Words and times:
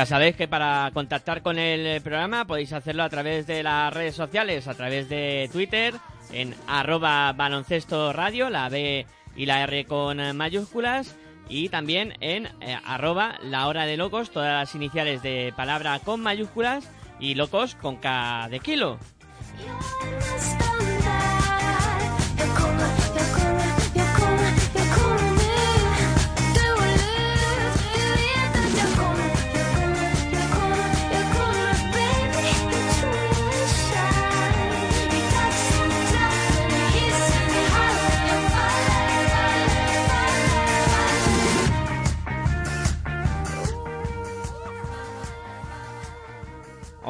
Ya 0.00 0.06
sabéis 0.06 0.34
que 0.34 0.48
para 0.48 0.90
contactar 0.94 1.42
con 1.42 1.58
el 1.58 2.00
programa 2.00 2.46
podéis 2.46 2.72
hacerlo 2.72 3.02
a 3.02 3.10
través 3.10 3.46
de 3.46 3.62
las 3.62 3.92
redes 3.92 4.14
sociales, 4.14 4.66
a 4.66 4.72
través 4.72 5.10
de 5.10 5.50
Twitter, 5.52 5.92
en 6.32 6.54
arroba 6.66 7.30
baloncesto 7.34 8.10
radio, 8.10 8.48
la 8.48 8.70
B 8.70 9.04
y 9.36 9.44
la 9.44 9.62
R 9.64 9.84
con 9.84 10.34
mayúsculas, 10.38 11.14
y 11.50 11.68
también 11.68 12.14
en 12.20 12.46
eh, 12.62 12.78
la 13.42 13.68
hora 13.68 13.84
de 13.84 13.98
locos, 13.98 14.30
todas 14.30 14.60
las 14.60 14.74
iniciales 14.74 15.20
de 15.20 15.52
palabra 15.54 15.98
con 15.98 16.22
mayúsculas 16.22 16.90
y 17.18 17.34
locos 17.34 17.74
con 17.74 17.96
K 17.96 18.48
de 18.50 18.60
kilo. 18.60 18.98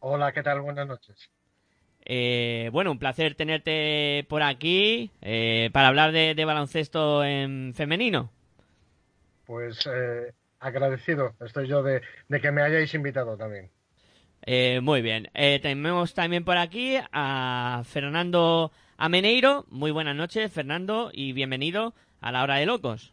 Hola, 0.00 0.32
¿qué 0.32 0.42
tal? 0.42 0.62
Buenas 0.62 0.88
noches. 0.88 1.28
Eh, 2.10 2.70
bueno, 2.72 2.90
un 2.90 2.98
placer 2.98 3.34
tenerte 3.34 4.24
por 4.30 4.42
aquí 4.42 5.10
eh, 5.20 5.68
para 5.74 5.88
hablar 5.88 6.10
de, 6.10 6.34
de 6.34 6.44
baloncesto 6.46 7.22
en 7.22 7.74
femenino. 7.74 8.32
Pues 9.44 9.86
eh, 9.86 10.32
agradecido 10.58 11.34
estoy 11.44 11.68
yo 11.68 11.82
de, 11.82 12.00
de 12.28 12.40
que 12.40 12.50
me 12.50 12.62
hayáis 12.62 12.94
invitado 12.94 13.36
también. 13.36 13.70
Eh, 14.46 14.80
muy 14.82 15.02
bien. 15.02 15.28
Eh, 15.34 15.58
tenemos 15.60 16.14
también 16.14 16.44
por 16.44 16.56
aquí 16.56 16.96
a 17.12 17.82
Fernando 17.84 18.72
Ameneiro. 18.96 19.66
Muy 19.68 19.90
buenas 19.90 20.16
noches, 20.16 20.50
Fernando, 20.50 21.10
y 21.12 21.32
bienvenido 21.34 21.94
a 22.22 22.32
la 22.32 22.42
hora 22.42 22.56
de 22.56 22.64
locos. 22.64 23.12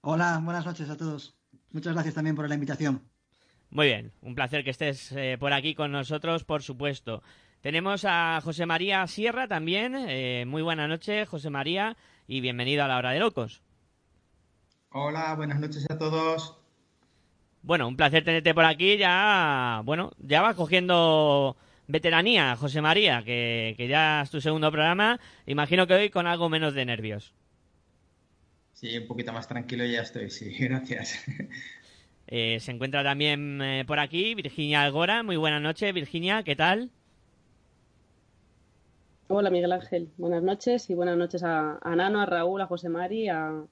Hola, 0.00 0.40
buenas 0.42 0.66
noches 0.66 0.90
a 0.90 0.96
todos. 0.96 1.36
Muchas 1.70 1.94
gracias 1.94 2.14
también 2.14 2.34
por 2.34 2.48
la 2.48 2.54
invitación. 2.54 3.02
Muy 3.70 3.86
bien, 3.86 4.12
un 4.22 4.34
placer 4.34 4.64
que 4.64 4.70
estés 4.70 5.12
eh, 5.12 5.36
por 5.38 5.52
aquí 5.52 5.74
con 5.74 5.92
nosotros, 5.92 6.42
por 6.42 6.62
supuesto. 6.62 7.22
Tenemos 7.60 8.04
a 8.04 8.40
José 8.42 8.66
María 8.66 9.06
Sierra 9.08 9.48
también. 9.48 9.96
Eh, 10.08 10.44
muy 10.46 10.62
buenas 10.62 10.88
noches, 10.88 11.28
José 11.28 11.50
María, 11.50 11.96
y 12.28 12.40
bienvenido 12.40 12.84
a 12.84 12.88
la 12.88 12.96
hora 12.98 13.10
de 13.10 13.18
locos. 13.18 13.62
Hola, 14.90 15.34
buenas 15.34 15.58
noches 15.58 15.84
a 15.90 15.98
todos. 15.98 16.56
Bueno, 17.62 17.88
un 17.88 17.96
placer 17.96 18.24
tenerte 18.24 18.54
por 18.54 18.64
aquí. 18.64 18.96
Ya, 18.96 19.82
bueno, 19.84 20.12
ya 20.18 20.40
vas 20.40 20.54
cogiendo 20.54 21.56
veteranía, 21.88 22.54
José 22.54 22.80
María, 22.80 23.24
que, 23.24 23.74
que 23.76 23.88
ya 23.88 24.22
es 24.22 24.30
tu 24.30 24.40
segundo 24.40 24.70
programa. 24.70 25.18
Imagino 25.46 25.86
que 25.88 25.94
hoy 25.94 26.10
con 26.10 26.28
algo 26.28 26.48
menos 26.48 26.74
de 26.74 26.84
nervios. 26.84 27.34
Sí, 28.72 28.96
un 28.96 29.08
poquito 29.08 29.32
más 29.32 29.48
tranquilo 29.48 29.84
ya 29.84 30.02
estoy, 30.02 30.30
sí, 30.30 30.56
gracias. 30.60 31.24
Eh, 32.28 32.60
se 32.60 32.70
encuentra 32.70 33.02
también 33.02 33.60
eh, 33.60 33.84
por 33.84 33.98
aquí 33.98 34.36
Virginia 34.36 34.82
Algora. 34.82 35.24
Muy 35.24 35.36
buenas 35.36 35.60
noches, 35.60 35.92
Virginia, 35.92 36.44
¿qué 36.44 36.54
tal? 36.54 36.92
Hola 39.28 39.50
Miguel 39.50 39.72
Ángel, 39.72 40.10
buenas 40.16 40.42
noches 40.42 40.88
y 40.90 40.94
buenas 40.94 41.16
noches 41.16 41.42
a, 41.42 41.78
a 41.82 41.96
Nano, 41.96 42.20
a 42.20 42.26
Raúl, 42.26 42.60
a 42.62 42.66
José 42.66 42.88
Mari 42.88 43.28
a- 43.28 43.64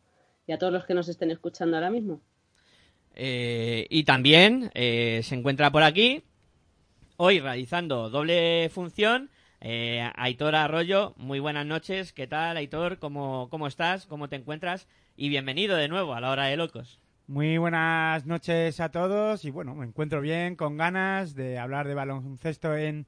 y 0.47 0.53
a 0.53 0.59
todos 0.59 0.73
los 0.73 0.85
que 0.85 0.95
nos 0.95 1.09
estén 1.09 1.31
escuchando 1.31 1.77
ahora 1.77 1.91
mismo. 1.91 2.21
Eh, 3.15 3.87
y 3.89 4.05
también 4.05 4.71
eh, 4.75 5.21
se 5.25 5.35
encuentra 5.35 5.71
por 5.73 5.83
aquí, 5.83 6.23
hoy 7.17 7.41
realizando 7.41 8.11
doble 8.11 8.69
función, 8.71 9.31
eh, 9.61 10.09
Aitor 10.17 10.55
Arroyo. 10.55 11.15
Muy 11.17 11.41
buenas 11.41 11.65
noches, 11.67 12.13
¿qué 12.13 12.27
tal 12.27 12.59
Aitor? 12.59 12.99
¿Cómo, 12.99 13.49
¿Cómo 13.51 13.67
estás? 13.67 14.07
¿Cómo 14.07 14.29
te 14.29 14.37
encuentras? 14.37 14.87
Y 15.17 15.31
bienvenido 15.31 15.77
de 15.77 15.89
nuevo 15.89 16.15
a 16.15 16.21
la 16.21 16.31
hora 16.31 16.45
de 16.45 16.59
locos. 16.59 17.01
Muy 17.27 17.57
buenas 17.59 18.27
noches 18.27 18.79
a 18.79 18.91
todos 18.91 19.45
y 19.45 19.51
bueno, 19.51 19.75
me 19.75 19.87
encuentro 19.87 20.21
bien, 20.21 20.55
con 20.55 20.77
ganas 20.77 21.35
de 21.35 21.59
hablar 21.59 21.89
de 21.89 21.95
baloncesto 21.95 22.77
en, 22.77 23.07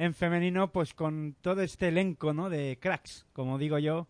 en 0.00 0.14
femenino, 0.14 0.72
pues 0.72 0.94
con 0.94 1.36
todo 1.42 1.60
este 1.60 1.88
elenco, 1.88 2.32
¿no? 2.32 2.48
De 2.48 2.78
cracks, 2.80 3.26
como 3.34 3.58
digo 3.58 3.78
yo, 3.78 4.08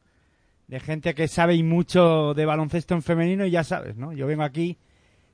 de 0.68 0.78
gente 0.78 1.16
que 1.16 1.26
sabe 1.26 1.56
y 1.56 1.64
mucho 1.64 2.32
de 2.32 2.46
baloncesto 2.46 2.94
en 2.94 3.02
femenino 3.02 3.44
y 3.44 3.50
ya 3.50 3.64
sabes, 3.64 3.96
¿no? 3.96 4.12
Yo 4.12 4.28
vengo 4.28 4.44
aquí 4.44 4.78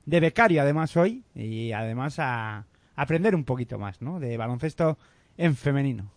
de 0.07 0.19
becario 0.19 0.63
además 0.63 0.97
hoy 0.97 1.23
y 1.35 1.73
además 1.73 2.17
a 2.17 2.65
aprender 2.95 3.35
un 3.35 3.43
poquito 3.43 3.77
más, 3.77 4.01
¿no? 4.01 4.19
De 4.19 4.35
baloncesto 4.35 4.97
en 5.37 5.55
femenino. 5.55 6.11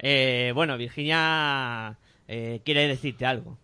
Eh, 0.00 0.50
bueno, 0.56 0.76
Virginia 0.76 1.96
eh, 2.26 2.62
quiere 2.64 2.88
decirte 2.88 3.26
algo. 3.26 3.56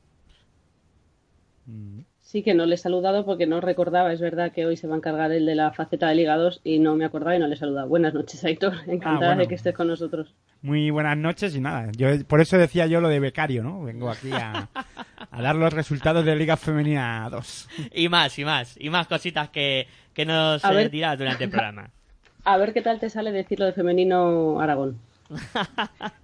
Mm. 1.66 2.02
Sí 2.30 2.44
que 2.44 2.54
no 2.54 2.64
le 2.64 2.76
he 2.76 2.78
saludado 2.78 3.24
porque 3.24 3.48
no 3.48 3.60
recordaba, 3.60 4.12
es 4.12 4.20
verdad 4.20 4.52
que 4.52 4.64
hoy 4.64 4.76
se 4.76 4.86
va 4.86 4.94
a 4.94 4.98
encargar 4.98 5.32
el 5.32 5.46
de 5.46 5.56
la 5.56 5.72
faceta 5.72 6.08
de 6.08 6.14
Liga 6.14 6.36
2 6.36 6.60
y 6.62 6.78
no 6.78 6.94
me 6.94 7.04
acordaba 7.04 7.34
y 7.34 7.40
no 7.40 7.48
le 7.48 7.54
he 7.54 7.58
saludado. 7.58 7.88
Buenas 7.88 8.14
noches, 8.14 8.44
Aitor, 8.44 8.72
encantada 8.86 9.14
Ah, 9.14 9.18
bueno. 9.30 9.40
de 9.42 9.48
que 9.48 9.56
estés 9.56 9.74
con 9.74 9.88
nosotros. 9.88 10.32
Muy 10.62 10.90
buenas 10.90 11.16
noches 11.16 11.56
y 11.56 11.60
nada, 11.60 11.90
yo 11.96 12.06
por 12.28 12.40
eso 12.40 12.56
decía 12.56 12.86
yo 12.86 13.00
lo 13.00 13.08
de 13.08 13.18
becario, 13.18 13.64
¿no? 13.64 13.82
Vengo 13.82 14.08
aquí 14.10 14.30
a, 14.30 14.68
a 15.28 15.42
dar 15.42 15.56
los 15.56 15.72
resultados 15.72 16.24
de 16.24 16.36
Liga 16.36 16.56
Femenina 16.56 17.28
2. 17.32 17.68
Y 17.94 18.08
más, 18.08 18.38
y 18.38 18.44
más, 18.44 18.76
y 18.80 18.90
más 18.90 19.08
cositas 19.08 19.48
que, 19.48 19.88
que 20.14 20.24
nos 20.24 20.62
eh, 20.64 20.88
dirás 20.88 21.18
durante 21.18 21.42
el 21.44 21.50
programa. 21.50 21.90
A 22.44 22.56
ver 22.58 22.72
qué 22.72 22.80
tal 22.80 23.00
te 23.00 23.10
sale 23.10 23.32
decirlo 23.32 23.66
de 23.66 23.72
femenino 23.72 24.60
Aragón. 24.60 25.00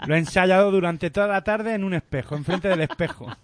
Lo 0.06 0.14
he 0.14 0.19
ensayado 0.19 0.70
durante 0.70 1.11
toda 1.11 1.26
la 1.26 1.43
tarde 1.43 1.75
en 1.75 1.82
un 1.82 1.94
espejo, 1.94 2.37
enfrente 2.37 2.69
del 2.69 2.82
espejo. 2.82 3.26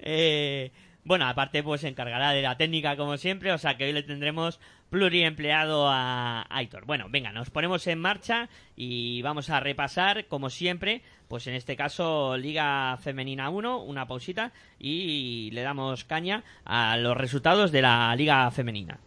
Eh, 0.00 0.70
bueno, 1.04 1.26
aparte 1.26 1.62
pues 1.62 1.80
se 1.80 1.88
encargará 1.88 2.30
de 2.30 2.42
la 2.42 2.56
técnica 2.56 2.96
como 2.96 3.16
siempre, 3.16 3.52
o 3.52 3.58
sea 3.58 3.76
que 3.76 3.84
hoy 3.84 3.92
le 3.92 4.02
tendremos 4.02 4.60
pluriempleado 4.88 5.88
a 5.88 6.46
Aitor. 6.48 6.84
Bueno, 6.84 7.06
venga, 7.10 7.32
nos 7.32 7.50
ponemos 7.50 7.86
en 7.86 7.98
marcha 7.98 8.48
y 8.76 9.20
vamos 9.22 9.50
a 9.50 9.58
repasar 9.58 10.26
como 10.26 10.48
siempre, 10.50 11.02
pues 11.28 11.46
en 11.46 11.54
este 11.54 11.76
caso 11.76 12.36
Liga 12.36 12.96
Femenina 12.98 13.50
1, 13.50 13.82
una 13.82 14.06
pausita 14.06 14.52
y 14.78 15.50
le 15.52 15.62
damos 15.62 16.04
caña 16.04 16.44
a 16.64 16.96
los 16.96 17.16
resultados 17.16 17.72
de 17.72 17.82
la 17.82 18.14
Liga 18.14 18.50
Femenina. 18.50 19.00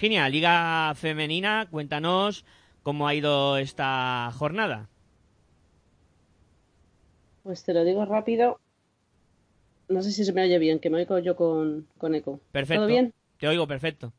Virginia, 0.00 0.30
Liga 0.30 0.94
Femenina, 0.94 1.68
cuéntanos 1.70 2.46
cómo 2.82 3.06
ha 3.06 3.14
ido 3.14 3.58
esta 3.58 4.30
jornada. 4.32 4.88
Pues 7.42 7.62
te 7.64 7.74
lo 7.74 7.84
digo 7.84 8.06
rápido. 8.06 8.58
No 9.90 10.00
sé 10.00 10.10
si 10.12 10.24
se 10.24 10.32
me 10.32 10.42
oye 10.42 10.58
bien, 10.58 10.78
que 10.78 10.88
me 10.88 10.96
oigo 10.96 11.18
yo 11.18 11.36
con, 11.36 11.86
con 11.98 12.14
eco. 12.14 12.40
Perfecto. 12.50 12.80
¿Todo 12.80 12.86
bien? 12.88 13.12
Te 13.38 13.46
oigo 13.48 13.66
perfecto. 13.66 14.10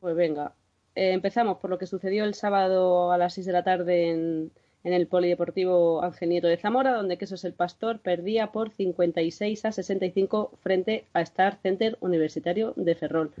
Pues 0.00 0.14
venga, 0.14 0.52
Eh, 0.94 1.12
empezamos 1.12 1.56
por 1.60 1.70
lo 1.70 1.78
que 1.78 1.86
sucedió 1.86 2.24
el 2.24 2.34
sábado 2.34 3.10
a 3.10 3.16
las 3.16 3.32
6 3.32 3.46
de 3.46 3.52
la 3.54 3.64
tarde 3.64 4.10
en, 4.10 4.50
en 4.84 4.92
el 4.92 5.06
Polideportivo 5.06 6.02
Ángel 6.02 6.28
Nieto 6.28 6.46
de 6.46 6.58
Zamora, 6.58 6.92
donde 6.92 7.16
Quesos 7.16 7.44
el 7.46 7.54
Pastor 7.54 8.00
perdía 8.00 8.52
por 8.52 8.68
56 8.70 9.64
a 9.64 9.72
65 9.72 10.50
frente 10.62 11.06
a 11.14 11.22
Star 11.22 11.56
Center 11.62 11.96
Universitario 12.00 12.74
de 12.76 12.94
Ferrol. 12.94 13.32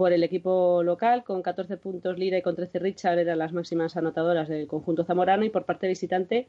Por 0.00 0.14
el 0.14 0.24
equipo 0.24 0.82
local, 0.82 1.24
con 1.24 1.42
14 1.42 1.76
puntos 1.76 2.18
Lira 2.18 2.38
y 2.38 2.40
con 2.40 2.56
13 2.56 2.78
Richard, 2.78 3.18
eran 3.18 3.38
las 3.38 3.52
máximas 3.52 3.98
anotadoras 3.98 4.48
del 4.48 4.66
conjunto 4.66 5.04
zamorano, 5.04 5.44
y 5.44 5.50
por 5.50 5.66
parte 5.66 5.88
visitante, 5.88 6.48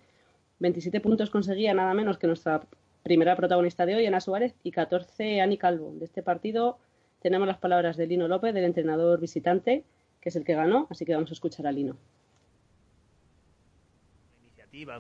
27 0.60 1.02
puntos 1.02 1.30
conseguía 1.30 1.74
nada 1.74 1.94
menos 1.94 2.18
que 2.18 2.28
nuestra 2.28 2.62
primera 3.04 3.36
protagonista 3.36 3.86
de 3.86 3.96
hoy, 3.96 4.06
Ana 4.06 4.22
Suárez, 4.22 4.56
y 4.64 4.72
14 4.72 5.42
Ani 5.42 5.58
Calvo. 5.58 5.92
De 6.00 6.06
este 6.06 6.24
partido 6.24 6.78
tenemos 7.22 7.46
las 7.46 7.58
palabras 7.58 7.98
de 7.98 8.08
Lino 8.08 8.30
López, 8.30 8.54
del 8.54 8.64
entrenador 8.64 9.20
visitante, 9.20 9.84
que 10.22 10.30
es 10.30 10.36
el 10.38 10.46
que 10.46 10.56
ganó, 10.56 10.88
así 10.90 11.04
que 11.04 11.14
vamos 11.14 11.32
a 11.32 11.34
escuchar 11.34 11.68
a 11.68 11.74
Lino. 11.74 11.98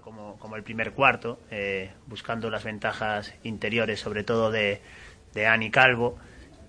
como, 0.04 0.38
como 0.39 0.57
el 0.57 0.63
primer 0.63 0.92
cuarto, 0.92 1.39
eh, 1.51 1.92
buscando 2.06 2.50
las 2.50 2.65
ventajas 2.65 3.33
interiores, 3.44 4.01
sobre 4.01 4.25
todo 4.25 4.51
de, 4.51 4.81
de 5.33 5.69
Calvo, 5.71 6.18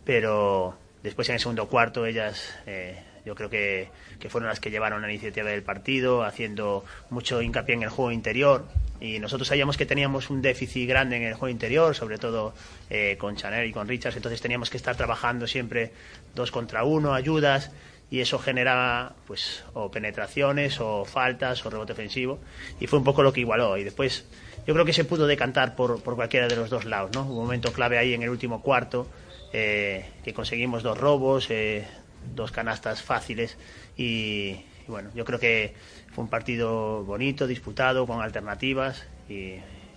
pero 0.05 0.77
después 1.03 1.29
en 1.29 1.35
el 1.35 1.41
segundo 1.41 1.69
cuarto 1.69 2.07
ellas 2.07 2.55
eh, 2.67 3.03
yo 3.25 3.35
creo 3.35 3.49
que, 3.49 3.89
que 4.19 4.29
fueron 4.29 4.49
las 4.49 4.61
que 4.61 4.71
llevaron 4.71 5.03
la 5.03 5.11
iniciativa 5.11 5.49
del 5.49 5.63
partido, 5.63 6.25
haciendo 6.25 6.85
mucho 7.11 7.41
hincapié 7.41 7.77
en 7.77 7.83
el 7.85 7.89
juego 7.89 8.11
interior. 8.11 8.67
Y 9.01 9.19
nosotros 9.19 9.49
sabíamos 9.49 9.77
que 9.77 9.87
teníamos 9.87 10.31
un 10.31 10.43
déficit 10.43 10.89
grande 10.89 11.17
en 11.17 11.23
el 11.25 11.35
juego 11.35 11.51
interior, 11.51 11.95
sobre 11.95 12.19
todo 12.19 12.55
eh, 12.91 13.17
con 13.19 13.37
Chanel 13.37 13.69
y 13.69 13.73
con 13.73 13.89
Richards, 13.89 14.17
entonces 14.17 14.41
teníamos 14.41 14.71
que 14.71 14.77
estar 14.77 14.97
trabajando 14.97 15.47
siempre 15.47 15.93
dos 16.35 16.51
contra 16.51 16.85
uno, 16.85 17.15
ayudas, 17.15 17.73
y 18.11 18.21
eso 18.21 18.39
generaba 18.39 19.15
pues 19.27 19.65
o 19.73 19.91
penetraciones 19.91 20.79
o 20.81 21.05
faltas 21.07 21.65
o 21.65 21.71
rebote 21.71 21.93
ofensivo 21.93 22.41
y 22.79 22.87
fue 22.87 22.99
un 22.99 23.07
poco 23.07 23.23
lo 23.23 23.33
que 23.33 23.41
igualó 23.41 23.79
y 23.79 23.85
después 23.85 24.27
yo 24.67 24.75
creo 24.75 24.85
que 24.85 24.93
se 24.93 25.07
pudo 25.07 25.27
decantar 25.27 25.75
por, 25.75 26.03
por 26.03 26.15
cualquiera 26.15 26.47
de 26.47 26.55
los 26.55 26.69
dos 26.69 26.85
lados 26.85 27.13
¿no? 27.15 27.23
Un 27.23 27.37
momento 27.37 27.73
clave 27.73 27.97
ahí 27.97 28.13
en 28.13 28.23
el 28.23 28.29
último 28.29 28.61
cuarto 28.61 29.09
eh, 29.53 30.11
que 30.25 30.33
conseguimos 30.33 30.83
dos 30.83 30.99
robos 30.99 31.51
eh, 31.51 31.87
dos 32.35 32.53
canastas 32.53 33.03
fáciles 33.03 33.59
y, 33.97 34.61
bueno 34.87 35.11
yo 35.15 35.25
creo 35.25 35.39
que 35.39 35.75
fue 36.15 36.25
un 36.25 36.31
partido 36.31 37.05
bonito 37.05 37.47
disputado 37.47 38.07
con 38.07 38.21
alternativas 38.23 39.05
y 39.29 39.57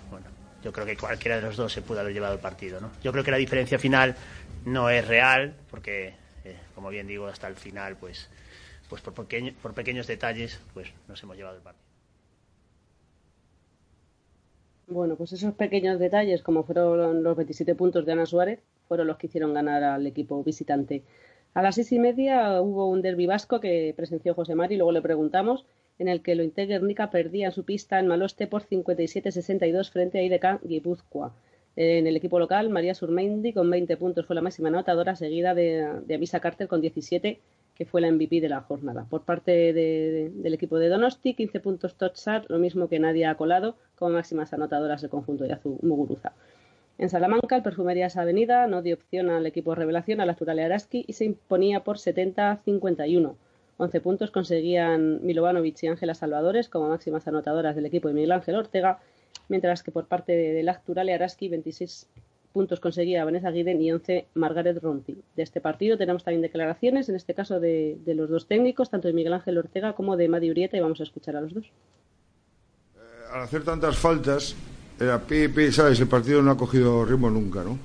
bueno 0.09 0.27
yo 0.63 0.71
creo 0.73 0.85
que 0.85 0.97
cualquiera 0.97 1.35
de 1.37 1.43
los 1.43 1.55
dos 1.57 1.71
se 1.71 1.81
pudo 1.81 1.99
haber 1.99 2.13
llevado 2.13 2.33
el 2.33 2.39
partido 2.39 2.81
¿no? 2.81 2.91
yo 3.03 3.11
creo 3.11 3.23
que 3.23 3.31
la 3.31 3.37
diferencia 3.37 3.77
final 3.79 4.15
no 4.65 4.89
es 4.89 5.07
real 5.07 5.55
porque 5.69 6.15
eh, 6.43 6.57
como 6.75 6.89
bien 6.89 7.07
digo, 7.07 7.25
hasta 7.27 7.47
el 7.47 7.55
final, 7.55 7.95
pues, 7.97 8.29
pues 8.87 9.01
por, 9.01 9.13
pequeño- 9.15 9.53
por 9.63 9.73
pequeños 9.73 10.05
detalles, 10.05 10.59
pues 10.75 10.89
nos 11.07 11.21
hemos 11.23 11.35
llevado 11.37 11.55
el 11.57 11.63
partido. 11.63 11.83
Bueno, 14.87 15.15
pues 15.15 15.33
esos 15.33 15.53
pequeños 15.55 15.99
detalles, 15.99 16.43
como 16.43 16.63
fueron 16.63 17.23
los 17.23 17.35
27 17.35 17.73
puntos 17.75 18.05
de 18.05 18.11
Ana 18.11 18.25
Suárez, 18.25 18.59
fueron 18.87 19.07
los 19.07 19.17
que 19.17 19.27
hicieron 19.27 19.53
ganar 19.53 19.83
al 19.83 20.05
equipo 20.05 20.43
visitante. 20.43 21.03
A 21.55 21.63
las 21.63 21.75
seis 21.75 21.91
y 21.91 21.99
media 21.99 22.61
hubo 22.61 22.87
un 22.87 23.01
derbi 23.01 23.25
vasco 23.25 23.59
que 23.59 23.93
presenció 23.95 24.35
José 24.35 24.53
Mari, 24.53 24.75
luego 24.77 24.91
le 24.91 25.01
preguntamos, 25.01 25.65
en 25.97 26.07
el 26.07 26.21
que 26.21 26.33
el 26.33 26.41
Ointe 26.41 26.67
Guernica 26.67 27.09
perdía 27.09 27.47
en 27.47 27.51
su 27.51 27.63
pista 27.63 27.99
en 27.99 28.07
Maloste 28.07 28.45
por 28.45 28.63
57-62 28.63 29.89
frente 29.91 30.19
a 30.19 30.23
IDK 30.23 30.61
Guipúzcoa. 30.63 31.33
En 31.77 32.07
el 32.07 32.15
equipo 32.15 32.39
local, 32.39 32.69
María 32.69 32.95
Surmendi 32.95 33.51
con 33.51 33.69
20 33.69 33.97
puntos 33.97 34.25
fue 34.25 34.35
la 34.35 34.41
máxima 34.41 34.69
anotadora, 34.69 35.15
seguida 35.15 35.53
de, 35.53 35.85
de 36.05 36.15
Avisa 36.15 36.39
Carter 36.39 36.67
con 36.69 36.79
17, 36.79 37.39
que 37.75 37.85
fue 37.85 37.99
la 37.99 38.09
MVP 38.09 38.39
de 38.39 38.47
la 38.47 38.61
jornada. 38.61 39.05
Por 39.09 39.23
parte 39.23 39.51
de- 39.73 40.31
del 40.33 40.53
equipo 40.53 40.79
de 40.79 40.87
Donosti, 40.87 41.33
15 41.33 41.59
puntos 41.59 41.95
Totsar, 41.95 42.45
lo 42.47 42.59
mismo 42.59 42.87
que 42.87 42.99
Nadia 42.99 43.35
Colado, 43.35 43.75
como 43.97 44.11
máximas 44.11 44.53
anotadoras 44.53 45.01
del 45.01 45.09
conjunto 45.09 45.43
de 45.43 45.51
Azul 45.53 45.77
Muguruza. 45.81 46.31
En 46.97 47.09
Salamanca, 47.09 47.57
el 47.57 47.63
Perfumerías 47.63 48.15
Avenida 48.15 48.67
no 48.67 48.81
dio 48.81 48.95
opción 48.95 49.29
al 49.29 49.45
equipo 49.45 49.75
revelación 49.75 50.21
a 50.21 50.25
la 50.25 50.31
Actual 50.31 50.59
Araski 50.59 51.03
y 51.05 51.11
se 51.11 51.25
imponía 51.25 51.81
por 51.83 51.97
70-51. 51.97 53.35
11 53.77 53.99
puntos 53.99 54.31
conseguían 54.31 55.19
Milovanovic 55.25 55.83
y 55.83 55.87
Ángela 55.87 56.13
Salvadores 56.13 56.69
como 56.69 56.87
máximas 56.87 57.27
anotadoras 57.27 57.75
del 57.75 57.85
equipo 57.85 58.07
de 58.07 58.13
Miguel 58.13 58.31
Ángel 58.31 58.55
Ortega, 58.55 58.99
mientras 59.49 59.83
que 59.83 59.91
por 59.91 60.05
parte 60.05 60.33
de, 60.33 60.53
de 60.53 60.63
la 60.63 60.73
Actual 60.73 61.09
Araski 61.09 61.49
26 61.49 62.07
puntos 62.55 62.79
conseguía 62.79 63.25
Vanessa 63.25 63.51
Guiden 63.51 63.81
y 63.81 63.91
11 63.91 64.27
Margaret 64.35 64.81
Ronti. 64.81 65.17
De 65.35 65.43
este 65.43 65.59
partido 65.59 65.97
tenemos 65.97 66.23
también 66.23 66.41
declaraciones, 66.41 67.09
en 67.09 67.15
este 67.15 67.33
caso 67.33 67.59
de, 67.59 67.97
de 68.05 68.15
los 68.15 68.29
dos 68.29 68.47
técnicos, 68.47 68.89
tanto 68.89 69.09
de 69.09 69.13
Miguel 69.13 69.33
Ángel 69.33 69.57
Ortega 69.57 69.91
como 69.91 70.15
de 70.15 70.29
Madi 70.29 70.49
Urieta, 70.49 70.77
y 70.77 70.79
vamos 70.79 71.01
a 71.01 71.03
escuchar 71.03 71.35
a 71.35 71.41
los 71.41 71.53
dos. 71.53 71.65
al 73.33 73.41
hacer 73.41 73.65
tantas 73.65 73.97
faltas, 73.97 74.55
pi, 75.27 75.71
¿sabes? 75.73 75.99
El 75.99 76.07
partido 76.07 76.41
no 76.41 76.51
ha 76.51 76.57
cogido 76.57 77.03
ritmo 77.03 77.29
nunca, 77.29 77.61
¿no? 77.61 77.77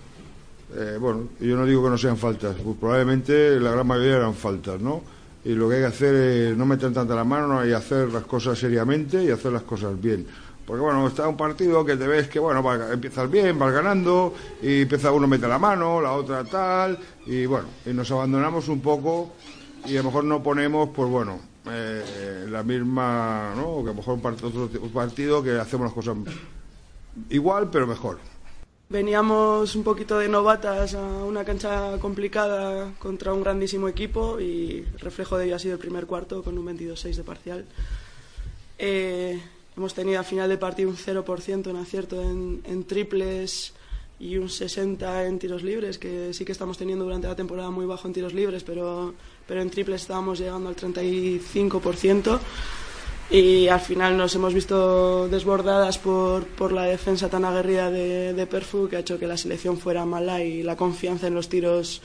Eh, 0.77 0.99
bueno, 1.01 1.31
yo 1.41 1.57
no 1.57 1.67
digo 1.67 1.83
que 1.83 1.91
no 1.91 1.99
sean 1.99 2.17
faltas, 2.17 2.55
pues 2.63 2.77
probablemente 2.79 3.59
la 3.59 3.73
gran 3.73 3.87
mayoría 3.89 4.19
eran 4.19 4.35
faltas, 4.35 4.81
¿no? 4.81 5.03
Y 5.45 5.55
lo 5.55 5.69
que 5.69 5.77
hay 5.77 5.81
que 5.81 5.87
hacer 5.89 6.15
es 6.15 6.57
no 6.57 6.65
meter 6.65 6.93
tanta 6.93 7.17
la 7.17 7.25
mano 7.25 7.49
¿no? 7.49 7.67
y 7.67 7.73
hacer 7.73 8.13
las 8.13 8.25
cosas 8.25 8.59
seriamente 8.59 9.25
y 9.25 9.31
hacer 9.31 9.51
las 9.53 9.63
cosas 9.63 10.01
bien. 10.01 10.27
Porque 10.71 10.83
bueno, 10.85 11.05
está 11.09 11.27
un 11.27 11.37
partido 11.37 11.85
que 11.85 11.97
te 11.97 12.07
ves 12.07 12.29
que 12.29 12.39
bueno, 12.39 12.63
va- 12.63 12.93
empiezas 12.93 13.29
bien, 13.29 13.59
vas 13.59 13.73
ganando 13.73 14.33
y 14.63 14.83
empieza 14.83 15.11
uno 15.11 15.27
mete 15.27 15.49
la 15.49 15.59
mano, 15.59 16.01
la 16.01 16.13
otra 16.13 16.45
tal 16.45 16.97
y 17.27 17.45
bueno, 17.45 17.67
y 17.85 17.91
nos 17.93 18.09
abandonamos 18.13 18.69
un 18.69 18.81
poco 18.81 19.33
y 19.85 19.97
a 19.97 19.99
lo 19.99 20.05
mejor 20.05 20.23
no 20.23 20.41
ponemos, 20.45 20.91
pues 20.95 21.11
bueno, 21.11 21.41
eh, 21.69 22.47
la 22.49 22.63
misma, 22.63 23.53
¿no? 23.57 23.79
Que 23.83 23.91
a 23.91 23.93
lo 23.93 23.95
mejor 23.95 24.15
un 24.15 24.23
part- 24.23 24.45
otro 24.45 24.69
partido 24.95 25.43
que 25.43 25.59
hacemos 25.59 25.87
las 25.87 25.93
cosas 25.93 26.17
igual 27.31 27.69
pero 27.73 27.89
mejor. 27.89 28.19
Veníamos 28.89 29.75
un 29.75 29.83
poquito 29.83 30.19
de 30.21 30.29
novatas 30.29 30.95
a 30.95 31.03
una 31.03 31.45
cancha 31.45 31.99
complicada 32.01 32.93
contra 33.01 33.33
un 33.35 33.43
grandísimo 33.43 33.89
equipo 33.89 34.39
y 34.39 34.83
reflejo 35.01 35.37
de 35.37 35.47
ello 35.47 35.57
ha 35.57 35.59
sido 35.59 35.75
el 35.75 35.81
primer 35.81 36.07
cuarto 36.07 36.45
con 36.45 36.57
un 36.57 36.65
22-6 36.79 37.17
de 37.17 37.25
parcial. 37.25 37.65
Eh, 38.79 39.41
hemos 39.77 39.95
tenido 39.95 40.19
al 40.19 40.25
final 40.25 40.49
del 40.49 40.59
partido 40.59 40.91
un 40.91 40.97
0% 40.97 41.71
en 41.71 41.77
acierto 41.77 42.21
en, 42.21 42.85
triples 42.85 43.73
y 44.19 44.37
un 44.37 44.49
60 44.49 45.27
en 45.27 45.39
tiros 45.39 45.63
libres, 45.63 45.99
que 45.99 46.35
sí 46.35 46.45
que 46.45 46.53
estamos 46.53 46.77
teniendo 46.77 47.05
durante 47.05 47.29
la 47.29 47.37
temporada 47.37 47.71
muy 47.71 47.87
bajo 47.87 48.07
en 48.07 48.15
tiros 48.15 48.35
libres, 48.35 48.63
pero, 48.65 49.15
pero 49.47 49.63
en 49.63 49.71
triples 49.71 50.03
estábamos 50.03 50.39
llegando 50.39 50.69
al 50.69 50.77
35%. 50.77 52.39
Y 53.31 53.69
al 53.69 53.81
final 53.81 54.17
nos 54.17 54.35
hemos 54.35 54.53
visto 54.53 55.29
desbordadas 55.29 55.99
por, 55.99 56.45
por 56.47 56.73
la 56.73 56.83
defensa 56.83 57.29
tan 57.29 57.45
aguerrida 57.45 57.89
de, 57.89 58.35
de 58.35 58.47
Perfu 58.47 58.89
que 58.89 58.97
ha 58.97 59.01
hecho 59.01 59.21
que 59.21 59.29
la 59.29 59.37
selección 59.37 59.79
fuera 59.79 60.05
mala 60.05 60.43
y 60.43 60.65
la 60.65 60.77
confianza 60.77 61.29
en 61.29 61.35
los 61.35 61.49
tiros 61.49 62.03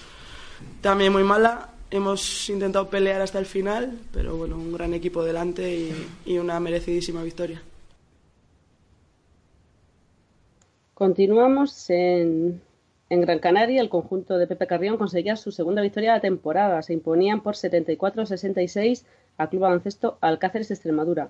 también 0.82 1.12
muy 1.12 1.24
mala. 1.24 1.75
Hemos 1.96 2.50
intentado 2.50 2.90
pelear 2.90 3.22
hasta 3.22 3.40
el 3.40 3.46
final, 3.46 3.98
pero 4.12 4.36
bueno, 4.36 4.58
un 4.58 4.74
gran 4.74 4.94
equipo 4.94 5.24
delante 5.24 5.94
y, 6.26 6.38
una 6.38 6.60
merecidísima 6.60 7.24
victoria. 7.24 7.62
Continuamos 10.94 11.90
en, 11.90 12.62
en 13.10 13.22
Gran 13.22 13.40
Canaria. 13.40 13.80
El 13.80 13.88
conjunto 13.88 14.38
de 14.38 14.46
Pepe 14.46 14.68
Carrión 14.68 14.98
conseguía 14.98 15.38
su 15.38 15.54
segunda 15.54 15.82
victoria 15.82 16.12
de 16.12 16.18
la 16.18 16.22
temporada. 16.22 16.82
Se 16.82 16.92
imponían 16.92 17.42
por 17.42 17.56
74-66 17.56 19.06
a 19.38 19.48
Club 19.48 19.62
Baloncesto 19.62 20.18
Alcáceres 20.20 20.72
Extremadura. 20.72 21.30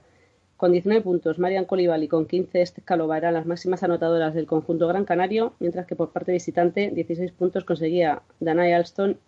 Con 0.57 0.71
19 0.71 1.03
puntos, 1.03 1.37
Marian 1.37 1.65
Colival 1.65 2.01
y 2.01 2.07
con 2.07 2.25
15 2.25 2.63
Escalova 2.63 3.19
eran 3.19 3.35
las 3.35 3.45
máximas 3.45 3.83
anotadoras 3.83 4.33
del 4.33 4.47
conjunto 4.47 4.87
Gran 4.87 5.05
Canario, 5.05 5.53
mientras 5.59 5.85
que 5.85 5.95
por 5.95 6.09
parte 6.09 6.31
visitante 6.31 6.89
16 6.89 7.33
puntos 7.33 7.65
conseguía 7.65 8.23
Danae 8.39 8.73
Alston 8.73 9.19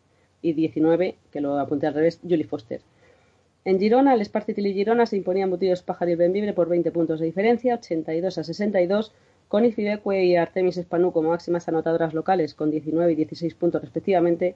y 0.47 0.53
19, 0.53 1.15
que 1.31 1.41
lo 1.41 1.59
apunté 1.59 1.87
al 1.87 1.93
revés, 1.93 2.19
Julie 2.21 2.45
Foster. 2.45 2.81
En 3.65 3.79
Girona, 3.79 4.13
el 4.13 4.23
Spartitili 4.23 4.73
Girona 4.73 5.05
se 5.05 5.17
imponía 5.17 5.43
en 5.43 5.49
Butidos 5.49 5.83
Pájaro 5.83 6.11
y 6.11 6.15
Benvibre 6.15 6.53
por 6.53 6.69
20 6.69 6.89
puntos 6.91 7.19
de 7.19 7.25
diferencia, 7.25 7.75
82 7.75 8.37
a 8.37 8.43
62, 8.43 9.11
con 9.47 9.65
Ifibecue 9.65 10.23
y 10.23 10.35
Artemis 10.35 10.77
Espanú 10.77 11.11
como 11.11 11.29
máximas 11.29 11.67
anotadoras 11.67 12.13
locales 12.13 12.53
con 12.53 12.71
19 12.71 13.11
y 13.11 13.15
16 13.15 13.55
puntos 13.55 13.81
respectivamente. 13.81 14.55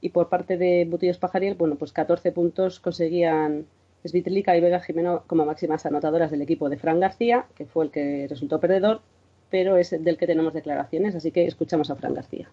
Y 0.00 0.10
por 0.10 0.28
parte 0.28 0.58
de 0.58 0.86
Butidos 0.88 1.18
Pajariel, 1.18 1.54
bueno, 1.54 1.76
pues 1.76 1.92
14 1.92 2.32
puntos 2.32 2.80
conseguían 2.80 3.66
Svitlica 4.04 4.56
y 4.56 4.60
Vega 4.60 4.80
Jimeno 4.80 5.24
como 5.26 5.46
máximas 5.46 5.86
anotadoras 5.86 6.30
del 6.30 6.42
equipo 6.42 6.68
de 6.68 6.76
Fran 6.76 7.00
García, 7.00 7.46
que 7.54 7.66
fue 7.66 7.84
el 7.86 7.90
que 7.90 8.26
resultó 8.28 8.60
perdedor, 8.60 9.00
pero 9.50 9.76
es 9.76 9.90
del 9.90 10.16
que 10.16 10.26
tenemos 10.26 10.52
declaraciones, 10.54 11.14
así 11.14 11.30
que 11.30 11.46
escuchamos 11.46 11.90
a 11.90 11.96
Fran 11.96 12.14
García. 12.14 12.50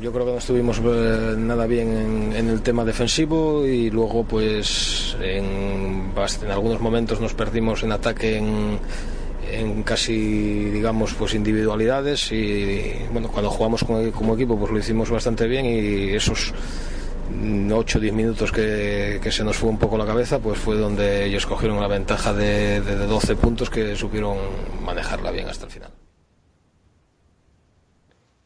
Yo 0.00 0.12
creo 0.12 0.26
que 0.26 0.32
no 0.32 0.38
estuvimos 0.38 0.80
eh, 0.84 1.34
nada 1.38 1.66
bien 1.66 1.88
en, 1.88 2.32
en 2.34 2.48
el 2.48 2.62
tema 2.62 2.84
defensivo 2.84 3.66
y 3.66 3.90
luego 3.90 4.24
pues 4.24 5.16
en, 5.20 6.12
en 6.14 6.50
algunos 6.50 6.80
momentos 6.80 7.20
nos 7.20 7.34
perdimos 7.34 7.82
en 7.82 7.92
ataque 7.92 8.36
en, 8.38 8.78
en 9.50 9.82
casi 9.82 10.70
digamos 10.70 11.14
pues 11.14 11.34
individualidades 11.34 12.32
y 12.32 12.94
bueno 13.12 13.28
cuando 13.28 13.50
jugamos 13.50 13.84
como, 13.84 14.34
equipo 14.34 14.58
pues 14.58 14.72
lo 14.72 14.78
hicimos 14.78 15.10
bastante 15.10 15.46
bien 15.46 15.66
y 15.66 16.14
esos 16.14 16.52
8 17.72 17.98
o 17.98 18.00
10 18.00 18.14
minutos 18.14 18.52
que, 18.52 19.20
que 19.22 19.32
se 19.32 19.44
nos 19.44 19.56
fue 19.56 19.70
un 19.70 19.78
poco 19.78 19.96
la 19.96 20.06
cabeza 20.06 20.38
pues 20.38 20.58
fue 20.58 20.76
donde 20.76 21.24
ellos 21.26 21.46
cogieron 21.46 21.80
la 21.80 21.88
ventaja 21.88 22.32
de, 22.32 22.80
de, 22.80 22.96
de 22.96 23.06
12 23.06 23.36
puntos 23.36 23.70
que 23.70 23.96
supieron 23.96 24.36
manejarla 24.84 25.30
bien 25.30 25.48
hasta 25.48 25.66
el 25.66 25.70
final. 25.70 26.01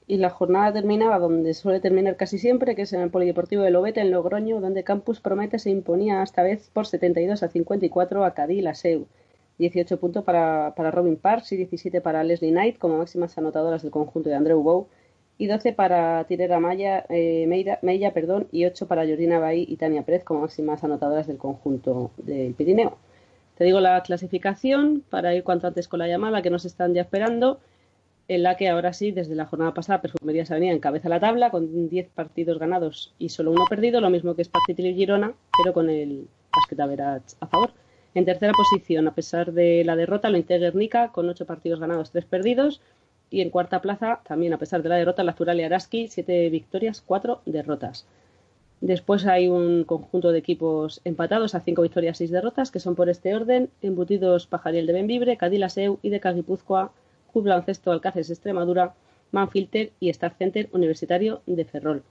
Y 0.08 0.18
la 0.18 0.30
jornada 0.30 0.72
terminaba 0.72 1.18
donde 1.18 1.52
suele 1.52 1.80
terminar 1.80 2.16
casi 2.16 2.38
siempre, 2.38 2.76
que 2.76 2.82
es 2.82 2.92
en 2.92 3.00
el 3.00 3.10
Polideportivo 3.10 3.62
de 3.62 3.70
Lobete, 3.70 4.00
en 4.00 4.12
Logroño, 4.12 4.60
donde 4.60 4.84
Campus 4.84 5.20
Promete 5.20 5.58
se 5.58 5.70
imponía 5.70 6.22
esta 6.22 6.42
vez 6.42 6.70
por 6.72 6.86
72 6.86 7.42
a 7.42 7.48
54 7.48 8.24
a 8.24 8.34
Cadí 8.34 8.60
Laseu. 8.60 9.06
18 9.58 9.98
puntos 9.98 10.22
para, 10.22 10.74
para 10.76 10.90
Robin 10.90 11.16
Parks 11.16 11.52
y 11.52 11.56
17 11.56 12.00
para 12.00 12.22
Leslie 12.22 12.50
Knight 12.50 12.78
como 12.78 12.98
máximas 12.98 13.36
anotadoras 13.38 13.82
del 13.82 13.90
conjunto 13.90 14.28
de 14.28 14.36
Andreu 14.36 14.62
Bow 14.62 14.86
y 15.38 15.46
12 15.46 15.72
para 15.72 16.24
Tirera 16.24 16.60
Maya, 16.60 17.04
eh, 17.08 17.46
Meilla 17.46 18.12
perdón, 18.12 18.48
y 18.52 18.64
8 18.64 18.86
para 18.86 19.04
Georgina 19.04 19.38
Bahí 19.38 19.66
y 19.68 19.76
Tania 19.76 20.02
Pérez 20.02 20.24
como 20.24 20.40
máximas 20.40 20.82
anotadoras 20.84 21.26
del 21.26 21.38
conjunto 21.38 22.10
del 22.18 22.54
Pirineo. 22.54 22.96
Te 23.56 23.64
digo 23.64 23.80
la 23.80 24.02
clasificación 24.02 25.02
para 25.08 25.34
ir 25.34 25.42
cuanto 25.42 25.66
antes 25.66 25.88
con 25.88 25.98
la 25.98 26.08
llamada 26.08 26.42
que 26.42 26.50
nos 26.50 26.64
están 26.64 26.94
ya 26.94 27.02
esperando 27.02 27.58
en 28.28 28.42
la 28.42 28.56
que 28.56 28.68
ahora 28.68 28.92
sí, 28.92 29.12
desde 29.12 29.34
la 29.34 29.46
jornada 29.46 29.74
pasada, 29.74 30.02
Perfumerías 30.02 30.50
Avenida 30.50 30.72
encabeza 30.72 31.08
la 31.08 31.20
tabla 31.20 31.50
con 31.50 31.88
10 31.88 32.08
partidos 32.10 32.58
ganados 32.58 33.14
y 33.18 33.28
solo 33.28 33.52
uno 33.52 33.64
perdido, 33.68 34.00
lo 34.00 34.10
mismo 34.10 34.34
que 34.34 34.44
Spartitili 34.44 34.94
Girona, 34.94 35.32
pero 35.62 35.72
con 35.72 35.88
el 35.88 36.26
Basket 36.52 36.82
Average 36.82 37.36
a 37.40 37.46
favor. 37.46 37.70
En 38.14 38.24
tercera 38.24 38.52
posición, 38.52 39.06
a 39.06 39.14
pesar 39.14 39.52
de 39.52 39.84
la 39.84 39.94
derrota, 39.94 40.30
lo 40.30 40.38
integra 40.38 40.70
Guernica 40.70 41.12
con 41.12 41.28
8 41.28 41.44
partidos 41.46 41.78
ganados, 41.78 42.10
3 42.12 42.24
perdidos. 42.24 42.80
Y 43.28 43.40
en 43.42 43.50
cuarta 43.50 43.82
plaza, 43.82 44.20
también 44.26 44.54
a 44.54 44.58
pesar 44.58 44.82
de 44.82 44.88
la 44.88 44.96
derrota, 44.96 45.24
la 45.24 45.34
Zural 45.34 45.60
y 45.60 45.64
Araski, 45.64 46.08
7 46.08 46.48
victorias, 46.48 47.02
4 47.04 47.42
derrotas. 47.44 48.06
Después 48.80 49.26
hay 49.26 49.48
un 49.48 49.84
conjunto 49.84 50.32
de 50.32 50.38
equipos 50.38 51.00
empatados 51.04 51.54
a 51.54 51.60
5 51.60 51.82
victorias, 51.82 52.18
6 52.18 52.30
derrotas, 52.30 52.70
que 52.70 52.80
son 52.80 52.94
por 52.94 53.08
este 53.08 53.34
orden, 53.34 53.68
embutidos 53.82 54.46
Pajariel 54.46 54.86
de 54.86 54.92
Benvibre, 54.92 55.36
Cadillaceu 55.36 55.98
y 56.02 56.10
de 56.10 56.20
Caguipúzcoa, 56.20 56.92
Club 57.36 57.48
Baloncesto 57.48 57.92
Alcáceres 57.92 58.30
Extremadura, 58.30 58.94
Manfilter 59.30 59.92
y 60.00 60.08
Star 60.08 60.34
Center 60.38 60.70
Universitario 60.72 61.42
de 61.44 61.66
Ferrol. 61.66 62.02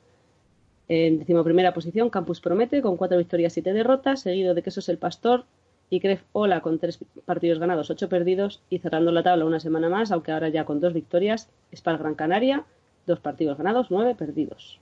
En 0.88 1.17
decimoprimera 1.17 1.74
posición, 1.74 2.12
Campus 2.12 2.41
Promete 2.41 2.84
con 2.84 2.96
4 2.96 3.17
victorias, 3.17 3.53
7 3.53 3.74
derrotas, 3.74 4.20
seguido 4.20 4.53
de 4.53 4.62
Quesos 4.62 4.88
el 4.88 5.00
Pastor 5.00 5.46
y 5.89 6.00
Cref 6.00 6.22
Ola 6.32 6.62
con 6.62 6.77
3 6.77 7.00
partidos 7.25 7.58
ganados, 7.58 7.89
8 7.89 8.08
perdidos 8.08 8.62
y 8.70 8.77
cerrando 8.77 9.12
la 9.12 9.24
tabla 9.24 9.46
una 9.46 9.60
semana 9.60 9.89
más, 9.89 10.12
aunque 10.12 10.32
ahora 10.32 10.50
ya 10.50 10.65
con 10.65 10.79
2 10.79 10.94
victorias, 10.94 11.50
Spal 11.75 11.98
Gran 11.98 12.13
Canaria, 12.13 12.63
2 13.08 13.20
partidos 13.20 13.58
ganados, 13.58 13.88
9 13.89 14.13
perdidos. 14.13 14.79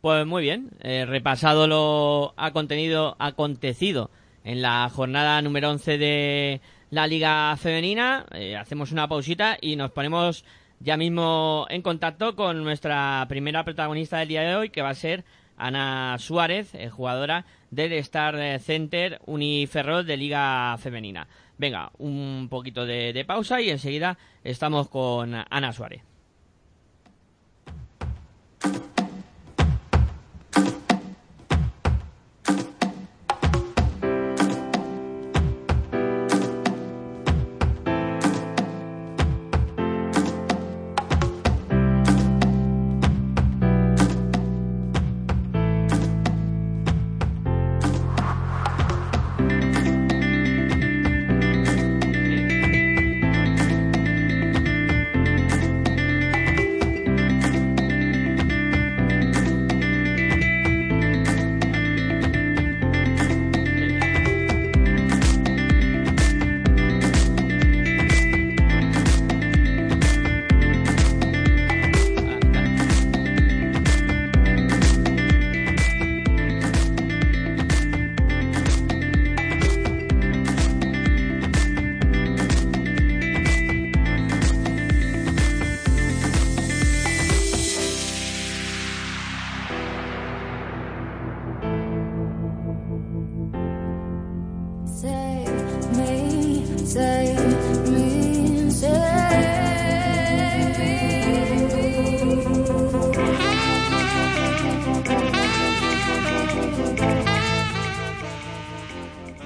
Pues 0.00 0.26
muy 0.26 0.42
bien, 0.42 0.70
eh, 0.80 1.06
repasado 1.06 1.68
lo 1.68 2.34
ha 2.36 2.50
contenido, 2.52 3.14
acontecido 3.20 4.10
en 4.42 4.60
la 4.60 4.88
jornada 4.88 5.40
número 5.40 5.70
11 5.70 5.98
de 5.98 6.60
la 6.90 7.06
Liga 7.06 7.56
Femenina, 7.56 8.26
eh, 8.32 8.56
hacemos 8.56 8.92
una 8.92 9.08
pausita 9.08 9.56
y 9.60 9.76
nos 9.76 9.90
ponemos 9.92 10.44
ya 10.80 10.96
mismo 10.96 11.66
en 11.70 11.82
contacto 11.82 12.34
con 12.36 12.62
nuestra 12.64 13.24
primera 13.28 13.64
protagonista 13.64 14.18
del 14.18 14.28
día 14.28 14.42
de 14.42 14.56
hoy, 14.56 14.70
que 14.70 14.82
va 14.82 14.90
a 14.90 14.94
ser 14.94 15.24
Ana 15.56 16.16
Suárez, 16.18 16.74
eh, 16.74 16.88
jugadora 16.88 17.44
del 17.70 17.92
Star 17.94 18.60
Center 18.60 19.20
Uniferrol 19.26 20.06
de 20.06 20.16
Liga 20.16 20.76
Femenina. 20.78 21.28
Venga, 21.58 21.92
un 21.98 22.48
poquito 22.50 22.86
de, 22.86 23.12
de 23.12 23.24
pausa 23.24 23.60
y 23.60 23.70
enseguida 23.70 24.18
estamos 24.42 24.88
con 24.88 25.34
Ana 25.34 25.72
Suárez. 25.72 26.09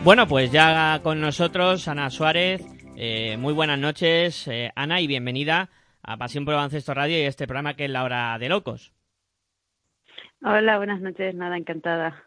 Bueno, 0.05 0.27
pues 0.27 0.53
ya 0.53 1.01
con 1.03 1.19
nosotros 1.19 1.89
Ana 1.89 2.11
Suárez. 2.11 2.63
Eh, 2.95 3.39
muy 3.39 3.55
buenas 3.55 3.79
noches, 3.79 4.47
eh, 4.49 4.71
Ana, 4.77 5.01
y 5.01 5.07
bienvenida 5.07 5.71
a 6.03 6.19
Pasión 6.19 6.45
por 6.45 6.53
Baloncesto 6.53 6.93
Radio 6.93 7.17
y 7.17 7.23
este 7.23 7.47
programa 7.47 7.73
que 7.73 7.87
es 7.87 7.91
La 7.91 8.05
Hora 8.05 8.37
de 8.39 8.51
Locos. 8.51 8.93
Hola, 10.43 10.77
buenas 10.77 11.01
noches, 11.01 11.35
nada, 11.35 11.57
encantada. 11.57 12.23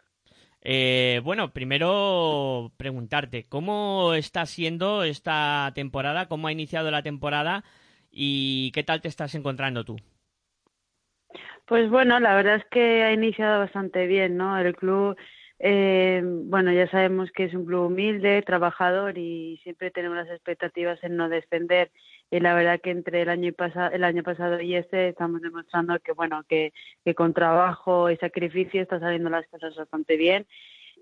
Eh, 0.60 1.20
bueno, 1.22 1.52
primero 1.52 2.72
preguntarte, 2.76 3.44
¿cómo 3.48 4.12
está 4.14 4.44
siendo 4.46 5.04
esta 5.04 5.70
temporada? 5.72 6.26
¿Cómo 6.26 6.48
ha 6.48 6.52
iniciado 6.52 6.90
la 6.90 7.04
temporada? 7.04 7.62
¿Y 8.10 8.72
qué 8.72 8.82
tal 8.82 9.00
te 9.00 9.06
estás 9.06 9.36
encontrando 9.36 9.84
tú? 9.84 9.94
Pues 11.64 11.88
bueno, 11.90 12.18
la 12.18 12.34
verdad 12.34 12.56
es 12.56 12.64
que 12.72 13.04
ha 13.04 13.12
iniciado 13.12 13.60
bastante 13.60 14.08
bien, 14.08 14.36
¿no? 14.36 14.58
El 14.58 14.74
club, 14.74 15.16
eh, 15.60 16.22
bueno, 16.24 16.72
ya 16.72 16.88
sabemos 16.88 17.32
que 17.32 17.44
es 17.44 17.54
un 17.54 17.64
club 17.66 17.86
humilde, 17.86 18.42
trabajador 18.42 19.18
y 19.18 19.58
siempre 19.64 19.90
tenemos 19.90 20.16
las 20.16 20.30
expectativas 20.30 21.02
en 21.02 21.16
no 21.16 21.28
descender. 21.28 21.90
Y 22.30 22.40
la 22.40 22.54
verdad 22.54 22.80
que 22.80 22.90
entre 22.90 23.22
el 23.22 23.28
año, 23.28 23.48
y 23.48 23.52
pasa, 23.52 23.88
el 23.88 24.04
año 24.04 24.22
pasado 24.22 24.60
y 24.60 24.76
este 24.76 25.08
estamos 25.08 25.40
demostrando 25.42 25.98
que, 26.00 26.12
bueno, 26.12 26.44
que, 26.48 26.72
con 27.16 27.34
trabajo 27.34 28.10
y 28.10 28.16
sacrificio 28.18 28.82
está 28.82 29.00
saliendo 29.00 29.30
las 29.30 29.46
cosas 29.48 29.74
bastante 29.76 30.16
bien. 30.16 30.46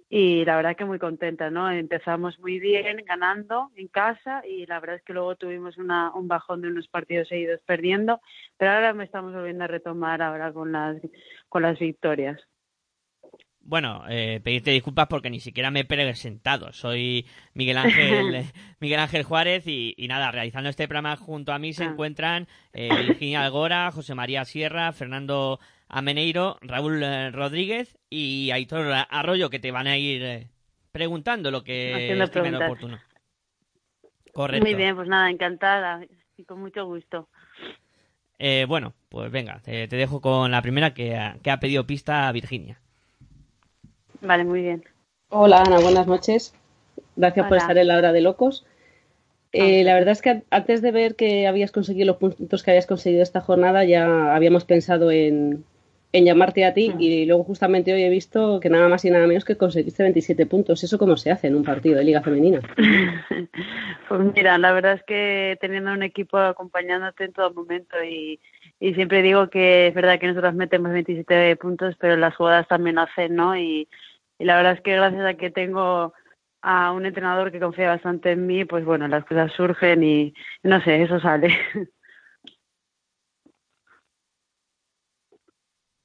Y 0.08 0.44
la 0.44 0.56
verdad 0.56 0.76
que 0.76 0.84
muy 0.84 1.00
contenta, 1.00 1.50
¿no? 1.50 1.68
Empezamos 1.70 2.38
muy 2.38 2.60
bien 2.60 2.98
ganando 3.04 3.72
en 3.74 3.88
casa 3.88 4.46
y 4.46 4.64
la 4.66 4.78
verdad 4.78 4.96
es 4.96 5.02
que 5.02 5.12
luego 5.12 5.34
tuvimos 5.34 5.78
una, 5.78 6.14
un 6.14 6.28
bajón 6.28 6.62
de 6.62 6.68
unos 6.68 6.86
partidos 6.88 7.28
seguidos 7.28 7.60
perdiendo, 7.66 8.20
pero 8.56 8.70
ahora 8.70 8.94
me 8.94 9.04
estamos 9.04 9.34
volviendo 9.34 9.64
a 9.64 9.66
retomar 9.66 10.22
ahora 10.22 10.52
con 10.52 10.70
las, 10.72 10.96
con 11.48 11.62
las 11.62 11.78
victorias. 11.78 12.40
Bueno, 13.68 14.04
eh, 14.08 14.40
pedirte 14.44 14.70
disculpas 14.70 15.08
porque 15.08 15.28
ni 15.28 15.40
siquiera 15.40 15.70
me 15.72 15.80
he 15.80 15.84
presentado. 15.84 16.72
Soy 16.72 17.26
Miguel 17.54 17.78
Ángel, 17.78 18.44
Miguel 18.80 19.00
Ángel 19.00 19.24
Juárez 19.24 19.66
y, 19.66 19.92
y 19.96 20.06
nada, 20.06 20.30
realizando 20.30 20.70
este 20.70 20.86
programa 20.86 21.16
junto 21.16 21.52
a 21.52 21.58
mí 21.58 21.72
se 21.72 21.82
Ah. 21.84 21.88
encuentran 21.88 22.46
eh, 22.72 22.88
Virginia 23.08 23.42
Algora, 23.42 23.90
José 23.90 24.14
María 24.14 24.44
Sierra, 24.44 24.92
Fernando 24.92 25.58
Ameneiro, 25.88 26.58
Raúl 26.62 27.02
eh, 27.02 27.30
Rodríguez 27.32 27.98
y 28.08 28.50
Aitor 28.52 28.86
Arroyo 29.10 29.50
que 29.50 29.58
te 29.58 29.72
van 29.72 29.88
a 29.88 29.96
ir 29.98 30.22
eh, 30.22 30.48
preguntando 30.92 31.50
lo 31.50 31.64
que 31.64 31.92
estimen 32.22 32.54
oportuno. 32.56 32.98
Correcto. 34.32 34.64
Muy 34.64 34.74
bien, 34.74 34.94
pues 34.94 35.08
nada, 35.08 35.28
encantada 35.30 36.00
y 36.36 36.44
con 36.44 36.60
mucho 36.60 36.84
gusto. 36.84 37.28
Eh, 38.38 38.64
bueno, 38.68 38.94
pues 39.08 39.30
venga, 39.32 39.60
te, 39.60 39.88
te 39.88 39.96
dejo 39.96 40.20
con 40.20 40.50
la 40.50 40.60
primera 40.62 40.92
que, 40.94 41.16
ha- 41.16 41.36
que 41.42 41.50
ha 41.50 41.58
pedido 41.58 41.86
pista 41.86 42.28
a 42.28 42.32
Virginia. 42.32 42.80
Vale, 44.20 44.44
muy 44.44 44.62
bien. 44.62 44.84
Hola 45.28 45.62
Ana, 45.62 45.80
buenas 45.80 46.06
noches. 46.06 46.54
Gracias 47.16 47.46
por 47.46 47.56
estar 47.56 47.76
en 47.76 47.88
la 47.88 47.96
hora 47.96 48.12
de 48.12 48.20
locos. 48.20 48.64
Eh, 49.52 49.84
la 49.84 49.94
verdad 49.94 50.12
es 50.12 50.22
que 50.22 50.42
antes 50.50 50.82
de 50.82 50.90
ver 50.90 51.16
que 51.16 51.46
habías 51.46 51.72
conseguido 51.72 52.06
los 52.06 52.16
puntos 52.16 52.62
que 52.62 52.70
habías 52.70 52.86
conseguido 52.86 53.22
esta 53.22 53.40
jornada, 53.40 53.84
ya 53.84 54.34
habíamos 54.34 54.64
pensado 54.64 55.10
en, 55.10 55.64
en 56.12 56.24
llamarte 56.24 56.64
a 56.64 56.74
ti 56.74 56.94
y 56.98 57.26
luego 57.26 57.44
justamente 57.44 57.92
hoy 57.92 58.02
he 58.02 58.10
visto 58.10 58.60
que 58.60 58.70
nada 58.70 58.88
más 58.88 59.04
y 59.04 59.10
nada 59.10 59.26
menos 59.26 59.44
que 59.44 59.56
conseguiste 59.56 60.02
27 60.02 60.46
puntos. 60.46 60.82
¿Eso 60.84 60.98
cómo 60.98 61.16
se 61.16 61.30
hace 61.30 61.46
en 61.48 61.56
un 61.56 61.64
partido 61.64 61.96
de 61.96 62.04
Liga 62.04 62.22
Femenina? 62.22 62.60
Pues 64.08 64.20
mira, 64.36 64.56
la 64.56 64.70
verdad 64.70 64.92
es 64.92 65.02
que 65.02 65.58
teniendo 65.60 65.92
un 65.92 66.04
equipo 66.04 66.38
acompañándote 66.38 67.24
en 67.24 67.32
todo 67.32 67.52
momento 67.52 67.96
y, 68.04 68.38
y 68.80 68.94
siempre 68.94 69.22
digo 69.22 69.48
que 69.48 69.88
es 69.88 69.94
verdad 69.94 70.18
que 70.18 70.28
nosotros 70.28 70.54
metemos 70.54 70.92
27 70.92 71.56
puntos, 71.56 71.96
pero 71.98 72.16
las 72.16 72.36
jugadas 72.36 72.68
también 72.68 72.98
hacen, 72.98 73.34
¿no? 73.34 73.56
Y, 73.56 73.88
y 74.38 74.44
la 74.44 74.56
verdad 74.56 74.72
es 74.72 74.80
que 74.82 74.96
gracias 74.96 75.24
a 75.24 75.34
que 75.34 75.50
tengo 75.50 76.12
a 76.62 76.92
un 76.92 77.06
entrenador 77.06 77.52
que 77.52 77.60
confía 77.60 77.88
bastante 77.88 78.32
en 78.32 78.46
mí, 78.46 78.64
pues 78.64 78.84
bueno, 78.84 79.08
las 79.08 79.24
cosas 79.24 79.52
surgen 79.52 80.02
y 80.02 80.34
no 80.62 80.80
sé, 80.82 81.02
eso 81.02 81.20
sale. 81.20 81.56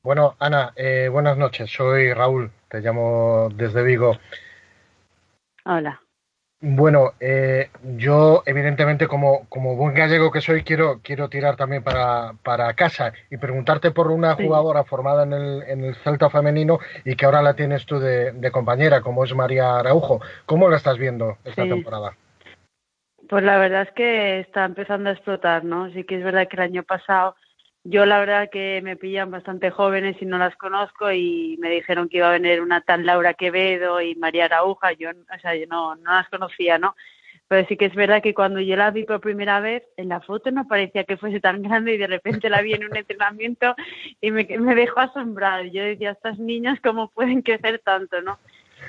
Bueno, 0.03 0.35
Ana, 0.39 0.73
eh, 0.75 1.09
buenas 1.11 1.37
noches. 1.37 1.69
Soy 1.71 2.11
Raúl, 2.11 2.51
te 2.69 2.81
llamo 2.81 3.49
desde 3.53 3.83
Vigo. 3.83 4.17
Hola. 5.63 6.01
Bueno, 6.63 7.13
eh, 7.19 7.71
yo 7.97 8.43
evidentemente 8.45 9.07
como, 9.07 9.47
como 9.49 9.75
buen 9.75 9.95
gallego 9.95 10.31
que 10.31 10.41
soy 10.41 10.63
quiero, 10.63 10.99
quiero 11.01 11.27
tirar 11.27 11.55
también 11.55 11.83
para, 11.83 12.33
para 12.43 12.71
casa 12.75 13.13
y 13.31 13.37
preguntarte 13.37 13.89
por 13.89 14.11
una 14.11 14.35
Sí. 14.35 14.43
jugadora 14.43 14.83
formada 14.83 15.23
en 15.23 15.33
el, 15.33 15.63
en 15.63 15.83
el 15.83 15.95
Celta 15.95 16.29
femenino 16.29 16.77
y 17.03 17.15
que 17.15 17.25
ahora 17.25 17.41
la 17.41 17.55
tienes 17.55 17.87
tú 17.87 17.99
de, 17.99 18.33
de 18.33 18.51
compañera, 18.51 19.01
como 19.01 19.23
es 19.23 19.33
María 19.33 19.79
Araujo. 19.79 20.21
¿Cómo 20.45 20.69
la 20.69 20.77
estás 20.77 20.99
viendo 20.99 21.39
esta 21.45 21.63
Sí. 21.63 21.69
temporada? 21.69 22.15
Pues 23.27 23.43
la 23.43 23.57
verdad 23.57 23.83
es 23.83 23.91
que 23.93 24.39
está 24.41 24.65
empezando 24.65 25.09
a 25.09 25.13
explotar, 25.13 25.63
¿no? 25.63 25.89
Sí 25.93 26.03
que 26.03 26.17
es 26.17 26.23
verdad 26.23 26.47
que 26.47 26.57
el 26.57 26.63
año 26.63 26.83
pasado 26.83 27.35
yo 27.83 28.05
la 28.05 28.19
verdad 28.19 28.49
que 28.51 28.81
me 28.83 28.95
pillan 28.95 29.31
bastante 29.31 29.71
jóvenes 29.71 30.15
y 30.21 30.25
no 30.25 30.37
las 30.37 30.55
conozco 30.55 31.11
y 31.11 31.57
me 31.59 31.69
dijeron 31.69 32.09
que 32.09 32.17
iba 32.17 32.29
a 32.29 32.37
venir 32.37 32.61
una 32.61 32.81
tal 32.81 33.05
Laura 33.05 33.33
Quevedo 33.33 34.01
y 34.01 34.15
María 34.15 34.45
Arauja, 34.45 34.93
yo, 34.93 35.09
o 35.09 35.39
sea, 35.41 35.55
yo 35.55 35.65
no, 35.67 35.95
no 35.95 36.11
las 36.11 36.29
conocía, 36.29 36.77
¿no? 36.77 36.95
Pero 37.47 37.67
sí 37.67 37.75
que 37.75 37.85
es 37.85 37.95
verdad 37.95 38.21
que 38.21 38.33
cuando 38.33 38.61
yo 38.61 38.75
la 38.77 38.91
vi 38.91 39.03
por 39.03 39.19
primera 39.19 39.59
vez, 39.59 39.83
en 39.97 40.09
la 40.09 40.21
foto 40.21 40.51
no 40.51 40.67
parecía 40.67 41.03
que 41.03 41.17
fuese 41.17 41.41
tan 41.41 41.61
grande 41.61 41.95
y 41.95 41.97
de 41.97 42.07
repente 42.07 42.49
la 42.49 42.61
vi 42.61 42.73
en 42.73 42.85
un 42.85 42.95
entrenamiento 42.95 43.75
y 44.21 44.31
me, 44.31 44.45
me 44.45 44.75
dejó 44.75 45.01
asombrada. 45.01 45.63
Yo 45.63 45.83
decía, 45.83 46.11
estas 46.11 46.39
niñas, 46.39 46.79
¿cómo 46.81 47.09
pueden 47.09 47.41
crecer 47.41 47.79
tanto, 47.79 48.21
no? 48.21 48.39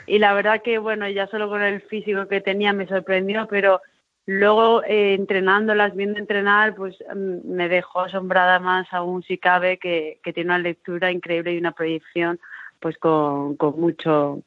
Y 0.07 0.19
la 0.19 0.33
verdad 0.35 0.63
que, 0.63 0.79
bueno, 0.79 1.09
ya 1.09 1.27
solo 1.27 1.49
con 1.49 1.63
el 1.63 1.81
físico 1.83 2.29
que 2.29 2.41
tenía 2.41 2.73
me 2.73 2.87
sorprendió, 2.87 3.47
pero 3.49 3.81
luego 4.27 4.85
eh, 4.85 5.15
entrenándolas, 5.15 5.95
viendo 5.95 6.19
entrenar, 6.19 6.75
pues 6.75 6.97
mm, 7.15 7.51
me 7.51 7.69
dejó 7.69 8.01
asombrada 8.03 8.59
más 8.61 8.87
aún 8.93 9.23
si 9.23 9.39
cabe 9.39 9.79
que, 9.79 10.21
tiene 10.23 10.51
una 10.51 10.59
lectura 10.59 11.11
increíble 11.11 11.55
y 11.55 11.59
una 11.59 11.73
proyección 11.73 12.41
pues 12.81 12.99
con, 12.99 13.57
mucho 13.77 14.43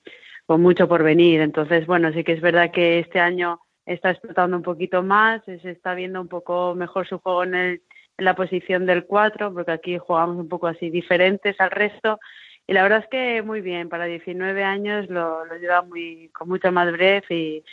con 0.45 0.61
mucho 0.61 0.87
por 0.87 1.03
venir. 1.03 1.41
Entonces, 1.41 1.85
bueno, 1.87 2.11
sí 2.13 2.23
que 2.23 2.33
es 2.33 2.41
verdad 2.41 2.71
que 2.71 2.99
este 2.99 3.19
año 3.19 3.61
está 3.85 4.11
explotando 4.11 4.57
un 4.57 4.63
poquito 4.63 5.03
más, 5.03 5.41
se 5.45 5.71
está 5.71 5.93
viendo 5.95 6.21
un 6.21 6.27
poco 6.27 6.75
mejor 6.75 7.07
su 7.07 7.19
juego 7.19 7.43
en, 7.43 7.55
el, 7.55 7.81
en 8.17 8.25
la 8.25 8.35
posición 8.35 8.85
del 8.85 9.05
4, 9.05 9.53
porque 9.53 9.71
aquí 9.71 9.97
jugamos 9.97 10.37
un 10.37 10.49
poco 10.49 10.67
así 10.67 10.89
diferentes 10.89 11.59
al 11.59 11.71
resto. 11.71 12.19
Y 12.67 12.73
la 12.73 12.83
verdad 12.83 12.99
es 13.03 13.07
que 13.09 13.41
muy 13.43 13.61
bien, 13.61 13.89
para 13.89 14.05
19 14.05 14.63
años 14.63 15.09
lo, 15.09 15.45
lo 15.45 15.55
lleva 15.57 15.81
muy, 15.83 16.29
con 16.29 16.49
mucha 16.49 16.71
madurez 16.71 17.23
y 17.29 17.63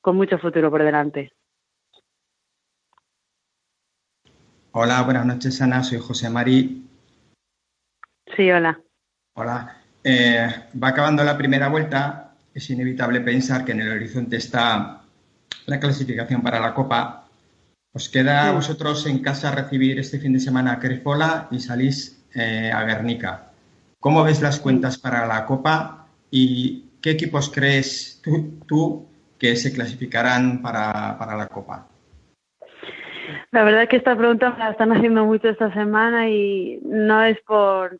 con 0.00 0.16
mucho 0.16 0.38
futuro 0.38 0.70
por 0.70 0.82
delante. 0.82 1.32
Hola, 4.72 5.00
buenas 5.02 5.24
noches, 5.24 5.62
Ana. 5.62 5.82
Soy 5.82 5.98
José 5.98 6.28
Mari. 6.28 6.86
Sí, 8.36 8.50
hola. 8.50 8.78
Hola. 9.34 9.78
Eh, 10.04 10.46
va 10.80 10.88
acabando 10.88 11.24
la 11.24 11.38
primera 11.38 11.68
vuelta. 11.68 12.34
Es 12.52 12.68
inevitable 12.68 13.22
pensar 13.22 13.64
que 13.64 13.72
en 13.72 13.80
el 13.80 13.90
horizonte 13.90 14.36
está 14.36 15.00
la 15.64 15.80
clasificación 15.80 16.42
para 16.42 16.60
la 16.60 16.74
Copa. 16.74 17.24
Os 17.94 18.10
queda 18.10 18.46
a 18.46 18.52
vosotros 18.52 19.06
en 19.06 19.20
casa 19.20 19.50
recibir 19.52 19.98
este 19.98 20.20
fin 20.20 20.34
de 20.34 20.40
semana 20.40 20.72
a 20.72 20.78
Crespola 20.78 21.48
y 21.50 21.60
salís 21.60 22.22
eh, 22.34 22.70
a 22.70 22.84
Guernica. 22.84 23.50
¿Cómo 23.98 24.22
ves 24.22 24.42
las 24.42 24.60
cuentas 24.60 24.98
para 24.98 25.26
la 25.26 25.46
Copa 25.46 26.06
y 26.30 26.84
qué 27.00 27.12
equipos 27.12 27.50
crees 27.50 28.20
tú, 28.22 28.60
tú 28.66 29.06
que 29.38 29.56
se 29.56 29.72
clasificarán 29.72 30.60
para, 30.60 31.16
para 31.18 31.36
la 31.36 31.48
Copa? 31.48 31.88
La 33.50 33.64
verdad 33.64 33.82
es 33.82 33.88
que 33.88 33.96
esta 33.96 34.16
pregunta 34.16 34.50
me 34.50 34.58
la 34.58 34.70
están 34.70 34.92
haciendo 34.92 35.24
mucho 35.24 35.48
esta 35.48 35.72
semana 35.72 36.28
y 36.28 36.80
no 36.82 37.22
es 37.22 37.40
por, 37.42 37.98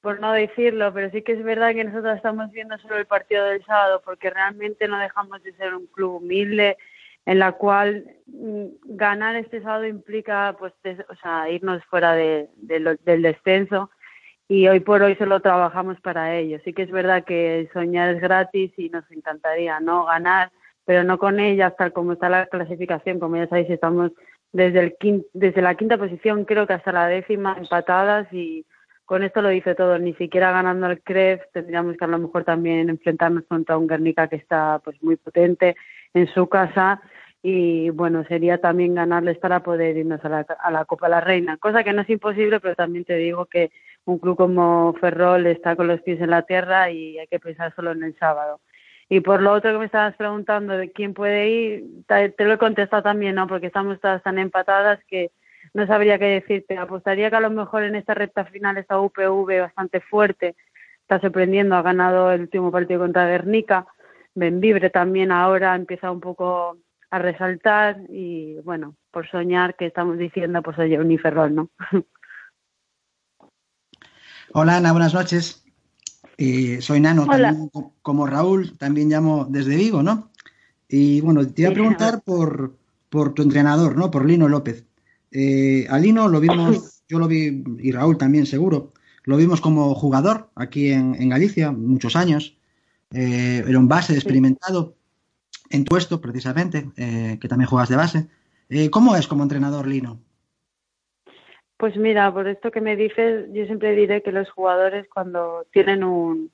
por 0.00 0.20
no 0.20 0.32
decirlo, 0.32 0.92
pero 0.92 1.10
sí 1.10 1.22
que 1.22 1.32
es 1.32 1.42
verdad 1.42 1.74
que 1.74 1.84
nosotros 1.84 2.16
estamos 2.16 2.50
viendo 2.50 2.76
solo 2.78 2.96
el 2.96 3.06
partido 3.06 3.44
del 3.46 3.64
sábado 3.64 4.02
porque 4.04 4.30
realmente 4.30 4.88
no 4.88 4.98
dejamos 4.98 5.42
de 5.42 5.52
ser 5.54 5.74
un 5.74 5.86
club 5.86 6.16
humilde 6.16 6.76
en 7.24 7.38
la 7.38 7.52
cual 7.52 8.04
mm, 8.26 8.66
ganar 8.84 9.36
este 9.36 9.62
sábado 9.62 9.86
implica 9.86 10.56
pues 10.58 10.72
o 11.08 11.14
sea, 11.16 11.48
irnos 11.50 11.84
fuera 11.84 12.14
de, 12.14 12.48
del 12.56 13.22
descenso 13.22 13.90
y 14.48 14.68
hoy 14.68 14.80
por 14.80 15.02
hoy 15.02 15.14
solo 15.16 15.40
trabajamos 15.40 16.00
para 16.00 16.36
ello. 16.36 16.58
Sí 16.64 16.72
que 16.72 16.82
es 16.82 16.90
verdad 16.90 17.24
que 17.24 17.70
soñar 17.72 18.14
es 18.14 18.20
gratis 18.20 18.72
y 18.76 18.90
nos 18.90 19.10
encantaría 19.10 19.80
no 19.80 20.04
ganar, 20.04 20.50
pero 20.84 21.04
no 21.04 21.18
con 21.18 21.40
ellas 21.40 21.74
tal 21.78 21.92
como 21.92 22.12
está 22.12 22.28
la 22.28 22.46
clasificación, 22.46 23.18
como 23.18 23.36
ya 23.36 23.48
sabéis 23.48 23.70
estamos 23.70 24.12
desde 24.52 24.80
el 24.80 24.96
quin- 24.98 25.26
desde 25.32 25.62
la 25.62 25.74
quinta 25.74 25.96
posición 25.98 26.44
creo 26.44 26.66
que 26.66 26.74
hasta 26.74 26.92
la 26.92 27.06
décima 27.06 27.56
empatadas 27.58 28.30
y 28.32 28.64
con 29.04 29.22
esto 29.22 29.42
lo 29.42 29.48
dice 29.48 29.74
todo, 29.74 29.98
ni 29.98 30.14
siquiera 30.14 30.52
ganando 30.52 30.86
el 30.86 31.02
CREF 31.02 31.42
tendríamos 31.52 31.96
que 31.96 32.04
a 32.04 32.08
lo 32.08 32.18
mejor 32.18 32.44
también 32.44 32.88
enfrentarnos 32.88 33.44
contra 33.44 33.76
un 33.76 33.86
Guernica 33.86 34.28
que 34.28 34.36
está 34.36 34.80
pues 34.84 35.02
muy 35.02 35.16
potente 35.16 35.76
en 36.14 36.26
su 36.28 36.48
casa. 36.48 37.00
Y 37.44 37.90
bueno, 37.90 38.24
sería 38.28 38.58
también 38.58 38.94
ganarles 38.94 39.36
para 39.38 39.64
poder 39.64 39.96
irnos 39.96 40.24
a 40.24 40.28
la, 40.28 40.46
a 40.60 40.70
la 40.70 40.84
Copa 40.84 41.06
de 41.06 41.10
la 41.10 41.20
Reina, 41.20 41.56
cosa 41.56 41.82
que 41.82 41.92
no 41.92 42.02
es 42.02 42.08
imposible, 42.10 42.60
pero 42.60 42.76
también 42.76 43.04
te 43.04 43.16
digo 43.16 43.46
que 43.46 43.72
un 44.04 44.18
club 44.20 44.36
como 44.36 44.94
Ferrol 45.00 45.46
está 45.46 45.74
con 45.74 45.88
los 45.88 46.00
pies 46.02 46.20
en 46.20 46.30
la 46.30 46.42
tierra 46.42 46.88
y 46.90 47.18
hay 47.18 47.26
que 47.26 47.40
pensar 47.40 47.74
solo 47.74 47.90
en 47.90 48.04
el 48.04 48.16
sábado. 48.16 48.60
Y 49.12 49.20
por 49.20 49.42
lo 49.42 49.52
otro 49.52 49.72
que 49.72 49.78
me 49.78 49.84
estabas 49.84 50.16
preguntando 50.16 50.74
de 50.74 50.90
quién 50.90 51.12
puede 51.12 51.50
ir, 51.50 51.84
te, 52.06 52.32
lo 52.46 52.54
he 52.54 52.58
contestado 52.58 53.02
también, 53.02 53.34
¿no? 53.34 53.46
Porque 53.46 53.66
estamos 53.66 54.00
todas 54.00 54.22
tan 54.22 54.38
empatadas 54.38 55.00
que 55.06 55.32
no 55.74 55.86
sabría 55.86 56.18
qué 56.18 56.40
decirte. 56.40 56.78
Apostaría 56.78 57.28
que 57.28 57.36
a 57.36 57.40
lo 57.40 57.50
mejor 57.50 57.82
en 57.82 57.94
esta 57.94 58.14
recta 58.14 58.46
final 58.46 58.78
esta 58.78 58.98
UPV 58.98 59.60
bastante 59.60 60.00
fuerte 60.00 60.56
está 61.02 61.20
sorprendiendo, 61.20 61.76
ha 61.76 61.82
ganado 61.82 62.32
el 62.32 62.40
último 62.40 62.72
partido 62.72 63.00
contra 63.00 63.26
Guernica. 63.26 63.86
Benvibre 64.34 64.88
también 64.88 65.30
ahora 65.30 65.74
empieza 65.74 66.10
un 66.10 66.20
poco 66.20 66.78
a 67.10 67.18
resaltar 67.18 67.98
y 68.08 68.60
bueno, 68.64 68.96
por 69.10 69.28
soñar 69.28 69.76
que 69.76 69.84
estamos 69.84 70.16
diciendo, 70.16 70.62
pues 70.62 70.78
oye, 70.78 70.98
Uniferrol, 70.98 71.54
¿no? 71.54 71.68
Hola 74.54 74.78
Ana, 74.78 74.92
buenas 74.92 75.12
noches. 75.12 75.61
Soy 76.80 77.00
Nano, 77.00 77.26
también 77.46 77.68
co- 77.68 77.92
como 78.02 78.26
Raúl, 78.26 78.76
también 78.78 79.08
llamo 79.08 79.46
desde 79.48 79.76
Vigo, 79.76 80.02
¿no? 80.02 80.30
Y 80.88 81.20
bueno, 81.20 81.46
te 81.46 81.62
iba 81.62 81.70
a 81.70 81.72
preguntar 81.74 82.22
por, 82.22 82.76
por 83.08 83.32
tu 83.34 83.42
entrenador, 83.42 83.96
¿no? 83.96 84.10
Por 84.10 84.24
Lino 84.26 84.48
López. 84.48 84.84
Eh, 85.30 85.86
a 85.88 85.98
Lino 85.98 86.28
lo 86.28 86.40
vimos, 86.40 87.02
yo 87.08 87.18
lo 87.18 87.28
vi, 87.28 87.62
y 87.80 87.92
Raúl 87.92 88.18
también 88.18 88.46
seguro, 88.46 88.92
lo 89.24 89.36
vimos 89.36 89.60
como 89.60 89.94
jugador 89.94 90.50
aquí 90.54 90.90
en, 90.90 91.14
en 91.14 91.28
Galicia, 91.28 91.70
muchos 91.72 92.16
años. 92.16 92.56
Eh, 93.12 93.62
era 93.66 93.78
un 93.78 93.88
base 93.88 94.14
experimentado 94.14 94.94
en 95.70 95.84
tu 95.84 95.90
puesto, 95.90 96.20
precisamente, 96.20 96.90
eh, 96.96 97.38
que 97.40 97.48
también 97.48 97.68
juegas 97.68 97.88
de 97.88 97.96
base. 97.96 98.26
Eh, 98.68 98.90
¿Cómo 98.90 99.16
es 99.16 99.26
como 99.28 99.42
entrenador 99.42 99.86
Lino? 99.86 100.18
Pues 101.82 101.96
mira, 101.96 102.32
por 102.32 102.46
esto 102.46 102.70
que 102.70 102.80
me 102.80 102.94
dices, 102.94 103.46
yo 103.52 103.66
siempre 103.66 103.96
diré 103.96 104.22
que 104.22 104.30
los 104.30 104.48
jugadores 104.52 105.08
cuando 105.08 105.66
tienen 105.72 106.04
un 106.04 106.52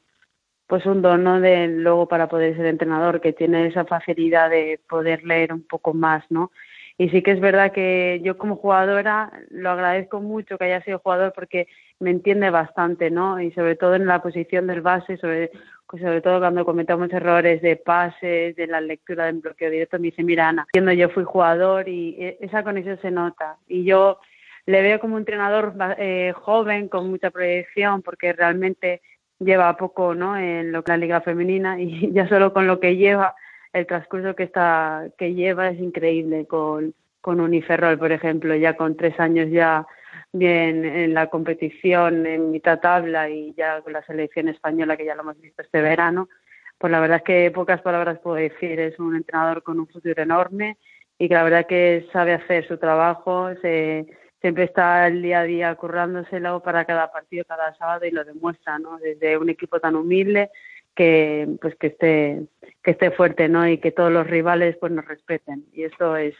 pues 0.66 0.86
un 0.86 1.02
don 1.02 1.22
¿no? 1.22 1.38
de 1.38 1.68
luego 1.68 2.08
para 2.08 2.30
poder 2.30 2.56
ser 2.56 2.64
entrenador, 2.64 3.20
que 3.20 3.34
tiene 3.34 3.66
esa 3.66 3.84
facilidad 3.84 4.48
de 4.48 4.80
poder 4.88 5.24
leer 5.24 5.52
un 5.52 5.66
poco 5.66 5.92
más, 5.92 6.24
¿no? 6.30 6.50
Y 6.96 7.10
sí 7.10 7.22
que 7.22 7.32
es 7.32 7.40
verdad 7.40 7.72
que 7.72 8.22
yo 8.24 8.38
como 8.38 8.56
jugadora 8.56 9.30
lo 9.50 9.68
agradezco 9.68 10.22
mucho 10.22 10.56
que 10.56 10.64
haya 10.64 10.82
sido 10.82 10.98
jugador 11.00 11.34
porque 11.34 11.68
me 12.00 12.10
entiende 12.10 12.48
bastante, 12.48 13.10
¿no? 13.10 13.38
Y 13.38 13.52
sobre 13.52 13.76
todo 13.76 13.96
en 13.96 14.06
la 14.06 14.22
posición 14.22 14.66
del 14.66 14.80
base, 14.80 15.18
sobre, 15.18 15.50
pues 15.86 16.00
sobre 16.02 16.22
todo 16.22 16.38
cuando 16.38 16.64
cometemos 16.64 17.12
errores 17.12 17.60
de 17.60 17.76
pases, 17.76 18.56
de 18.56 18.66
la 18.66 18.80
lectura 18.80 19.26
del 19.26 19.40
bloqueo 19.40 19.70
directo, 19.70 19.98
me 19.98 20.06
dice, 20.06 20.22
mira 20.22 20.48
Ana, 20.48 20.66
siendo 20.72 20.92
yo 20.92 21.10
fui 21.10 21.24
jugador 21.24 21.86
y 21.86 22.16
e- 22.18 22.38
esa 22.40 22.64
conexión 22.64 22.98
se 23.02 23.10
nota. 23.10 23.58
Y 23.68 23.84
yo 23.84 24.20
le 24.68 24.83
veo 24.83 25.00
como 25.00 25.14
un 25.14 25.22
entrenador 25.22 25.72
eh, 25.96 26.35
joven, 26.37 26.88
con 26.88 27.09
mucha 27.09 27.31
proyección, 27.31 28.02
porque 28.02 28.35
realmente 28.35 29.00
lleva 29.38 29.74
poco 29.78 30.14
¿no? 30.14 30.37
en 30.37 30.72
lo 30.72 30.85
que 30.85 30.92
la 30.92 30.98
liga 30.98 31.22
femenina 31.22 31.81
y 31.81 32.12
ya 32.12 32.28
solo 32.28 32.52
con 32.52 32.66
lo 32.66 32.78
que 32.78 32.96
lleva, 32.96 33.35
el 33.72 33.87
transcurso 33.87 34.37
que 34.37 34.42
está 34.42 35.07
que 35.16 35.33
lleva 35.33 35.70
es 35.70 35.78
increíble 35.81 36.46
con, 36.46 36.94
con 37.22 37.40
Uniferrol, 37.40 37.98
por 37.98 38.12
ejemplo, 38.12 38.54
ya 38.57 38.76
con 38.76 38.94
tres 38.94 39.18
años 39.18 39.48
ya 39.50 39.87
bien 40.35 40.85
en 40.85 41.14
la 41.14 41.28
competición, 41.28 42.26
en 42.26 42.50
mitad 42.50 42.78
tabla 42.78 43.31
y 43.31 43.54
ya 43.54 43.81
con 43.81 43.94
la 43.94 44.02
selección 44.02 44.50
española 44.50 44.98
que 44.98 45.07
ya 45.07 45.14
lo 45.14 45.22
hemos 45.22 45.40
visto 45.40 45.62
este 45.62 45.81
verano, 45.81 46.28
pues 46.76 46.90
la 46.90 47.00
verdad 47.00 47.18
es 47.18 47.22
que 47.22 47.50
pocas 47.52 47.81
palabras 47.81 48.18
puedo 48.18 48.37
decir, 48.37 48.78
es 48.81 48.98
un 48.98 49.16
entrenador 49.16 49.62
con 49.62 49.81
un 49.81 49.88
futuro 49.88 50.22
enorme 50.22 50.76
y 51.18 51.26
que 51.26 51.35
la 51.35 51.44
verdad 51.44 51.66
que 51.66 52.07
sabe 52.12 52.35
hacer 52.35 52.68
su 52.68 52.76
trabajo, 52.76 53.48
se, 53.62 54.07
siempre 54.40 54.64
está 54.64 55.07
el 55.07 55.22
día 55.22 55.40
a 55.40 55.44
día 55.44 55.74
currándoselo 55.74 56.61
para 56.61 56.85
cada 56.85 57.11
partido, 57.11 57.44
cada 57.46 57.74
sábado 57.74 58.07
y 58.07 58.11
lo 58.11 58.24
demuestra, 58.24 58.79
¿no? 58.79 58.98
Desde 58.98 59.37
un 59.37 59.51
equipo 59.51 59.81
tan 59.81 59.96
humilde 59.96 60.51
que 60.94 61.48
pues 61.61 61.77
que 61.77 61.88
esté 61.88 62.42
que 62.83 62.92
esté 62.92 63.11
fuerte, 63.11 63.48
¿no? 63.48 63.66
Y 63.68 63.79
que 63.79 63.92
todos 63.92 64.12
los 64.12 64.27
rivales 64.27 64.77
pues 64.79 64.92
nos 64.92 65.05
respeten 65.07 65.64
y 65.72 65.85
esto 65.85 66.16
es 66.16 66.35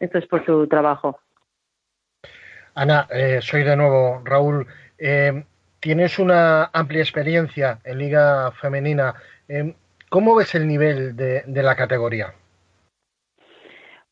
esto 0.00 0.18
es 0.18 0.26
por 0.26 0.44
su 0.44 0.66
trabajo. 0.66 1.20
Ana, 2.74 3.06
eh, 3.10 3.40
soy 3.40 3.64
de 3.64 3.76
nuevo 3.76 4.22
Raúl. 4.24 4.66
Eh, 4.98 5.44
tienes 5.80 6.18
una 6.18 6.70
amplia 6.72 7.02
experiencia 7.02 7.80
en 7.84 7.98
Liga 7.98 8.52
Femenina. 8.52 9.14
Eh, 9.48 9.74
¿Cómo 10.08 10.34
ves 10.34 10.54
el 10.54 10.66
nivel 10.66 11.16
de, 11.16 11.42
de 11.46 11.62
la 11.62 11.76
categoría? 11.76 12.34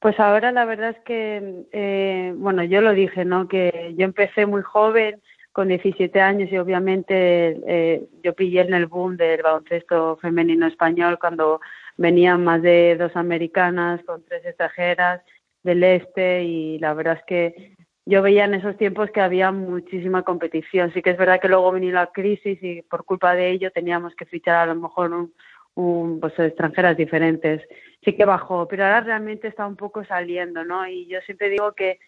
Pues 0.00 0.18
ahora 0.20 0.52
la 0.52 0.64
verdad 0.64 0.90
es 0.90 1.00
que, 1.04 1.64
eh, 1.72 2.32
bueno, 2.36 2.62
yo 2.62 2.80
lo 2.80 2.92
dije, 2.92 3.24
¿no? 3.24 3.48
Que 3.48 3.94
yo 3.96 4.04
empecé 4.04 4.46
muy 4.46 4.62
joven, 4.62 5.20
con 5.52 5.66
17 5.66 6.20
años, 6.20 6.52
y 6.52 6.58
obviamente 6.58 7.58
eh, 7.66 8.06
yo 8.22 8.32
pillé 8.34 8.60
en 8.60 8.74
el 8.74 8.86
boom 8.86 9.16
del 9.16 9.42
baloncesto 9.42 10.16
femenino 10.18 10.68
español 10.68 11.18
cuando 11.18 11.60
venían 11.96 12.44
más 12.44 12.62
de 12.62 12.96
dos 12.96 13.10
americanas 13.16 14.00
con 14.04 14.24
tres 14.24 14.46
extranjeras 14.46 15.20
del 15.64 15.82
este, 15.82 16.44
y 16.44 16.78
la 16.78 16.94
verdad 16.94 17.14
es 17.18 17.24
que 17.26 17.76
yo 18.06 18.22
veía 18.22 18.44
en 18.44 18.54
esos 18.54 18.76
tiempos 18.76 19.10
que 19.10 19.20
había 19.20 19.50
muchísima 19.50 20.22
competición. 20.22 20.92
Sí 20.94 21.02
que 21.02 21.10
es 21.10 21.18
verdad 21.18 21.40
que 21.40 21.48
luego 21.48 21.72
vino 21.72 21.92
la 21.92 22.06
crisis 22.12 22.58
y 22.62 22.82
por 22.82 23.04
culpa 23.04 23.34
de 23.34 23.50
ello 23.50 23.72
teníamos 23.72 24.14
que 24.14 24.26
fichar 24.26 24.56
a 24.56 24.72
lo 24.72 24.80
mejor 24.80 25.12
un, 25.12 25.34
un, 25.78 26.20
pues 26.20 26.38
extranjeras 26.38 26.96
diferentes. 26.96 27.62
Sí 28.04 28.14
que 28.16 28.24
bajó, 28.24 28.66
pero 28.68 28.84
ahora 28.84 29.00
realmente 29.00 29.48
está 29.48 29.66
un 29.66 29.76
poco 29.76 30.04
saliendo, 30.04 30.64
¿no? 30.64 30.86
Y 30.86 31.06
yo 31.06 31.20
siempre 31.22 31.48
digo 31.50 31.72
que, 31.72 31.98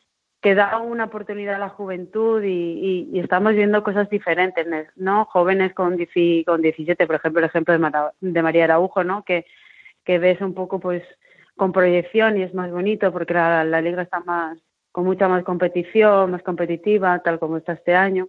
que 0.40 0.54
da 0.54 0.78
una 0.78 1.04
oportunidad 1.04 1.54
a 1.56 1.58
la 1.58 1.68
juventud 1.68 2.42
y, 2.42 2.48
y, 2.48 3.08
y 3.12 3.20
estamos 3.20 3.54
viendo 3.54 3.82
cosas 3.82 4.08
diferentes, 4.10 4.66
¿no? 4.96 5.24
Jóvenes 5.26 5.72
con, 5.74 5.96
con 6.46 6.62
17, 6.62 7.06
por 7.06 7.16
ejemplo, 7.16 7.40
el 7.40 7.46
ejemplo 7.46 7.72
de, 7.72 7.78
Mara- 7.78 8.12
de 8.20 8.42
María 8.42 8.64
Araujo, 8.64 9.04
¿no? 9.04 9.24
Que, 9.24 9.44
que 10.04 10.18
ves 10.18 10.40
un 10.40 10.54
poco, 10.54 10.80
pues, 10.80 11.02
con 11.56 11.72
proyección 11.72 12.38
y 12.38 12.42
es 12.42 12.54
más 12.54 12.70
bonito 12.70 13.12
porque 13.12 13.34
la, 13.34 13.64
la 13.64 13.80
liga 13.82 14.02
está 14.02 14.20
más 14.20 14.58
con 14.92 15.04
mucha 15.04 15.28
más 15.28 15.44
competición, 15.44 16.32
más 16.32 16.42
competitiva, 16.42 17.20
tal 17.22 17.38
como 17.38 17.58
está 17.58 17.74
este 17.74 17.94
año. 17.94 18.28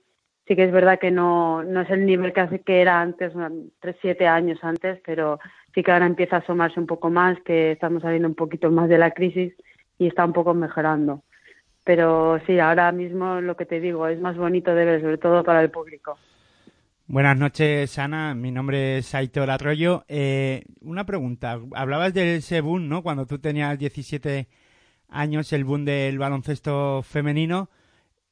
Sí 0.52 0.58
que 0.58 0.66
es 0.66 0.72
verdad 0.74 1.00
que 1.00 1.12
no, 1.12 1.64
no 1.64 1.80
es 1.80 1.90
el 1.92 2.06
nivel 2.06 2.34
que, 2.34 2.42
hace, 2.42 2.60
que 2.60 2.82
era 2.82 3.00
antes, 3.00 3.32
tres, 3.80 3.96
siete 4.02 4.28
años 4.28 4.60
antes, 4.64 5.00
pero 5.06 5.40
sí 5.74 5.82
que 5.82 5.94
ahora 5.94 6.06
empieza 6.06 6.36
a 6.36 6.40
asomarse 6.40 6.78
un 6.78 6.88
poco 6.88 7.10
más, 7.10 7.40
que 7.46 7.72
estamos 7.72 8.02
saliendo 8.02 8.28
un 8.28 8.36
poquito 8.36 8.70
más 8.70 8.90
de 8.90 8.98
la 8.98 9.12
crisis 9.12 9.54
y 9.98 10.08
está 10.08 10.26
un 10.26 10.34
poco 10.34 10.54
mejorando. 10.54 11.24
Pero 11.86 12.38
sí, 12.46 12.60
ahora 12.60 12.92
mismo 12.92 13.40
lo 13.40 13.56
que 13.56 13.66
te 13.66 13.80
digo 13.80 14.06
es 14.08 14.20
más 14.20 14.36
bonito 14.36 14.76
de 14.76 14.84
ver, 14.84 15.00
sobre 15.00 15.18
todo 15.20 15.42
para 15.42 15.62
el 15.62 15.72
público. 15.72 16.18
Buenas 17.08 17.38
noches, 17.38 17.98
Ana. 17.98 18.36
Mi 18.36 18.52
nombre 18.52 18.98
es 18.98 19.16
Aitor 19.16 19.50
Arroyo. 19.50 20.04
Eh, 20.10 20.66
una 20.82 21.06
pregunta. 21.06 21.62
Hablabas 21.74 22.14
del 22.14 22.40
ese 22.40 22.60
boom, 22.60 22.90
¿no? 22.90 23.04
Cuando 23.04 23.26
tú 23.26 23.40
tenías 23.40 23.80
17 23.80 24.50
años, 25.08 25.54
el 25.54 25.64
boom 25.64 25.86
del 25.86 26.20
baloncesto 26.20 27.04
femenino. 27.04 27.70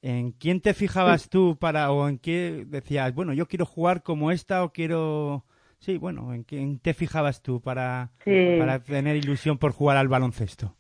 ¿En 0.02 0.32
quién 0.32 0.62
te 0.62 0.74
fijabas 0.74 1.30
tú 1.30 1.58
para, 1.60 1.92
o 1.92 2.08
en 2.08 2.20
qué 2.20 2.64
decías, 2.68 3.14
bueno, 3.14 3.34
yo 3.34 3.48
quiero 3.48 3.66
jugar 3.66 4.02
como 4.04 4.32
esta 4.32 4.64
o 4.64 4.72
quiero... 4.72 5.46
Sí, 5.80 5.98
bueno, 5.98 6.34
¿en 6.34 6.44
quién 6.44 6.80
te 6.80 6.94
fijabas 6.94 7.42
tú 7.42 7.62
para, 7.62 8.12
Sí. 8.24 8.60
para 8.60 8.82
tener 8.84 9.16
ilusión 9.18 9.58
por 9.58 9.72
jugar 9.74 9.98
al 9.98 10.08
baloncesto? 10.10 10.76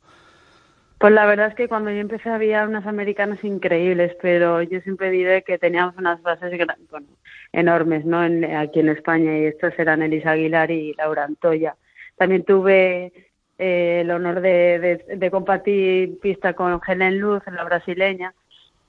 Pues 0.98 1.14
la 1.14 1.26
verdad 1.26 1.48
es 1.48 1.56
que 1.56 1.70
cuando 1.70 1.92
yo 1.92 1.98
empecé 2.00 2.30
había 2.30 2.66
unas 2.66 2.86
americanas 2.86 3.42
increíbles, 3.46 4.16
pero 4.22 4.62
yo 4.64 4.82
siempre 4.82 5.10
diré 5.10 5.44
que 5.44 5.58
teníamos 5.58 5.96
unas 5.98 6.22
bases 6.22 6.52
bueno, 6.92 7.08
enormes 7.54 8.04
¿no? 8.06 8.24
En- 8.26 8.44
aquí 8.56 8.82
en 8.82 8.90
España 8.90 9.38
y 9.38 9.46
estos 9.46 9.74
eran 9.80 10.02
Elisa 10.02 10.32
Aguilar 10.32 10.72
y 10.72 10.94
Laura 10.96 11.24
Antoya. 11.24 11.78
También 12.18 12.44
tuve 12.44 13.14
eh, 13.58 14.02
el 14.02 14.12
honor 14.12 14.42
de, 14.42 14.80
de, 15.08 15.16
de 15.18 15.32
compartir 15.32 16.20
pista 16.20 16.54
con 16.54 16.82
Helen 16.86 17.20
Luz, 17.20 17.44
la 17.50 17.64
brasileña, 17.64 18.34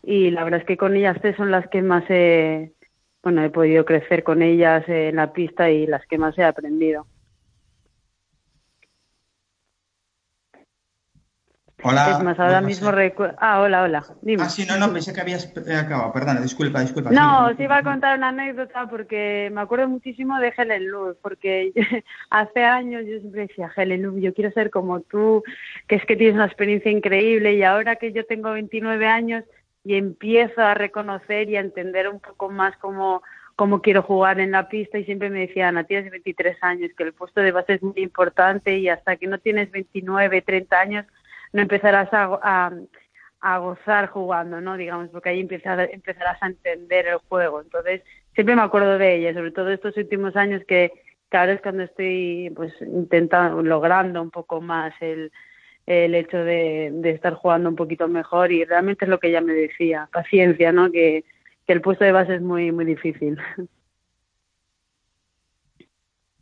y 0.03 0.31
la 0.31 0.45
verdad 0.45 0.61
es 0.61 0.67
que 0.67 0.77
con 0.77 0.97
ellas 0.97 1.19
tres 1.21 1.37
son 1.37 1.51
las 1.51 1.69
que 1.69 1.83
más 1.83 2.05
he, 2.09 2.73
bueno, 3.23 3.45
he 3.45 3.51
podido 3.51 3.85
crecer 3.85 4.25
con 4.25 4.43
ellas 4.43 4.85
en 4.89 5.17
la 5.17 5.33
pista 5.33 5.71
y 5.71 5.87
las 5.87 6.07
que 6.07 6.19
más 6.19 6.37
he 6.39 6.45
aprendido. 6.45 7.07
Hola. 11.83 12.11
es 12.11 12.23
más, 12.23 12.39
ahora 12.39 12.61
mismo 12.61 12.91
recuerdo... 12.91 13.37
Ah, 13.41 13.61
hola, 13.61 13.83
hola. 13.83 14.05
Dime. 14.23 14.43
Ah, 14.43 14.49
sí, 14.49 14.67
no, 14.67 14.77
no, 14.77 14.93
pensé 14.93 15.13
que 15.13 15.21
habías 15.21 15.53
eh, 15.67 15.75
acabado. 15.75 16.13
Perdona, 16.13 16.41
disculpa, 16.41 16.81
disculpa. 16.81 17.11
No, 17.11 17.49
Sí, 17.49 17.55
os 17.55 17.61
iba 17.61 17.79
a 17.79 17.83
contar 17.83 18.19
una 18.19 18.29
anécdota 18.29 18.87
porque 18.89 19.51
me 19.53 19.61
acuerdo 19.63 19.89
muchísimo 19.89 20.39
de 20.39 20.53
Helen 20.57 20.89
Luz, 20.89 21.17
porque 21.23 21.73
hace 22.31 22.65
años 22.65 23.05
yo 23.07 23.19
siempre 23.21 23.47
decía, 23.47 23.71
Helen 23.75 24.03
Luz, 24.03 24.21
yo 24.21 24.35
quiero 24.35 24.51
ser 24.53 24.71
como 24.71 25.01
tú, 25.01 25.43
que 25.89 25.97
es 25.97 26.05
que 26.05 26.17
tienes 26.17 26.35
una 26.35 26.47
experiencia 26.47 26.91
increíble 26.91 27.55
y 27.55 27.63
ahora 27.63 27.97
que 27.97 28.13
yo 28.13 28.27
tengo 28.27 28.53
29 28.53 29.07
años 29.07 29.45
y 29.85 29.95
empiezo 29.95 30.61
a 30.61 30.75
reconocer 30.75 31.49
y 31.49 31.57
a 31.57 31.61
entender 31.61 32.09
un 32.09 32.21
poco 32.21 32.51
más 32.51 32.77
cómo, 32.79 33.23
cómo 33.57 33.81
quiero 33.83 34.03
jugar 34.03 34.41
en 34.41 34.51
la 34.51 34.69
pista 34.69 34.99
y 34.99 35.05
siempre 35.05 35.31
me 35.31 35.41
decían, 35.41 35.77
Ana, 35.77 35.85
tienes 35.85 36.11
23 36.11 36.59
años, 36.63 36.91
que 36.97 37.03
el 37.05 37.13
puesto 37.13 37.41
de 37.41 37.53
base 37.53 37.75
es 37.75 37.83
muy 37.83 38.01
importante 38.01 38.79
y 38.79 38.89
hasta 38.89 39.17
que 39.17 39.27
no 39.27 39.39
tienes 39.39 39.71
29, 39.71 40.43
30 40.43 40.81
años 40.81 41.07
no 41.53 41.63
empezarás 41.63 42.09
a, 42.13 42.71
a, 43.41 43.59
gozar 43.59 44.09
jugando, 44.09 44.61
¿no? 44.61 44.77
Digamos, 44.77 45.09
porque 45.09 45.31
ahí 45.31 45.41
empezar, 45.41 45.81
empezarás 45.93 46.41
a 46.43 46.47
entender 46.47 47.09
el 47.09 47.19
juego. 47.29 47.61
Entonces, 47.61 48.03
siempre 48.35 48.55
me 48.55 48.63
acuerdo 48.63 48.99
de 48.99 49.17
ella, 49.17 49.35
sobre 49.35 49.51
todo 49.51 49.71
estos 49.71 49.97
últimos 49.97 50.37
años 50.37 50.63
que, 50.69 50.93
ahora 51.33 51.53
es 51.53 51.63
cuando 51.63 51.85
estoy 51.85 52.53
pues 52.55 52.73
intentando, 52.81 53.63
logrando 53.63 54.21
un 54.21 54.31
poco 54.31 54.61
más 54.61 54.93
el, 55.01 55.33
el 55.91 56.15
hecho 56.15 56.37
de, 56.39 56.91
de 56.93 57.11
estar 57.11 57.35
jugando 57.35 57.69
un 57.69 57.75
poquito 57.75 58.07
mejor 58.07 58.53
y 58.53 58.65
realmente 58.65 59.05
es 59.05 59.09
lo 59.09 59.19
que 59.19 59.29
ella 59.29 59.41
me 59.41 59.53
decía, 59.53 60.09
paciencia, 60.13 60.71
¿no? 60.71 60.93
Que, 60.93 61.25
que 61.67 61.73
el 61.73 61.81
puesto 61.81 62.05
de 62.05 62.13
base 62.13 62.37
es 62.37 62.43
muy, 62.43 62.71
muy 62.71 62.85
difícil. 62.85 63.37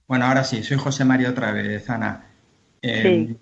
Bueno, 0.07 0.27
ahora 0.27 0.45
sí, 0.45 0.63
soy 0.63 0.77
José 0.77 1.05
María 1.05 1.31
otra 1.31 1.53
vez, 1.53 1.89
Ana. 1.89 2.27
Eh, 2.83 3.37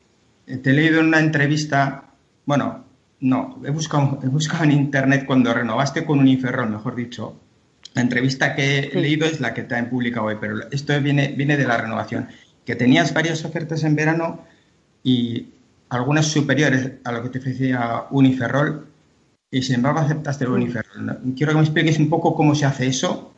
Te 0.63 0.71
he 0.71 0.73
leído 0.73 1.01
en 1.01 1.07
una 1.07 1.19
entrevista, 1.19 2.05
bueno, 2.45 2.85
no, 3.21 3.61
he 3.65 3.71
buscado, 3.71 4.21
he 4.23 4.29
buscado 4.29 4.63
en 4.65 4.73
internet 4.73 5.25
cuando 5.27 5.53
renovaste 5.53 6.05
con 6.05 6.21
Uniferrol, 6.21 6.71
mejor 6.71 6.95
dicho. 6.95 7.41
La 7.95 8.03
entrevista 8.03 8.55
que 8.55 8.79
he 8.79 8.91
Sí. 8.91 9.01
leído 9.01 9.27
es 9.27 9.41
la 9.41 9.55
que 9.55 9.63
te 9.65 9.75
han 9.75 9.91
publicado 9.91 10.27
hoy, 10.27 10.37
pero 10.41 10.71
esto 10.71 11.01
viene, 11.01 11.35
viene 11.37 11.57
de 11.57 11.67
la 11.67 11.79
renovación. 11.79 12.29
Que 12.65 12.77
tenías 12.77 13.13
varias 13.13 13.45
ofertas 13.45 13.83
en 13.85 13.97
verano 13.97 14.45
y 15.03 15.49
algunas 15.89 16.27
superiores 16.27 16.93
a 17.05 17.13
lo 17.13 17.23
que 17.23 17.29
te 17.29 17.39
ofrecía 17.39 18.05
Uniferrol 18.11 18.87
y 19.51 19.63
sin 19.63 19.77
embargo 19.77 20.01
aceptaste 20.01 20.45
el 20.45 20.51
Mm. 20.51 20.55
Uniferrol. 20.55 21.19
Quiero 21.37 21.53
que 21.53 21.59
me 21.59 21.65
expliques 21.65 21.99
un 21.99 22.11
poco 22.11 22.35
cómo 22.35 22.55
se 22.55 22.67
hace 22.67 22.87
eso. 22.87 23.33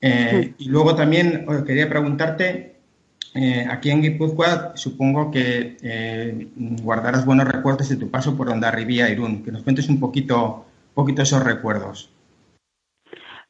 Eh, 0.00 0.54
y 0.58 0.68
luego 0.68 0.94
también 0.96 1.46
eh, 1.48 1.62
quería 1.66 1.88
preguntarte, 1.88 2.76
eh, 3.34 3.66
aquí 3.70 3.90
en 3.90 4.00
Guipúzcoa 4.00 4.72
supongo 4.74 5.30
que 5.30 5.76
eh, 5.82 6.48
guardarás 6.82 7.26
buenos 7.26 7.46
recuerdos 7.46 7.88
de 7.90 7.96
tu 7.96 8.10
paso 8.10 8.36
por 8.36 8.48
Ondarribía, 8.48 9.10
Irún. 9.10 9.44
Que 9.44 9.52
nos 9.52 9.62
cuentes 9.62 9.88
un 9.88 10.00
poquito, 10.00 10.64
poquito 10.94 11.22
esos 11.22 11.44
recuerdos. 11.44 12.10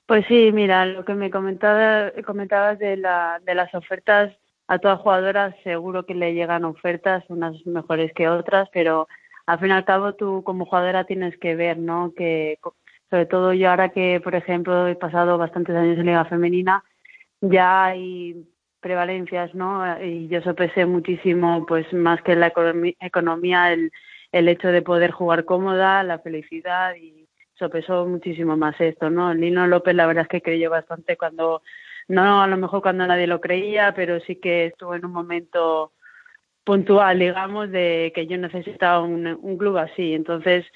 Pues 0.07 0.27
sí, 0.27 0.51
mira, 0.53 0.87
lo 0.87 1.05
que 1.05 1.15
me 1.15 1.31
comentaba, 1.31 2.11
comentabas 2.27 2.81
de, 2.81 2.97
la, 2.97 3.41
de 3.47 3.55
las 3.55 3.73
ofertas 3.77 4.35
a 4.71 4.79
todas 4.79 5.01
jugadoras, 5.01 5.53
seguro 5.65 6.07
que 6.07 6.15
le 6.15 6.33
llegan 6.33 6.65
ofertas, 6.65 7.25
unas 7.27 7.67
mejores 7.67 8.13
que 8.15 8.29
otras, 8.29 8.69
pero 8.73 9.09
al 9.45 9.59
fin 9.59 9.71
y 9.71 9.73
al 9.73 9.85
cabo 9.85 10.15
tú 10.15 10.45
como 10.45 10.65
jugadora 10.65 11.03
tienes 11.03 11.37
que 11.39 11.57
ver, 11.57 11.77
¿no? 11.77 12.13
Que 12.17 12.61
sobre 13.11 13.27
todo 13.27 13.53
yo 13.53 13.69
ahora 13.69 13.89
que, 13.89 14.21
por 14.23 14.37
ejemplo, 14.37 14.87
he 14.87 14.95
pasado 14.95 15.39
bastantes 15.39 15.75
años 15.75 15.99
en 15.99 16.07
Liga 16.07 16.25
Femenina, 16.25 16.85
ya 17.41 17.87
hay 17.87 18.47
prevalencias, 18.79 19.53
¿no? 19.57 19.83
Y 20.05 20.29
yo 20.29 20.41
sopesé 20.43 20.87
muchísimo, 20.87 21.67
pues 21.67 21.93
más 21.93 22.23
que 22.23 22.37
la 22.37 22.53
economía, 23.01 23.73
el, 23.73 23.91
el 24.31 24.49
hecho 24.49 24.69
de 24.69 24.83
poder 24.83 25.11
jugar 25.11 25.47
cómoda, 25.47 26.05
la 26.05 26.21
felicidad 26.21 26.95
y 26.95 27.27
sopesó 27.59 28.07
muchísimo 28.07 28.57
más 28.57 28.81
esto, 28.81 29.11
¿no? 29.11 29.35
Lino 29.35 29.67
López 29.67 29.97
la 29.97 30.07
verdad 30.07 30.23
es 30.23 30.29
que 30.29 30.43
creyó 30.43 30.71
bastante 30.71 31.17
cuando, 31.17 31.61
no 32.11 32.43
a 32.43 32.47
lo 32.49 32.57
mejor 32.57 32.83
cuando 32.83 33.07
nadie 33.07 33.27
lo 33.27 33.41
creía, 33.41 33.95
pero 33.95 34.21
sí 34.21 34.37
que 34.37 34.67
estuvo 34.67 34.95
en 34.95 35.05
un 35.05 35.13
momento 35.13 35.93
puntual, 36.65 37.19
digamos, 37.21 37.71
de 37.71 38.13
que 38.15 38.27
yo 38.27 38.37
necesitaba 38.37 39.01
un, 39.03 39.57
club 39.59 39.79
así. 39.79 40.15
Entonces, 40.15 40.67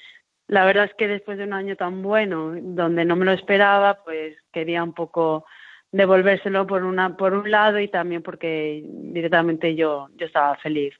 la 0.47 0.65
verdad 0.65 0.85
es 0.85 0.93
que 0.95 1.07
después 1.07 1.37
de 1.37 1.43
un 1.43 1.53
año 1.53 1.75
tan 1.75 2.01
bueno, 2.01 2.53
donde 2.55 3.03
no 3.05 3.15
me 3.17 3.25
lo 3.25 3.33
esperaba, 3.33 4.03
pues 4.03 4.37
quería 4.53 4.83
un 4.83 4.93
poco 4.93 5.45
devolvérselo 5.91 6.67
por 6.67 6.83
una 6.83 7.15
por 7.17 7.33
un 7.33 7.49
lado 7.51 7.79
y 7.79 7.87
también 7.87 8.21
porque 8.21 8.83
directamente 8.85 9.75
yo 9.75 10.09
yo 10.15 10.25
estaba 10.25 10.55
feliz. 10.57 10.93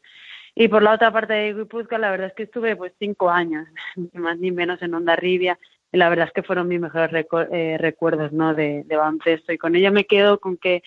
Y 0.53 0.67
por 0.69 0.83
la 0.83 0.93
otra 0.93 1.11
parte 1.11 1.33
de 1.33 1.53
Guipúzcoa, 1.53 1.97
la 1.97 2.11
verdad 2.11 2.27
es 2.27 2.33
que 2.33 2.43
estuve 2.43 2.75
pues 2.75 2.93
cinco 2.99 3.29
años, 3.29 3.67
ni 3.95 4.19
más 4.19 4.37
ni 4.37 4.51
menos 4.51 4.81
en 4.81 4.93
Ondarribia, 4.93 5.57
y 5.95 5.97
la 5.97 6.09
verdad 6.09 6.27
es 6.27 6.33
que 6.33 6.43
fueron 6.43 6.67
mis 6.67 6.81
mejores 6.81 7.25
eh, 7.53 7.77
recuerdos 7.79 8.33
¿no? 8.33 8.53
de, 8.53 8.83
de 8.83 8.97
baloncesto. 8.97 9.53
Y 9.53 9.57
con 9.57 9.77
ello 9.77 9.93
me 9.93 10.03
quedo 10.03 10.39
con 10.41 10.57
que 10.57 10.83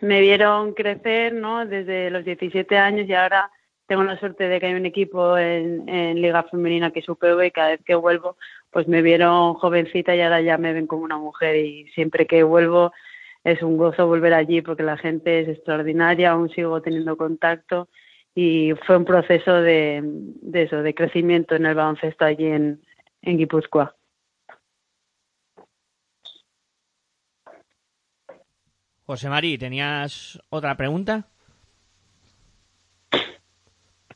me 0.00 0.20
vieron 0.20 0.74
crecer 0.74 1.32
¿no? 1.32 1.64
desde 1.64 2.10
los 2.10 2.24
17 2.24 2.76
años 2.76 3.08
y 3.08 3.14
ahora 3.14 3.52
tengo 3.86 4.02
la 4.02 4.18
suerte 4.18 4.48
de 4.48 4.58
que 4.58 4.66
hay 4.66 4.74
un 4.74 4.84
equipo 4.86 5.38
en, 5.38 5.88
en 5.88 6.20
Liga 6.20 6.42
Femenina 6.42 6.90
que 6.90 7.00
es 7.00 7.08
UPV 7.08 7.44
y 7.46 7.50
cada 7.52 7.68
vez 7.68 7.80
que 7.84 7.94
vuelvo 7.94 8.36
pues 8.70 8.88
me 8.88 9.00
vieron 9.00 9.54
jovencita 9.54 10.16
y 10.16 10.22
ahora 10.22 10.40
ya 10.40 10.58
me 10.58 10.72
ven 10.72 10.88
como 10.88 11.04
una 11.04 11.16
mujer 11.16 11.54
y 11.54 11.86
siempre 11.94 12.26
que 12.26 12.42
vuelvo 12.42 12.92
es 13.44 13.62
un 13.62 13.76
gozo 13.76 14.08
volver 14.08 14.34
allí 14.34 14.60
porque 14.60 14.82
la 14.82 14.96
gente 14.96 15.38
es 15.38 15.48
extraordinaria, 15.48 16.32
aún 16.32 16.50
sigo 16.50 16.82
teniendo 16.82 17.16
contacto 17.16 17.88
y 18.34 18.72
fue 18.86 18.96
un 18.96 19.04
proceso 19.04 19.54
de, 19.54 20.00
de 20.02 20.62
eso, 20.64 20.82
de 20.82 20.94
crecimiento 20.94 21.54
en 21.54 21.66
el 21.66 21.76
baloncesto 21.76 22.24
allí 22.24 22.46
en, 22.46 22.80
en 23.22 23.38
Guipúzcoa. 23.38 23.94
José 29.10 29.28
Mari, 29.28 29.58
¿tenías 29.58 30.38
otra 30.50 30.76
pregunta? 30.76 31.24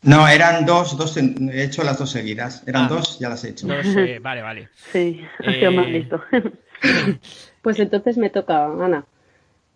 No, 0.02 0.28
eran 0.28 0.64
dos, 0.66 0.96
dos, 0.96 1.16
he 1.16 1.64
hecho 1.64 1.82
las 1.82 1.98
dos 1.98 2.10
seguidas. 2.10 2.62
Eran 2.68 2.84
Ah. 2.84 2.88
dos, 2.90 3.18
ya 3.18 3.28
las 3.28 3.42
he 3.42 3.48
hecho. 3.48 3.66
Dos, 3.66 3.84
eh, 3.96 4.18
vale, 4.22 4.42
vale. 4.42 4.68
Sí, 4.92 5.20
ha 5.44 5.50
Eh, 5.50 5.58
sido 5.58 5.72
más 5.72 5.88
listo. 5.88 6.22
Pues 7.62 7.80
entonces 7.80 8.18
me 8.18 8.30
toca, 8.30 8.66
Ana. 8.66 9.04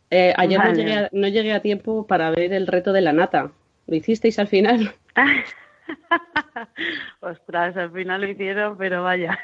Eh, 0.08 0.32
ayer 0.36 0.60
no, 0.62 0.72
llegué 0.72 0.94
a, 0.94 1.08
no 1.10 1.26
llegué 1.26 1.52
a 1.52 1.62
tiempo 1.62 2.06
para 2.06 2.30
ver 2.30 2.52
el 2.52 2.68
reto 2.68 2.92
de 2.92 3.00
la 3.00 3.12
nata. 3.12 3.50
¿Lo 3.88 3.96
hicisteis 3.96 4.38
al 4.38 4.46
final? 4.46 4.94
Ostras, 7.20 7.76
al 7.76 7.90
final 7.90 8.20
lo 8.20 8.28
hicieron, 8.28 8.78
pero 8.78 9.02
vaya. 9.02 9.36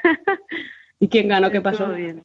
¿Y 1.01 1.09
quién 1.09 1.27
ganó? 1.27 1.51
¿Qué 1.51 1.59
pasó? 1.59 1.83
Estuvo 1.83 1.97
bien. 1.97 2.23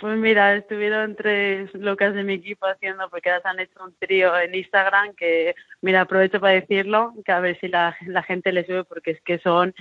Pues 0.00 0.18
mira, 0.18 0.56
estuvieron 0.56 1.14
tres 1.14 1.72
locas 1.72 2.14
de 2.14 2.24
mi 2.24 2.34
equipo 2.34 2.66
haciendo, 2.66 3.08
porque 3.10 3.30
ahora 3.30 3.42
se 3.42 3.48
han 3.48 3.60
hecho 3.60 3.84
un 3.84 3.94
trío 3.96 4.36
en 4.36 4.52
Instagram 4.54 5.14
que, 5.14 5.54
mira, 5.82 6.00
aprovecho 6.00 6.40
para 6.40 6.54
decirlo, 6.54 7.14
que 7.24 7.30
a 7.30 7.38
ver 7.38 7.58
si 7.60 7.68
la, 7.68 7.96
gente 8.26 8.50
le 8.50 8.66
sube, 8.66 8.84
porque 8.84 9.12
es 9.12 9.20
que 9.20 9.38
son, 9.38 9.72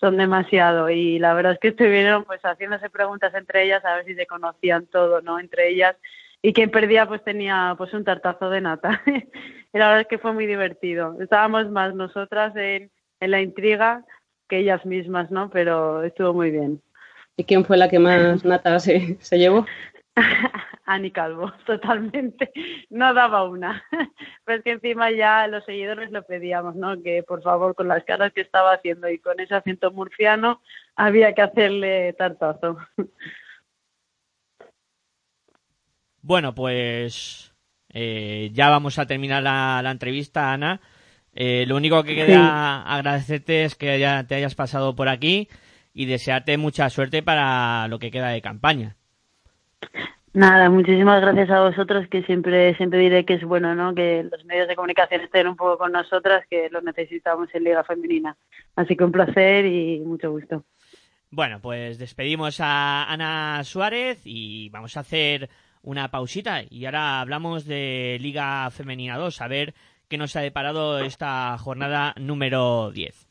son 0.00 0.16
demasiado. 0.16 0.90
Y 0.90 1.20
la 1.20 1.34
verdad 1.34 1.52
es 1.52 1.60
que 1.60 1.68
estuvieron 1.68 2.24
pues 2.24 2.40
haciéndose 2.42 2.90
preguntas 2.90 3.32
entre 3.34 3.64
ellas 3.64 3.84
a 3.84 3.96
ver 3.96 4.06
si 4.06 4.14
se 4.16 4.26
conocían 4.26 4.86
todo, 4.86 5.20
¿no? 5.22 5.38
Entre 5.38 5.68
ellas. 5.68 5.96
Y 6.42 6.52
quien 6.52 6.70
perdía 6.70 7.06
pues 7.06 7.22
tenía 7.22 7.74
pues 7.78 7.92
un 7.94 8.04
tartazo 8.04 8.50
de 8.50 8.60
nata. 8.62 9.02
y 9.06 9.78
la 9.78 9.86
verdad 9.86 10.00
es 10.00 10.08
que 10.08 10.18
fue 10.18 10.32
muy 10.32 10.46
divertido. 10.46 11.16
Estábamos 11.20 11.70
más 11.70 11.94
nosotras 11.94 12.56
en, 12.56 12.90
en 13.20 13.30
la 13.30 13.40
intriga 13.40 14.04
que 14.48 14.58
ellas 14.58 14.84
mismas, 14.84 15.30
¿no? 15.30 15.48
Pero 15.50 16.02
estuvo 16.02 16.34
muy 16.34 16.50
bien. 16.50 16.82
¿Y 17.40 17.44
quién 17.44 17.64
fue 17.64 17.78
la 17.78 17.88
que 17.88 17.98
más 17.98 18.44
nata 18.44 18.78
se, 18.80 19.16
se 19.18 19.38
llevó? 19.38 19.64
Ani 20.84 21.10
Calvo, 21.10 21.50
totalmente. 21.64 22.52
No 22.90 23.14
daba 23.14 23.44
una. 23.44 23.82
Pero 24.44 24.58
es 24.58 24.64
que 24.64 24.72
encima 24.72 25.10
ya 25.10 25.46
los 25.46 25.64
seguidores 25.64 26.10
lo 26.10 26.22
pedíamos, 26.26 26.76
¿no? 26.76 27.02
Que 27.02 27.22
por 27.22 27.42
favor, 27.42 27.74
con 27.74 27.88
las 27.88 28.04
caras 28.04 28.34
que 28.34 28.42
estaba 28.42 28.74
haciendo 28.74 29.08
y 29.08 29.18
con 29.20 29.40
ese 29.40 29.54
acento 29.54 29.90
murciano, 29.90 30.60
había 30.96 31.32
que 31.32 31.40
hacerle 31.40 32.12
tartazo. 32.12 32.76
Bueno, 36.20 36.54
pues 36.54 37.54
eh, 37.88 38.50
ya 38.52 38.68
vamos 38.68 38.98
a 38.98 39.06
terminar 39.06 39.42
la, 39.42 39.80
la 39.82 39.92
entrevista, 39.92 40.52
Ana. 40.52 40.82
Eh, 41.32 41.64
lo 41.66 41.76
único 41.76 42.02
que 42.02 42.16
queda 42.16 42.82
agradecerte 42.82 43.64
es 43.64 43.76
que 43.76 43.98
ya 43.98 44.26
te 44.26 44.34
hayas 44.34 44.54
pasado 44.54 44.94
por 44.94 45.08
aquí 45.08 45.48
y 45.92 46.06
desearte 46.06 46.56
mucha 46.58 46.88
suerte 46.90 47.22
para 47.22 47.88
lo 47.88 47.98
que 47.98 48.10
queda 48.10 48.28
de 48.28 48.42
campaña. 48.42 48.96
Nada, 50.32 50.70
muchísimas 50.70 51.20
gracias 51.20 51.50
a 51.50 51.60
vosotros, 51.60 52.06
que 52.08 52.22
siempre 52.22 52.76
siempre 52.76 53.00
diré 53.00 53.24
que 53.24 53.34
es 53.34 53.42
bueno, 53.42 53.74
¿no? 53.74 53.94
Que 53.94 54.22
los 54.22 54.44
medios 54.44 54.68
de 54.68 54.76
comunicación 54.76 55.22
estén 55.22 55.48
un 55.48 55.56
poco 55.56 55.76
con 55.76 55.90
nosotras, 55.90 56.44
que 56.48 56.68
lo 56.70 56.80
necesitamos 56.82 57.48
en 57.52 57.64
Liga 57.64 57.82
Femenina. 57.82 58.36
Así 58.76 58.96
que 58.96 59.02
un 59.02 59.10
placer 59.10 59.66
y 59.66 59.98
mucho 60.00 60.30
gusto. 60.30 60.64
Bueno, 61.30 61.60
pues 61.60 61.98
despedimos 61.98 62.60
a 62.60 63.04
Ana 63.04 63.62
Suárez 63.64 64.20
y 64.24 64.68
vamos 64.68 64.96
a 64.96 65.00
hacer 65.00 65.50
una 65.82 66.10
pausita 66.10 66.62
y 66.68 66.84
ahora 66.84 67.20
hablamos 67.20 67.64
de 67.64 68.18
Liga 68.20 68.70
Femenina 68.70 69.16
2, 69.16 69.40
a 69.40 69.48
ver 69.48 69.74
qué 70.08 70.18
nos 70.18 70.36
ha 70.36 70.40
deparado 70.40 71.00
esta 71.00 71.56
jornada 71.58 72.14
número 72.18 72.90
10. 72.92 73.29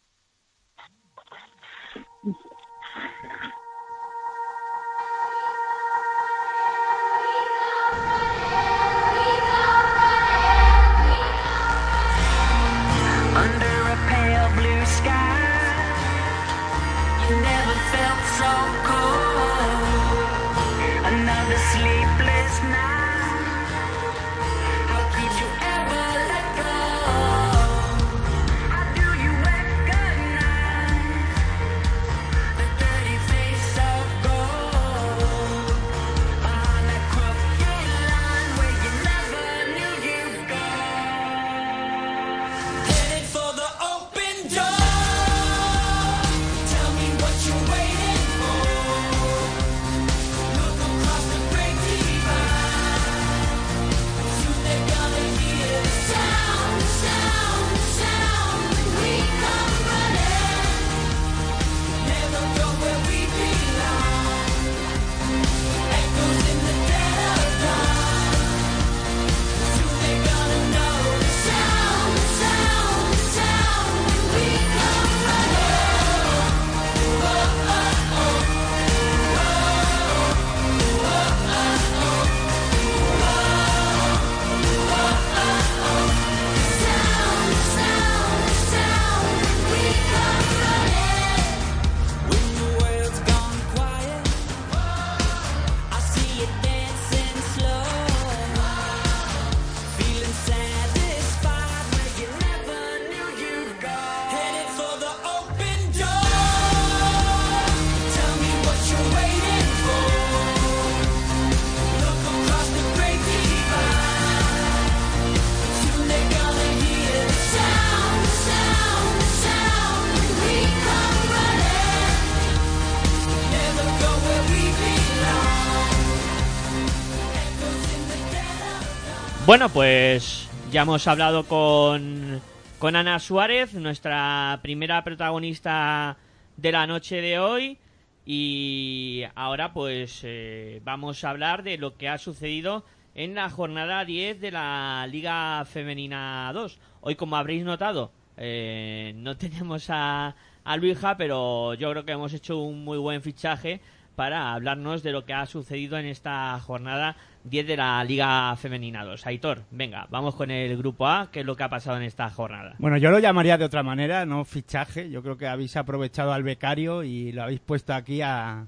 Bueno, 129.49 129.67
pues 129.69 130.47
ya 130.71 130.83
hemos 130.83 131.07
hablado 131.07 131.43
con, 131.43 132.39
con 132.77 132.95
Ana 132.95 133.17
Suárez, 133.17 133.73
nuestra 133.73 134.59
primera 134.61 135.03
protagonista 135.03 136.17
de 136.55 136.71
la 136.71 136.85
noche 136.85 137.19
de 137.19 137.39
hoy. 137.39 137.79
Y 138.27 139.23
ahora 139.33 139.73
pues 139.73 140.19
eh, 140.21 140.81
vamos 140.83 141.23
a 141.23 141.31
hablar 141.31 141.63
de 141.63 141.79
lo 141.79 141.97
que 141.97 142.09
ha 142.09 142.19
sucedido 142.19 142.85
en 143.15 143.33
la 143.33 143.49
jornada 143.49 144.05
10 144.05 144.39
de 144.39 144.51
la 144.51 145.07
Liga 145.09 145.65
Femenina 145.65 146.51
2. 146.53 146.77
Hoy, 147.01 147.15
como 147.15 147.35
habréis 147.35 147.65
notado, 147.65 148.11
eh, 148.37 149.13
no 149.15 149.35
tenemos 149.37 149.89
a, 149.89 150.35
a 150.63 150.77
Luija, 150.77 151.17
pero 151.17 151.73
yo 151.73 151.89
creo 151.89 152.05
que 152.05 152.11
hemos 152.11 152.35
hecho 152.35 152.59
un 152.59 152.83
muy 152.83 152.99
buen 152.99 153.23
fichaje 153.23 153.81
para 154.19 154.53
hablarnos 154.53 155.01
de 155.01 155.13
lo 155.13 155.23
que 155.23 155.33
ha 155.33 155.45
sucedido 155.45 155.97
en 155.97 156.05
esta 156.05 156.59
jornada 156.59 157.15
10 157.45 157.65
de 157.65 157.77
la 157.77 158.03
Liga 158.03 158.53
Femenina 158.57 159.05
2. 159.05 159.25
Aitor, 159.25 159.61
venga, 159.71 160.07
vamos 160.11 160.35
con 160.35 160.51
el 160.51 160.75
grupo 160.77 161.07
A, 161.07 161.29
qué 161.31 161.39
es 161.39 161.45
lo 161.45 161.55
que 161.55 161.63
ha 161.63 161.69
pasado 161.69 161.95
en 161.95 162.03
esta 162.03 162.29
jornada. 162.29 162.75
Bueno, 162.79 162.97
yo 162.97 163.11
lo 163.11 163.19
llamaría 163.19 163.57
de 163.57 163.63
otra 163.63 163.81
manera, 163.81 164.25
no 164.25 164.43
fichaje. 164.43 165.09
Yo 165.09 165.23
creo 165.23 165.37
que 165.37 165.47
habéis 165.47 165.77
aprovechado 165.77 166.33
al 166.33 166.43
becario 166.43 167.01
y 167.05 167.31
lo 167.31 167.43
habéis 167.43 167.61
puesto 167.61 167.93
aquí 167.93 168.21
a, 168.21 168.67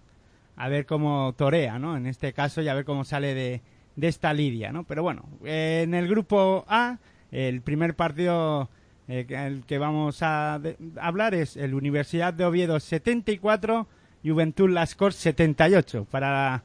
a 0.55 0.69
ver 0.69 0.85
cómo 0.85 1.33
torea, 1.37 1.77
¿no? 1.79 1.97
En 1.97 2.05
este 2.07 2.31
caso 2.31 2.61
y 2.61 2.69
a 2.69 2.73
ver 2.73 2.85
cómo 2.85 3.03
sale 3.03 3.33
de, 3.33 3.61
de 3.97 4.07
esta 4.07 4.31
lidia, 4.33 4.71
¿no? 4.71 4.85
Pero 4.85 5.03
bueno, 5.03 5.25
en 5.43 5.93
el 5.93 6.07
grupo 6.07 6.63
A, 6.69 6.97
el 7.29 7.59
primer 7.59 7.93
partido 7.97 8.69
eh, 9.09 9.25
que- 9.27 9.35
el 9.47 9.65
que 9.65 9.77
vamos 9.79 10.23
a 10.23 10.61
hablar 11.01 11.33
es 11.33 11.57
el 11.57 11.73
Universidad 11.73 12.33
de 12.33 12.45
Oviedo 12.45 12.79
74, 12.79 13.85
Juventud 14.23 14.69
Lascor 14.69 15.13
78. 15.13 16.05
Para 16.09 16.63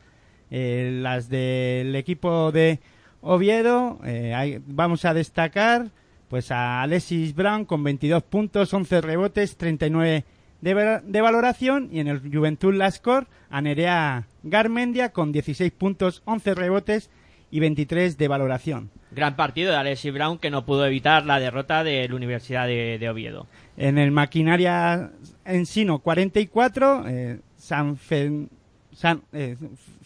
eh, 0.50 0.98
las 1.02 1.28
del 1.28 1.94
equipo 1.96 2.52
de 2.52 2.80
Oviedo, 3.20 3.98
eh, 4.04 4.34
hay- 4.34 4.60
vamos 4.66 5.04
a 5.04 5.14
destacar 5.14 5.88
pues 6.28 6.50
a 6.50 6.82
Alexis 6.82 7.34
Brown 7.34 7.64
con 7.64 7.82
22 7.84 8.22
puntos, 8.24 8.72
11 8.74 9.00
rebotes, 9.00 9.56
39 9.56 10.24
de, 10.60 11.00
de 11.04 11.20
valoración 11.20 11.88
y 11.92 12.00
en 12.00 12.08
el 12.08 12.20
Juventud 12.20 12.74
Lascor 12.74 13.26
a 13.50 13.60
Nerea 13.60 14.26
Garmendia 14.42 15.10
con 15.12 15.30
16 15.32 15.70
puntos, 15.72 16.22
11 16.24 16.54
rebotes 16.54 17.10
y 17.52 17.60
23 17.60 18.18
de 18.18 18.28
valoración. 18.28 18.90
Gran 19.12 19.36
partido 19.36 19.70
de 19.70 19.78
Alexis 19.78 20.12
Brown 20.12 20.38
que 20.38 20.50
no 20.50 20.66
pudo 20.66 20.84
evitar 20.84 21.24
la 21.24 21.38
derrota 21.38 21.84
de 21.84 22.08
la 22.08 22.14
Universidad 22.16 22.66
de, 22.66 22.98
de 22.98 23.08
Oviedo. 23.08 23.46
En 23.76 23.96
el 23.98 24.10
Maquinaria 24.10 25.12
Ensino 25.44 26.00
44, 26.00 27.04
eh, 27.06 27.38
San, 27.66 27.96
Fe- 27.96 28.46
San, 28.92 29.22
eh, 29.32 29.56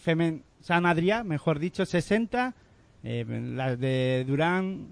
Femen- 0.03 0.41
San 0.61 0.85
Adrià, 0.85 1.23
mejor 1.23 1.59
dicho, 1.59 1.85
60. 1.85 2.53
eh, 3.03 3.25
las 3.55 3.79
de 3.79 4.23
Durán, 4.27 4.87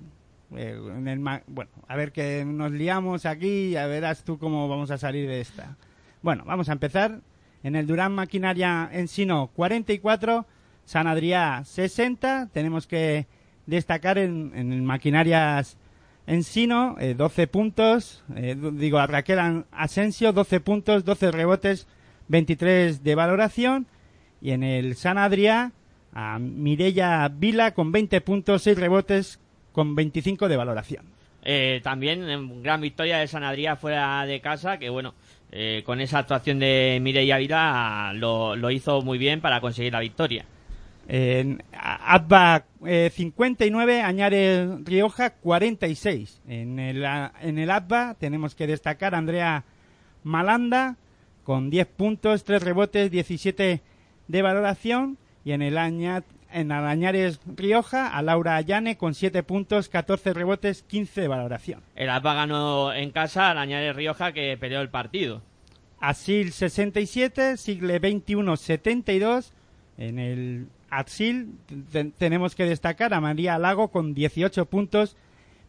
eh, 0.56 0.76
en 0.98 1.08
el 1.08 1.20
bueno, 1.20 1.70
a 1.88 1.96
ver 1.96 2.12
que 2.12 2.44
nos 2.46 2.72
liamos 2.72 3.26
aquí, 3.28 3.72
ya 3.72 3.86
verás 3.88 4.24
tú 4.24 4.38
cómo 4.40 4.68
vamos 4.68 4.90
a 4.92 4.98
salir 4.98 5.28
de 5.28 5.42
esta. 5.42 5.78
Bueno, 6.24 6.44
vamos 6.46 6.70
a 6.70 6.74
empezar. 6.74 7.22
En 7.64 7.76
el 7.76 7.86
Durán 7.86 8.14
Maquinaria 8.14 8.90
Ensino 8.92 9.52
44, 9.56 10.46
San 10.86 11.06
Adrià 11.08 11.64
60. 11.66 12.50
Tenemos 12.54 12.88
que 12.88 13.28
destacar 13.68 14.18
en, 14.18 14.52
el 14.56 14.82
Maquinarias 14.82 15.78
Ensino, 16.26 16.96
eh, 17.00 17.14
12 17.16 17.46
puntos. 17.48 18.24
eh, 18.36 18.56
digo, 18.74 18.98
a 18.98 19.06
Raquel 19.08 19.66
Asensio, 19.72 20.32
12 20.34 20.60
puntos, 20.62 21.04
12 21.06 21.32
rebotes, 21.32 21.86
23 22.30 23.04
de 23.04 23.16
valoración. 23.16 23.88
Y 24.42 24.52
en 24.52 24.64
el 24.64 24.96
San 24.96 25.18
Adrià, 25.18 25.74
a 26.14 26.40
Mirella 26.40 27.28
Vila 27.28 27.74
con 27.74 27.92
20 27.92 28.22
puntos, 28.22 28.64
6 28.64 28.78
rebotes, 28.78 29.40
con 29.74 29.96
25 29.96 30.48
de 30.48 30.58
valoración. 30.58 31.06
Eh, 31.44 31.82
también 31.84 32.62
gran 32.62 32.82
victoria 32.82 33.20
de 33.20 33.28
San 33.28 33.44
Adrià 33.44 33.76
fuera 33.76 34.26
de 34.26 34.42
casa, 34.42 34.78
que 34.78 34.90
bueno, 34.90 35.14
eh, 35.52 35.84
con 35.86 36.02
esa 36.02 36.20
actuación 36.20 36.60
de 36.60 37.00
Mireia 37.02 37.38
Vida 37.38 38.14
lo, 38.14 38.56
lo 38.56 38.72
hizo 38.72 39.02
muy 39.02 39.18
bien 39.18 39.42
para 39.42 39.62
conseguir 39.62 39.94
la 39.94 40.00
victoria. 40.00 40.46
En 41.08 41.64
Atba 41.74 42.66
eh, 42.86 43.10
59, 43.12 44.02
Añares 44.02 44.70
Rioja 44.84 45.32
46. 45.32 46.42
En 46.48 46.78
el, 46.78 47.04
en 47.42 47.58
el 47.58 47.72
Atba 47.72 48.16
tenemos 48.20 48.54
que 48.54 48.68
destacar 48.68 49.16
a 49.16 49.18
Andrea 49.18 49.64
Malanda 50.24 50.98
con 51.50 51.72
10 51.72 51.88
puntos, 51.88 52.44
3 52.44 52.62
rebotes, 52.62 53.10
17 53.10 53.82
de 54.28 54.42
valoración. 54.44 55.18
Y 55.44 55.54
en 55.54 55.64
el, 55.64 55.80
Aña- 55.80 56.24
en 56.54 56.72
el 56.72 56.86
Añares 56.86 57.40
Rioja 57.56 58.08
a 58.16 58.22
Laura 58.22 58.56
Ayane 58.56 58.98
con 58.98 59.16
7 59.16 59.42
puntos, 59.42 59.90
14 59.90 60.36
rebotes, 60.36 60.84
15 60.84 61.22
de 61.22 61.28
valoración. 61.28 61.82
El 61.96 62.12
APA 62.12 62.36
ganó 62.36 62.94
en 62.94 63.10
casa 63.10 63.50
al 63.50 63.58
Añares 63.58 63.96
Rioja 63.96 64.32
que 64.32 64.56
peleó 64.60 64.80
el 64.82 64.90
partido. 64.90 65.42
Asil 66.00 66.52
67, 66.52 67.58
Sigle 67.58 67.98
21 67.98 68.56
72. 68.56 69.52
En 69.98 70.20
el 70.20 70.68
Asil 70.92 71.56
te- 71.92 72.12
tenemos 72.12 72.54
que 72.54 72.66
destacar 72.66 73.12
a 73.16 73.22
María 73.22 73.58
Lago 73.58 73.88
con 73.88 74.14
18 74.14 74.68
puntos, 74.68 75.18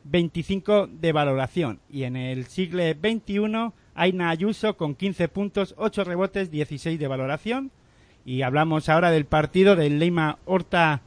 25 0.04 0.88
de 0.88 1.12
valoración. 1.12 1.80
Y 1.90 2.02
en 2.02 2.16
el 2.16 2.44
Sigle 2.44 2.92
21, 2.92 3.72
Aina 4.00 4.30
Ayuso 4.30 4.78
con 4.78 4.94
15 4.94 5.28
puntos, 5.28 5.74
8 5.76 6.04
rebotes, 6.04 6.50
16 6.50 6.98
de 6.98 7.06
valoración. 7.06 7.70
Y 8.24 8.40
hablamos 8.40 8.88
ahora 8.88 9.10
del 9.10 9.26
partido 9.26 9.76
del 9.76 9.98
Leima 9.98 10.38
Horta 10.46 11.02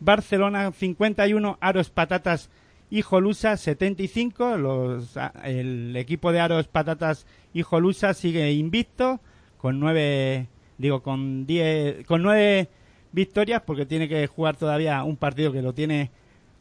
Barcelona 0.00 0.72
51, 0.72 1.58
Aros 1.60 1.90
Patatas 1.90 2.48
Hijolusa 2.88 3.58
75. 3.58 4.56
Los, 4.56 5.18
el 5.44 5.94
equipo 5.94 6.32
de 6.32 6.40
Aros 6.40 6.68
Patatas 6.68 7.26
Hijolusa 7.52 8.14
sigue 8.14 8.50
invicto 8.52 9.20
con 9.58 9.78
nueve, 9.78 10.48
digo, 10.78 11.02
con 11.02 11.44
diez, 11.44 12.06
con 12.06 12.22
nueve 12.22 12.70
victorias 13.12 13.60
porque 13.60 13.84
tiene 13.84 14.08
que 14.08 14.26
jugar 14.26 14.56
todavía 14.56 15.04
un 15.04 15.18
partido 15.18 15.52
que 15.52 15.60
lo 15.60 15.74
tiene 15.74 16.10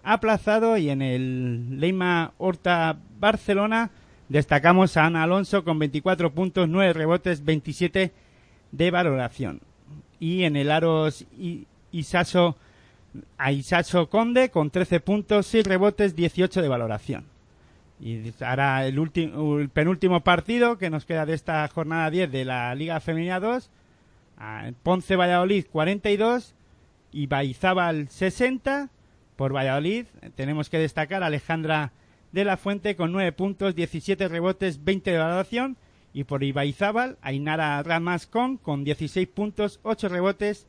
aplazado 0.04 0.76
y 0.76 0.90
en 0.90 1.02
el 1.02 1.80
Leima 1.80 2.34
Horta 2.40 3.00
Barcelona 3.22 3.90
destacamos 4.30 4.98
a 4.98 5.06
Ana 5.06 5.24
Alonso 5.24 5.64
con 5.64 5.80
24 5.80 6.32
puntos, 6.34 6.68
9 6.70 6.94
rebotes, 6.94 7.44
27 7.44 8.12
de 8.72 8.92
valoración. 8.92 9.62
Y 10.20 10.44
en 10.44 10.56
el 10.56 10.72
Aros 10.72 11.26
Isaso 11.92 12.58
a 13.38 13.52
Isaso 13.52 14.10
Conde 14.10 14.50
con 14.50 14.70
13 14.70 15.00
puntos, 15.00 15.48
6 15.48 15.66
rebotes, 15.66 16.16
18 16.16 16.62
de 16.62 16.68
valoración. 16.68 17.26
Y 18.00 18.32
ahora 18.42 18.86
el, 18.86 18.98
el 18.98 19.70
penúltimo 19.70 20.22
partido 20.22 20.78
que 20.78 20.90
nos 20.90 21.06
queda 21.06 21.26
de 21.26 21.34
esta 21.34 21.68
jornada 21.68 22.12
10 22.12 22.32
de 22.32 22.46
la 22.46 22.76
Liga 22.76 23.00
Femenina 23.00 23.40
2. 23.40 23.70
a 24.38 24.70
Ponce 24.84 25.16
Valladolid 25.16 25.66
42 25.72 26.54
y 27.12 27.28
Baizábal 27.28 28.08
60. 28.10 28.90
Por 29.36 29.56
Valladolid 29.56 30.06
tenemos 30.36 30.70
que 30.70 30.78
destacar 30.78 31.24
a 31.24 31.28
Alejandra 31.28 31.92
de 32.32 32.46
la 32.46 32.58
Fuente 32.58 32.96
con 32.96 33.12
9 33.12 33.32
puntos, 33.32 33.76
17 33.76 34.28
rebotes, 34.28 34.84
20 34.84 35.12
de 35.12 35.18
valoración. 35.18 35.78
Y 36.14 36.24
por 36.24 36.44
Ibaizábal, 36.44 37.18
Ainara 37.22 37.82
Ramascon 37.84 38.58
con 38.58 38.84
16 38.84 39.28
puntos, 39.28 39.80
8 39.84 40.10
rebotes, 40.10 40.68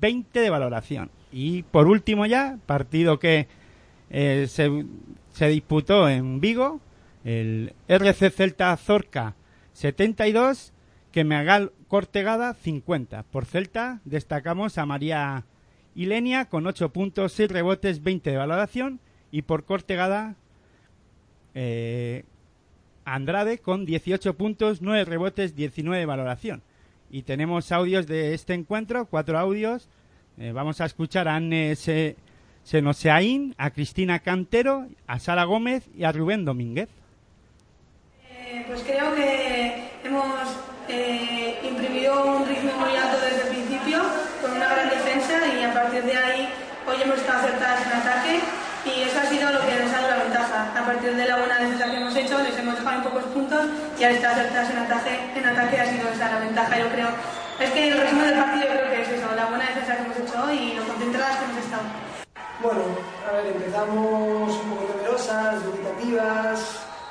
20 0.00 0.40
de 0.40 0.50
valoración. 0.50 1.10
Y 1.32 1.62
por 1.62 1.86
último 1.86 2.26
ya, 2.26 2.58
partido 2.66 3.18
que 3.18 3.48
eh, 4.10 4.46
se, 4.48 4.84
se 5.32 5.48
disputó 5.48 6.08
en 6.08 6.40
Vigo, 6.40 6.80
el 7.24 7.72
RC 7.88 8.30
Celta 8.30 8.76
Zorca 8.76 9.34
72, 9.72 10.72
Quemegal 11.12 11.72
Cortegada 11.88 12.54
50. 12.54 13.22
Por 13.24 13.44
Celta 13.44 14.00
destacamos 14.04 14.78
a 14.78 14.86
María 14.86 15.44
Ilenia 15.94 16.46
con 16.46 16.66
8 16.66 16.90
puntos, 16.90 17.32
6 17.32 17.50
rebotes, 17.50 18.02
20 18.02 18.30
de 18.30 18.36
valoración. 18.36 19.00
Y 19.30 19.42
por 19.42 19.64
Cortegada, 19.64 20.36
eh, 21.54 22.24
Andrade 23.04 23.58
con 23.58 23.84
18 23.84 24.34
puntos, 24.34 24.80
9 24.82 25.04
rebotes, 25.04 25.54
19 25.56 25.98
de 25.98 26.06
valoración. 26.06 26.62
Y 27.10 27.22
tenemos 27.22 27.72
audios 27.72 28.06
de 28.06 28.32
este 28.34 28.54
encuentro, 28.54 29.06
cuatro 29.06 29.38
audios. 29.38 29.88
Eh, 30.38 30.52
vamos 30.52 30.80
a 30.80 30.86
escuchar 30.86 31.28
a 31.28 31.36
Anne 31.36 31.74
Se- 31.76 32.16
Senoseaín, 32.64 33.54
a 33.58 33.70
Cristina 33.70 34.20
Cantero, 34.20 34.86
a 35.06 35.18
Sara 35.18 35.44
Gómez 35.44 35.84
y 35.96 36.04
a 36.04 36.12
Rubén 36.12 36.44
Domínguez. 36.44 36.88
Eh, 38.30 38.64
pues 38.66 38.82
creo 38.82 39.14
que 39.14 39.88
hemos 40.04 40.26
eh, 40.88 41.58
imprimido 41.68 42.36
un 42.36 42.46
ritmo 42.48 42.72
muy 42.78 42.96
alto 42.96 43.18
desde 43.20 43.42
el 43.42 43.56
principio, 43.56 44.00
con 44.40 44.52
una 44.52 44.68
gran 44.68 44.88
defensa 44.90 45.38
y 45.58 45.64
a 45.64 45.74
partir 45.74 46.02
de 46.02 46.16
ahí 46.16 46.48
hoy 46.86 47.02
hemos 47.02 47.18
estado 47.18 47.40
acertadas 47.40 47.86
en 47.86 47.92
ataque 47.92 48.40
y 48.86 49.02
eso 49.02 49.18
ha 49.20 49.26
sido 49.26 49.50
lo 49.52 49.60
que 49.60 49.82
nos 49.82 49.92
ha 49.92 50.00
dado 50.00 50.08
la 50.16 50.24
ventaja. 50.24 50.72
A 50.78 50.81
partir 50.92 51.16
de 51.16 51.26
la 51.26 51.36
buena 51.38 51.58
defensa 51.58 51.90
que 51.90 51.96
hemos 51.96 52.14
hecho 52.14 52.38
les 52.42 52.58
hemos 52.58 52.76
dejado 52.76 52.96
en 52.96 53.02
pocos 53.02 53.24
puntos 53.32 53.64
y 53.98 54.04
al 54.04 54.12
estar 54.12 54.32
acertadas 54.32 54.70
en 54.70 54.78
ataque, 54.78 55.32
en 55.36 55.46
ataque 55.46 55.80
ha 55.80 55.86
sido 55.86 56.08
esa 56.10 56.30
la 56.30 56.38
ventaja 56.40 56.78
yo 56.78 56.88
creo. 56.90 57.08
Es 57.60 57.70
que 57.70 57.88
el 57.88 57.98
resumen 57.98 58.28
del 58.28 58.38
partido 58.38 58.66
creo 58.68 58.90
que 58.90 59.00
es 59.00 59.08
eso, 59.08 59.26
la 59.34 59.46
buena 59.46 59.64
defensa 59.64 59.96
que 59.96 60.02
hemos 60.02 60.16
hecho 60.18 60.44
hoy 60.44 60.56
y 60.58 60.74
lo 60.74 60.84
concentradas 60.84 61.36
que 61.38 61.44
hemos 61.44 61.64
estado. 61.64 61.82
Bueno, 62.60 62.82
a 63.26 63.32
ver, 63.32 63.46
empezamos 63.46 64.52
un 64.52 64.70
poco 64.70 64.84
temerosas, 64.92 65.64
dubitativas, 65.64 66.60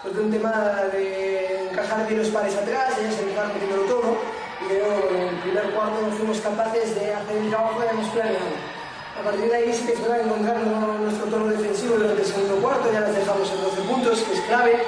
pues 0.03 0.15
de 0.15 0.21
un 0.21 0.31
tema 0.31 0.53
de 0.93 1.69
encajar 1.71 2.07
bien 2.07 2.19
los 2.19 2.29
pares 2.29 2.55
atrás, 2.55 2.93
ellas 2.99 3.17
empezaron 3.17 3.53
metiéndolo 3.53 3.83
todo, 3.83 4.17
y 4.61 4.73
luego 4.73 5.09
en 5.09 5.27
el 5.27 5.35
primer 5.41 5.63
cuarto 5.73 6.01
no 6.05 6.11
fuimos 6.15 6.39
capaces 6.39 6.93
de 6.95 7.13
hacer 7.15 7.37
el 7.37 7.49
trabajo 7.49 7.79
que 7.79 7.89
habíamos 7.89 8.09
planeado. 8.09 8.70
A 9.19 9.23
partir 9.23 9.49
de 9.49 9.55
ahí 9.55 9.73
sí 9.73 9.85
que 9.85 9.93
verdad 9.93 10.21
encontrar 10.21 10.57
nuestro 10.63 11.25
tono 11.27 11.47
defensivo 11.47 11.95
durante 11.95 12.21
el 12.21 12.27
segundo 12.27 12.55
cuarto, 12.55 12.91
ya 12.91 13.01
las 13.01 13.15
dejamos 13.15 13.51
en 13.51 13.61
12 13.61 13.81
puntos, 13.81 14.19
que 14.21 14.33
es 14.33 14.41
clave, 14.41 14.83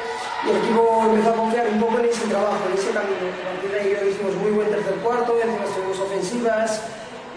y 0.45 0.49
el 0.49 0.57
equipo 0.57 1.03
empezó 1.05 1.29
a 1.29 1.35
confiar 1.35 1.67
un 1.67 1.79
poco 1.79 1.99
en 1.99 2.05
ese 2.05 2.27
trabajo, 2.27 2.59
en 2.67 2.73
ese 2.73 2.91
camino. 2.91 3.27
A 3.29 3.51
partir 3.51 3.71
de 3.71 3.79
ahí 3.79 3.93
creo 3.93 4.09
hicimos 4.09 4.35
muy 4.35 4.51
buen 4.51 4.69
tercer 4.69 4.95
cuarto, 4.95 5.37
encima 5.39 5.65
estuvimos 5.65 5.99
ofensivas, 5.99 6.81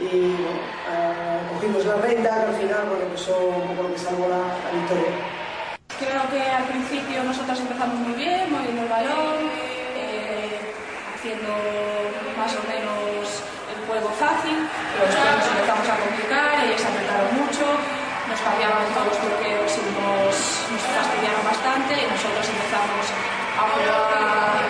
y 0.01 0.37
eh, 0.87 1.39
cogimos 1.53 1.84
la 1.84 1.97
renta, 1.97 2.28
que 2.28 2.47
al 2.47 2.55
final 2.55 2.82
bueno, 2.89 3.05
pues 3.09 3.20
eso 3.22 3.37
un 3.37 3.76
poco 3.76 3.93
que 3.93 3.99
salvó 3.99 4.28
la, 4.28 4.45
victoria. 4.72 5.12
Creo 5.99 6.22
que 6.30 6.41
al 6.49 6.64
principio 6.64 7.24
nosotros 7.24 7.61
empezamos 7.61 7.97
muy 7.97 8.14
bien, 8.14 8.53
moviendo 8.53 8.82
el 8.82 8.89
balón, 8.89 9.51
eh, 9.97 10.72
haciendo 11.14 11.51
más 12.37 12.53
o 12.55 12.62
menos 12.68 13.43
juego 13.87 14.11
fácil, 14.18 14.59
pero 14.93 15.07
después 15.07 15.30
nos 15.30 15.47
empezamos 15.47 15.87
a 15.87 15.97
complicar, 16.03 16.59
ellos 16.66 16.82
apretaron 16.82 17.30
mucho, 17.39 17.64
nos 18.26 18.41
cambiaban 18.43 18.82
todos 18.91 19.14
los 19.14 19.18
bloqueos 19.22 19.70
y 19.78 19.82
nos, 19.95 20.34
fastidiaron 20.74 21.45
bastante 21.47 21.95
y 21.95 22.05
nosotros 22.11 22.45
empezamos 22.51 23.05
a 23.55 23.62
jugar 23.70 24.66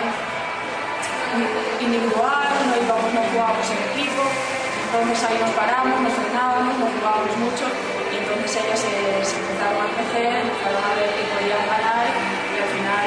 individual, 1.81 2.49
no, 2.69 2.73
íbamos, 2.77 3.09
no 3.17 3.21
jugábamos 3.33 3.67
en 3.73 3.79
equipo, 3.89 4.21
entonces 4.21 5.17
ahí 5.25 5.37
nos 5.41 5.53
paramos, 5.57 5.97
nos 5.97 6.13
frenábamos, 6.13 6.73
nos 6.77 6.89
jugábamos 6.93 7.33
mucho 7.41 7.65
y 8.13 8.21
entonces 8.21 8.53
ellas 8.61 8.79
se, 8.85 8.93
se 9.25 9.37
a 9.41 9.87
crecer, 9.97 10.45
empezaron 10.45 10.83
a 10.85 10.91
ver 10.93 11.09
que 11.17 11.23
podían 11.25 11.65
ganar 11.65 12.05
y 12.05 12.55
al 12.61 12.69
final 12.69 13.05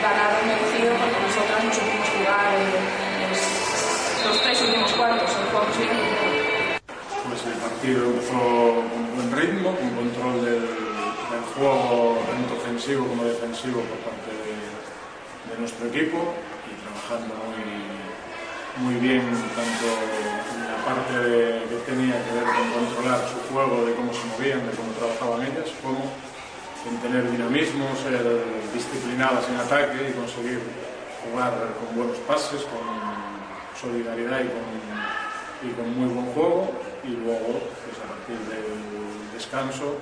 ganaron 0.00 0.40
merecido 0.48 0.90
porque 0.96 1.20
nosotras 1.20 1.58
no 1.68 1.70
supimos 1.70 2.08
jugar 2.16 2.48
eh, 2.56 3.09
los, 4.30 4.42
tres 4.42 4.62
últimos 4.62 4.92
cuartos, 4.92 5.30
el 5.30 5.46
jugamos 5.50 5.78
bien 5.78 5.90
y. 5.90 6.78
Pues 7.28 7.40
el 7.46 7.58
partido 7.58 8.06
empezó 8.06 8.38
con 8.90 9.02
buen 9.16 9.30
ritmo, 9.34 9.74
con 9.74 9.90
control 9.90 10.44
del, 10.44 10.80
juego, 11.54 12.18
tanto 12.30 12.54
ofensivo 12.54 13.06
como 13.06 13.24
defensivo 13.24 13.82
por 13.82 13.98
parte 14.06 14.30
de, 14.30 15.58
nuestro 15.58 15.88
equipo 15.88 16.32
y 16.64 16.72
trabajando 16.80 17.34
muy, 17.50 17.66
muy 18.80 18.94
bien 19.02 19.20
tanto 19.52 19.86
en 20.54 20.62
la 20.64 20.78
parte 20.86 21.12
que 21.68 21.76
tenía 21.90 22.16
que 22.24 22.32
ver 22.32 22.44
con 22.44 22.64
controlar 22.70 23.20
su 23.28 23.52
juego, 23.52 23.84
de 23.84 23.92
cómo 23.94 24.14
se 24.14 24.24
movían, 24.30 24.64
de 24.64 24.72
cómo 24.72 24.88
trabajaban 24.96 25.42
ellas, 25.42 25.68
como 25.82 26.06
en 26.88 26.96
tener 27.02 27.30
dinamismo, 27.30 27.84
ser 28.00 28.24
disciplinadas 28.72 29.44
en 29.50 29.56
ataque 29.58 30.08
y 30.08 30.12
conseguir 30.14 30.62
jugar 31.20 31.52
con 31.76 31.96
buenos 31.98 32.16
pases, 32.24 32.62
con 32.70 33.19
solidaridad 33.80 34.40
y 34.40 34.48
con, 34.52 34.66
y 35.64 35.72
con 35.72 35.86
muy 35.96 36.08
buen 36.12 36.26
juego. 36.32 36.70
Y 37.04 37.16
luego, 37.16 37.64
pues 37.80 37.96
a 38.04 38.06
partir 38.12 38.36
del 38.52 39.32
descanso, 39.32 39.96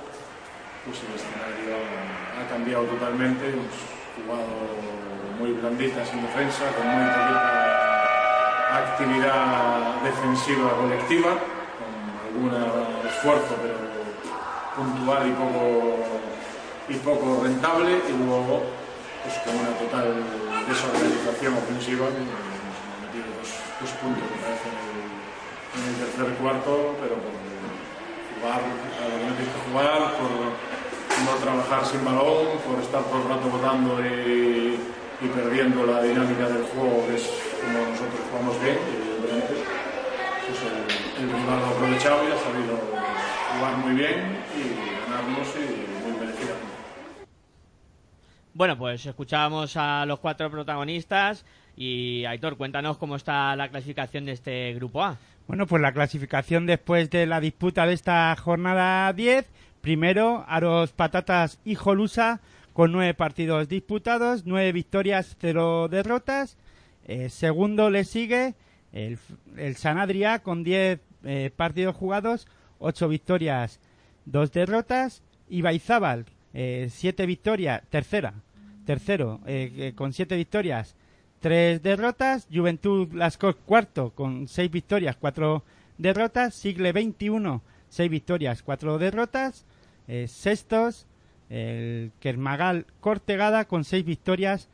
pues 0.85 0.99
el 1.07 1.15
escenario 1.15 1.79
ha 2.35 2.43
cambiado 2.49 2.83
totalmente. 2.85 3.47
Hemos 3.47 3.71
jugado 4.19 4.51
muy 5.39 5.51
blanditas 5.53 6.11
en 6.11 6.21
defensa, 6.21 6.67
con 6.75 6.85
muy 6.87 7.05
poquita 7.07 7.69
actividad 8.69 10.01
defensiva 10.03 10.75
colectiva, 10.75 11.31
con 11.79 11.91
algún 12.27 12.51
esfuerzo, 13.07 13.55
pero 13.61 13.79
puntual 14.75 15.27
y 15.27 15.31
poco, 15.31 16.03
y 16.89 16.95
poco 16.95 17.43
rentable, 17.43 18.01
y 18.07 18.11
luego 18.25 18.63
pues 19.23 19.35
con 19.43 19.55
una 19.55 19.71
total 19.79 20.23
desorganización 20.67 21.53
ofensiva, 21.55 22.07
que 22.07 22.19
nos 22.19 22.49
dos, 23.39 23.49
dos 23.79 23.91
puntos, 24.03 24.23
me 24.23 24.37
parece, 24.43 24.67
en 25.75 25.83
el, 25.87 25.95
tercer 25.95 26.35
cuarto, 26.35 26.95
pero 26.99 27.15
por 27.15 27.31
jugar 28.35 28.59
a 28.59 28.71
no 29.23 29.31
jugar, 29.71 30.01
por 30.19 30.31
no 31.23 31.31
trabajar 31.41 31.85
sin 31.85 32.03
balón, 32.03 32.59
por 32.67 32.79
estar 32.79 33.03
todo 33.03 33.21
el 33.23 33.29
rato 33.29 33.49
votando 33.49 33.99
y, 34.05 34.79
perdiendo 35.33 35.85
la 35.85 36.01
dinámica 36.01 36.47
del 36.47 36.63
juego, 36.63 37.05
que 37.07 37.15
es 37.15 37.29
como 37.61 37.79
nosotros 37.87 38.19
jugamos 38.31 38.61
bien, 38.61 38.77
evidentemente 38.87 39.53
pues 40.47 40.59
el, 40.63 41.23
el 41.23 41.45
lo 41.45 41.51
ha 41.51 41.69
aprovechado 41.69 42.23
y 42.23 42.31
ha 42.31 42.37
sabido 42.37 42.79
jugar 43.53 43.77
muy 43.77 43.93
bien 43.95 44.39
y 44.55 45.09
ganarnos 45.09 45.47
y 45.55 46.03
muy 46.03 46.19
merecidamente. 46.19 46.69
Bueno, 48.53 48.77
pues 48.77 49.05
escuchábamos 49.05 49.75
a 49.77 50.05
los 50.05 50.19
cuatro 50.19 50.49
protagonistas 50.49 51.45
y 51.79 52.25
Aitor, 52.25 52.57
cuéntanos 52.57 52.97
cómo 52.97 53.15
está 53.15 53.55
la 53.55 53.69
clasificación 53.69 54.25
de 54.25 54.33
este 54.33 54.73
grupo 54.73 55.01
A. 55.01 55.17
Bueno, 55.47 55.65
pues 55.65 55.81
la 55.81 55.93
clasificación 55.93 56.65
después 56.65 57.09
de 57.09 57.25
la 57.25 57.39
disputa 57.39 57.87
de 57.87 57.93
esta 57.93 58.35
jornada 58.35 59.13
10. 59.13 59.45
Primero, 59.79 60.43
Aros 60.49 60.91
Patatas 60.91 61.57
y 61.63 61.75
Jolusa 61.75 62.41
con 62.73 62.91
nueve 62.91 63.13
partidos 63.13 63.69
disputados, 63.69 64.43
nueve 64.45 64.73
victorias, 64.73 65.37
cero 65.39 65.87
derrotas. 65.87 66.57
Eh, 67.07 67.29
segundo 67.29 67.89
le 67.89 68.03
sigue 68.03 68.55
el, 68.91 69.17
el 69.55 69.77
Sanadria 69.77 70.39
con 70.39 70.65
diez 70.65 70.99
eh, 71.23 71.49
partidos 71.55 71.95
jugados, 71.95 72.45
ocho 72.77 73.07
victorias, 73.07 73.79
dos 74.25 74.51
derrotas. 74.51 75.23
Y 75.47 75.61
Baizábal, 75.61 76.25
eh, 76.53 76.89
siete 76.91 77.25
victorias, 77.25 77.83
tercera, 77.89 78.33
tercero, 78.85 79.39
con 79.95 80.11
siete 80.11 80.35
victorias, 80.35 80.95
tres 81.39 81.81
derrotas. 81.81 82.47
Juventud 82.51 83.11
Lascaux 83.13 83.57
cuarto 83.65 84.11
con 84.11 84.47
seis 84.47 84.69
victorias, 84.69 85.15
cuatro 85.15 85.63
derrotas. 85.97 86.53
Sigle 86.53 86.91
21, 86.91 87.61
seis 87.89 88.09
victorias, 88.09 88.63
cuatro 88.63 88.97
derrotas. 88.97 89.65
Eh, 90.07 90.27
sextos, 90.27 91.05
el 91.49 92.11
Kermagal 92.19 92.85
Cortegada 92.99 93.65
con 93.65 93.83
seis 93.83 94.05
victorias, 94.05 94.69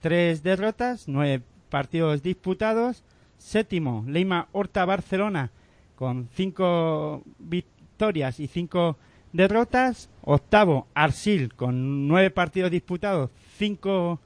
tres 0.00 0.42
derrotas, 0.42 1.08
nueve 1.08 1.42
partidos 1.68 2.22
disputados. 2.22 3.04
Séptimo, 3.38 4.04
Leima 4.06 4.48
Horta 4.52 4.84
Barcelona 4.84 5.50
con 5.94 6.28
cinco 6.34 7.22
victorias 7.38 8.40
y 8.40 8.46
cinco 8.46 8.96
derrotas. 9.32 10.08
Octavo, 10.22 10.86
Arsil 10.94 11.54
con 11.54 12.08
nueve 12.08 12.30
partidos 12.30 12.70
disputados, 12.70 13.30
cinco 13.56 14.20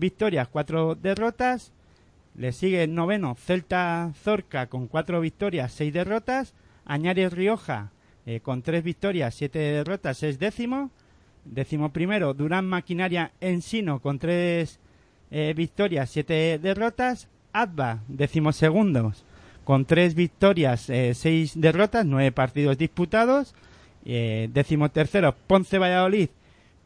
victorias, 0.00 0.48
cuatro 0.48 0.96
derrotas. 0.96 1.72
Le 2.34 2.52
sigue 2.52 2.86
noveno, 2.88 3.36
Celta 3.36 4.12
Zorca 4.24 4.66
con 4.66 4.88
cuatro 4.88 5.20
victorias, 5.20 5.72
seis 5.72 5.92
derrotas. 5.92 6.54
Añares 6.86 7.32
Rioja 7.32 7.92
eh, 8.26 8.40
con 8.40 8.62
tres 8.62 8.82
victorias, 8.82 9.34
siete 9.34 9.58
derrotas, 9.58 10.22
es 10.22 10.38
décimo. 10.38 10.90
Décimo 11.44 11.92
primero, 11.92 12.34
Durán 12.34 12.66
Maquinaria 12.66 13.32
Ensino 13.40 14.00
con 14.00 14.18
tres 14.18 14.78
eh, 15.30 15.54
victorias, 15.56 16.10
siete 16.10 16.58
derrotas. 16.60 17.28
Adva, 17.52 18.00
décimo 18.08 18.52
segundos, 18.52 19.24
con 19.64 19.84
tres 19.84 20.14
victorias, 20.14 20.88
eh, 20.90 21.14
seis 21.14 21.60
derrotas, 21.60 22.06
nueve 22.06 22.32
partidos 22.32 22.78
disputados. 22.78 23.54
Décimo 24.02 24.90
tercero, 24.90 25.34
Ponce 25.46 25.78
Valladolid, 25.78 26.30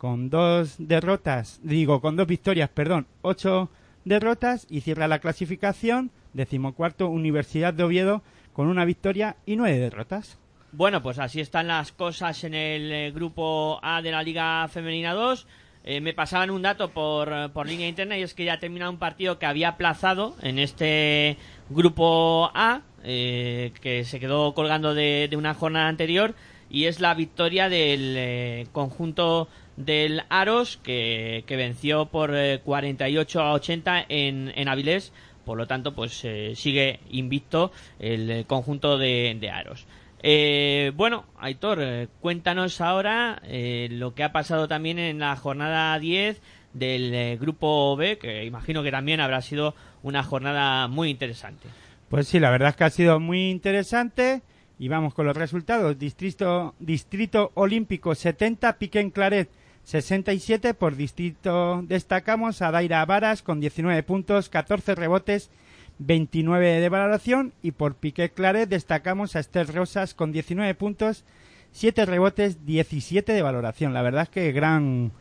con 0.04 0.28
dos 0.28 0.74
derrotas, 0.76 1.60
digo, 1.62 2.02
con 2.02 2.14
dos 2.14 2.26
victorias, 2.26 2.68
perdón, 2.68 3.06
ocho 3.22 3.70
derrotas 4.04 4.66
y 4.68 4.82
cierra 4.82 5.08
la 5.08 5.18
clasificación. 5.18 6.10
Decimocuarto, 6.34 7.08
Universidad 7.08 7.72
de 7.72 7.84
Oviedo, 7.84 8.20
con 8.52 8.66
una 8.66 8.84
victoria 8.84 9.36
y 9.46 9.56
nueve 9.56 9.78
derrotas. 9.78 10.38
Bueno, 10.72 11.02
pues 11.02 11.18
así 11.18 11.40
están 11.40 11.68
las 11.68 11.90
cosas 11.90 12.44
en 12.44 12.52
el 12.52 12.92
eh, 12.92 13.12
grupo 13.12 13.80
A 13.82 14.02
de 14.02 14.10
la 14.10 14.22
Liga 14.22 14.68
Femenina 14.68 15.14
2. 15.14 15.46
Eh, 15.84 16.02
me 16.02 16.12
pasaban 16.12 16.50
un 16.50 16.60
dato 16.60 16.90
por, 16.90 17.50
por 17.52 17.66
línea 17.66 17.88
interna 17.88 18.18
y 18.18 18.24
es 18.24 18.34
que 18.34 18.44
ya 18.44 18.52
ha 18.52 18.60
terminado 18.60 18.90
un 18.90 18.98
partido 18.98 19.38
que 19.38 19.46
había 19.46 19.70
aplazado 19.70 20.36
en 20.42 20.58
este 20.58 21.38
grupo 21.70 22.50
A, 22.52 22.82
eh, 23.04 23.72
que 23.80 24.04
se 24.04 24.20
quedó 24.20 24.52
colgando 24.52 24.92
de, 24.92 25.28
de 25.30 25.36
una 25.38 25.54
jornada 25.54 25.88
anterior, 25.88 26.34
y 26.68 26.86
es 26.86 27.00
la 27.00 27.14
victoria 27.14 27.70
del 27.70 28.68
conjunto 28.72 29.48
del 29.76 30.22
Aros, 30.28 30.78
que, 30.82 31.44
que 31.46 31.56
venció 31.56 32.06
por 32.06 32.34
eh, 32.34 32.60
48 32.64 33.40
a 33.40 33.52
80 33.52 34.06
en, 34.08 34.52
en 34.54 34.68
Avilés. 34.68 35.12
Por 35.44 35.58
lo 35.58 35.66
tanto, 35.66 35.94
pues 35.94 36.24
eh, 36.24 36.52
sigue 36.54 37.00
invicto 37.10 37.70
el 37.98 38.30
eh, 38.30 38.44
conjunto 38.46 38.96
de, 38.96 39.36
de 39.38 39.50
Aros. 39.50 39.86
Eh, 40.26 40.90
bueno, 40.96 41.26
Aitor, 41.38 41.80
eh, 41.82 42.08
cuéntanos 42.20 42.80
ahora 42.80 43.42
eh, 43.44 43.88
lo 43.90 44.14
que 44.14 44.24
ha 44.24 44.32
pasado 44.32 44.68
también 44.68 44.98
en 44.98 45.18
la 45.18 45.36
jornada 45.36 45.98
10 45.98 46.40
del 46.72 47.14
eh, 47.14 47.36
grupo 47.38 47.94
B, 47.94 48.16
que 48.16 48.42
imagino 48.46 48.82
que 48.82 48.90
también 48.90 49.20
habrá 49.20 49.42
sido 49.42 49.74
una 50.02 50.22
jornada 50.22 50.88
muy 50.88 51.10
interesante. 51.10 51.68
Pues 52.08 52.26
sí, 52.26 52.40
la 52.40 52.50
verdad 52.50 52.70
es 52.70 52.76
que 52.76 52.84
ha 52.84 52.90
sido 52.90 53.20
muy 53.20 53.50
interesante. 53.50 54.40
Y 54.76 54.88
vamos 54.88 55.14
con 55.14 55.26
los 55.26 55.36
resultados. 55.36 55.98
Distrito, 55.98 56.74
Distrito 56.80 57.52
Olímpico 57.54 58.14
70, 58.14 58.76
Piquen 58.78 59.10
Claret 59.10 59.48
67. 59.84 60.74
Por 60.74 60.96
distrito 60.96 61.82
destacamos 61.82 62.62
a 62.62 62.70
Daira 62.70 63.04
Varas 63.04 63.42
con 63.42 63.60
19 63.60 64.02
puntos, 64.02 64.48
14 64.48 64.94
rebotes, 64.94 65.50
29 65.98 66.80
de 66.80 66.88
valoración. 66.88 67.52
Y 67.62 67.72
por 67.72 67.94
Piqué 67.94 68.30
Claret 68.30 68.68
destacamos 68.68 69.36
a 69.36 69.40
Esther 69.40 69.72
Rosas 69.72 70.14
con 70.14 70.32
19 70.32 70.74
puntos, 70.74 71.24
7 71.72 72.06
rebotes, 72.06 72.66
17 72.66 73.32
de 73.32 73.42
valoración. 73.42 73.92
La 73.94 74.02
verdad 74.02 74.24
es 74.24 74.28
que 74.30 74.52
gran 74.52 75.12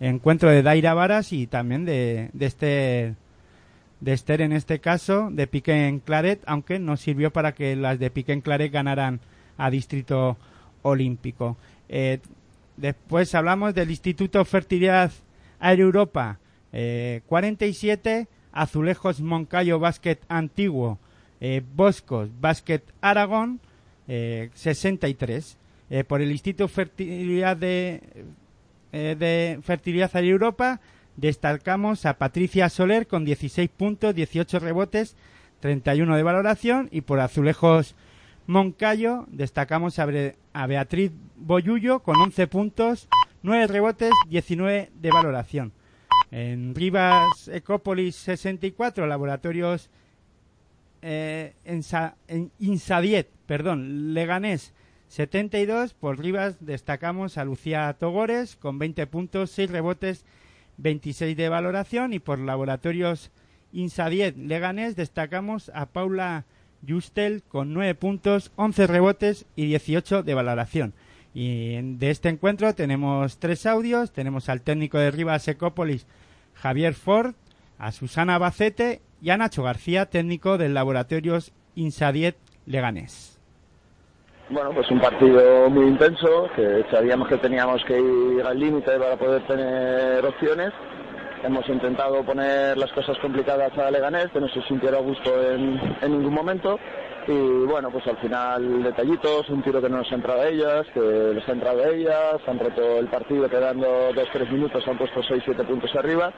encuentro 0.00 0.50
de 0.50 0.62
Daira 0.62 0.94
Varas 0.94 1.32
y 1.32 1.46
también 1.46 1.84
de, 1.84 2.30
de 2.32 2.46
Esther 2.46 3.14
de 4.02 4.12
Esther 4.12 4.40
en 4.40 4.52
este 4.52 4.80
caso, 4.80 5.28
de 5.30 5.46
Piqué 5.46 5.86
en 5.86 6.00
Claret, 6.00 6.42
aunque 6.46 6.80
no 6.80 6.96
sirvió 6.96 7.32
para 7.32 7.52
que 7.54 7.76
las 7.76 8.00
de 8.00 8.10
Piqué 8.10 8.32
en 8.32 8.40
Claret 8.40 8.72
ganaran 8.72 9.20
a 9.56 9.70
Distrito 9.70 10.36
Olímpico. 10.82 11.56
Eh, 11.88 12.18
después 12.82 13.32
hablamos 13.36 13.74
del 13.74 13.90
Instituto 13.90 14.44
Fertilidad 14.44 15.12
Aero 15.60 15.84
Europa, 15.84 16.40
eh, 16.72 17.22
47, 17.26 18.26
Azulejos 18.50 19.20
Moncayo 19.20 19.78
Básquet 19.78 20.20
Antiguo, 20.28 20.98
eh, 21.40 21.62
Boscos 21.74 22.28
Básquet 22.40 22.82
Aragón, 23.00 23.60
eh, 24.08 24.50
63. 24.54 25.56
Eh, 25.90 26.02
por 26.02 26.22
el 26.22 26.32
Instituto 26.32 26.66
Fertilidad 26.66 27.56
de, 27.56 28.00
eh, 28.92 29.58
Fertilidad 29.62 30.10
Aero 30.14 30.32
Europa, 30.32 30.80
destacamos 31.16 32.04
a 32.04 32.18
Patricia 32.18 32.68
Soler 32.68 33.06
con 33.06 33.24
16 33.24 33.70
puntos, 33.70 34.12
18 34.12 34.58
rebotes, 34.58 35.14
31 35.60 36.16
de 36.16 36.22
valoración. 36.24 36.88
Y 36.90 37.02
por 37.02 37.20
Azulejos 37.20 37.94
Moncayo 38.46 39.26
destacamos 39.28 39.98
a, 39.98 40.66
Beatriz 40.66 41.12
Boyullo 41.36 42.00
con 42.00 42.16
11 42.20 42.46
puntos, 42.46 43.08
9 43.42 43.66
rebotes, 43.66 44.12
19 44.28 44.90
de 44.94 45.10
valoración. 45.10 45.72
En 46.30 46.74
Rivas 46.74 47.48
Ecópolis 47.48 48.16
64, 48.16 49.06
laboratorios 49.06 49.90
eh, 51.02 51.54
en, 51.64 51.82
en 52.28 52.50
Insadiet, 52.58 53.28
perdón, 53.46 54.14
Leganés 54.14 54.72
72, 55.08 55.92
por 55.92 56.18
Rivas 56.18 56.64
destacamos 56.64 57.36
a 57.36 57.44
Lucía 57.44 57.94
Togores 57.98 58.56
con 58.56 58.78
20 58.78 59.06
puntos, 59.08 59.50
6 59.50 59.70
rebotes, 59.70 60.24
26 60.78 61.36
de 61.36 61.48
valoración 61.48 62.12
y 62.12 62.18
por 62.18 62.38
Laboratorios 62.38 63.30
Insadiet 63.72 64.36
Leganés 64.36 64.96
destacamos 64.96 65.70
a 65.74 65.86
Paula 65.86 66.44
Justel 66.86 67.42
con 67.48 67.72
9 67.74 67.94
puntos, 67.94 68.52
11 68.56 68.86
rebotes 68.86 69.46
y 69.56 69.66
18 69.66 70.22
de 70.22 70.34
valoración. 70.34 70.94
Y 71.34 71.80
de 71.96 72.10
este 72.10 72.28
encuentro 72.28 72.74
tenemos 72.74 73.38
tres 73.38 73.64
audios, 73.66 74.12
tenemos 74.12 74.48
al 74.48 74.60
técnico 74.60 74.98
de 74.98 75.10
Rivas 75.10 75.48
Ecópolis 75.48 76.06
Javier 76.54 76.94
Ford, 76.94 77.34
a 77.78 77.90
Susana 77.92 78.38
Bacete 78.38 79.00
y 79.22 79.30
a 79.30 79.36
Nacho 79.36 79.62
García, 79.62 80.06
técnico 80.06 80.58
del 80.58 80.74
Laboratorios 80.74 81.52
Insadiet 81.74 82.36
Leganés. 82.66 83.38
Bueno, 84.50 84.70
pues 84.74 84.90
un 84.90 85.00
partido 85.00 85.70
muy 85.70 85.86
intenso, 85.86 86.48
que 86.54 86.84
sabíamos 86.90 87.28
que 87.28 87.38
teníamos 87.38 87.82
que 87.86 87.98
ir 87.98 88.42
al 88.44 88.58
límite 88.58 88.98
para 88.98 89.16
poder 89.16 89.46
tener 89.46 90.24
opciones. 90.26 90.72
Hemos 91.44 91.68
intentado 91.68 92.22
poner 92.24 92.78
las 92.78 92.92
cosas 92.92 93.18
complicadas 93.18 93.76
a 93.76 93.90
Leganés, 93.90 94.28
que 94.32 94.40
no 94.40 94.48
se 94.48 94.62
sintiera 94.62 94.98
a 94.98 95.00
gusto 95.00 95.30
en, 95.42 95.74
ningún 96.02 96.32
momento. 96.32 96.78
Y 97.26 97.64
bueno, 97.66 97.90
pues 97.90 98.06
al 98.06 98.16
final 98.18 98.82
detallitos, 98.84 99.48
un 99.48 99.62
tiro 99.62 99.80
que 99.82 99.88
no 99.88 99.98
nos 99.98 100.12
ha 100.12 100.14
entrado 100.14 100.40
a 100.40 100.46
ellas, 100.48 100.86
que 100.94 101.00
les 101.00 101.48
ha 101.48 101.52
entrado 101.52 101.82
a 101.82 101.88
ellas, 101.88 102.36
han 102.46 102.58
roto 102.60 102.98
el 102.98 103.08
partido 103.08 103.48
quedando 103.48 104.12
2-3 104.12 104.50
minutos, 104.50 104.86
han 104.86 104.98
puesto 104.98 105.20
6-7 105.20 105.66
puntos 105.66 105.94
arriba 105.96 106.32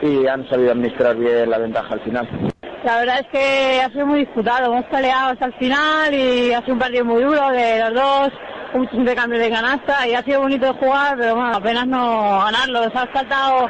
y 0.00 0.26
han 0.26 0.48
sabido 0.48 0.72
administrar 0.72 1.16
bien 1.16 1.50
la 1.50 1.58
ventaja 1.58 1.94
al 1.94 2.00
final. 2.00 2.28
La 2.84 3.00
verdad 3.00 3.20
es 3.20 3.26
que 3.28 3.80
ha 3.80 3.90
sido 3.90 4.06
muy 4.06 4.20
disputado, 4.20 4.72
hemos 4.72 4.84
peleado 4.86 5.32
hasta 5.32 5.46
el 5.46 5.54
final 5.54 6.14
y 6.14 6.52
ha 6.52 6.60
sido 6.60 6.74
un 6.74 6.78
partido 6.78 7.04
muy 7.04 7.22
duro 7.22 7.50
de 7.50 7.80
los 7.80 7.94
dos, 7.94 8.32
con 8.72 8.82
muchos 8.82 8.94
intercambios 8.94 9.42
de 9.42 9.50
canasta 9.50 10.06
y 10.06 10.14
ha 10.14 10.22
sido 10.22 10.42
bonito 10.42 10.74
jugar, 10.74 11.16
pero 11.18 11.34
bueno, 11.34 11.56
apenas 11.56 11.86
no 11.86 12.40
ganarlo. 12.44 12.84
Nos 12.84 12.96
ha 12.96 13.06
faltado 13.06 13.68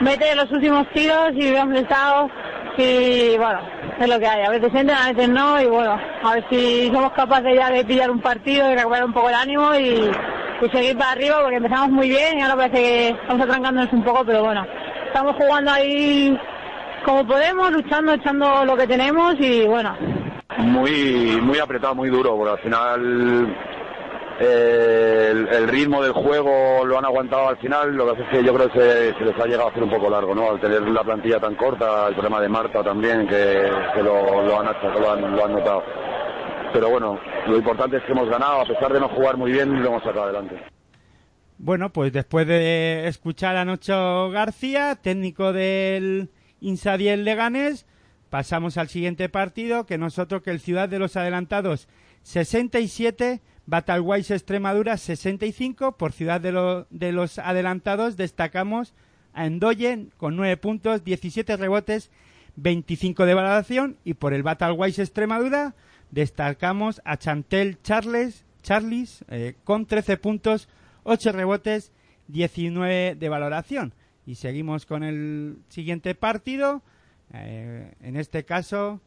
meter 0.00 0.36
los 0.36 0.50
últimos 0.52 0.86
tiros 0.92 1.32
y 1.34 1.54
hemos 1.54 1.78
estado 1.78 2.30
y 2.78 3.36
bueno, 3.38 3.60
es 3.98 4.08
lo 4.08 4.18
que 4.18 4.26
hay. 4.26 4.44
A 4.44 4.50
veces 4.50 4.74
entran, 4.74 5.02
a 5.02 5.12
veces 5.12 5.28
no 5.28 5.60
y 5.60 5.66
bueno, 5.66 5.98
a 6.22 6.34
ver 6.34 6.44
si 6.50 6.90
somos 6.92 7.12
capaces 7.12 7.54
ya 7.54 7.70
de 7.70 7.84
pillar 7.84 8.10
un 8.10 8.20
partido 8.20 8.70
y 8.70 8.74
recuperar 8.74 9.04
un 9.04 9.12
poco 9.12 9.28
el 9.28 9.34
ánimo 9.34 9.74
y, 9.74 10.10
y 10.60 10.68
seguir 10.70 10.96
para 10.96 11.12
arriba 11.12 11.38
porque 11.40 11.56
empezamos 11.56 11.90
muy 11.90 12.08
bien 12.08 12.38
y 12.38 12.42
ahora 12.42 12.56
parece 12.56 12.76
que 12.76 13.08
estamos 13.08 13.42
atrancándonos 13.42 13.92
un 13.92 14.04
poco, 14.04 14.24
pero 14.24 14.44
bueno, 14.44 14.66
estamos 15.06 15.36
jugando 15.36 15.70
ahí 15.70 16.38
como 17.04 17.26
podemos, 17.26 17.70
luchando, 17.70 18.12
echando 18.12 18.64
lo 18.64 18.76
que 18.76 18.86
tenemos 18.86 19.36
y 19.38 19.64
bueno, 19.64 19.96
muy 20.58 21.38
muy 21.40 21.58
apretado, 21.58 21.94
muy 21.94 22.10
duro, 22.10 22.36
porque 22.36 22.52
al 22.52 22.58
final 22.58 23.56
el, 24.38 25.68
ritmo 25.68 26.02
del 26.02 26.12
juego 26.12 26.84
lo 26.84 26.98
han 26.98 27.04
aguantado 27.04 27.48
al 27.48 27.56
final, 27.58 27.94
lo 27.94 28.06
que 28.06 28.12
pasa 28.12 28.24
es 28.24 28.38
que 28.38 28.44
yo 28.44 28.54
creo 28.54 28.70
que 28.70 28.78
se, 28.78 29.24
les 29.24 29.40
ha 29.40 29.46
llegado 29.46 29.68
a 29.68 29.70
hacer 29.70 29.82
un 29.82 29.90
poco 29.90 30.10
largo, 30.10 30.34
¿no? 30.34 30.50
Al 30.50 30.60
tener 30.60 30.82
la 30.82 31.02
plantilla 31.02 31.40
tan 31.40 31.54
corta, 31.54 32.08
el 32.08 32.14
problema 32.14 32.40
de 32.40 32.48
Marta 32.48 32.82
también, 32.82 33.26
que, 33.26 33.70
lo 34.02 34.60
han, 34.60 35.36
lo 35.36 35.44
han 35.44 35.52
notado. 35.52 35.82
Pero 36.72 36.90
bueno, 36.90 37.18
lo 37.46 37.56
importante 37.56 37.96
es 37.96 38.04
que 38.04 38.12
hemos 38.12 38.28
ganado, 38.28 38.60
a 38.60 38.66
pesar 38.66 38.92
de 38.92 39.00
no 39.00 39.08
jugar 39.08 39.36
muy 39.36 39.52
bien, 39.52 39.82
lo 39.82 39.88
hemos 39.88 40.02
sacado 40.02 40.24
adelante. 40.24 40.60
Bueno, 41.58 41.90
pues 41.90 42.12
después 42.12 42.46
de 42.46 43.08
escuchar 43.08 43.56
a 43.56 43.64
Nacho 43.64 44.28
García, 44.30 44.96
técnico 44.96 45.54
del 45.54 46.30
Insadiel 46.60 47.24
Leganés, 47.24 47.86
pasamos 48.28 48.76
al 48.76 48.88
siguiente 48.88 49.30
partido, 49.30 49.86
que 49.86 49.96
nosotros 49.96 50.42
que 50.42 50.50
el 50.50 50.60
Ciudad 50.60 50.88
de 50.88 50.98
los 50.98 51.16
Adelantados 51.16 51.88
67, 52.22 53.40
Batalwise 53.66 54.34
Extremadura 54.34 54.96
65, 54.96 55.96
por 55.96 56.12
Ciudad 56.12 56.40
de, 56.40 56.52
lo- 56.52 56.86
de 56.90 57.12
los 57.12 57.38
Adelantados 57.38 58.16
destacamos 58.16 58.94
a 59.34 59.46
Endoyen 59.46 60.12
con 60.16 60.36
9 60.36 60.56
puntos, 60.56 61.04
17 61.04 61.56
rebotes, 61.56 62.10
25 62.56 63.26
de 63.26 63.34
valoración 63.34 63.96
y 64.04 64.14
por 64.14 64.32
el 64.32 64.42
Batalwise 64.42 65.00
Extremadura 65.00 65.74
destacamos 66.10 67.02
a 67.04 67.16
Chantel 67.18 67.78
Charles, 67.82 68.44
Charles 68.62 69.24
eh, 69.28 69.54
con 69.64 69.86
13 69.86 70.16
puntos, 70.16 70.68
8 71.02 71.32
rebotes, 71.32 71.92
19 72.28 73.16
de 73.16 73.28
valoración. 73.28 73.92
Y 74.26 74.36
seguimos 74.36 74.86
con 74.86 75.02
el 75.04 75.58
siguiente 75.68 76.14
partido. 76.14 76.82
Eh, 77.32 77.92
en 78.00 78.16
este 78.16 78.44
caso, 78.44 79.00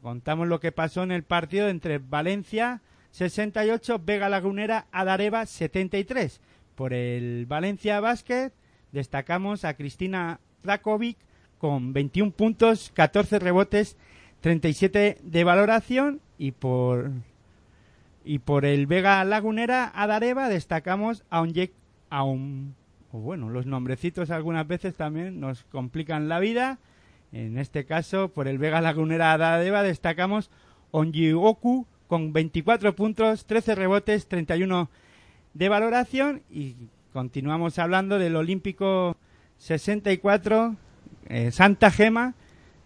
contamos 0.00 0.48
lo 0.48 0.60
que 0.60 0.72
pasó 0.72 1.02
en 1.02 1.12
el 1.12 1.24
partido 1.24 1.68
entre 1.68 1.98
Valencia 1.98 2.80
68, 3.12 4.00
Vega 4.04 4.28
Lagunera, 4.28 4.86
Adareva 4.90 5.46
73. 5.46 6.40
Por 6.74 6.92
el 6.92 7.46
Valencia 7.46 8.00
Basket 8.00 8.52
destacamos 8.90 9.64
a 9.64 9.74
Cristina 9.74 10.40
Rakovic 10.64 11.18
con 11.58 11.92
21 11.92 12.32
puntos, 12.32 12.90
14 12.94 13.38
rebotes, 13.38 13.96
37 14.40 15.18
de 15.22 15.44
valoración 15.44 16.20
y 16.38 16.52
por 16.52 17.12
y 18.24 18.38
por 18.38 18.64
el 18.64 18.86
Vega 18.86 19.24
Lagunera 19.24 19.92
Adareva 19.94 20.48
destacamos 20.48 21.24
a 21.30 21.42
un 21.42 21.52
a 22.10 22.24
bueno, 23.12 23.50
los 23.50 23.66
nombrecitos 23.66 24.30
algunas 24.30 24.66
veces 24.66 24.94
también 24.94 25.38
nos 25.38 25.64
complican 25.64 26.30
la 26.30 26.40
vida. 26.40 26.78
En 27.30 27.58
este 27.58 27.84
caso, 27.84 28.28
por 28.28 28.48
el 28.48 28.58
Vega 28.58 28.80
Lagunera 28.80 29.32
Adareva 29.32 29.82
destacamos 29.82 30.50
Onjioku 30.92 31.86
con 32.12 32.34
24 32.34 32.94
puntos, 32.94 33.46
13 33.46 33.74
rebotes, 33.74 34.28
31 34.28 34.90
de 35.54 35.68
valoración. 35.70 36.42
Y 36.50 36.76
continuamos 37.10 37.78
hablando 37.78 38.18
del 38.18 38.36
Olímpico 38.36 39.16
64 39.56 40.76
eh, 41.28 41.50
Santa 41.52 41.90
Gema 41.90 42.34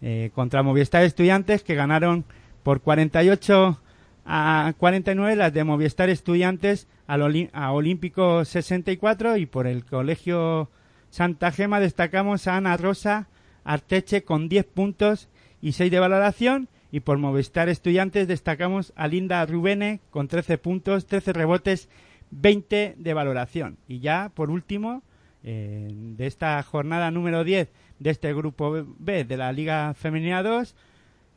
eh, 0.00 0.30
contra 0.32 0.62
Movistar 0.62 1.02
Estudiantes 1.02 1.64
que 1.64 1.74
ganaron 1.74 2.24
por 2.62 2.82
48 2.82 3.80
a 4.26 4.72
49 4.78 5.34
las 5.34 5.52
de 5.52 5.64
Movistar 5.64 6.08
Estudiantes 6.08 6.86
al 7.08 7.50
a 7.52 7.72
Olímpico 7.72 8.44
64 8.44 9.38
y 9.38 9.46
por 9.46 9.66
el 9.66 9.84
Colegio 9.84 10.70
Santa 11.10 11.50
Gema 11.50 11.80
destacamos 11.80 12.46
a 12.46 12.58
Ana 12.58 12.76
Rosa 12.76 13.26
Arteche 13.64 14.22
con 14.22 14.48
10 14.48 14.66
puntos 14.66 15.28
y 15.60 15.72
6 15.72 15.90
de 15.90 15.98
valoración 15.98 16.68
y 16.92 17.00
por 17.00 17.18
Movistar 17.18 17.68
Estudiantes 17.68 18.28
destacamos 18.28 18.92
a 18.96 19.08
Linda 19.08 19.44
Rubene 19.46 20.00
con 20.10 20.28
13 20.28 20.58
puntos, 20.58 21.06
13 21.06 21.32
rebotes, 21.32 21.88
20 22.30 22.94
de 22.96 23.14
valoración. 23.14 23.78
Y 23.88 24.00
ya 24.00 24.30
por 24.34 24.50
último, 24.50 25.02
eh, 25.42 25.88
de 25.90 26.26
esta 26.26 26.62
jornada 26.62 27.10
número 27.10 27.44
10 27.44 27.68
de 27.98 28.10
este 28.10 28.32
grupo 28.34 28.84
B 28.98 29.24
de 29.24 29.36
la 29.36 29.52
Liga 29.52 29.94
Femenina 29.94 30.42
2, 30.42 30.74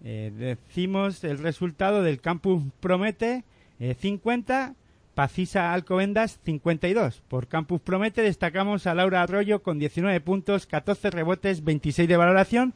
eh, 0.04 0.32
decimos 0.36 1.24
el 1.24 1.40
resultado 1.40 2.04
del 2.04 2.22
Campus 2.22 2.64
Promete 2.80 3.44
eh, 3.80 3.96
50, 4.00 4.76
Pacisa 5.14 5.74
Alcobendas 5.74 6.40
52. 6.44 7.22
Por 7.28 7.48
Campus 7.48 7.82
Promete 7.82 8.22
destacamos 8.22 8.88
a 8.88 8.96
Laura 8.96 9.22
Arroyo 9.22 9.62
con 9.62 9.80
19 9.80 10.22
puntos, 10.22 10.66
14 10.66 11.10
rebotes, 11.10 11.64
26 11.64 12.08
de 12.08 12.18
valoración. 12.18 12.74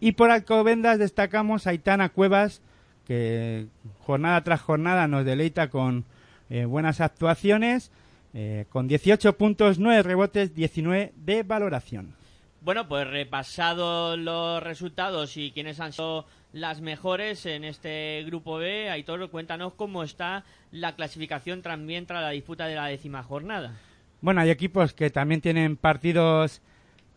Y 0.00 0.12
por 0.12 0.30
Alcobendas 0.30 0.98
destacamos 0.98 1.66
a 1.66 1.70
Aitana 1.70 2.10
Cuevas, 2.10 2.60
que 3.06 3.66
jornada 4.00 4.42
tras 4.44 4.60
jornada 4.60 5.08
nos 5.08 5.24
deleita 5.24 5.70
con 5.70 6.04
eh, 6.50 6.64
buenas 6.64 7.00
actuaciones, 7.00 7.90
eh, 8.34 8.66
con 8.68 8.88
18 8.88 9.36
puntos, 9.38 9.78
9 9.78 10.02
rebotes, 10.02 10.54
19 10.54 11.12
de 11.16 11.42
valoración. 11.42 12.14
Bueno, 12.60 12.88
pues 12.88 13.06
repasado 13.06 14.16
los 14.16 14.62
resultados 14.62 15.36
y 15.36 15.52
quiénes 15.52 15.78
han 15.78 15.92
sido 15.92 16.26
las 16.52 16.80
mejores 16.80 17.46
en 17.46 17.64
este 17.64 18.24
grupo 18.26 18.58
B, 18.58 18.90
Aitor, 18.90 19.30
cuéntanos 19.30 19.74
cómo 19.74 20.02
está 20.02 20.44
la 20.72 20.96
clasificación 20.96 21.62
también 21.62 22.06
tras 22.06 22.22
la 22.22 22.30
disputa 22.30 22.66
de 22.66 22.74
la 22.74 22.86
décima 22.86 23.22
jornada. 23.22 23.76
Bueno, 24.20 24.40
hay 24.40 24.50
equipos 24.50 24.92
que 24.94 25.10
también 25.10 25.40
tienen 25.40 25.76
partidos 25.76 26.60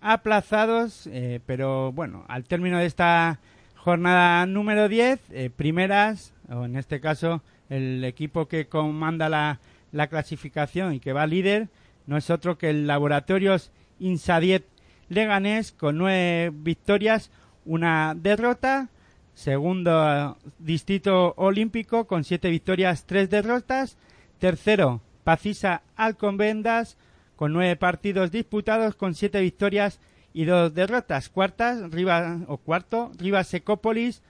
aplazados, 0.01 1.07
eh, 1.07 1.39
pero 1.45 1.91
bueno, 1.91 2.25
al 2.27 2.45
término 2.45 2.77
de 2.79 2.85
esta 2.85 3.39
jornada 3.75 4.45
número 4.45 4.87
10, 4.89 5.19
eh, 5.31 5.49
primeras, 5.49 6.33
o 6.49 6.65
en 6.65 6.75
este 6.75 6.99
caso 6.99 7.41
el 7.69 8.03
equipo 8.03 8.47
que 8.47 8.67
comanda 8.67 9.29
la, 9.29 9.59
la 9.91 10.07
clasificación 10.07 10.93
y 10.93 10.99
que 10.99 11.13
va 11.13 11.27
líder, 11.27 11.69
no 12.07 12.17
es 12.17 12.29
otro 12.29 12.57
que 12.57 12.69
el 12.69 12.87
Laboratorios 12.87 13.71
Insadiet 13.99 14.65
Leganés 15.09 15.71
con 15.71 15.97
nueve 15.97 16.51
victorias, 16.53 17.31
una 17.65 18.15
derrota. 18.15 18.89
Segundo 19.33 20.37
distrito 20.59 21.33
olímpico 21.37 22.05
con 22.05 22.23
siete 22.23 22.49
victorias, 22.49 23.05
tres 23.05 23.29
derrotas. 23.29 23.97
Tercero, 24.37 25.01
Pacisa 25.23 25.81
Alconvendas 25.95 26.97
con 27.39 27.53
nueve 27.53 27.77
partidos 27.77 28.31
disputados 28.31 28.95
con 28.95 29.15
siete 29.15 29.39
victorias 29.39 30.01
y 30.33 30.43
dos 30.43 30.73
derrotas. 30.73 31.29
Cuartas, 31.29 31.89
Riva, 31.89 32.39
o 32.47 32.57
cuarto, 32.57 33.13
Rivas 33.17 33.47
Secópolis 33.47 34.21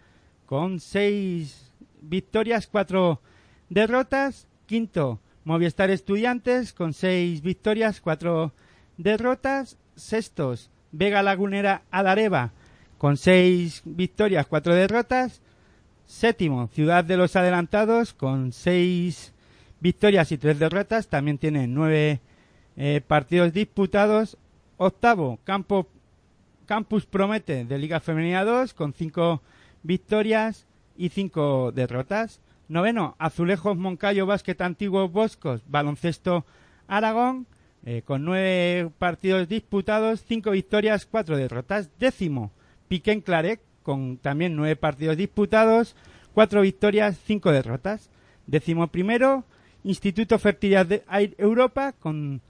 con 0.45 0.80
seis 0.80 1.72
victorias, 2.01 2.68
cuatro 2.68 3.20
derrotas. 3.68 4.45
Quinto, 4.68 5.20
Movistar 5.43 5.89
Estudiantes 5.89 6.72
con 6.72 6.93
seis 6.93 7.41
victorias, 7.41 7.99
cuatro 7.99 8.53
derrotas. 8.97 9.76
Sextos, 9.95 10.70
Vega 10.91 11.24
Lagunera 11.24 11.82
Adareva 11.89 12.51
con 12.99 13.18
seis 13.18 13.82
victorias, 13.86 14.45
cuatro 14.45 14.76
derrotas. 14.76 15.41
Séptimo, 16.05 16.68
Ciudad 16.68 17.03
de 17.03 17.18
los 17.18 17.36
Adelantados 17.36 18.14
con 18.14 18.51
seis 18.51 19.34
victorias 19.80 20.32
y 20.32 20.38
tres 20.38 20.60
derrotas. 20.60 21.07
También 21.07 21.39
tiene 21.39 21.66
nueve 21.66 22.22
eh, 22.80 23.02
partidos 23.06 23.54
disputados. 23.54 24.38
Octavo, 24.78 25.40
Campo, 25.44 25.88
Campus 26.66 27.06
Promete 27.06 27.66
de 27.66 27.78
Liga 27.78 28.00
Femenina 28.00 28.46
2 28.46 28.74
con 28.74 28.94
cinco 28.94 29.42
victorias 29.84 30.66
y 30.98 31.10
cinco 31.10 31.72
derrotas. 31.74 32.40
Noveno, 32.70 33.16
Azulejos 33.20 33.78
Moncayo 33.78 34.26
Básquet 34.26 34.62
Antiguos 34.62 35.12
Boscos 35.12 35.62
Baloncesto 35.68 36.46
Aragón 36.88 37.48
eh, 37.86 38.02
con 38.04 38.26
nueve 38.26 38.92
partidos 38.98 39.48
disputados, 39.48 40.24
cinco 40.28 40.52
victorias, 40.52 41.06
cuatro 41.06 41.38
derrotas. 41.38 41.90
Décimo, 42.00 42.52
Piquen 42.88 43.22
Clarec 43.22 43.62
con 43.84 44.18
también 44.18 44.56
nueve 44.56 44.76
partidos 44.76 45.18
disputados, 45.18 45.96
cuatro 46.34 46.62
victorias, 46.62 47.18
cinco 47.26 47.52
derrotas. 47.52 48.10
Décimo 48.48 48.88
primero, 48.88 49.46
Instituto 49.84 50.38
Fertilidad 50.40 50.86
de 50.86 51.04
Europa 51.38 51.94
con 51.94 52.42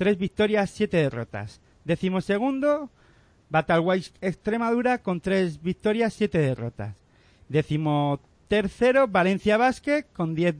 tres 0.00 0.16
victorias, 0.16 0.70
siete 0.70 0.96
derrotas. 0.96 1.60
Décimo 1.84 2.22
segundo, 2.22 2.88
Batalwise 3.50 4.14
Extremadura 4.22 5.02
con 5.02 5.20
tres 5.20 5.60
victorias, 5.60 6.14
siete 6.14 6.38
derrotas. 6.38 6.96
Décimo 7.50 8.18
tercero, 8.48 9.08
Valencia 9.08 9.58
Basket 9.58 10.06
con 10.14 10.34
diez 10.34 10.54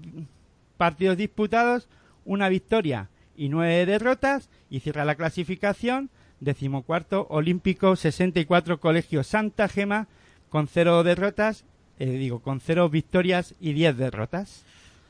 partidos 0.76 1.16
disputados, 1.16 1.88
una 2.26 2.50
victoria 2.50 3.08
y 3.34 3.48
nueve 3.48 3.86
derrotas 3.86 4.50
y 4.68 4.80
cierra 4.80 5.06
la 5.06 5.14
clasificación 5.14 6.10
decimocuarto 6.40 7.26
Olímpico 7.30 7.96
64 7.96 8.78
Colegio 8.78 9.22
Santa 9.24 9.68
Gema 9.68 10.06
con 10.50 10.68
cero 10.68 11.02
derrotas, 11.02 11.64
eh, 11.98 12.10
digo 12.10 12.40
con 12.40 12.60
cero 12.60 12.90
victorias 12.90 13.54
y 13.58 13.72
diez 13.72 13.96
derrotas. 13.96 14.66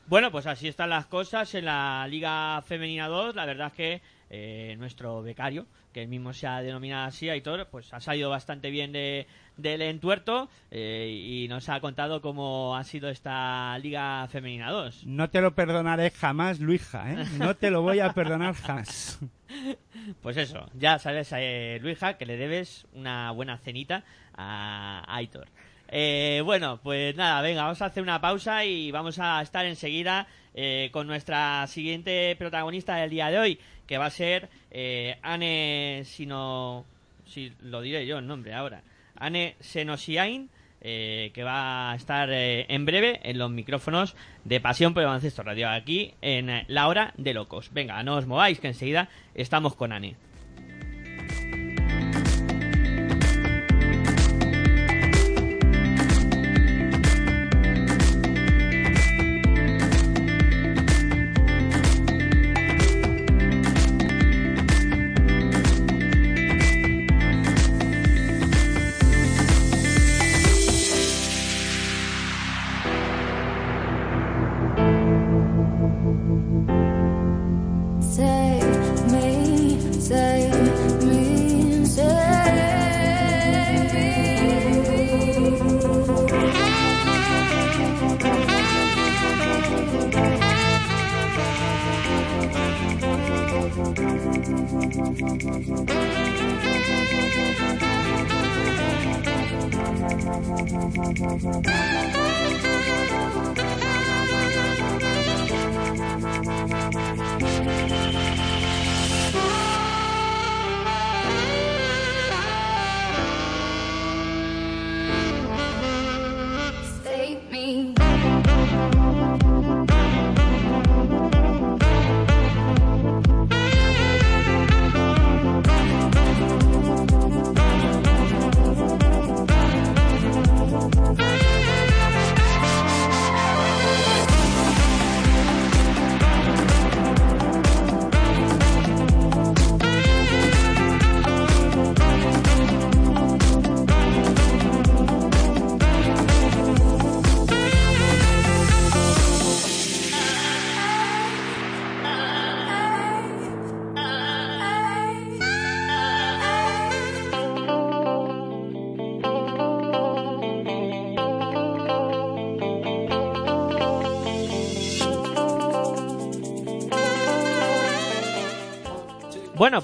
Bueno, 0.07 0.29
pues 0.29 0.45
así 0.45 0.67
están 0.67 0.89
las 0.89 1.05
cosas 1.05 1.53
en 1.55 1.65
la 1.65 2.05
Liga 2.09 2.61
Femenina 2.63 3.07
2. 3.07 3.33
La 3.35 3.45
verdad 3.45 3.67
es 3.67 3.73
que 3.73 4.01
eh, 4.33 4.77
nuestro 4.79 5.21
becario, 5.21 5.67
que 5.91 6.03
él 6.03 6.07
mismo 6.07 6.31
se 6.31 6.47
ha 6.47 6.61
denominado 6.61 7.05
así, 7.05 7.29
Aitor, 7.29 7.67
pues 7.69 7.93
ha 7.93 7.99
salido 7.99 8.29
bastante 8.29 8.69
bien 8.69 8.93
de, 8.93 9.27
del 9.57 9.81
entuerto 9.81 10.49
eh, 10.71 11.09
y 11.11 11.49
nos 11.49 11.67
ha 11.67 11.81
contado 11.81 12.21
cómo 12.21 12.77
ha 12.77 12.85
sido 12.85 13.09
esta 13.09 13.77
Liga 13.79 14.25
Femenina 14.29 14.71
2. 14.71 15.05
No 15.05 15.29
te 15.29 15.41
lo 15.41 15.53
perdonaré 15.53 16.11
jamás, 16.11 16.61
Luija, 16.61 17.11
¿eh? 17.11 17.25
No 17.39 17.57
te 17.57 17.71
lo 17.71 17.81
voy 17.81 17.99
a 17.99 18.13
perdonar 18.13 18.55
jamás. 18.55 19.19
Pues 20.21 20.37
eso, 20.37 20.65
ya 20.73 20.97
sabes, 20.97 21.29
eh, 21.35 21.77
Luija, 21.81 22.17
que 22.17 22.25
le 22.25 22.37
debes 22.37 22.87
una 22.93 23.31
buena 23.31 23.57
cenita 23.57 24.05
a 24.33 25.03
Aitor. 25.13 25.49
Eh, 25.89 26.41
bueno, 26.45 26.79
pues 26.81 27.17
nada, 27.17 27.41
venga, 27.41 27.63
vamos 27.63 27.81
a 27.81 27.87
hacer 27.87 28.01
una 28.01 28.21
pausa 28.21 28.63
y 28.63 28.91
vamos 28.91 29.19
a 29.19 29.41
estar 29.41 29.65
enseguida 29.65 30.25
eh, 30.53 30.89
con 30.91 31.07
nuestra 31.07 31.65
siguiente 31.67 32.35
protagonista 32.37 32.95
del 32.95 33.09
día 33.09 33.29
de 33.29 33.39
hoy, 33.39 33.59
que 33.87 33.97
va 33.97 34.05
a 34.05 34.11
ser 34.11 34.49
eh, 34.71 35.17
Anne 35.21 36.03
Sino... 36.05 36.85
Si 37.25 37.53
lo 37.61 37.81
diré 37.81 38.05
yo 38.05 38.17
el 38.17 38.27
nombre 38.27 38.53
ahora. 38.53 38.83
Anne 39.15 39.55
Senosiain, 39.61 40.49
eh, 40.81 41.31
que 41.33 41.43
va 41.43 41.91
a 41.91 41.95
estar 41.95 42.29
eh, 42.31 42.65
en 42.67 42.85
breve 42.85 43.19
en 43.23 43.37
los 43.37 43.51
micrófonos 43.51 44.15
de 44.43 44.59
Pasión 44.59 44.93
por 44.93 45.03
el 45.03 45.07
Baloncesto 45.07 45.43
Radio, 45.43 45.69
aquí 45.69 46.15
en 46.21 46.65
La 46.67 46.87
Hora 46.87 47.13
de 47.17 47.33
Locos. 47.33 47.69
Venga, 47.71 48.01
no 48.03 48.15
os 48.15 48.25
mováis, 48.25 48.59
que 48.59 48.67
enseguida 48.67 49.07
estamos 49.35 49.75
con 49.75 49.91
Anne. 49.91 50.15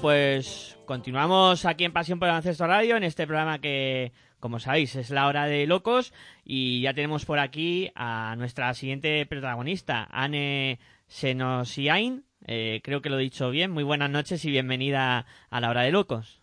pues 0.00 0.78
continuamos 0.86 1.64
aquí 1.64 1.84
en 1.84 1.92
Pasión 1.92 2.18
por 2.18 2.28
el 2.28 2.32
Baloncesto 2.32 2.66
Radio, 2.66 2.96
en 2.96 3.02
este 3.02 3.26
programa 3.26 3.58
que, 3.58 4.12
como 4.38 4.60
sabéis, 4.60 4.94
es 4.94 5.10
la 5.10 5.26
hora 5.26 5.46
de 5.46 5.66
locos. 5.66 6.12
Y 6.44 6.82
ya 6.82 6.94
tenemos 6.94 7.24
por 7.24 7.38
aquí 7.40 7.90
a 7.96 8.34
nuestra 8.38 8.72
siguiente 8.74 9.26
protagonista, 9.26 10.06
Anne 10.10 10.78
Senosiain. 11.08 12.24
Eh, 12.46 12.80
creo 12.84 13.02
que 13.02 13.10
lo 13.10 13.18
he 13.18 13.22
dicho 13.22 13.50
bien. 13.50 13.72
Muy 13.72 13.82
buenas 13.82 14.10
noches 14.10 14.44
y 14.44 14.50
bienvenida 14.50 15.26
a 15.50 15.60
la 15.60 15.70
hora 15.70 15.82
de 15.82 15.90
locos. 15.90 16.42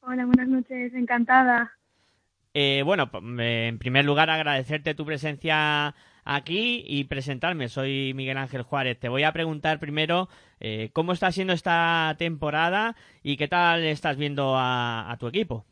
Hola, 0.00 0.24
buenas 0.24 0.48
noches, 0.48 0.94
encantada. 0.94 1.72
Eh, 2.54 2.82
bueno, 2.84 3.10
p- 3.10 3.18
eh, 3.42 3.68
en 3.68 3.78
primer 3.78 4.06
lugar 4.06 4.30
agradecerte 4.30 4.94
tu 4.94 5.04
presencia 5.04 5.94
aquí 6.28 6.84
y 6.86 7.04
presentarme. 7.04 7.68
Soy 7.68 8.12
Miguel 8.14 8.36
Ángel 8.38 8.62
Juárez. 8.62 8.98
Te 9.00 9.08
voy 9.08 9.22
a 9.24 9.32
preguntar 9.32 9.80
primero 9.80 10.28
eh, 10.60 10.90
cómo 10.92 11.12
está 11.12 11.32
siendo 11.32 11.54
esta 11.54 12.14
temporada 12.18 12.94
y 13.22 13.36
qué 13.36 13.48
tal 13.48 13.82
estás 13.84 14.16
viendo 14.18 14.56
a, 14.56 15.10
a 15.10 15.16
tu 15.16 15.26
equipo. 15.26 15.64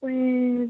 Pues 0.00 0.68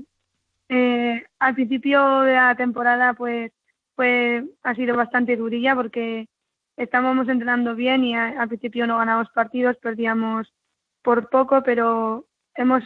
eh, 0.68 1.24
al 1.40 1.54
principio 1.54 2.20
de 2.20 2.34
la 2.34 2.54
temporada 2.54 3.14
pues 3.14 3.52
pues 3.96 4.44
ha 4.64 4.74
sido 4.74 4.96
bastante 4.96 5.36
durilla 5.36 5.74
porque 5.76 6.26
estábamos 6.76 7.28
entrenando 7.28 7.74
bien 7.74 8.04
y 8.04 8.16
a- 8.16 8.40
al 8.40 8.48
principio 8.48 8.86
no 8.86 8.98
ganamos 8.98 9.28
partidos, 9.30 9.76
perdíamos 9.78 10.52
por 11.02 11.28
poco, 11.30 11.62
pero 11.62 12.26
hemos 12.56 12.82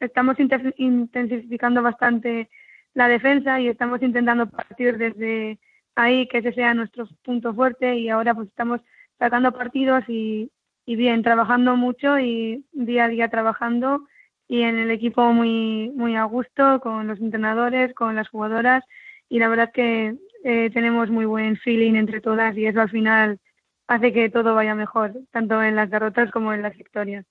estamos 0.00 0.36
inten- 0.38 0.74
intensificando 0.76 1.82
bastante 1.82 2.48
la 2.94 3.08
defensa 3.08 3.60
y 3.60 3.68
estamos 3.68 4.02
intentando 4.02 4.48
partir 4.48 4.98
desde 4.98 5.58
ahí 5.94 6.26
que 6.28 6.38
ese 6.38 6.52
sea 6.52 6.74
nuestro 6.74 7.06
punto 7.22 7.54
fuerte 7.54 7.96
y 7.96 8.08
ahora 8.08 8.34
pues 8.34 8.48
estamos 8.48 8.80
sacando 9.18 9.52
partidos 9.52 10.04
y, 10.08 10.50
y 10.84 10.96
bien, 10.96 11.22
trabajando 11.22 11.76
mucho 11.76 12.18
y 12.18 12.64
día 12.72 13.04
a 13.04 13.08
día 13.08 13.28
trabajando 13.28 14.06
y 14.48 14.62
en 14.62 14.78
el 14.78 14.90
equipo 14.90 15.32
muy, 15.32 15.90
muy 15.94 16.16
a 16.16 16.24
gusto 16.24 16.80
con 16.80 17.06
los 17.06 17.20
entrenadores, 17.20 17.94
con 17.94 18.16
las 18.16 18.28
jugadoras 18.28 18.84
y 19.28 19.38
la 19.38 19.48
verdad 19.48 19.72
que 19.72 20.16
eh, 20.44 20.70
tenemos 20.74 21.08
muy 21.10 21.24
buen 21.24 21.56
feeling 21.56 21.94
entre 21.94 22.20
todas 22.20 22.56
y 22.56 22.66
eso 22.66 22.80
al 22.80 22.90
final 22.90 23.38
hace 23.86 24.12
que 24.12 24.30
todo 24.30 24.54
vaya 24.54 24.74
mejor, 24.74 25.12
tanto 25.30 25.62
en 25.62 25.76
las 25.76 25.90
derrotas 25.90 26.30
como 26.30 26.52
en 26.52 26.62
las 26.62 26.76
victorias. 26.76 27.24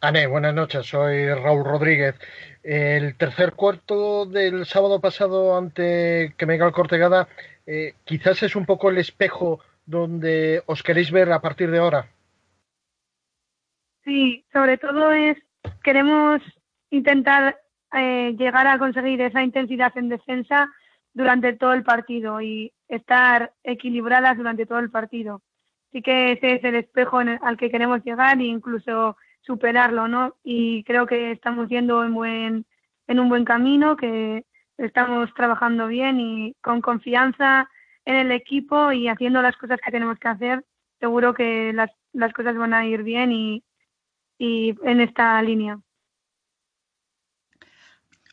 Ane, 0.00 0.26
buenas 0.28 0.54
noches, 0.54 0.86
soy 0.86 1.28
Raúl 1.34 1.64
Rodríguez. 1.64 2.14
El 2.62 3.16
tercer 3.16 3.52
cuarto 3.54 4.26
del 4.26 4.64
sábado 4.64 5.00
pasado 5.00 5.56
ante 5.56 6.34
Kemegal 6.36 6.72
Cortegada 6.72 7.28
eh, 7.66 7.94
quizás 8.04 8.42
es 8.44 8.54
un 8.54 8.64
poco 8.64 8.90
el 8.90 8.98
espejo 8.98 9.60
donde 9.86 10.62
os 10.66 10.82
queréis 10.82 11.10
ver 11.10 11.32
a 11.32 11.40
partir 11.40 11.70
de 11.70 11.78
ahora. 11.78 12.06
Sí, 14.04 14.46
sobre 14.52 14.78
todo 14.78 15.10
es 15.10 15.36
queremos 15.82 16.40
intentar 16.90 17.60
eh, 17.92 18.34
llegar 18.38 18.66
a 18.66 18.78
conseguir 18.78 19.20
esa 19.20 19.42
intensidad 19.42 19.96
en 19.98 20.08
defensa 20.08 20.68
durante 21.12 21.54
todo 21.54 21.72
el 21.72 21.82
partido 21.82 22.40
y 22.40 22.72
estar 22.86 23.52
equilibradas 23.64 24.36
durante 24.36 24.64
todo 24.64 24.78
el 24.78 24.90
partido. 24.90 25.42
Así 25.88 26.02
que 26.02 26.32
ese 26.32 26.54
es 26.54 26.64
el 26.64 26.76
espejo 26.76 27.20
en 27.20 27.30
el- 27.30 27.38
al 27.42 27.56
que 27.56 27.70
queremos 27.70 28.04
llegar 28.04 28.38
e 28.38 28.44
incluso 28.44 29.16
superarlo, 29.42 30.08
¿no? 30.08 30.36
Y 30.44 30.84
creo 30.84 31.06
que 31.06 31.32
estamos 31.32 31.68
yendo 31.68 32.04
en 32.04 32.14
buen 32.14 32.66
en 33.08 33.18
un 33.18 33.28
buen 33.28 33.44
camino, 33.44 33.96
que 33.96 34.44
estamos 34.76 35.32
trabajando 35.34 35.88
bien 35.88 36.20
y 36.20 36.54
con 36.62 36.80
confianza 36.80 37.68
en 38.04 38.16
el 38.16 38.32
equipo 38.32 38.92
y 38.92 39.08
haciendo 39.08 39.42
las 39.42 39.56
cosas 39.56 39.80
que 39.84 39.90
tenemos 39.90 40.18
que 40.18 40.28
hacer, 40.28 40.64
seguro 41.00 41.34
que 41.34 41.72
las, 41.72 41.90
las 42.12 42.32
cosas 42.32 42.56
van 42.56 42.74
a 42.74 42.86
ir 42.86 43.02
bien 43.02 43.32
y, 43.32 43.64
en 44.38 45.00
esta 45.00 45.42
línea. 45.42 45.80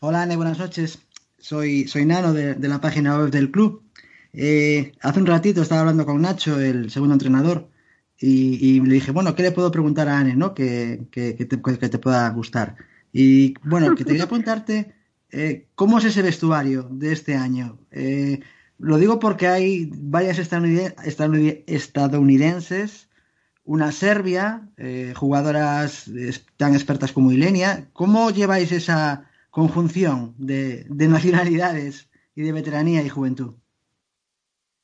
Hola, 0.02 0.22
Ane, 0.22 0.36
buenas 0.36 0.60
noches. 0.60 1.08
Soy, 1.40 1.88
soy 1.88 2.06
Nano 2.06 2.32
de, 2.32 2.54
de 2.54 2.68
la 2.68 2.80
página 2.80 3.18
web 3.18 3.32
del 3.32 3.50
club. 3.50 3.84
Eh, 4.32 4.92
hace 5.02 5.20
un 5.20 5.26
ratito 5.26 5.62
estaba 5.62 5.82
hablando 5.82 6.06
con 6.06 6.22
Nacho, 6.22 6.60
el 6.60 6.92
segundo 6.92 7.16
entrenador, 7.16 7.70
y, 8.20 8.80
le 8.82 8.94
dije, 8.94 9.12
bueno, 9.12 9.36
¿qué 9.36 9.44
le 9.44 9.52
puedo 9.52 9.72
preguntar 9.72 10.08
a 10.08 10.20
Ane, 10.20 10.36
no? 10.36 10.54
Que, 10.54 11.08
que, 11.12 11.36
que 11.36 11.46
te, 11.46 11.62
que 11.62 11.90
te 11.90 12.00
pueda 12.00 12.30
gustar. 12.30 12.76
Y 13.12 13.54
bueno, 13.64 13.96
que 13.96 14.04
te 14.04 14.12
quería 14.12 14.28
preguntarte, 14.28 14.94
eh, 15.32 15.68
¿cómo 15.76 15.98
es 15.98 16.06
ese 16.06 16.22
vestuario 16.22 16.88
de 16.90 17.12
este 17.12 17.36
año? 17.36 17.78
Eh, 17.92 18.40
lo 18.78 18.98
digo 18.98 19.20
porque 19.20 19.48
hay 19.48 19.90
varias 19.94 20.40
estadounide- 20.40 20.96
estadounide- 21.04 21.64
estadounidenses, 21.68 23.10
una 23.64 23.92
serbia, 23.92 24.70
eh, 24.78 25.14
jugadoras 25.16 26.10
tan 26.58 26.74
expertas 26.74 27.12
como 27.12 27.32
Ilenia. 27.32 27.90
¿Cómo 27.94 28.30
lleváis 28.32 28.72
esa 28.72 29.30
conjunción 29.50 30.36
de, 30.38 30.86
de 30.90 31.08
nacionalidades 31.08 32.10
y 32.36 32.44
de 32.44 32.52
veteranía 32.52 33.02
y 33.02 33.10
juventud? 33.10 33.56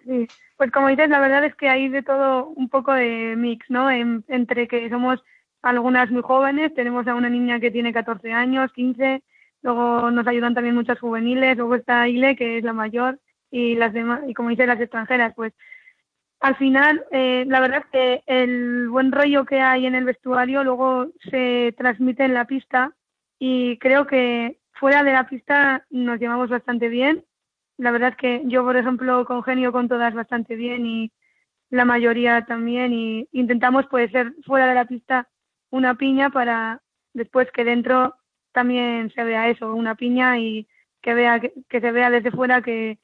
Sí, 0.03 0.27
pues 0.61 0.71
como 0.71 0.89
dices, 0.89 1.09
la 1.09 1.19
verdad 1.19 1.43
es 1.43 1.55
que 1.55 1.69
hay 1.69 1.89
de 1.89 2.03
todo 2.03 2.49
un 2.49 2.69
poco 2.69 2.93
de 2.93 3.33
mix, 3.35 3.65
¿no? 3.69 3.89
En- 3.89 4.23
entre 4.27 4.67
que 4.67 4.89
somos 4.91 5.19
algunas 5.63 6.11
muy 6.11 6.21
jóvenes, 6.21 6.71
tenemos 6.75 7.07
a 7.07 7.15
una 7.15 7.29
niña 7.29 7.59
que 7.59 7.71
tiene 7.71 7.91
14 7.91 8.31
años, 8.31 8.71
15, 8.73 9.23
luego 9.63 10.11
nos 10.11 10.27
ayudan 10.27 10.53
también 10.53 10.75
muchas 10.75 10.99
juveniles, 10.99 11.57
luego 11.57 11.73
está 11.75 12.07
Ile, 12.07 12.35
que 12.35 12.59
es 12.59 12.63
la 12.63 12.73
mayor, 12.73 13.19
y 13.49 13.73
las 13.75 13.91
demás, 13.93 14.21
y 14.27 14.35
como 14.35 14.49
dices, 14.49 14.67
las 14.67 14.79
extranjeras, 14.79 15.33
pues 15.35 15.51
al 16.41 16.55
final, 16.57 17.05
eh, 17.11 17.45
la 17.47 17.59
verdad 17.61 17.79
es 17.85 17.91
que 17.91 18.23
el 18.27 18.89
buen 18.89 19.11
rollo 19.11 19.45
que 19.45 19.61
hay 19.61 19.85
en 19.87 19.95
el 19.95 20.05
vestuario 20.05 20.63
luego 20.63 21.07
se 21.31 21.73
transmite 21.77 22.25
en 22.25 22.33
la 22.35 22.45
pista 22.45 22.95
y 23.39 23.77
creo 23.79 24.07
que 24.07 24.59
fuera 24.73 25.03
de 25.03 25.13
la 25.13 25.27
pista 25.29 25.85
nos 25.91 26.19
llevamos 26.19 26.49
bastante 26.49 26.89
bien. 26.89 27.25
La 27.77 27.91
verdad 27.91 28.15
que 28.15 28.41
yo, 28.45 28.63
por 28.63 28.77
ejemplo, 28.77 29.25
congenio 29.25 29.71
con 29.71 29.87
todas 29.87 30.13
bastante 30.13 30.55
bien 30.55 30.85
y 30.85 31.11
la 31.69 31.85
mayoría 31.85 32.45
también 32.45 32.93
y 32.93 33.27
intentamos 33.31 33.85
pues 33.89 34.11
ser 34.11 34.33
fuera 34.45 34.67
de 34.67 34.75
la 34.75 34.85
pista 34.85 35.29
una 35.69 35.95
piña 35.95 36.29
para 36.29 36.81
después 37.13 37.49
que 37.51 37.63
dentro 37.63 38.15
también 38.51 39.11
se 39.15 39.23
vea 39.23 39.49
eso, 39.49 39.73
una 39.73 39.95
piña 39.95 40.37
y 40.37 40.67
que 41.01 41.13
vea 41.13 41.39
que, 41.39 41.53
se 41.69 41.91
vea 41.91 42.09
desde 42.09 42.31
fuera 42.31 42.61
que 42.61 42.99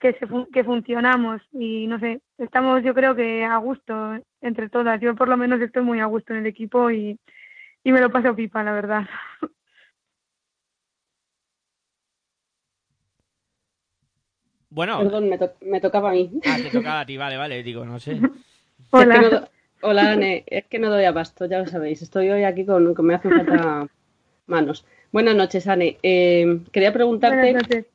que, 0.00 0.16
que 0.52 0.64
funcionamos 0.64 1.42
y 1.52 1.86
no 1.88 1.98
sé, 1.98 2.20
estamos 2.38 2.82
yo 2.84 2.94
creo 2.94 3.16
que 3.16 3.44
a 3.44 3.56
gusto 3.56 4.18
entre 4.40 4.68
todas. 4.68 5.00
Yo 5.00 5.14
por 5.16 5.28
lo 5.28 5.36
menos 5.36 5.60
estoy 5.60 5.82
muy 5.82 6.00
a 6.00 6.06
gusto 6.06 6.32
en 6.32 6.40
el 6.40 6.46
equipo 6.46 6.90
y, 6.90 7.18
y 7.84 7.92
me 7.92 8.00
lo 8.00 8.10
paso 8.10 8.36
pipa, 8.36 8.62
la 8.62 8.72
verdad. 8.72 9.08
Bueno, 14.78 14.98
Perdón, 14.98 15.28
me, 15.28 15.38
to- 15.38 15.54
me 15.62 15.80
tocaba 15.80 16.10
a 16.10 16.12
mí. 16.12 16.30
ah, 16.46 16.56
te 16.62 16.70
tocaba 16.70 17.00
a 17.00 17.04
ti, 17.06 17.16
vale, 17.16 17.36
vale, 17.36 17.64
digo, 17.64 17.84
no 17.84 17.98
sé. 17.98 18.12
Es 18.92 19.08
que 19.08 19.18
no 19.18 19.28
do- 19.28 19.48
Hola, 19.82 20.12
Ane. 20.12 20.44
Es 20.46 20.66
que 20.66 20.78
no 20.78 20.88
doy 20.88 21.04
abasto, 21.04 21.46
ya 21.46 21.58
lo 21.58 21.66
sabéis. 21.66 22.00
Estoy 22.00 22.30
hoy 22.30 22.44
aquí 22.44 22.64
con, 22.64 22.94
con 22.94 23.04
me 23.04 23.16
hacen 23.16 23.32
falta 23.32 23.88
manos. 24.46 24.86
Buenas 25.10 25.34
noches, 25.34 25.66
Ane. 25.66 25.98
Eh, 26.04 26.60
quería 26.70 26.92
preguntarte 26.92 27.86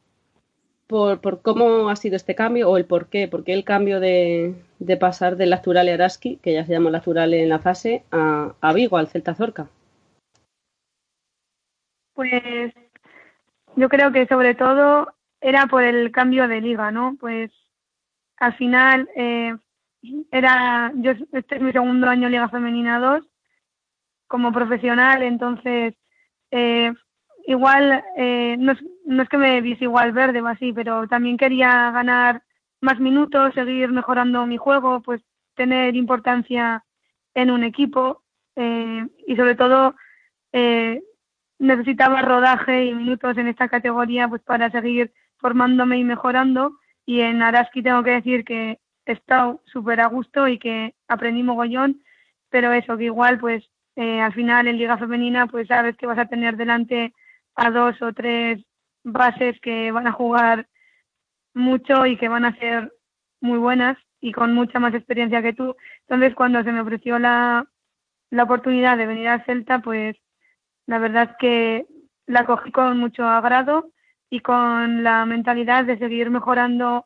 por, 0.86 1.22
por 1.22 1.42
cómo 1.42 1.90
ha 1.90 1.96
sido 1.96 2.18
este 2.18 2.36
cambio 2.36 2.70
o 2.70 2.76
el 2.76 2.84
por 2.84 3.08
qué. 3.08 3.30
¿Por 3.30 3.46
qué 3.46 3.54
el 3.54 3.64
cambio 3.64 4.02
de, 4.02 4.54
de 4.80 4.98
pasar 4.98 5.38
del 5.38 5.52
Naturale 5.52 5.94
Araski, 5.94 6.36
que 6.44 6.52
ya 6.52 6.66
se 6.66 6.74
llama 6.74 6.90
Naturale 6.92 7.42
en 7.44 7.48
la 7.48 7.60
fase, 7.60 8.04
a, 8.12 8.56
a 8.60 8.74
Vigo, 8.74 8.98
al 8.98 9.08
Celta 9.08 9.36
Zorca? 9.36 9.70
Pues 12.14 12.74
yo 13.78 13.88
creo 13.88 14.12
que 14.12 14.28
sobre 14.28 14.54
todo 14.54 15.13
era 15.44 15.68
por 15.68 15.84
el 15.84 16.12
cambio 16.12 16.48
de 16.48 16.62
liga, 16.62 16.90
¿no? 16.90 17.18
Pues 17.20 17.52
al 18.38 18.56
final 18.56 19.10
eh, 19.16 19.56
era, 20.32 20.92
yo 20.96 21.12
este 21.34 21.56
es 21.56 21.62
mi 21.62 21.72
segundo 21.72 22.08
año 22.10 22.30
Liga 22.30 22.50
Femenina 22.50 23.00
2 23.00 23.26
como 24.28 24.52
profesional, 24.52 25.22
entonces 25.22 25.94
eh, 26.50 26.94
igual 27.46 28.04
eh, 28.18 28.56
no, 28.58 28.72
es, 28.72 28.80
no 29.06 29.22
es 29.22 29.30
que 29.30 29.38
me 29.38 29.62
viese 29.62 29.84
igual 29.84 30.14
verde 30.14 30.42
o 30.42 30.48
así, 30.48 30.74
pero 30.74 31.08
también 31.08 31.38
quería 31.38 31.92
ganar 31.92 32.42
más 32.82 33.00
minutos, 33.00 33.54
seguir 33.54 33.90
mejorando 33.92 34.46
mi 34.46 34.58
juego, 34.58 35.02
pues 35.02 35.22
tener 35.56 35.96
importancia 35.96 36.84
en 37.34 37.52
un 37.52 37.64
equipo 37.64 38.24
eh, 38.56 39.08
y 39.28 39.36
sobre 39.36 39.56
todo 39.56 39.96
eh, 40.52 41.02
necesitaba 41.60 42.22
rodaje 42.22 42.86
y 42.86 42.94
minutos 42.94 43.38
en 43.38 43.48
esta 43.48 43.68
categoría 43.68 44.28
pues 44.28 44.42
para 44.42 44.70
seguir 44.72 45.14
formándome 45.44 45.98
y 45.98 46.06
mejorando 46.06 46.80
y 47.06 47.20
en 47.20 47.42
Araski 47.42 47.84
tengo 47.84 48.02
que 48.02 48.12
decir 48.20 48.46
que 48.46 48.80
he 49.06 49.12
estado 49.12 49.62
súper 49.66 50.00
a 50.00 50.08
gusto 50.08 50.48
y 50.48 50.58
que 50.58 50.96
aprendí 51.10 51.44
mogollón 51.44 52.02
pero 52.50 52.72
eso 52.72 52.98
que 52.98 53.06
igual 53.06 53.40
pues 53.40 53.62
eh, 53.98 54.22
al 54.22 54.34
final 54.34 54.68
en 54.68 54.78
liga 54.78 54.98
femenina 54.98 55.48
pues 55.48 55.68
sabes 55.68 55.98
que 55.98 56.06
vas 56.06 56.18
a 56.18 56.28
tener 56.28 56.56
delante 56.56 57.14
a 57.56 57.72
dos 57.72 58.02
o 58.02 58.14
tres 58.14 58.64
bases 59.04 59.60
que 59.60 59.92
van 59.92 60.08
a 60.08 60.14
jugar 60.14 60.68
mucho 61.54 62.06
y 62.06 62.18
que 62.18 62.30
van 62.30 62.46
a 62.46 62.58
ser 62.58 62.94
muy 63.42 63.58
buenas 63.58 63.98
y 64.22 64.32
con 64.32 64.54
mucha 64.54 64.80
más 64.80 64.94
experiencia 64.94 65.42
que 65.42 65.52
tú. 65.52 65.76
Entonces, 66.08 66.34
cuando 66.34 66.64
se 66.64 66.72
me 66.72 66.80
ofreció 66.80 67.20
la, 67.20 67.68
la 68.30 68.44
oportunidad 68.44 68.98
de 68.98 69.06
venir 69.06 69.28
al 69.28 69.44
Celta, 69.46 69.80
pues 69.80 70.16
la 70.88 71.00
verdad 71.00 71.32
es 71.32 71.38
que 71.38 71.86
la 72.26 72.46
cogí 72.46 72.72
con 72.72 72.98
mucho 72.98 73.28
agrado 73.28 73.92
y 74.34 74.40
con 74.40 75.04
la 75.04 75.28
mentalidad 75.28 75.86
de 75.86 76.00
seguir 76.00 76.32
mejorando 76.32 77.06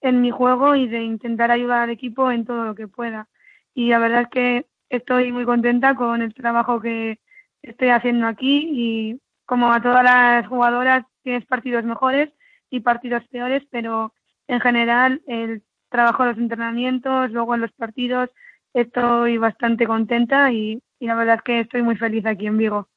en 0.00 0.22
mi 0.22 0.30
juego 0.30 0.74
y 0.74 0.88
de 0.88 1.02
intentar 1.02 1.50
ayudar 1.50 1.80
al 1.80 1.90
equipo 1.90 2.30
en 2.30 2.46
todo 2.46 2.64
lo 2.64 2.74
que 2.74 2.88
pueda. 2.88 3.28
Y 3.74 3.90
la 3.90 3.98
verdad 3.98 4.22
es 4.22 4.28
que 4.28 4.66
estoy 4.88 5.32
muy 5.32 5.44
contenta 5.44 5.94
con 5.94 6.22
el 6.22 6.32
trabajo 6.32 6.80
que 6.80 7.20
estoy 7.60 7.90
haciendo 7.90 8.26
aquí 8.26 8.70
y 8.72 9.20
como 9.44 9.70
a 9.70 9.82
todas 9.82 10.02
las 10.02 10.46
jugadoras 10.46 11.04
tienes 11.22 11.44
partidos 11.44 11.84
mejores 11.84 12.30
y 12.70 12.80
partidos 12.80 13.22
peores, 13.28 13.62
pero 13.70 14.14
en 14.48 14.60
general 14.60 15.20
el 15.26 15.62
trabajo 15.90 16.22
en 16.22 16.28
los 16.30 16.38
entrenamientos, 16.38 17.32
luego 17.32 17.54
en 17.54 17.60
los 17.60 17.72
partidos, 17.72 18.30
estoy 18.72 19.36
bastante 19.36 19.86
contenta 19.86 20.50
y, 20.50 20.82
y 20.98 21.06
la 21.06 21.16
verdad 21.16 21.34
es 21.36 21.42
que 21.42 21.60
estoy 21.60 21.82
muy 21.82 21.96
feliz 21.96 22.24
aquí 22.24 22.46
en 22.46 22.56
Vigo. 22.56 22.88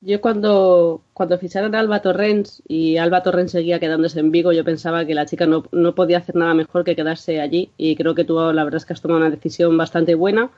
Yo 0.00 0.20
cuando, 0.20 1.02
cuando 1.14 1.38
ficharon 1.38 1.74
a 1.74 1.80
Alba 1.80 2.00
Torrens 2.02 2.62
y 2.68 2.96
Alba 2.98 3.22
Torrens 3.22 3.50
seguía 3.52 3.80
quedándose 3.80 4.20
en 4.20 4.30
Vigo, 4.30 4.52
yo 4.52 4.64
pensaba 4.64 5.04
que 5.04 5.14
la 5.14 5.26
chica 5.26 5.46
no, 5.46 5.64
no 5.72 5.94
podía 5.94 6.18
hacer 6.18 6.36
nada 6.36 6.54
mejor 6.54 6.84
que 6.84 6.94
quedarse 6.96 7.40
allí 7.40 7.70
y 7.76 7.96
creo 7.96 8.14
que 8.14 8.24
tú 8.24 8.34
la 8.52 8.64
verdad 8.64 8.76
es 8.76 8.86
que 8.86 8.92
has 8.92 9.00
tomado 9.02 9.20
una 9.20 9.30
decisión 9.30 9.76
bastante 9.76 10.14
buena 10.14 10.50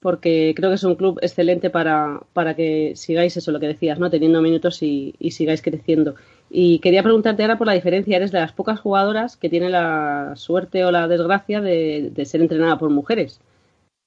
porque 0.00 0.54
creo 0.56 0.70
que 0.70 0.76
es 0.76 0.84
un 0.84 0.94
club 0.96 1.18
excelente 1.22 1.68
para, 1.70 2.20
para 2.32 2.54
que 2.56 2.94
sigáis 2.96 3.36
eso, 3.36 3.52
lo 3.52 3.60
que 3.60 3.66
decías, 3.68 3.98
¿no? 3.98 4.08
Teniendo 4.10 4.40
minutos 4.40 4.82
y, 4.82 5.14
y 5.18 5.32
sigáis 5.32 5.60
creciendo. 5.62 6.14
Y 6.48 6.78
quería 6.78 7.02
preguntarte 7.02 7.42
ahora 7.42 7.58
por 7.58 7.66
la 7.66 7.74
diferencia. 7.74 8.16
Eres 8.16 8.32
de 8.32 8.40
las 8.40 8.52
pocas 8.52 8.80
jugadoras 8.80 9.36
que 9.36 9.50
tiene 9.50 9.68
la 9.68 10.32
suerte 10.36 10.84
o 10.86 10.90
la 10.90 11.06
desgracia 11.06 11.60
de, 11.60 12.10
de 12.14 12.24
ser 12.24 12.40
entrenada 12.40 12.78
por 12.78 12.88
mujeres. 12.90 13.40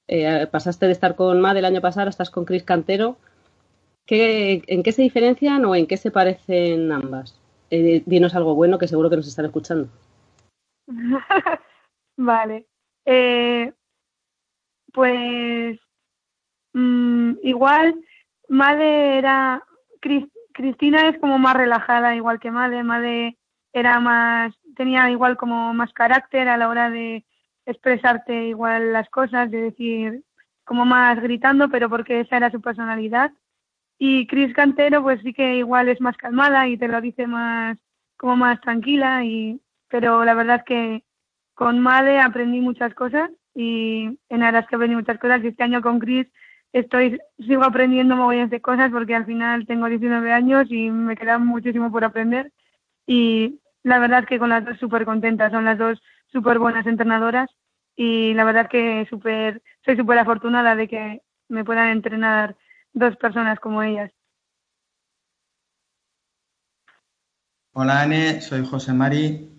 Eh, 0.08 0.48
pasaste 0.52 0.86
de 0.88 0.92
estar 0.94 1.16
con 1.16 1.42
Mad 1.42 1.58
el 1.58 1.66
año 1.66 1.82
pasado, 1.82 2.10
estás 2.10 2.30
con 2.30 2.46
Cris 2.46 2.64
Cantero. 2.64 3.18
¿Qué, 4.06 4.64
¿En 4.68 4.84
qué 4.84 4.92
se 4.92 5.02
diferencian 5.02 5.64
o 5.66 5.76
en 5.76 5.88
qué 5.88 5.98
se 5.98 6.12
parecen 6.12 6.92
ambas? 6.92 7.40
Eh, 7.70 8.04
dinos 8.06 8.36
algo 8.36 8.56
bueno 8.56 8.78
que 8.78 8.88
seguro 8.88 9.10
que 9.10 9.16
nos 9.18 9.28
están 9.28 9.46
escuchando. 9.46 9.90
vale. 12.18 12.68
Eh, 13.06 13.74
pues 14.94 15.80
mm, 16.74 17.34
igual 17.44 17.96
Made 18.50 19.18
era 19.18 19.64
Cris- 20.02 20.30
Cristina 20.54 21.10
es 21.10 21.20
como 21.20 21.40
más 21.40 21.56
relajada 21.56 22.16
igual 22.16 22.40
que 22.40 22.52
Made 22.52 22.84
Made 22.84 23.38
era 23.74 24.00
más 24.00 24.54
tenía 24.76 25.10
igual 25.10 25.38
como 25.38 25.74
más 25.74 25.94
carácter 25.94 26.48
a 26.48 26.58
la 26.58 26.70
hora 26.70 26.90
de 26.90 27.26
expresarte 27.66 28.48
igual 28.48 28.94
las 28.94 29.10
cosas 29.10 29.50
de 29.52 29.62
decir 29.62 30.24
como 30.66 30.86
más 30.86 31.20
gritando 31.22 31.70
pero 31.70 31.90
porque 31.90 32.22
esa 32.22 32.38
era 32.38 32.52
su 32.52 32.62
personalidad 32.62 33.32
y 34.06 34.28
Cris 34.28 34.54
Cantero 34.54 35.02
pues 35.02 35.22
sí 35.22 35.32
que 35.32 35.56
igual 35.56 35.88
es 35.88 36.02
más 36.02 36.18
calmada 36.18 36.68
y 36.68 36.76
te 36.78 36.90
lo 36.90 37.00
dice 37.00 37.26
más 37.26 37.78
como 38.18 38.36
más 38.36 38.60
tranquila 38.60 39.24
y 39.24 39.62
pero 39.88 40.26
la 40.26 40.34
verdad 40.34 40.58
es 40.58 40.64
que 40.64 41.04
con 41.54 41.80
Made 41.80 42.20
aprendí 42.20 42.60
muchas 42.60 42.94
cosas 42.96 43.32
y 43.56 44.20
en 44.28 44.44
aras 44.44 44.68
que 44.68 44.76
aprendí 44.76 44.96
muchas 44.96 45.18
cosas. 45.20 45.42
Y 45.42 45.48
este 45.48 45.64
año 45.64 45.82
con 45.82 46.00
Chris 46.00 46.28
estoy 46.74 47.18
sigo 47.48 47.64
aprendiendo 47.64 48.18
mogollones 48.18 48.50
de 48.50 48.60
cosas 48.60 48.92
porque 48.92 49.16
al 49.16 49.26
final 49.26 49.66
tengo 49.66 49.88
19 49.88 50.34
años 50.34 50.66
y 50.70 50.92
me 50.92 51.16
queda 51.16 51.38
muchísimo 51.38 51.90
por 51.90 52.04
aprender. 52.04 52.52
Y 53.08 53.62
la 53.84 54.00
verdad 54.00 54.20
es 54.20 54.26
que 54.26 54.40
con 54.40 54.50
las 54.50 54.66
dos 54.66 54.78
súper 54.80 55.06
contentas 55.06 55.50
son 55.54 55.64
las 55.64 55.78
dos 55.78 56.02
súper 56.30 56.60
buenas 56.60 56.86
entrenadoras. 56.88 57.50
Y 57.96 58.34
la 58.34 58.44
verdad 58.44 58.68
que 58.68 59.08
súper 59.10 59.62
soy 59.86 59.96
súper 59.96 60.20
afortunada 60.20 60.76
de 60.76 60.90
que 60.90 61.22
me 61.48 61.64
puedan 61.64 61.88
entrenar 61.88 62.58
dos 62.94 63.16
personas 63.18 63.60
como 63.60 63.84
ellas 63.84 64.12
Hola, 67.76 68.04
Anne, 68.04 68.40
soy 68.40 68.64
José 68.64 68.94
Mari. 68.94 69.50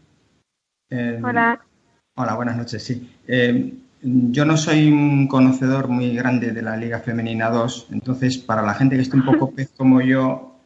Eh, 0.89 1.21
hola 1.23 1.61
Hola, 2.17 2.37
buenas 2.37 2.57
noches, 2.57 2.85
sí. 2.85 3.13
Eh, 3.27 3.75
yo 4.03 4.45
no 4.45 4.57
soy 4.57 4.89
un 4.89 5.27
conocedor 5.27 5.89
muy 5.89 6.15
grande 6.15 6.53
de 6.53 6.63
la 6.63 6.77
Liga 6.77 7.01
Femenina 7.01 7.51
2, 7.51 7.89
entonces 7.91 8.39
para 8.39 8.63
la 8.63 8.75
gente 8.75 8.95
que 8.95 9.03
esté 9.03 9.17
un 9.17 9.25
poco 9.27 9.51
pez 9.51 9.73
como 9.77 10.01
yo, 10.01 10.61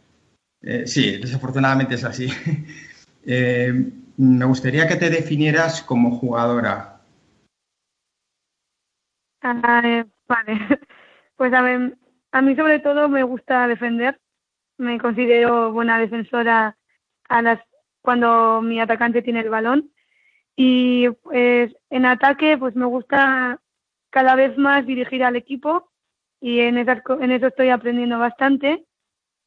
eh, 0.61 0.87
sí, 0.87 1.17
desafortunadamente 1.17 1.95
es 1.95 2.05
así. 2.05 2.29
Eh, 3.31 3.93
me 4.17 4.45
gustaría 4.47 4.89
que 4.89 4.97
te 4.97 5.11
definieras 5.11 5.83
como 5.83 6.17
jugadora. 6.17 7.03
Ah, 9.43 9.83
eh, 9.85 10.07
vale, 10.27 10.55
pues 11.37 11.53
a 11.53 11.61
ver, 11.61 11.99
a 12.33 12.43
mí 12.43 12.57
sobre 12.57 12.81
todo 12.81 13.09
me 13.09 13.23
gusta 13.23 13.67
defender. 13.67 14.21
Me 14.77 14.99
considero 14.99 15.73
buena 15.73 15.99
defensora 15.99 16.77
a 17.29 17.43
las 17.43 17.61
cuando 18.01 18.63
mi 18.63 18.81
atacante 18.81 19.23
tiene 19.23 19.41
el 19.41 19.51
balón 19.51 19.91
y 20.57 21.09
pues 21.11 21.75
en 21.91 22.07
ataque 22.07 22.57
pues 22.59 22.75
me 22.75 22.87
gusta 22.87 23.61
cada 24.11 24.35
vez 24.35 24.57
más 24.57 24.87
dirigir 24.87 25.25
al 25.25 25.37
equipo 25.37 25.91
y 26.41 26.61
en 26.61 26.79
en 26.79 27.31
eso 27.33 27.47
estoy 27.49 27.69
aprendiendo 27.71 28.19
bastante 28.19 28.85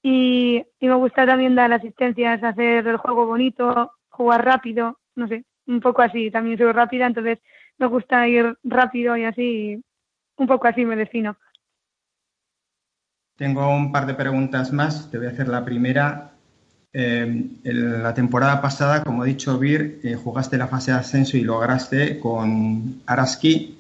y, 0.04 0.64
y 0.80 0.88
me 0.88 0.96
gusta 0.96 1.26
también 1.26 1.56
dar 1.56 1.72
asistencias, 1.72 2.44
hacer 2.44 2.88
el 2.88 2.98
juego 2.98 3.26
bonito, 3.26 3.92
jugar 4.10 4.44
rápido, 4.46 5.00
no 5.16 5.28
sé, 5.28 5.46
un 5.68 5.80
poco 5.80 6.02
así. 6.02 6.32
También 6.32 6.58
soy 6.58 6.72
rápida, 6.72 7.08
entonces 7.08 7.40
me 7.78 7.88
gusta 7.88 8.28
ir 8.28 8.58
rápido 8.64 9.16
y 9.18 9.26
así, 9.26 9.84
un 10.38 10.48
poco 10.48 10.68
así 10.68 10.86
me 10.86 10.96
defino. 10.96 11.38
Tengo 13.42 13.68
un 13.76 13.92
par 13.92 14.06
de 14.06 14.14
preguntas 14.14 14.72
más. 14.72 15.10
Te 15.10 15.18
voy 15.18 15.26
a 15.26 15.32
hacer 15.32 15.48
la 15.48 15.66
primera. 15.66 16.30
Eh, 16.94 17.46
en 17.64 18.04
la 18.04 18.14
temporada 18.14 18.62
pasada, 18.62 19.04
como 19.04 19.24
ha 19.24 19.26
dicho 19.26 19.58
Bir, 19.58 20.00
eh, 20.04 20.14
jugaste 20.14 20.60
la 20.60 20.68
fase 20.68 20.92
de 20.92 20.98
ascenso 20.98 21.38
y 21.38 21.42
lograste 21.42 22.20
con 22.20 23.02
Araski. 23.08 23.80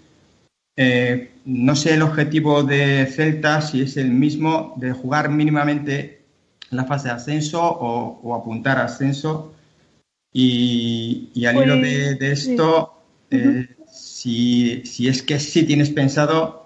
Eh, 0.76 1.34
no 1.45 1.76
sé 1.76 1.93
el 1.93 2.01
objetivo 2.01 2.64
de 2.64 3.05
Celta, 3.05 3.62
si 3.62 3.82
es 3.84 3.97
el 3.97 4.09
mismo 4.09 4.74
de 4.78 4.93
jugar 4.93 5.30
mínimamente 5.30 6.24
la 6.72 6.86
fase 6.86 7.09
de 7.09 7.14
ascenso 7.14 7.62
o, 7.64 8.20
o 8.24 8.34
apuntar 8.34 8.80
a 8.80 8.86
ascenso. 8.86 9.53
Y, 10.34 11.30
y 11.36 11.45
al 11.45 11.57
hilo 11.57 11.76
de, 11.76 12.16
de 12.16 12.32
esto, 12.32 13.03
eh, 13.30 13.76
si, 13.93 14.82
si 14.88 15.07
es 15.07 15.22
que 15.22 15.39
sí 15.39 15.66
tienes 15.66 15.91
pensado, 15.91 16.61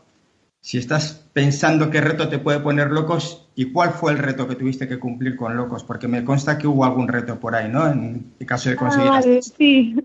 si 0.66 0.80
estás 0.80 1.30
pensando 1.32 1.92
qué 1.92 2.02
reto 2.02 2.28
te 2.28 2.40
puede 2.40 2.60
poner 2.60 2.90
Locos 2.90 3.52
y 3.54 3.72
cuál 3.72 3.92
fue 3.92 4.14
el 4.14 4.18
reto 4.18 4.48
que 4.48 4.56
tuviste 4.56 4.88
que 4.88 4.98
cumplir 4.98 5.36
con 5.36 5.56
Locos, 5.56 5.84
porque 5.84 6.08
me 6.08 6.26
consta 6.26 6.58
que 6.58 6.66
hubo 6.66 6.84
algún 6.84 7.08
reto 7.08 7.40
por 7.40 7.54
ahí, 7.54 7.70
¿no? 7.70 7.88
En 7.88 8.34
el 8.40 8.48
caso 8.48 8.72
de 8.72 8.76
conseguir 8.76 9.10
Ah, 9.10 9.20
vale, 9.20 9.44
sí. 9.44 9.96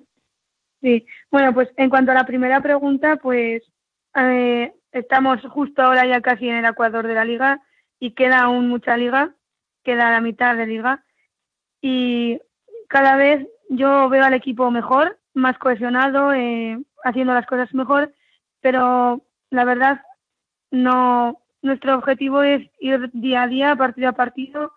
Sí. 0.83 1.07
Bueno, 1.31 1.55
pues 1.55 1.71
en 1.79 1.89
cuanto 1.89 2.11
a 2.11 2.15
la 2.15 2.27
primera 2.27 2.61
pregunta, 2.61 3.17
pues 3.17 3.63
eh, 4.15 4.75
estamos 4.93 5.41
justo 5.49 5.81
ahora 5.81 6.05
ya 6.07 6.21
casi 6.21 6.51
en 6.51 6.57
el 6.57 6.67
ecuador 6.67 7.07
de 7.07 7.15
la 7.15 7.25
liga 7.25 7.63
y 7.99 8.11
queda 8.11 8.41
aún 8.41 8.69
mucha 8.69 8.99
liga, 8.99 9.35
queda 9.83 10.11
la 10.11 10.21
mitad 10.21 10.59
de 10.59 10.67
liga 10.67 11.07
y 11.81 12.39
cada 12.87 13.17
vez 13.17 13.49
yo 13.71 14.11
veo 14.11 14.25
al 14.25 14.35
equipo 14.35 14.71
mejor, 14.71 15.19
más 15.33 15.57
cohesionado, 15.57 16.35
eh, 16.35 16.79
haciendo 17.03 17.33
las 17.33 17.47
cosas 17.47 17.73
mejor, 17.73 18.13
pero 18.61 19.23
la 19.49 19.65
verdad 19.65 20.03
no 20.71 21.41
nuestro 21.63 21.97
objetivo 21.97 22.43
es 22.43 22.69
ir 22.81 23.11
día 23.13 23.43
a 23.43 23.47
día, 23.47 23.77
partido 23.77 24.09
a 24.09 24.13
partido, 24.13 24.73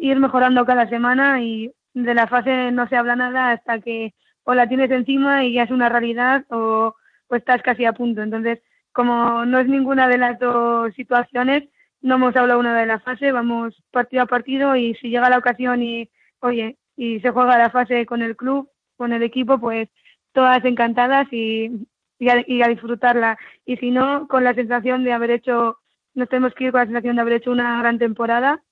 ir 0.00 0.18
mejorando 0.18 0.64
cada 0.66 0.88
semana 0.88 1.40
y 1.42 1.72
de 1.94 2.14
la 2.14 2.26
fase 2.26 2.72
no 2.72 2.88
se 2.88 2.96
habla 2.96 3.16
nada 3.16 3.52
hasta 3.52 3.80
que 3.80 4.14
o 4.44 4.54
la 4.54 4.68
tienes 4.68 4.90
encima 4.90 5.44
y 5.44 5.54
ya 5.54 5.64
es 5.64 5.70
una 5.70 5.88
realidad 5.88 6.44
o, 6.50 6.94
estás 7.30 7.62
casi 7.62 7.84
a 7.84 7.92
punto. 7.92 8.22
Entonces, 8.22 8.60
como 8.92 9.44
no 9.44 9.60
es 9.60 9.68
ninguna 9.68 10.08
de 10.08 10.18
las 10.18 10.38
dos 10.40 10.92
situaciones, 10.94 11.68
no 12.00 12.16
hemos 12.16 12.34
hablado 12.34 12.58
una 12.58 12.76
de 12.76 12.86
la 12.86 12.98
fase, 12.98 13.30
vamos 13.30 13.80
partido 13.92 14.22
a 14.22 14.26
partido 14.26 14.74
y 14.74 14.94
si 14.94 15.10
llega 15.10 15.30
la 15.30 15.38
ocasión 15.38 15.80
y, 15.82 16.10
oye, 16.40 16.76
y 16.96 17.20
se 17.20 17.30
juega 17.30 17.58
la 17.58 17.70
fase 17.70 18.04
con 18.04 18.22
el 18.22 18.34
club, 18.36 18.68
con 18.96 19.12
el 19.12 19.22
equipo, 19.22 19.60
pues 19.60 19.88
todas 20.32 20.64
encantadas 20.64 21.32
y, 21.32 21.86
y, 22.20 22.28
a, 22.28 22.44
y 22.46 22.62
a 22.62 22.68
disfrutarla. 22.68 23.36
Y 23.66 23.76
si 23.78 23.90
no, 23.90 24.28
con 24.28 24.44
la 24.44 24.54
sensación 24.54 25.02
de 25.02 25.12
haber 25.12 25.32
hecho, 25.32 25.78
nos 26.14 26.28
tenemos 26.28 26.54
que 26.54 26.64
ir 26.64 26.70
con 26.70 26.80
la 26.80 26.86
sensación 26.86 27.16
de 27.16 27.22
haber 27.22 27.34
hecho 27.34 27.50
una 27.50 27.80
gran 27.80 27.98
temporada 27.98 28.62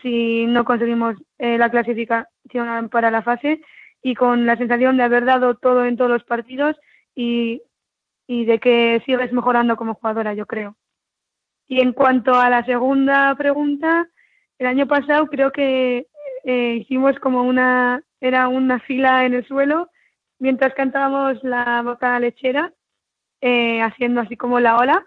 si 0.00 0.46
no 0.46 0.64
conseguimos 0.64 1.16
eh, 1.38 1.58
la 1.58 1.70
clasificación 1.70 2.88
para 2.90 3.10
la 3.10 3.22
fase 3.22 3.60
y 4.02 4.14
con 4.14 4.46
la 4.46 4.56
sensación 4.56 4.96
de 4.96 5.02
haber 5.02 5.24
dado 5.24 5.56
todo 5.56 5.84
en 5.84 5.96
todos 5.96 6.10
los 6.10 6.24
partidos 6.24 6.76
y, 7.14 7.62
y 8.26 8.44
de 8.44 8.58
que 8.58 9.02
sigues 9.06 9.32
mejorando 9.32 9.76
como 9.76 9.94
jugadora, 9.94 10.34
yo 10.34 10.46
creo. 10.46 10.76
Y 11.66 11.80
en 11.80 11.92
cuanto 11.92 12.34
a 12.34 12.50
la 12.50 12.64
segunda 12.64 13.34
pregunta, 13.36 14.06
el 14.58 14.66
año 14.66 14.86
pasado 14.86 15.26
creo 15.26 15.50
que 15.50 16.06
eh, 16.44 16.74
hicimos 16.80 17.18
como 17.18 17.42
una, 17.42 18.02
era 18.20 18.48
una 18.48 18.78
fila 18.80 19.24
en 19.24 19.34
el 19.34 19.46
suelo 19.46 19.90
mientras 20.38 20.74
cantábamos 20.74 21.42
la 21.42 21.82
boca 21.82 22.18
lechera, 22.20 22.72
eh, 23.40 23.80
haciendo 23.82 24.20
así 24.20 24.36
como 24.36 24.60
la 24.60 24.76
ola. 24.76 25.06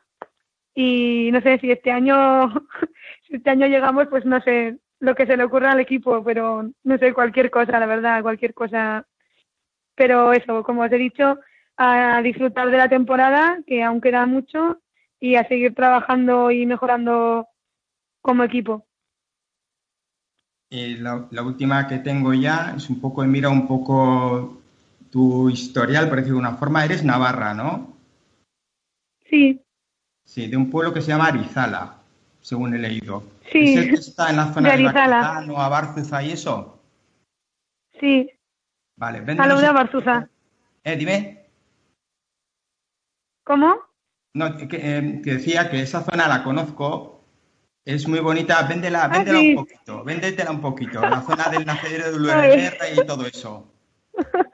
Y 0.76 1.30
no 1.32 1.42
sé 1.42 1.60
si 1.60 1.72
este 1.72 1.92
año, 1.92 2.54
si 3.28 3.36
este 3.36 3.50
año 3.50 3.68
llegamos, 3.68 4.08
pues 4.08 4.26
no 4.26 4.42
sé 4.42 4.78
lo 5.00 5.16
que 5.16 5.26
se 5.26 5.38
le 5.38 5.44
ocurra 5.44 5.72
al 5.72 5.80
equipo, 5.80 6.24
pero 6.24 6.70
no 6.84 6.98
sé, 6.98 7.14
cualquier 7.14 7.50
cosa, 7.50 7.80
la 7.80 7.86
verdad, 7.86 8.22
cualquier 8.22 8.54
cosa. 8.54 9.06
Pero 9.96 10.34
eso, 10.34 10.64
como 10.64 10.84
os 10.84 10.92
he 10.92 10.98
dicho, 10.98 11.40
a 11.78 12.22
disfrutar 12.22 12.70
de 12.70 12.78
la 12.78 12.90
temporada, 12.90 13.60
que 13.66 13.84
aún 13.84 14.02
queda 14.02 14.26
mucho, 14.26 14.82
y 15.20 15.36
a 15.36 15.48
seguir 15.48 15.74
trabajando 15.74 16.52
y 16.52 16.66
mejorando 16.66 17.48
como 18.22 18.44
equipo. 18.44 18.86
Y 20.70 20.98
la, 20.98 21.28
la 21.32 21.42
última 21.42 21.88
que 21.88 21.98
tengo 21.98 22.34
ya 22.34 22.76
es 22.78 22.90
un 22.90 23.02
poco, 23.02 23.24
mira 23.24 23.50
un 23.50 23.68
poco 23.68 24.62
tu 25.10 25.50
historial, 25.50 26.08
por 26.08 26.18
decirlo 26.18 26.38
de 26.38 26.48
una 26.48 26.58
forma. 26.58 26.86
Eres 26.86 27.04
navarra, 27.04 27.54
¿no? 27.54 27.99
Sí, 29.30 29.62
Sí, 30.26 30.48
de 30.48 30.58
un 30.58 30.70
pueblo 30.70 30.94
que 30.94 31.02
se 31.02 31.08
llama 31.08 31.28
Arizala, 31.28 31.98
según 32.42 32.74
he 32.76 32.78
leído. 32.78 33.24
Sí, 33.52 33.60
¿Es 33.64 33.76
el 33.78 33.90
que 33.90 33.96
está 33.96 34.30
en 34.30 34.38
la 34.38 34.46
zona 34.54 34.72
de 34.72 34.78
de, 34.78 34.88
Arizala. 34.88 35.18
Baquetano, 35.22 35.58
Abárzuza 35.62 36.22
y 36.24 36.32
eso? 36.32 36.80
sí, 38.00 38.30
Vale, 38.96 39.20
a 39.20 39.22
véndenos 39.22 39.48
lo 39.56 39.62
de 39.62 39.70
un- 39.70 39.74
Barzuza. 39.76 40.30
Eh, 40.84 40.96
dime. 40.98 41.46
¿Cómo? 43.44 43.76
No, 44.36 44.56
que, 44.58 44.68
eh, 44.72 45.22
que 45.24 45.32
decía 45.34 45.70
que 45.70 45.82
esa 45.82 46.02
zona 46.04 46.28
la 46.28 46.44
conozco, 46.44 47.22
es 47.86 48.08
muy 48.08 48.20
bonita, 48.20 48.62
véndela, 48.68 49.06
Ah, 49.06 49.08
véndela 49.10 49.40
sí. 49.40 49.50
un 49.50 49.56
poquito, 49.56 50.04
véndetela 50.04 50.52
un 50.52 50.62
poquito, 50.62 51.02
la 51.08 51.22
zona 51.22 51.50
del 51.50 51.66
nacedero 51.66 52.12
de. 52.12 52.20
Luerberra 52.20 52.90
y 52.90 53.06
todo 53.06 53.26
eso. 53.26 53.74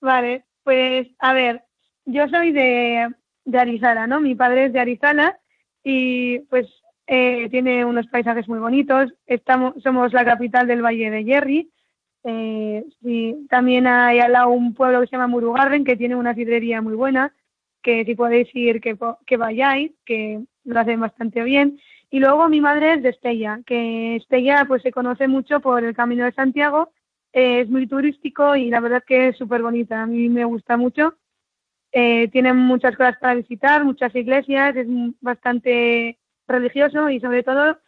Vale, 0.00 0.44
pues 0.62 1.08
a 1.18 1.32
ver, 1.32 1.64
yo 2.04 2.28
soy 2.28 2.52
de, 2.52 3.08
de 3.44 3.58
Arizala, 3.58 4.06
¿no? 4.06 4.20
Mi 4.20 4.34
padre 4.34 4.66
es 4.66 4.72
de 4.72 4.80
Arizala 4.80 5.38
y 5.82 6.40
pues 6.50 6.66
eh, 7.06 7.48
tiene 7.50 7.84
unos 7.84 8.06
paisajes 8.08 8.48
muy 8.48 8.58
bonitos. 8.58 9.12
Estamos, 9.26 9.74
somos 9.82 10.12
la 10.12 10.24
capital 10.24 10.66
del 10.66 10.82
Valle 10.82 11.10
de 11.10 11.24
Jerry. 11.24 11.70
Eh, 12.26 12.84
y 13.02 13.46
también 13.48 13.86
hay 13.86 14.18
al 14.20 14.32
lado 14.32 14.48
un 14.48 14.72
pueblo 14.72 15.00
que 15.00 15.08
se 15.08 15.12
llama 15.12 15.26
Murugarren 15.26 15.84
que 15.84 15.96
tiene 15.96 16.16
una 16.16 16.34
sidrería 16.34 16.80
muy 16.80 16.94
buena, 16.94 17.34
que 17.82 18.04
si 18.06 18.14
podéis 18.14 18.48
ir 18.54 18.80
que, 18.80 18.96
que 19.26 19.36
vayáis, 19.36 19.92
que 20.06 20.40
lo 20.64 20.80
hacen 20.80 21.00
bastante 21.00 21.42
bien. 21.42 21.78
Y 22.10 22.20
luego 22.20 22.48
mi 22.48 22.60
madre 22.60 22.94
es 22.94 23.02
de 23.02 23.10
Estella, 23.10 23.60
que 23.66 24.16
Estella 24.16 24.64
pues 24.66 24.82
se 24.82 24.92
conoce 24.92 25.28
mucho 25.28 25.60
por 25.60 25.84
el 25.84 25.94
Camino 25.94 26.24
de 26.24 26.32
Santiago 26.32 26.90
eh, 27.34 27.62
es 27.62 27.68
muy 27.68 27.88
turístico 27.88 28.54
y 28.54 28.70
la 28.70 28.78
verdad 28.78 29.02
que 29.04 29.28
es 29.28 29.36
súper 29.36 29.60
bonita. 29.60 30.02
A 30.02 30.06
mí 30.06 30.28
me 30.28 30.44
gusta 30.44 30.76
mucho. 30.76 31.16
Eh, 31.96 32.28
tienen 32.32 32.56
muchas 32.56 32.96
cosas 32.96 33.16
para 33.18 33.36
visitar, 33.36 33.84
muchas 33.84 34.12
iglesias, 34.16 34.74
es 34.74 34.88
bastante 35.20 36.18
religioso 36.48 37.08
y 37.08 37.20
sobre 37.20 37.44
todo 37.44 37.78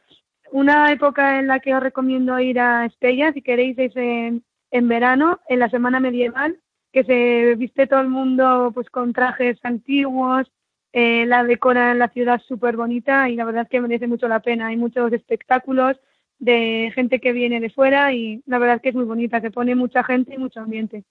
una 0.53 0.93
época 0.93 1.41
en 1.41 1.49
la 1.49 1.59
que 1.59 1.75
os 1.75 1.83
recomiendo 1.83 2.39
ir 2.39 2.61
a 2.61 2.87
Estella, 2.87 3.33
si 3.33 3.43
queréis, 3.43 3.77
es 3.79 3.97
en, 3.97 4.45
en 4.71 4.87
verano, 4.87 5.41
en 5.49 5.59
la 5.59 5.69
semana 5.71 5.99
medieval, 5.99 6.57
que 6.93 7.03
se 7.03 7.57
viste 7.57 7.89
todo 7.89 8.01
el 8.01 8.09
mundo 8.09 8.71
pues 8.73 8.89
con 8.91 9.13
trajes 9.13 9.59
antiguos, 9.65 10.53
eh, 10.93 11.27
la 11.27 11.43
decora 11.43 11.91
en 11.91 11.99
la 11.99 12.09
ciudad 12.09 12.41
súper 12.47 12.77
bonita 12.77 13.29
y 13.29 13.35
la 13.35 13.45
verdad 13.45 13.67
que 13.69 13.81
merece 13.81 14.07
mucho 14.07 14.29
la 14.29 14.39
pena. 14.39 14.69
Hay 14.69 14.77
muchos 14.77 15.13
espectáculos 15.13 15.99
de 16.39 16.93
gente 16.95 17.19
que 17.19 17.33
viene 17.33 17.59
de 17.59 17.71
fuera 17.71 18.13
y 18.13 18.41
la 18.47 18.59
verdad 18.59 18.81
que 18.81 18.91
es 18.91 18.95
muy 18.95 19.05
bonita, 19.05 19.41
se 19.41 19.51
pone 19.51 19.75
mucha 19.75 20.05
gente 20.05 20.35
y 20.35 20.39
mucho 20.39 20.61
ambiente. 20.61 21.03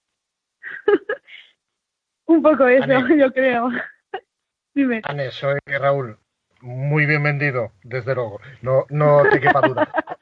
Un 2.26 2.42
poco 2.42 2.66
eso, 2.66 2.86
yo 3.16 3.32
creo. 3.32 3.70
Dime. 4.74 5.00
Ane, 5.04 5.30
soy 5.30 5.58
Raúl. 5.66 6.18
Muy 6.60 7.06
bien 7.06 7.22
vendido, 7.22 7.72
desde 7.82 8.14
luego. 8.14 8.40
No, 8.62 8.86
no 8.90 9.22
te 9.30 9.40
quepa 9.40 9.60
duda. 9.60 9.88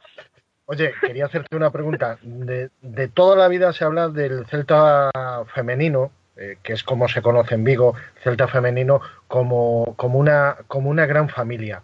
Oye, 0.67 0.95
quería 1.01 1.27
hacerte 1.27 1.57
una 1.57 1.71
pregunta. 1.71 2.19
De, 2.23 2.71
de 2.81 3.09
toda 3.09 3.37
la 3.37 3.49
vida 3.49 3.73
se 3.73 3.85
habla 3.85 4.09
del 4.09 4.47
Celta 4.47 5.11
femenino, 5.55 6.11
eh, 6.37 6.59
que 6.63 6.73
es 6.73 6.83
como 6.83 7.09
se 7.09 7.23
conoce 7.23 7.55
en 7.55 7.65
Vigo, 7.65 7.95
Celta 8.23 8.49
femenino, 8.49 9.01
como, 9.29 9.95
como, 9.97 10.19
una, 10.19 10.57
como 10.67 10.91
una 10.91 11.07
gran 11.07 11.29
familia. 11.29 11.83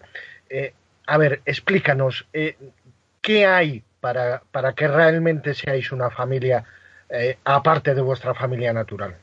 Eh, 0.48 0.72
a 1.06 1.18
ver, 1.18 1.42
explícanos, 1.44 2.26
eh, 2.32 2.56
¿qué 3.20 3.46
hay 3.46 3.84
para, 4.00 4.42
para 4.50 4.72
que 4.72 4.88
realmente 4.88 5.54
seáis 5.54 5.92
una 5.92 6.10
familia, 6.10 6.64
aparte 7.44 7.94
de 7.94 8.00
vuestra 8.00 8.34
familia 8.34 8.72
natural? 8.72 9.16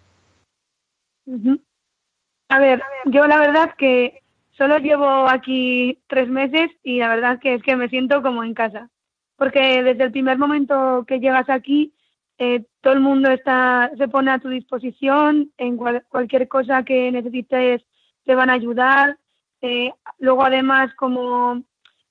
A 2.49 2.59
ver, 2.59 2.82
yo 3.05 3.28
la 3.28 3.38
verdad 3.38 3.75
que 3.78 4.21
solo 4.51 4.78
llevo 4.80 5.30
aquí 5.30 5.99
tres 6.07 6.30
meses 6.30 6.71
y 6.84 6.99
la 6.99 7.09
verdad 7.09 7.39
que 7.39 7.55
es 7.55 7.61
que 7.63 7.75
me 7.75 7.89
siento 7.89 8.21
como 8.21 8.43
en 8.43 8.53
casa. 8.53 8.89
Porque 9.36 9.84
desde 9.84 10.05
el 10.05 10.11
primer 10.11 10.38
momento 10.38 11.05
que 11.07 11.19
llegas 11.19 11.49
aquí, 11.49 11.93
eh, 12.39 12.65
todo 12.82 12.93
el 12.93 13.01
mundo 13.01 13.30
está, 13.30 13.91
se 13.97 14.07
pone 14.07 14.32
a 14.32 14.39
tu 14.39 14.49
disposición, 14.49 15.51
en 15.57 15.78
cual- 15.78 16.05
cualquier 16.09 16.47
cosa 16.47 16.84
que 16.84 17.11
necesites 17.11 17.84
te 18.25 18.36
van 18.36 18.49
a 18.49 18.53
ayudar. 18.53 19.17
Eh, 19.61 19.91
luego 20.19 20.43
además 20.43 20.93
como 20.95 21.63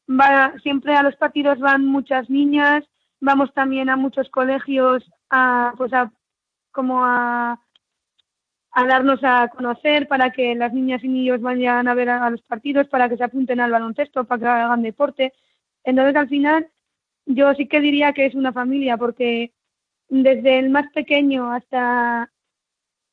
va, 0.08 0.52
siempre 0.62 0.94
a 0.96 1.02
los 1.02 1.16
partidos 1.16 1.58
van 1.60 1.84
muchas 1.86 2.28
niñas, 2.28 2.84
vamos 3.20 3.52
también 3.54 3.88
a 3.88 3.96
muchos 3.96 4.28
colegios 4.30 5.04
a, 5.30 5.72
pues 5.76 5.92
a, 5.92 6.12
como 6.72 7.04
a, 7.04 7.60
a 8.76 8.86
darnos 8.86 9.20
a 9.22 9.48
conocer 9.48 10.06
para 10.06 10.32
que 10.32 10.54
las 10.54 10.70
niñas 10.74 11.02
y 11.02 11.08
niños 11.08 11.40
vayan 11.40 11.88
a 11.88 11.94
ver 11.94 12.10
a, 12.10 12.28
los 12.28 12.42
partidos, 12.42 12.86
para 12.88 13.08
que 13.08 13.16
se 13.16 13.24
apunten 13.24 13.58
al 13.58 13.70
baloncesto, 13.70 14.24
para 14.24 14.38
que 14.38 14.46
hagan 14.46 14.82
deporte. 14.82 15.32
Entonces, 15.82 16.14
al 16.14 16.28
final, 16.28 16.68
yo 17.24 17.54
sí 17.54 17.68
que 17.68 17.80
diría 17.80 18.12
que 18.12 18.26
es 18.26 18.34
una 18.34 18.52
familia, 18.52 18.98
porque 18.98 19.54
desde 20.10 20.58
el 20.58 20.68
más 20.68 20.92
pequeño 20.92 21.50
hasta 21.52 22.30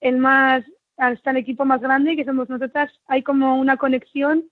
el 0.02 0.18
más 0.18 0.66
hasta 0.98 1.32
el 1.32 1.38
equipo 1.38 1.64
más 1.64 1.80
grande 1.82 2.18
que 2.18 2.26
somos 2.26 2.50
nosotras 2.50 2.92
hay 3.08 3.24
como 3.24 3.56
una 3.56 3.78
conexión 3.78 4.44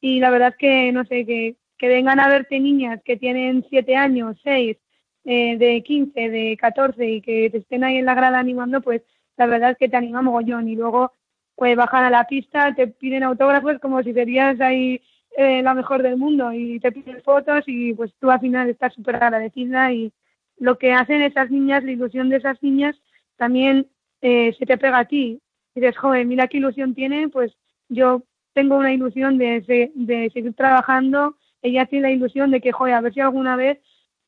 y 0.00 0.20
la 0.20 0.28
verdad 0.30 0.54
que 0.58 0.92
no 0.92 1.04
sé 1.04 1.24
que, 1.24 1.56
que 1.78 1.88
vengan 1.88 2.20
a 2.20 2.28
verte 2.28 2.60
niñas 2.60 3.00
que 3.02 3.16
tienen 3.16 3.64
siete 3.70 3.96
años 3.96 4.36
seis 4.44 4.76
eh, 5.24 5.56
de 5.56 5.82
15 5.82 6.28
de 6.28 6.56
14 6.60 7.08
y 7.08 7.22
que 7.22 7.48
te 7.50 7.58
estén 7.58 7.82
ahí 7.82 7.96
en 7.96 8.04
la 8.04 8.14
grada 8.14 8.38
animando 8.38 8.82
pues 8.82 9.02
la 9.36 9.46
verdad 9.46 9.70
es 9.72 9.78
que 9.78 9.88
te 9.88 9.96
anima 9.96 10.22
mogollón 10.22 10.68
y 10.68 10.76
luego 10.76 11.12
pues 11.54 11.76
bajan 11.76 12.04
a 12.04 12.10
la 12.10 12.24
pista 12.24 12.74
te 12.74 12.86
piden 12.86 13.22
autógrafos 13.22 13.78
como 13.80 14.02
si 14.02 14.12
serías 14.12 14.60
ahí 14.60 15.00
eh, 15.36 15.62
la 15.62 15.74
mejor 15.74 16.02
del 16.02 16.16
mundo 16.16 16.52
y 16.52 16.80
te 16.80 16.92
piden 16.92 17.22
fotos 17.22 17.64
y 17.66 17.94
pues 17.94 18.12
tú 18.18 18.30
al 18.30 18.40
final 18.40 18.68
estás 18.68 18.94
súper 18.94 19.16
agradecida 19.16 19.92
y 19.92 20.12
lo 20.58 20.78
que 20.78 20.92
hacen 20.92 21.22
esas 21.22 21.50
niñas, 21.50 21.84
la 21.84 21.92
ilusión 21.92 22.28
de 22.28 22.36
esas 22.36 22.62
niñas, 22.62 22.96
también 23.36 23.88
eh, 24.22 24.54
se 24.58 24.66
te 24.66 24.78
pega 24.78 25.00
a 25.00 25.04
ti. 25.04 25.40
Y 25.74 25.80
dices, 25.80 25.98
joder, 25.98 26.26
mira 26.26 26.48
qué 26.48 26.56
ilusión 26.58 26.94
tiene, 26.94 27.28
pues 27.28 27.52
yo 27.88 28.22
tengo 28.54 28.76
una 28.76 28.92
ilusión 28.92 29.36
de, 29.36 29.60
de 29.94 30.30
seguir 30.32 30.54
trabajando, 30.54 31.36
ella 31.60 31.84
tiene 31.84 32.08
la 32.08 32.14
ilusión 32.14 32.50
de 32.50 32.60
que, 32.60 32.72
joder, 32.72 32.94
a 32.94 33.00
ver 33.02 33.12
si 33.12 33.20
alguna 33.20 33.56
vez, 33.56 33.78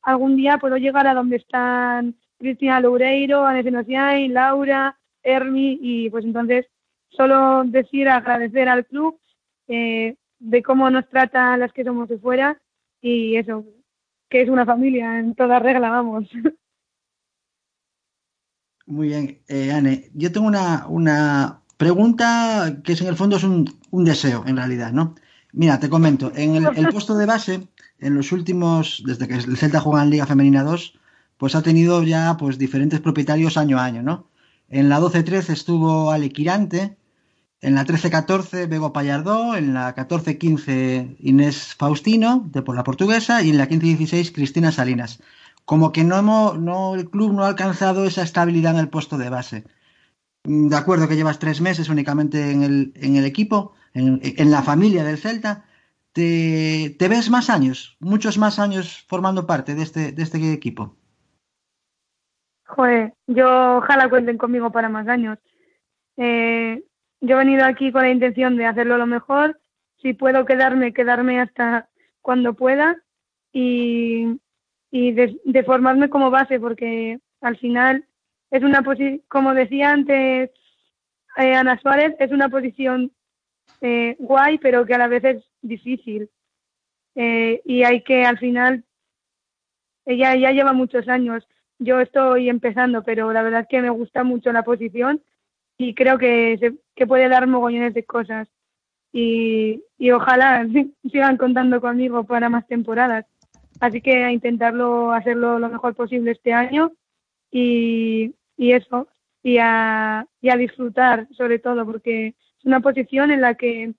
algún 0.03 0.35
día 0.35 0.59
puedo 0.59 0.77
llegar 0.77 1.07
a 1.07 1.15
donde 1.15 1.37
están 1.37 2.15
Cristina 2.37 2.79
Loureiro, 2.79 3.45
Anne 3.45 3.63
Senosiay, 3.63 4.27
Laura, 4.27 4.98
Hermi, 5.23 5.79
y 5.81 6.09
pues 6.09 6.25
entonces 6.25 6.67
solo 7.09 7.63
decir 7.65 8.07
agradecer 8.07 8.69
al 8.69 8.85
club 8.85 9.19
eh, 9.67 10.15
de 10.39 10.63
cómo 10.63 10.89
nos 10.89 11.07
tratan 11.09 11.59
las 11.59 11.73
que 11.73 11.83
somos 11.83 12.07
de 12.09 12.17
fuera 12.17 12.59
y 13.01 13.35
eso, 13.35 13.65
que 14.29 14.41
es 14.41 14.49
una 14.49 14.65
familia 14.65 15.19
en 15.19 15.35
toda 15.35 15.59
regla, 15.59 15.89
vamos. 15.89 16.29
Muy 18.85 19.09
bien, 19.09 19.41
eh, 19.47 19.71
Anne. 19.71 20.09
Yo 20.15 20.31
tengo 20.31 20.47
una, 20.47 20.87
una 20.87 21.61
pregunta 21.77 22.79
que 22.83 22.93
en 22.93 23.07
el 23.07 23.15
fondo 23.15 23.35
es 23.37 23.43
un, 23.43 23.69
un 23.91 24.03
deseo, 24.03 24.43
en 24.47 24.57
realidad, 24.57 24.91
¿no? 24.91 25.15
Mira, 25.51 25.79
te 25.79 25.89
comento, 25.89 26.31
en 26.35 26.55
el, 26.55 26.65
el 26.75 26.89
puesto 26.89 27.15
de 27.15 27.25
base, 27.25 27.67
en 27.99 28.15
los 28.15 28.31
últimos, 28.31 29.03
desde 29.05 29.27
que 29.27 29.35
el 29.35 29.57
Celta 29.57 29.79
juega 29.79 30.03
en 30.03 30.09
Liga 30.09 30.25
Femenina 30.25 30.63
2, 30.63 30.99
pues 31.37 31.55
ha 31.55 31.61
tenido 31.61 32.03
ya 32.03 32.35
pues 32.37 32.57
diferentes 32.57 32.99
propietarios 32.99 33.57
año 33.57 33.79
a 33.79 33.85
año, 33.85 34.03
¿no? 34.03 34.28
En 34.69 34.89
la 34.89 34.99
12-13 34.99 35.49
estuvo 35.51 36.11
Ale 36.11 36.31
Quirante, 36.31 36.97
en 37.61 37.75
la 37.75 37.85
13-14 37.85 38.67
Bego 38.69 38.93
Pallardó, 38.93 39.55
en 39.55 39.73
la 39.73 39.95
14-15 39.95 41.17
Inés 41.19 41.75
Faustino, 41.75 42.43
de 42.51 42.61
por 42.61 42.75
la 42.75 42.83
portuguesa, 42.83 43.41
y 43.43 43.49
en 43.49 43.57
la 43.57 43.67
15-16 43.69 44.31
Cristina 44.33 44.71
Salinas. 44.71 45.21
Como 45.65 45.91
que 45.91 46.03
no, 46.03 46.17
hemos, 46.17 46.59
no 46.59 46.95
el 46.95 47.09
club 47.09 47.33
no 47.33 47.43
ha 47.43 47.47
alcanzado 47.49 48.05
esa 48.05 48.23
estabilidad 48.23 48.73
en 48.73 48.79
el 48.79 48.89
puesto 48.89 49.17
de 49.17 49.29
base. 49.29 49.65
Mm, 50.45 50.69
De 50.69 50.77
acuerdo 50.77 51.07
que 51.07 51.17
llevas 51.17 51.39
tres 51.39 51.61
meses 51.61 51.89
únicamente 51.89 52.51
en 52.51 52.63
el, 52.63 52.93
en 52.95 53.15
el 53.17 53.25
equipo, 53.25 53.73
en, 53.93 54.21
en 54.23 54.51
la 54.51 54.63
familia 54.63 55.03
del 55.05 55.17
Celta. 55.19 55.65
¿Te, 56.13 56.95
¿Te 56.99 57.07
ves 57.09 57.29
más 57.31 57.49
años, 57.49 57.97
muchos 58.01 58.37
más 58.37 58.59
años 58.59 59.05
formando 59.07 59.47
parte 59.47 59.75
de 59.75 59.83
este, 59.83 60.11
de 60.13 60.23
este 60.23 60.53
equipo? 60.53 60.98
Joder, 62.69 63.13
yo 63.27 63.77
ojalá 63.77 64.09
cuenten 64.09 64.37
conmigo 64.37 64.71
para 64.71 64.89
más 64.89 65.07
años. 65.07 65.37
Eh, 66.17 66.83
yo 67.21 67.35
he 67.35 67.39
venido 67.39 67.65
aquí 67.65 67.91
con 67.91 68.03
la 68.03 68.11
intención 68.11 68.55
de 68.55 68.65
hacerlo 68.65 68.97
lo 68.97 69.07
mejor. 69.07 69.59
Si 70.01 70.13
puedo 70.13 70.45
quedarme, 70.45 70.93
quedarme 70.93 71.41
hasta 71.41 71.89
cuando 72.21 72.53
pueda 72.53 72.95
y, 73.51 74.39
y 74.91 75.11
de, 75.11 75.63
formarme 75.65 76.09
como 76.09 76.29
base, 76.29 76.59
porque 76.59 77.19
al 77.41 77.57
final 77.57 78.05
es 78.51 78.63
una 78.63 78.81
posición, 78.81 79.21
como 79.27 79.53
decía 79.53 79.91
antes 79.91 80.51
eh, 81.37 81.55
Ana 81.55 81.79
Suárez, 81.79 82.15
es 82.19 82.31
una 82.31 82.49
posición 82.49 83.11
eh, 83.81 84.15
guay, 84.19 84.57
pero 84.59 84.85
que 84.85 84.93
a 84.93 84.97
la 84.97 85.07
vez 85.07 85.23
es 85.23 85.43
difícil. 85.61 86.29
Eh, 87.15 87.61
y 87.65 87.83
hay 87.83 88.03
que, 88.03 88.25
al 88.25 88.37
final, 88.39 88.85
ella 90.05 90.35
ya 90.35 90.51
lleva 90.51 90.73
muchos 90.73 91.07
años. 91.07 91.45
Yo 91.79 91.99
estoy 91.99 92.49
empezando, 92.49 93.03
pero 93.03 93.31
la 93.33 93.41
verdad 93.41 93.61
es 93.61 93.67
que 93.67 93.81
me 93.81 93.89
gusta 93.89 94.23
mucho 94.23 94.51
la 94.51 94.63
posición 94.63 95.21
y 95.77 95.95
creo 95.95 96.17
que, 96.17 96.57
se, 96.59 96.75
que 96.95 97.07
puede 97.07 97.29
dar 97.29 97.47
mogollones 97.47 97.93
de 97.93 98.03
cosas. 98.03 98.49
Y, 99.11 99.83
y 99.97 100.11
ojalá 100.11 100.67
sigan 101.11 101.37
contando 101.37 101.81
conmigo 101.81 102.25
para 102.25 102.49
más 102.49 102.67
temporadas. 102.67 103.25
Así 103.79 104.01
que 104.01 104.23
a 104.25 104.31
intentarlo 104.31 105.13
hacerlo 105.13 105.57
lo 105.57 105.69
mejor 105.69 105.95
posible 105.95 106.31
este 106.31 106.51
año 106.51 106.91
y, 107.49 108.35
y 108.57 108.73
eso, 108.73 109.07
y 109.41 109.57
a, 109.59 110.27
y 110.41 110.49
a 110.49 110.57
disfrutar 110.57 111.27
sobre 111.31 111.59
todo, 111.59 111.85
porque 111.85 112.27
es 112.27 112.65
una 112.65 112.81
posición 112.81 113.31
en 113.31 113.39
la 113.41 113.55
que 113.55 113.93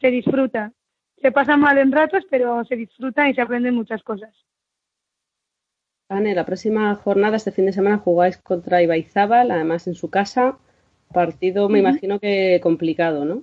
se 0.00 0.10
disfruta. 0.10 0.72
Se 1.20 1.32
pasa 1.32 1.56
mal 1.56 1.78
en 1.78 1.90
ratos, 1.90 2.24
pero 2.30 2.64
se 2.64 2.76
disfruta 2.76 3.28
y 3.28 3.34
se 3.34 3.40
aprenden 3.40 3.74
muchas 3.74 4.02
cosas. 4.04 4.32
Ane, 6.08 6.34
la 6.34 6.44
próxima 6.44 6.94
jornada, 6.94 7.36
este 7.36 7.52
fin 7.52 7.66
de 7.66 7.72
semana, 7.72 7.98
jugáis 7.98 8.36
contra 8.38 8.82
Ibaizábal, 8.82 9.50
además 9.50 9.86
en 9.86 9.94
su 9.94 10.10
casa. 10.10 10.58
Partido, 11.12 11.68
me 11.68 11.78
imagino 11.78 12.18
que 12.18 12.60
complicado, 12.62 13.24
¿no? 13.24 13.42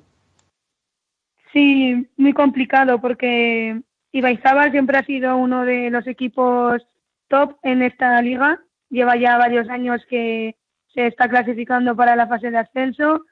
Sí, 1.54 2.08
muy 2.18 2.34
complicado 2.34 3.00
porque 3.02 3.82
Ibaizábal 4.12 4.72
siempre 4.72 4.98
ha 4.98 5.06
sido 5.06 5.38
uno 5.38 5.66
de 5.66 5.90
los 5.90 6.06
equipos 6.08 6.86
top 7.28 7.58
en 7.64 7.82
esta 7.82 8.22
liga. 8.22 8.62
Lleva 8.90 9.16
ya 9.18 9.38
varios 9.38 9.70
años 9.70 10.02
que 10.10 10.56
se 10.94 11.08
está 11.08 11.30
clasificando 11.30 11.96
para 11.96 12.16
la 12.16 12.28
fase 12.28 12.50
de 12.52 12.58
ascenso 12.58 13.26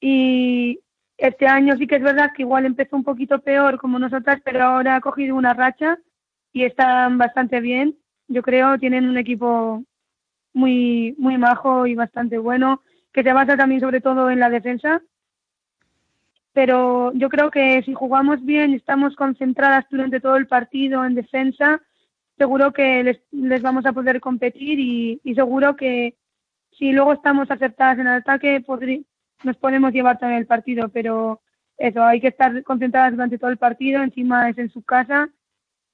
y 0.00 0.80
este 1.16 1.46
año 1.46 1.76
sí 1.76 1.86
que 1.86 1.96
es 1.96 2.02
verdad 2.02 2.30
que 2.34 2.42
igual 2.42 2.64
empezó 2.64 2.96
un 2.96 3.04
poquito 3.04 3.40
peor 3.40 3.78
como 3.78 3.98
nosotras, 3.98 4.40
pero 4.44 4.62
ahora 4.62 4.96
ha 4.96 5.00
cogido 5.00 5.34
una 5.34 5.52
racha 5.52 5.98
y 6.52 6.64
están 6.64 7.18
bastante 7.18 7.60
bien. 7.60 7.98
Yo 8.28 8.42
creo 8.42 8.78
tienen 8.78 9.08
un 9.08 9.16
equipo 9.16 9.84
muy 10.52 11.14
muy 11.18 11.38
majo 11.38 11.86
y 11.86 11.94
bastante 11.94 12.38
bueno 12.38 12.82
que 13.12 13.22
se 13.22 13.32
basa 13.32 13.56
también 13.56 13.80
sobre 13.80 14.00
todo 14.00 14.30
en 14.30 14.38
la 14.40 14.50
defensa. 14.50 15.02
Pero 16.52 17.12
yo 17.14 17.28
creo 17.28 17.50
que 17.50 17.82
si 17.82 17.94
jugamos 17.94 18.44
bien 18.44 18.70
y 18.72 18.76
estamos 18.76 19.14
concentradas 19.16 19.86
durante 19.90 20.20
todo 20.20 20.36
el 20.36 20.46
partido 20.46 21.04
en 21.04 21.14
defensa, 21.14 21.80
seguro 22.36 22.72
que 22.72 23.02
les, 23.04 23.20
les 23.30 23.62
vamos 23.62 23.86
a 23.86 23.92
poder 23.92 24.20
competir 24.20 24.78
y, 24.80 25.20
seguro 25.34 25.76
que 25.76 26.16
si 26.72 26.92
luego 26.92 27.12
estamos 27.12 27.50
acertadas 27.50 27.98
en 27.98 28.08
el 28.08 28.14
ataque, 28.14 28.64
podri- 28.64 29.04
nos 29.44 29.56
podemos 29.56 29.92
llevar 29.92 30.18
también 30.18 30.40
el 30.40 30.46
partido, 30.46 30.88
pero 30.88 31.40
eso, 31.76 32.02
hay 32.02 32.20
que 32.20 32.28
estar 32.28 32.62
concentradas 32.64 33.12
durante 33.12 33.38
todo 33.38 33.50
el 33.50 33.56
partido, 33.56 34.02
encima 34.02 34.48
es 34.48 34.58
en 34.58 34.70
su 34.70 34.82
casa, 34.82 35.28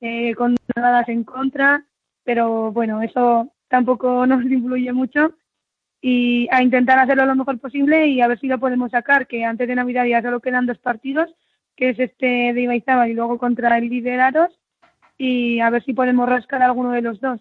eh, 0.01 0.35
con 0.35 0.56
nada 0.77 1.05
en 1.09 1.24
contra, 1.24 1.85
pero 2.24 2.72
bueno, 2.72 3.02
eso 3.02 3.52
tampoco 3.68 4.26
nos 4.26 4.44
influye 4.44 4.92
mucho 4.92 5.34
y 6.01 6.48
a 6.51 6.62
intentar 6.62 6.98
hacerlo 6.98 7.24
lo 7.24 7.34
mejor 7.34 7.59
posible 7.59 8.09
y 8.09 8.20
a 8.20 8.28
ver 8.28 8.38
si 8.38 8.46
lo 8.46 8.59
podemos 8.59 8.90
sacar, 8.90 9.26
que 9.26 9.44
antes 9.44 9.66
de 9.66 9.74
Navidad 9.74 10.05
ya 10.05 10.20
solo 10.20 10.40
quedan 10.40 10.66
dos 10.66 10.78
partidos, 10.78 11.34
que 11.76 11.90
es 11.90 11.98
este 11.98 12.52
de 12.52 12.60
Ibaizábal 12.60 13.10
y 13.10 13.14
luego 13.14 13.38
contra 13.38 13.78
el 13.78 13.88
Liderados, 13.88 14.52
y 15.16 15.60
a 15.60 15.70
ver 15.70 15.82
si 15.82 15.94
podemos 15.94 16.28
rascar 16.28 16.62
alguno 16.62 16.92
de 16.92 17.01
los 17.01 17.20
dos. 17.20 17.40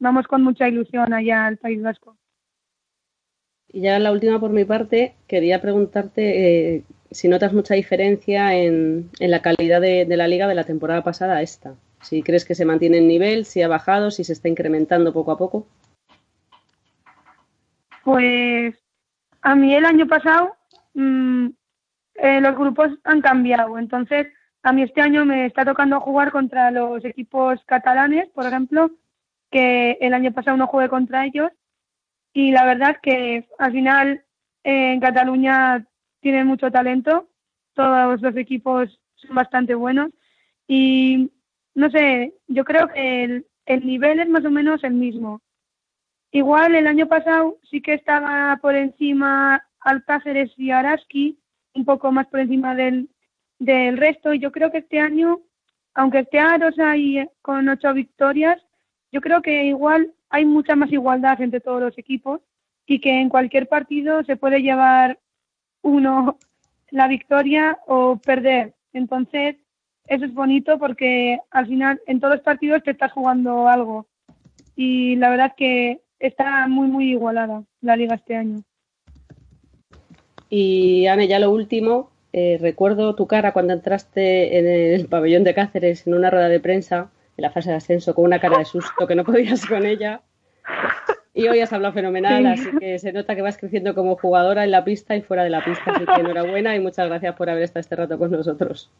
Vamos 0.00 0.26
con 0.26 0.42
mucha 0.42 0.66
ilusión 0.66 1.12
allá 1.12 1.46
al 1.46 1.58
País 1.58 1.80
Vasco. 1.80 2.16
Y 3.72 3.82
ya 3.82 4.00
la 4.00 4.10
última 4.10 4.40
por 4.40 4.50
mi 4.50 4.64
parte, 4.64 5.14
quería 5.28 5.60
preguntarte 5.60 6.74
eh, 6.74 6.82
si 7.12 7.28
notas 7.28 7.52
mucha 7.52 7.74
diferencia 7.74 8.56
en, 8.56 9.10
en 9.20 9.30
la 9.30 9.42
calidad 9.42 9.80
de, 9.80 10.06
de 10.06 10.16
la 10.16 10.26
liga 10.26 10.48
de 10.48 10.56
la 10.56 10.64
temporada 10.64 11.04
pasada 11.04 11.36
a 11.36 11.42
esta. 11.42 11.76
Si 12.02 12.22
crees 12.22 12.44
que 12.44 12.54
se 12.54 12.64
mantiene 12.64 12.98
en 12.98 13.08
nivel, 13.08 13.44
si 13.44 13.62
ha 13.62 13.68
bajado, 13.68 14.10
si 14.10 14.24
se 14.24 14.32
está 14.32 14.48
incrementando 14.48 15.12
poco 15.12 15.32
a 15.32 15.38
poco. 15.38 15.66
Pues 18.04 18.74
a 19.42 19.54
mí 19.54 19.74
el 19.74 19.84
año 19.84 20.06
pasado 20.06 20.56
mm, 20.94 21.48
eh, 22.14 22.40
los 22.40 22.56
grupos 22.56 22.90
han 23.04 23.20
cambiado, 23.20 23.78
entonces 23.78 24.28
a 24.62 24.72
mí 24.72 24.82
este 24.82 25.00
año 25.00 25.24
me 25.24 25.46
está 25.46 25.64
tocando 25.64 26.00
jugar 26.00 26.30
contra 26.30 26.70
los 26.70 27.04
equipos 27.04 27.60
catalanes, 27.64 28.28
por 28.30 28.46
ejemplo, 28.46 28.90
que 29.50 29.92
el 30.00 30.14
año 30.14 30.32
pasado 30.32 30.56
no 30.56 30.66
jugué 30.66 30.88
contra 30.88 31.24
ellos. 31.24 31.50
Y 32.32 32.52
la 32.52 32.64
verdad 32.64 32.98
que 33.02 33.48
al 33.58 33.72
final 33.72 34.24
eh, 34.64 34.92
en 34.92 35.00
Cataluña 35.00 35.86
tienen 36.20 36.46
mucho 36.46 36.70
talento, 36.70 37.28
todos 37.74 38.20
los 38.20 38.36
equipos 38.36 39.00
son 39.14 39.34
bastante 39.34 39.74
buenos. 39.74 40.10
Y 40.68 41.32
no 41.80 41.90
sé, 41.90 42.34
yo 42.46 42.62
creo 42.64 42.88
que 42.88 43.24
el, 43.24 43.46
el 43.64 43.86
nivel 43.86 44.20
es 44.20 44.28
más 44.28 44.44
o 44.44 44.50
menos 44.50 44.84
el 44.84 44.92
mismo. 44.92 45.40
Igual 46.30 46.74
el 46.74 46.86
año 46.86 47.06
pasado 47.06 47.56
sí 47.70 47.80
que 47.80 47.94
estaba 47.94 48.58
por 48.60 48.76
encima 48.76 49.64
Alcáceres 49.80 50.52
y 50.58 50.72
Araski, 50.72 51.38
un 51.74 51.86
poco 51.86 52.12
más 52.12 52.26
por 52.26 52.40
encima 52.40 52.74
del, 52.74 53.08
del 53.58 53.96
resto. 53.96 54.34
Y 54.34 54.40
yo 54.40 54.52
creo 54.52 54.70
que 54.70 54.78
este 54.78 55.00
año, 55.00 55.40
aunque 55.94 56.18
esté 56.18 56.38
Aros 56.38 56.78
ahí 56.78 57.26
con 57.40 57.66
ocho 57.70 57.94
victorias, 57.94 58.62
yo 59.10 59.22
creo 59.22 59.40
que 59.40 59.64
igual 59.64 60.12
hay 60.28 60.44
mucha 60.44 60.76
más 60.76 60.92
igualdad 60.92 61.40
entre 61.40 61.60
todos 61.60 61.80
los 61.80 61.96
equipos 61.96 62.42
y 62.84 63.00
que 63.00 63.22
en 63.22 63.30
cualquier 63.30 63.68
partido 63.68 64.22
se 64.24 64.36
puede 64.36 64.60
llevar 64.60 65.18
uno 65.80 66.38
la 66.90 67.08
victoria 67.08 67.78
o 67.86 68.16
perder. 68.18 68.74
Entonces, 68.92 69.56
eso 70.10 70.24
es 70.24 70.34
bonito 70.34 70.76
porque 70.78 71.38
al 71.52 71.68
final 71.68 72.00
en 72.06 72.18
todos 72.18 72.34
los 72.34 72.42
partidos 72.42 72.82
te 72.82 72.90
estás 72.90 73.12
jugando 73.12 73.68
algo. 73.68 74.06
Y 74.74 75.14
la 75.16 75.30
verdad 75.30 75.54
que 75.56 76.00
está 76.18 76.66
muy, 76.66 76.88
muy 76.88 77.12
igualada 77.12 77.62
la 77.80 77.96
liga 77.96 78.16
este 78.16 78.34
año. 78.34 78.58
Y 80.48 81.06
Ane, 81.06 81.28
ya 81.28 81.38
lo 81.38 81.52
último, 81.52 82.10
eh, 82.32 82.58
recuerdo 82.60 83.14
tu 83.14 83.28
cara 83.28 83.52
cuando 83.52 83.72
entraste 83.72 84.58
en 84.58 84.66
el 84.66 85.06
pabellón 85.06 85.44
de 85.44 85.54
Cáceres 85.54 86.04
en 86.08 86.14
una 86.14 86.28
rueda 86.28 86.48
de 86.48 86.58
prensa, 86.58 87.10
en 87.36 87.42
la 87.42 87.50
fase 87.50 87.70
de 87.70 87.76
ascenso, 87.76 88.12
con 88.12 88.24
una 88.24 88.40
cara 88.40 88.58
de 88.58 88.64
susto 88.64 89.06
que 89.06 89.14
no 89.14 89.24
podías 89.24 89.64
con 89.64 89.86
ella. 89.86 90.22
Y 91.34 91.46
hoy 91.46 91.60
has 91.60 91.72
hablado 91.72 91.94
fenomenal, 91.94 92.42
Sí. 92.56 92.68
así 92.68 92.78
que 92.78 92.98
se 92.98 93.12
nota 93.12 93.36
que 93.36 93.42
vas 93.42 93.58
creciendo 93.58 93.94
como 93.94 94.16
jugadora 94.16 94.64
en 94.64 94.72
la 94.72 94.82
pista 94.82 95.14
y 95.14 95.22
fuera 95.22 95.44
de 95.44 95.50
la 95.50 95.64
pista. 95.64 95.92
Así 95.92 96.04
que 96.04 96.20
enhorabuena 96.20 96.74
y 96.74 96.80
muchas 96.80 97.06
gracias 97.06 97.36
por 97.36 97.48
haber 97.48 97.62
estado 97.62 97.80
este 97.80 97.94
rato 97.94 98.18
con 98.18 98.32
nosotros. 98.32 98.90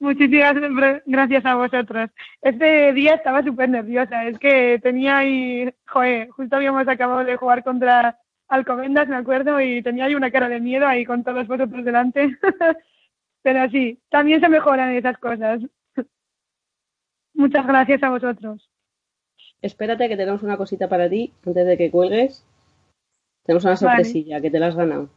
Muchísimas 0.00 0.54
gra- 0.54 1.02
gracias 1.04 1.44
a 1.44 1.54
vosotros. 1.56 2.10
Este 2.40 2.92
día 2.94 3.14
estaba 3.14 3.42
súper 3.42 3.68
nerviosa. 3.68 4.24
Es 4.26 4.38
que 4.38 4.78
tenía 4.82 5.18
ahí, 5.18 5.72
joder, 5.86 6.30
justo 6.30 6.56
habíamos 6.56 6.88
acabado 6.88 7.22
de 7.24 7.36
jugar 7.36 7.62
contra 7.62 8.18
Alcobendas, 8.48 9.08
me 9.08 9.16
acuerdo, 9.16 9.60
y 9.60 9.82
tenía 9.82 10.06
ahí 10.06 10.14
una 10.14 10.30
cara 10.30 10.48
de 10.48 10.58
miedo 10.58 10.86
ahí 10.86 11.04
con 11.04 11.22
todos 11.22 11.46
vosotros 11.46 11.84
delante. 11.84 12.36
Pero 13.42 13.70
sí, 13.70 14.00
también 14.08 14.40
se 14.40 14.48
mejoran 14.48 14.90
esas 14.94 15.18
cosas. 15.18 15.60
Muchas 17.34 17.66
gracias 17.66 18.02
a 18.02 18.10
vosotros. 18.10 18.68
Espérate 19.62 20.08
que 20.08 20.16
tenemos 20.16 20.42
una 20.42 20.56
cosita 20.56 20.88
para 20.88 21.08
ti 21.08 21.32
antes 21.46 21.66
de 21.66 21.76
que 21.76 21.90
cuelgues. 21.90 22.46
Tenemos 23.44 23.64
una 23.64 23.74
Vale. 23.74 23.78
sorpresilla 23.78 24.40
que 24.40 24.50
te 24.50 24.58
la 24.58 24.68
has 24.68 24.76
ganado. 24.76 25.10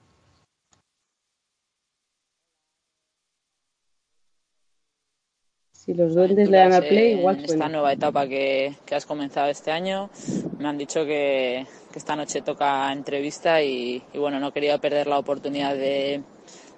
Si 5.84 5.94
los 5.94 6.16
duendes 6.16 6.50
le 6.50 6.60
dan 6.60 6.72
al 6.72 6.88
play, 6.88 7.12
igual 7.20 7.40
en 7.40 7.46
suena. 7.46 7.66
esta 7.66 7.70
nueva 7.74 7.92
etapa 7.92 8.26
que, 8.26 8.74
que 8.86 8.96
has 8.96 9.06
comenzado 9.06 9.50
este 9.50 9.70
año. 9.70 10.10
Me 10.58 10.70
han 10.70 10.78
dicho 10.78 11.04
que, 11.04 11.68
que 11.92 12.00
esta 12.00 12.16
noche 12.16 12.42
toca 12.42 12.90
entrevista 12.94 13.62
y, 13.62 14.02
y 14.14 14.18
bueno, 14.18 14.40
no 14.40 14.54
quería 14.54 14.78
perder 14.78 15.08
la 15.08 15.20
oportunidad 15.20 15.76
de, 15.76 16.22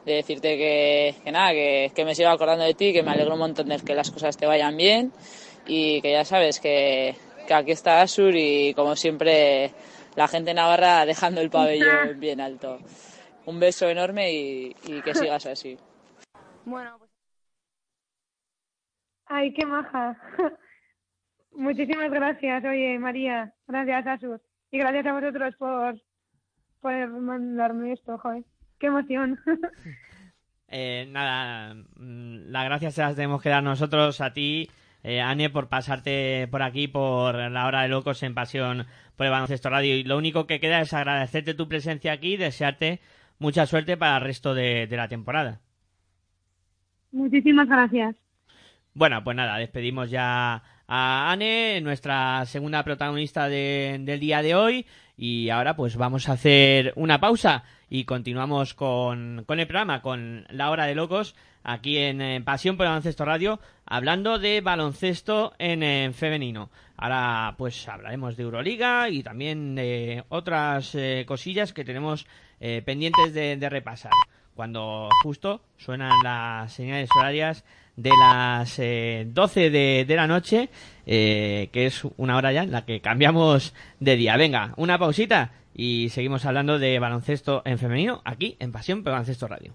de 0.05 0.11
decirte 0.11 0.57
que, 0.57 1.15
que 1.23 1.31
nada, 1.31 1.51
que, 1.51 1.91
que 1.93 2.03
me 2.03 2.15
sigo 2.15 2.29
acordando 2.29 2.63
de 2.63 2.73
ti, 2.73 2.93
que 2.93 3.03
me 3.03 3.11
alegro 3.11 3.33
un 3.33 3.41
montón 3.41 3.69
de 3.69 3.77
que 3.77 3.93
las 3.93 4.09
cosas 4.09 4.37
te 4.37 4.47
vayan 4.47 4.75
bien 4.75 5.11
y 5.67 6.01
que 6.01 6.11
ya 6.11 6.25
sabes 6.25 6.59
que, 6.59 7.13
que 7.47 7.53
aquí 7.53 7.73
está 7.73 8.01
Asur 8.01 8.35
y 8.35 8.73
como 8.73 8.95
siempre 8.95 9.71
la 10.15 10.27
gente 10.27 10.55
navarra 10.55 11.05
dejando 11.05 11.41
el 11.41 11.51
pabellón 11.51 12.19
bien 12.19 12.41
alto. 12.41 12.79
Un 13.45 13.59
beso 13.59 13.87
enorme 13.87 14.33
y, 14.33 14.75
y 14.87 15.01
que 15.03 15.13
sigas 15.13 15.45
así. 15.45 15.77
Bueno, 16.65 16.95
pues... 16.97 17.04
Ay, 19.35 19.53
qué 19.53 19.65
maja. 19.65 20.17
Muchísimas 21.51 22.09
gracias, 22.09 22.63
oye, 22.63 22.97
María. 22.99 23.53
Gracias, 23.67 24.07
Asus. 24.07 24.39
y 24.71 24.77
gracias 24.77 25.05
a 25.05 25.13
vosotros 25.13 25.55
por, 25.57 26.01
por 26.79 27.07
mandarme 27.19 27.91
esto, 27.91 28.17
joder. 28.17 28.43
Qué 28.79 28.87
emoción. 28.87 29.39
Eh, 30.67 31.07
nada, 31.11 31.75
mm, 31.95 32.49
las 32.49 32.65
gracias 32.65 32.95
se 32.95 33.01
las 33.01 33.15
tenemos 33.15 33.39
que 33.39 33.49
dar 33.49 33.61
nosotros 33.61 34.19
a 34.19 34.33
ti, 34.33 34.67
eh, 35.03 35.21
Ane, 35.21 35.51
por 35.51 35.69
pasarte 35.69 36.47
por 36.49 36.63
aquí, 36.63 36.87
por 36.87 37.35
la 37.35 37.67
hora 37.67 37.83
de 37.83 37.87
locos 37.87 38.23
en 38.23 38.33
Pasión 38.33 38.85
por 39.15 39.27
el 39.27 39.31
Baloncesto 39.31 39.69
Radio. 39.69 39.95
Y 39.95 40.03
lo 40.03 40.17
único 40.17 40.47
que 40.47 40.59
queda 40.59 40.81
es 40.81 40.91
agradecerte 40.91 41.53
tu 41.53 41.69
presencia 41.69 42.13
aquí 42.13 42.33
y 42.33 42.37
desearte 42.37 42.99
mucha 43.37 43.67
suerte 43.67 43.95
para 43.95 44.17
el 44.17 44.23
resto 44.23 44.55
de, 44.55 44.87
de 44.87 44.97
la 44.97 45.07
temporada. 45.07 45.61
Muchísimas 47.11 47.69
gracias. 47.69 48.15
Bueno, 48.97 49.21
pues 49.25 49.35
nada, 49.35 49.57
despedimos 49.57 50.09
ya 50.09 50.63
a 50.87 51.31
Ane, 51.31 51.81
nuestra 51.81 52.45
segunda 52.45 52.81
protagonista 52.83 53.49
de- 53.49 53.97
del 53.99 54.21
día 54.21 54.41
de 54.41 54.55
hoy. 54.55 54.85
Y 55.17 55.49
ahora 55.49 55.75
pues 55.75 55.97
vamos 55.97 56.29
a 56.29 56.33
hacer 56.33 56.93
una 56.95 57.19
pausa 57.19 57.65
y 57.89 58.05
continuamos 58.05 58.73
con, 58.73 59.43
con 59.45 59.59
el 59.59 59.67
programa, 59.67 60.01
con 60.01 60.45
La 60.49 60.69
Hora 60.69 60.85
de 60.85 60.95
Locos, 60.95 61.35
aquí 61.63 61.97
en, 61.97 62.43
Pasión 62.45 62.77
por 62.77 62.85
el 62.85 62.91
Baloncesto 62.91 63.25
Radio, 63.25 63.59
hablando 63.85 64.39
de 64.39 64.61
baloncesto 64.61 65.53
en, 65.59 66.13
femenino. 66.13 66.69
Ahora 66.95 67.55
pues 67.57 67.87
hablaremos 67.89 68.37
de 68.37 68.43
Euroliga 68.43 69.09
y 69.09 69.23
también 69.23 69.75
de 69.75 70.23
otras 70.29 70.95
eh, 70.95 71.25
cosillas 71.27 71.73
que 71.73 71.83
tenemos 71.83 72.27
eh, 72.61 72.81
pendientes 72.85 73.33
de 73.33 73.69
repasar. 73.69 74.11
Cuando 74.53 75.09
justo 75.21 75.61
suenan 75.77 76.11
las 76.23 76.71
señales 76.71 77.09
horarias 77.13 77.65
de 77.95 78.11
las 78.19 78.77
eh, 78.79 79.27
12 79.29 79.69
de, 79.69 80.05
de 80.07 80.15
la 80.15 80.27
noche, 80.27 80.69
eh, 81.05 81.69
que 81.71 81.85
es 81.85 82.03
una 82.17 82.37
hora 82.37 82.51
ya 82.51 82.63
en 82.63 82.71
la 82.71 82.85
que 82.85 83.01
cambiamos 83.01 83.73
de 83.99 84.15
día. 84.15 84.37
Venga, 84.37 84.73
una 84.77 84.97
pausita 84.97 85.51
y 85.73 86.09
seguimos 86.09 86.45
hablando 86.45 86.79
de 86.79 86.99
baloncesto 86.99 87.61
en 87.65 87.77
femenino 87.77 88.21
aquí 88.25 88.57
en 88.59 88.71
Pasión 88.71 89.03
por 89.03 89.11
Baloncesto 89.11 89.47
Radio. 89.47 89.73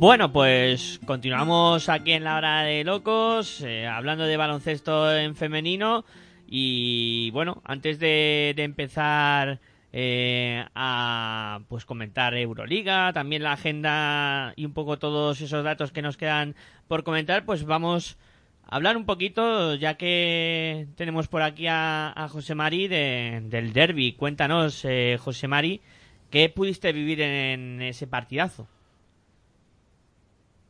Bueno, 0.00 0.32
pues 0.32 0.98
continuamos 1.04 1.90
aquí 1.90 2.12
en 2.12 2.24
la 2.24 2.36
hora 2.36 2.62
de 2.62 2.84
locos, 2.84 3.60
eh, 3.60 3.86
hablando 3.86 4.24
de 4.24 4.38
baloncesto 4.38 5.14
en 5.14 5.36
femenino 5.36 6.06
y 6.48 7.30
bueno, 7.32 7.60
antes 7.66 7.98
de, 7.98 8.54
empezar 8.56 9.60
eh, 9.92 10.64
a 10.74 11.60
pues 11.68 11.84
comentar 11.84 12.34
Euroliga, 12.34 13.12
también 13.12 13.42
la 13.42 13.52
agenda 13.52 14.54
y 14.56 14.64
un 14.64 14.72
poco 14.72 14.98
todos 14.98 15.38
esos 15.42 15.62
datos 15.64 15.92
que 15.92 16.00
nos 16.00 16.16
quedan 16.16 16.54
por 16.88 17.04
comentar, 17.04 17.44
pues 17.44 17.64
vamos 17.64 18.16
a 18.64 18.76
hablar 18.76 18.96
un 18.96 19.04
poquito, 19.04 19.74
ya 19.74 19.98
que 19.98 20.86
tenemos 20.96 21.28
por 21.28 21.42
aquí 21.42 21.66
a, 21.68 22.26
José 22.30 22.54
Mari 22.54 22.88
de- 22.88 23.42
del 23.50 23.74
derby. 23.74 24.14
Cuéntanos, 24.14 24.82
eh, 24.86 25.18
José 25.20 25.46
Mari, 25.46 25.82
¿qué 26.30 26.48
pudiste 26.48 26.90
vivir 26.94 27.20
en 27.20 27.82
ese 27.82 28.06
partidazo? 28.06 28.66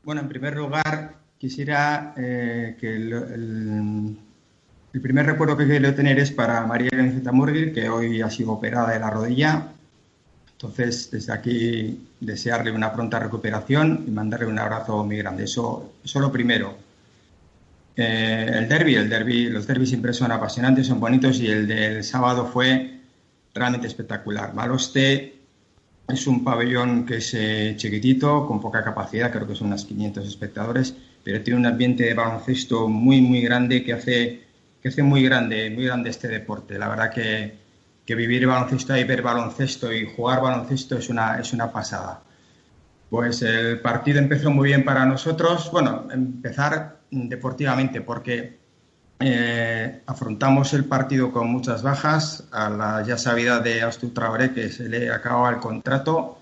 Bueno, 0.02 0.22
en 0.22 0.28
primer 0.28 0.56
lugar, 0.56 1.14
quisiera 1.38 2.14
eh, 2.16 2.76
que 2.80 2.96
el, 2.96 4.16
primer 4.92 5.26
recuerdo 5.26 5.56
que 5.56 5.66
quiero 5.66 5.94
tener 5.94 6.18
es 6.18 6.30
para 6.30 6.66
María 6.66 6.88
Elena 6.92 7.32
Murgil, 7.32 7.72
que 7.72 7.88
hoy 7.88 8.22
ha 8.22 8.30
sido 8.30 8.52
operada 8.52 8.92
de 8.92 8.98
la 8.98 9.10
rodilla. 9.10 9.68
Entonces, 10.52 11.10
desde 11.10 11.32
aquí, 11.32 12.08
desearle 12.18 12.72
una 12.72 12.92
pronta 12.92 13.18
recuperación 13.18 14.04
y 14.06 14.10
mandarle 14.10 14.46
un 14.46 14.58
abrazo 14.58 15.04
muy 15.04 15.18
grande. 15.18 15.44
Eso, 15.44 15.92
eso 16.02 16.20
lo 16.20 16.32
primero. 16.32 16.76
Eh, 17.96 18.50
el 18.54 18.68
derby, 18.68 18.94
el 18.94 19.08
derby, 19.10 19.50
los 19.50 19.66
derbis 19.66 19.90
siempre 19.90 20.14
son 20.14 20.32
apasionantes, 20.32 20.86
son 20.86 21.00
bonitos 21.00 21.40
y 21.40 21.48
el 21.48 21.66
del 21.66 22.04
sábado 22.04 22.46
fue 22.46 23.00
realmente 23.54 23.86
espectacular. 23.86 24.54
Maloste 24.54 25.39
es 26.12 26.26
un 26.26 26.44
pabellón 26.44 27.06
que 27.06 27.16
es 27.16 27.34
eh, 27.34 27.74
chiquitito, 27.76 28.46
con 28.46 28.60
poca 28.60 28.82
capacidad, 28.82 29.30
creo 29.30 29.46
que 29.46 29.54
son 29.54 29.68
unos 29.68 29.84
500 29.84 30.26
espectadores, 30.26 30.94
pero 31.24 31.42
tiene 31.42 31.60
un 31.60 31.66
ambiente 31.66 32.04
de 32.04 32.14
baloncesto 32.14 32.88
muy, 32.88 33.20
muy 33.20 33.40
grande 33.40 33.84
que 33.84 33.92
hace, 33.92 34.40
que 34.82 34.88
hace 34.88 35.02
muy 35.02 35.22
grande, 35.22 35.70
muy 35.70 35.84
grande 35.84 36.10
este 36.10 36.28
deporte. 36.28 36.78
La 36.78 36.88
verdad 36.88 37.12
que, 37.12 37.54
que 38.04 38.14
vivir 38.14 38.46
baloncesto 38.46 38.96
y 38.96 39.04
ver 39.04 39.22
baloncesto 39.22 39.92
y 39.92 40.06
jugar 40.14 40.42
baloncesto 40.42 40.98
es 40.98 41.08
una, 41.08 41.38
es 41.38 41.52
una 41.52 41.72
pasada. 41.72 42.22
Pues 43.08 43.42
el 43.42 43.80
partido 43.80 44.18
empezó 44.18 44.50
muy 44.50 44.68
bien 44.68 44.84
para 44.84 45.04
nosotros. 45.04 45.70
Bueno, 45.72 46.06
empezar 46.12 47.00
deportivamente 47.10 48.00
porque 48.00 48.59
eh, 49.20 50.00
afrontamos 50.06 50.72
el 50.72 50.86
partido 50.86 51.30
con 51.30 51.48
muchas 51.50 51.82
bajas. 51.82 52.44
A 52.50 52.70
la 52.70 53.04
ya 53.06 53.18
sabida 53.18 53.60
de 53.60 53.82
Astur 53.82 54.14
Traoré 54.14 54.52
que 54.52 54.70
se 54.70 54.88
le 54.88 55.10
acababa 55.12 55.50
el 55.50 55.58
contrato. 55.58 56.38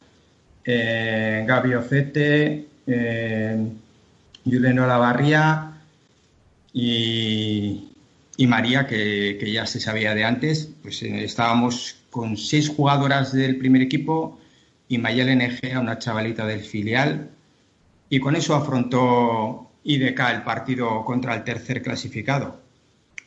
Eh, 0.64 1.44
Gaby 1.46 1.74
Ocete, 1.74 2.68
eh, 2.86 3.68
Juliano 4.44 4.86
Lavarría 4.86 5.72
y, 6.72 7.90
María, 8.46 8.86
que, 8.86 9.36
que 9.40 9.52
ya 9.52 9.66
se 9.66 9.80
sabía 9.80 10.14
de 10.14 10.24
antes. 10.24 10.70
Pues 10.82 11.02
eh, 11.02 11.24
estábamos 11.24 11.96
con 12.10 12.36
seis 12.36 12.68
jugadoras 12.68 13.32
del 13.32 13.56
primer 13.56 13.82
equipo 13.82 14.38
y 14.88 14.98
Mayel 14.98 15.36
NG, 15.36 15.78
una 15.80 15.98
chavalita 15.98 16.46
del 16.46 16.60
filial. 16.60 17.30
Y 18.09 18.20
con 18.20 18.36
eso 18.36 18.55
afrontó 18.55 19.70
IDK 19.84 20.20
el 20.30 20.42
partido 20.42 21.05
contra 21.05 21.34
el 21.34 21.44
tercer 21.44 21.82
clasificado. 21.82 22.67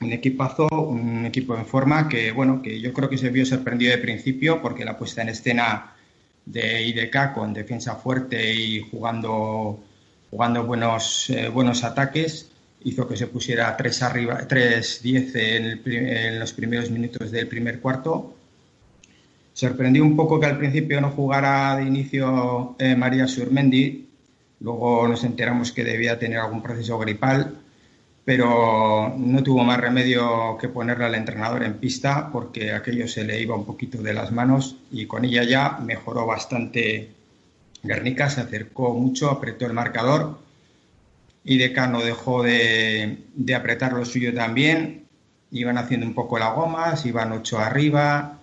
Un 0.01 0.11
equipazo, 0.13 0.67
un 0.67 1.25
equipo 1.25 1.55
en 1.55 1.65
forma 1.65 2.09
que, 2.09 2.31
bueno, 2.31 2.61
que 2.61 2.81
yo 2.81 2.91
creo 2.91 3.07
que 3.07 3.17
se 3.17 3.29
vio 3.29 3.45
sorprendido 3.45 3.91
de 3.91 3.99
principio 3.99 4.61
porque 4.61 4.83
la 4.83 4.97
puesta 4.97 5.21
en 5.21 5.29
escena 5.29 5.93
de 6.45 6.83
IDK 6.87 7.33
con 7.33 7.53
defensa 7.53 7.95
fuerte 7.95 8.53
y 8.53 8.81
jugando, 8.81 9.79
jugando 10.29 10.65
buenos, 10.65 11.29
eh, 11.29 11.49
buenos 11.49 11.83
ataques 11.83 12.51
hizo 12.83 13.07
que 13.07 13.17
se 13.17 13.27
pusiera 13.27 13.75
3 13.77 14.01
arriba, 14.03 14.47
3-10 14.47 15.35
en, 15.35 15.81
en 15.85 16.39
los 16.39 16.53
primeros 16.53 16.89
minutos 16.89 17.31
del 17.31 17.47
primer 17.47 17.79
cuarto. 17.79 18.35
Sorprendió 19.53 20.03
un 20.03 20.15
poco 20.15 20.39
que 20.39 20.45
al 20.47 20.57
principio 20.57 21.01
no 21.01 21.11
jugara 21.11 21.75
de 21.75 21.83
inicio 21.83 22.75
eh, 22.79 22.95
María 22.95 23.27
Surmendi, 23.27 24.07
luego 24.61 25.07
nos 25.07 25.23
enteramos 25.23 25.71
que 25.71 25.83
debía 25.83 26.17
tener 26.17 26.39
algún 26.39 26.63
proceso 26.63 26.97
gripal, 26.97 27.60
pero 28.23 29.13
no 29.17 29.43
tuvo 29.43 29.63
más 29.63 29.79
remedio 29.79 30.57
que 30.59 30.69
ponerle 30.69 31.05
al 31.05 31.15
entrenador 31.15 31.63
en 31.63 31.75
pista 31.75 32.29
porque 32.31 32.71
aquello 32.71 33.07
se 33.07 33.23
le 33.23 33.41
iba 33.41 33.55
un 33.55 33.65
poquito 33.65 34.01
de 34.01 34.13
las 34.13 34.31
manos 34.31 34.77
y 34.91 35.05
con 35.07 35.25
ella 35.25 35.43
ya 35.43 35.79
mejoró 35.83 36.25
bastante 36.25 37.09
Guernica, 37.83 38.29
se 38.29 38.41
acercó 38.41 38.93
mucho, 38.93 39.31
apretó 39.31 39.65
el 39.65 39.73
marcador 39.73 40.39
y 41.43 41.57
Decano 41.57 42.01
dejó 42.01 42.43
de, 42.43 43.17
de 43.33 43.55
apretar 43.55 43.93
lo 43.93 44.05
suyo 44.05 44.33
también, 44.33 45.05
iban 45.49 45.79
haciendo 45.79 46.05
un 46.05 46.13
poco 46.13 46.37
la 46.37 46.51
goma, 46.51 46.93
iban 47.03 47.31
8 47.31 47.57
arriba, 47.57 48.39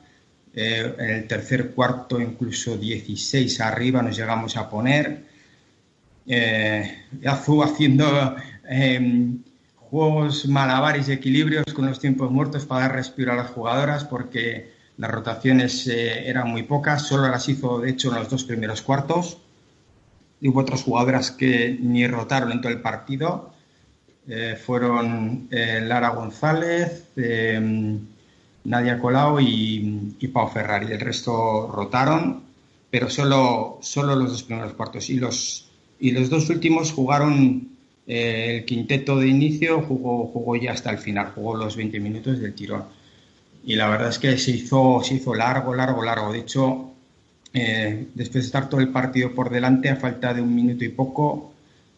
eh, 0.54 0.94
en 0.98 1.10
el 1.10 1.26
tercer 1.28 1.70
cuarto 1.70 2.20
incluso 2.20 2.76
16 2.76 3.60
arriba 3.60 4.02
nos 4.02 4.16
llegamos 4.16 4.56
a 4.56 4.68
poner. 4.68 5.22
Eh, 6.26 7.04
Azú 7.24 7.62
haciendo 7.62 8.36
eh, 8.68 9.36
juegos 9.90 10.46
malabares 10.46 11.08
y 11.08 11.12
equilibrios 11.12 11.64
con 11.74 11.86
los 11.86 11.98
tiempos 11.98 12.30
muertos 12.30 12.66
para 12.66 12.82
dar 12.82 12.92
respiro 12.96 13.32
a 13.32 13.36
las 13.36 13.50
jugadoras 13.50 14.04
porque 14.04 14.72
las 14.98 15.10
rotaciones 15.10 15.86
eh, 15.86 16.28
eran 16.28 16.50
muy 16.50 16.64
pocas, 16.64 17.06
solo 17.06 17.28
las 17.28 17.48
hizo 17.48 17.80
de 17.80 17.90
hecho 17.90 18.10
en 18.10 18.16
los 18.16 18.28
dos 18.28 18.44
primeros 18.44 18.82
cuartos. 18.82 19.38
Y 20.40 20.48
hubo 20.48 20.60
otras 20.60 20.82
jugadoras 20.82 21.30
que 21.30 21.76
ni 21.80 22.06
rotaron 22.06 22.52
en 22.52 22.60
todo 22.60 22.72
el 22.72 22.80
partido. 22.80 23.50
Eh, 24.28 24.56
fueron 24.56 25.48
eh, 25.50 25.80
Lara 25.82 26.10
González, 26.10 27.08
eh, 27.16 27.98
Nadia 28.64 28.98
Colau 28.98 29.40
y, 29.40 30.14
y 30.18 30.28
Pau 30.28 30.48
Ferrari. 30.48 30.92
El 30.92 31.00
resto 31.00 31.70
rotaron, 31.72 32.42
pero 32.90 33.08
solo, 33.08 33.78
solo 33.80 34.14
los 34.14 34.30
dos 34.30 34.42
primeros 34.42 34.74
cuartos. 34.74 35.08
Y 35.10 35.16
los, 35.18 35.70
y 35.98 36.10
los 36.10 36.28
dos 36.28 36.50
últimos 36.50 36.92
jugaron 36.92 37.77
eh, 38.08 38.56
el 38.56 38.64
quinteto 38.64 39.18
de 39.18 39.28
inicio, 39.28 39.82
jugó, 39.82 40.26
jugó 40.26 40.56
ya 40.56 40.72
hasta 40.72 40.90
el 40.90 40.98
final, 40.98 41.32
jugó 41.34 41.56
los 41.56 41.76
20 41.76 42.00
minutos 42.00 42.40
del 42.40 42.54
tirón. 42.54 42.84
Y 43.64 43.76
la 43.76 43.88
verdad 43.88 44.08
es 44.08 44.18
que 44.18 44.38
se 44.38 44.52
hizo, 44.52 45.02
se 45.04 45.16
hizo 45.16 45.34
largo, 45.34 45.74
largo, 45.74 46.02
largo. 46.02 46.32
De 46.32 46.40
hecho, 46.40 46.90
eh, 47.52 48.06
después 48.14 48.44
de 48.44 48.46
estar 48.46 48.68
todo 48.68 48.80
el 48.80 48.88
partido 48.88 49.34
por 49.34 49.50
delante, 49.50 49.90
a 49.90 49.96
falta 49.96 50.34
de 50.34 50.40
un 50.42 50.54
minuto 50.54 50.84
y 50.84 50.88
poco, 50.88 51.52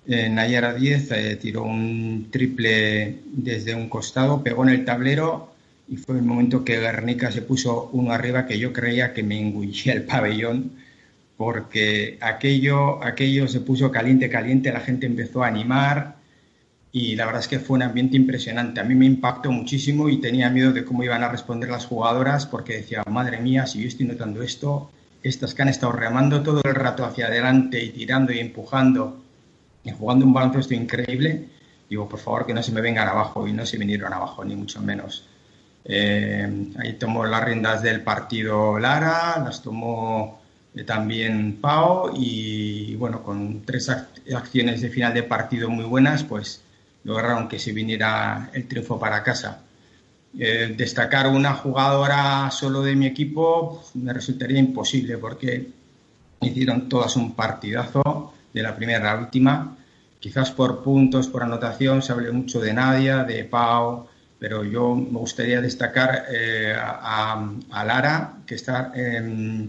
eh, 0.06 0.28
Nayara 0.28 0.74
10 0.74 1.12
eh, 1.12 1.36
tiró 1.36 1.62
un 1.62 2.28
triple 2.30 3.18
desde 3.26 3.74
un 3.74 3.88
costado, 3.88 4.42
pegó 4.42 4.64
en 4.64 4.70
el 4.70 4.84
tablero 4.84 5.52
y 5.88 5.96
fue 5.96 6.16
el 6.16 6.22
momento 6.22 6.64
que 6.64 6.80
Guernica 6.80 7.30
se 7.30 7.42
puso 7.42 7.90
uno 7.92 8.12
arriba 8.12 8.46
que 8.46 8.58
yo 8.58 8.72
creía 8.72 9.12
que 9.12 9.22
me 9.22 9.38
engullía 9.38 9.92
el 9.92 10.04
pabellón 10.04 10.72
porque 11.40 12.18
aquello, 12.20 13.02
aquello 13.02 13.48
se 13.48 13.60
puso 13.60 13.90
caliente, 13.90 14.28
caliente, 14.28 14.70
la 14.70 14.80
gente 14.80 15.06
empezó 15.06 15.42
a 15.42 15.46
animar 15.46 16.16
y 16.92 17.16
la 17.16 17.24
verdad 17.24 17.40
es 17.40 17.48
que 17.48 17.58
fue 17.58 17.76
un 17.76 17.82
ambiente 17.82 18.14
impresionante. 18.14 18.78
A 18.78 18.84
mí 18.84 18.94
me 18.94 19.06
impactó 19.06 19.50
muchísimo 19.50 20.10
y 20.10 20.20
tenía 20.20 20.50
miedo 20.50 20.70
de 20.70 20.84
cómo 20.84 21.02
iban 21.02 21.22
a 21.22 21.30
responder 21.30 21.70
las 21.70 21.86
jugadoras 21.86 22.44
porque 22.44 22.74
decía, 22.74 23.02
madre 23.08 23.40
mía, 23.40 23.66
si 23.66 23.80
yo 23.80 23.88
estoy 23.88 24.04
notando 24.04 24.42
esto, 24.42 24.90
estas 25.22 25.54
que 25.54 25.62
han 25.62 25.68
estado 25.68 25.92
remando 25.92 26.42
todo 26.42 26.60
el 26.62 26.74
rato 26.74 27.06
hacia 27.06 27.28
adelante 27.28 27.82
y 27.82 27.88
tirando 27.88 28.34
y 28.34 28.38
empujando 28.38 29.22
y 29.82 29.92
jugando 29.92 30.26
un 30.26 30.34
baloncesto 30.34 30.74
increíble, 30.74 31.46
digo, 31.88 32.06
por 32.06 32.18
favor, 32.18 32.44
que 32.44 32.52
no 32.52 32.62
se 32.62 32.72
me 32.72 32.82
vengan 32.82 33.08
abajo 33.08 33.48
y 33.48 33.54
no 33.54 33.64
se 33.64 33.78
vinieron 33.78 34.12
abajo, 34.12 34.44
ni 34.44 34.56
mucho 34.56 34.82
menos. 34.82 35.26
Eh, 35.86 36.66
ahí 36.80 36.92
tomó 36.98 37.24
las 37.24 37.42
riendas 37.42 37.80
del 37.80 38.02
partido 38.02 38.78
Lara, 38.78 39.42
las 39.42 39.62
tomó 39.62 40.39
también 40.86 41.58
Pau 41.60 42.12
y 42.16 42.94
bueno, 42.96 43.22
con 43.22 43.62
tres 43.62 43.88
ac- 43.88 44.34
acciones 44.34 44.80
de 44.80 44.88
final 44.90 45.12
de 45.14 45.22
partido 45.24 45.68
muy 45.68 45.84
buenas, 45.84 46.22
pues 46.24 46.62
lograron 47.04 47.48
que 47.48 47.58
se 47.58 47.72
viniera 47.72 48.50
el 48.52 48.66
triunfo 48.68 48.98
para 48.98 49.22
casa. 49.22 49.62
Eh, 50.38 50.74
destacar 50.76 51.26
una 51.26 51.54
jugadora 51.54 52.50
solo 52.52 52.82
de 52.82 52.94
mi 52.94 53.06
equipo 53.06 53.82
me 53.94 54.12
resultaría 54.12 54.58
imposible 54.60 55.18
porque 55.18 55.68
hicieron 56.40 56.88
todas 56.88 57.16
un 57.16 57.34
partidazo 57.34 58.32
de 58.52 58.62
la 58.62 58.76
primera 58.76 59.10
a 59.10 59.14
la 59.16 59.20
última. 59.20 59.76
Quizás 60.20 60.50
por 60.52 60.82
puntos, 60.84 61.28
por 61.28 61.42
anotación, 61.42 62.02
se 62.02 62.12
hable 62.12 62.30
mucho 62.30 62.60
de 62.60 62.74
Nadia, 62.74 63.24
de 63.24 63.44
Pau, 63.44 64.06
pero 64.38 64.64
yo 64.64 64.94
me 64.94 65.18
gustaría 65.18 65.60
destacar 65.60 66.26
eh, 66.30 66.74
a, 66.78 67.50
a 67.70 67.84
Lara, 67.84 68.34
que 68.46 68.54
está, 68.54 68.92
eh, 68.94 69.68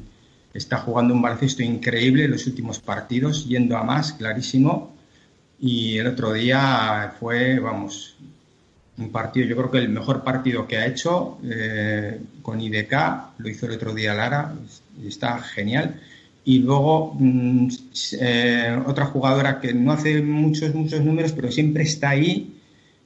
está 0.53 0.78
jugando 0.78 1.14
un 1.14 1.22
baloncesto 1.22 1.64
increíble 1.64 2.28
los 2.28 2.45
últimos 2.48 2.80
partidos, 2.80 3.48
yendo 3.48 3.78
a 3.78 3.84
más, 3.84 4.14
clarísimo. 4.14 4.95
Y 5.60 5.98
el 5.98 6.07
otro 6.07 6.34
día 6.34 7.14
fue, 7.19 7.60
vamos, 7.60 8.15
un 8.98 9.11
partido, 9.11 9.48
yo 9.48 9.56
creo 9.56 9.72
que 9.72 9.78
el 9.80 9.90
mejor 9.90 10.23
partido 10.23 10.68
que 10.68 10.78
ha 10.78 10.86
hecho 10.86 11.40
eh, 11.44 12.19
con 12.41 12.60
IDK, 12.60 12.94
lo 13.38 13.49
hizo 13.49 13.65
el 13.65 13.73
otro 13.73 13.94
día 13.94 14.14
Lara, 14.14 14.53
está 15.06 15.40
genial. 15.40 15.99
Y 16.44 16.60
luego 16.60 17.15
mm, 17.19 17.68
eh, 18.19 18.80
otra 18.86 19.06
jugadora 19.06 19.60
que 19.60 19.73
no 19.73 19.91
hace 19.91 20.22
muchos, 20.22 20.73
muchos 20.73 21.02
números, 21.02 21.34
pero 21.34 21.52
siempre 21.52 21.84
está 21.84 22.10
ahí, 22.10 22.56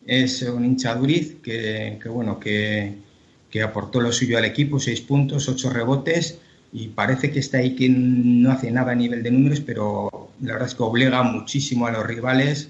es 0.06 0.42
un 0.44 0.66
hinchaduriz 0.66 1.36
que, 1.44 2.00
que 2.02 2.10
bueno, 2.10 2.40
que, 2.40 2.94
que 3.50 3.62
aportó 3.62 4.02
lo 4.02 4.12
suyo 4.12 4.38
al 4.38 4.46
equipo, 4.46 4.80
seis 4.80 5.02
puntos, 5.02 5.50
ocho 5.50 5.70
rebotes, 5.70 6.40
y 6.78 6.90
parece 6.90 7.32
que 7.32 7.40
está 7.40 7.60
ahí 7.60 7.74
que 7.74 7.88
no 7.88 8.52
hace 8.52 8.70
nada 8.70 8.92
a 8.92 8.96
nivel 8.96 9.24
de 9.24 9.32
números, 9.32 9.62
pero 9.62 10.10
la 10.42 10.54
verdad 10.54 10.68
es 10.68 10.76
que 10.76 10.84
obliga 10.84 11.24
muchísimo 11.24 11.88
a 11.88 11.92
los 11.92 12.06
rivales, 12.06 12.70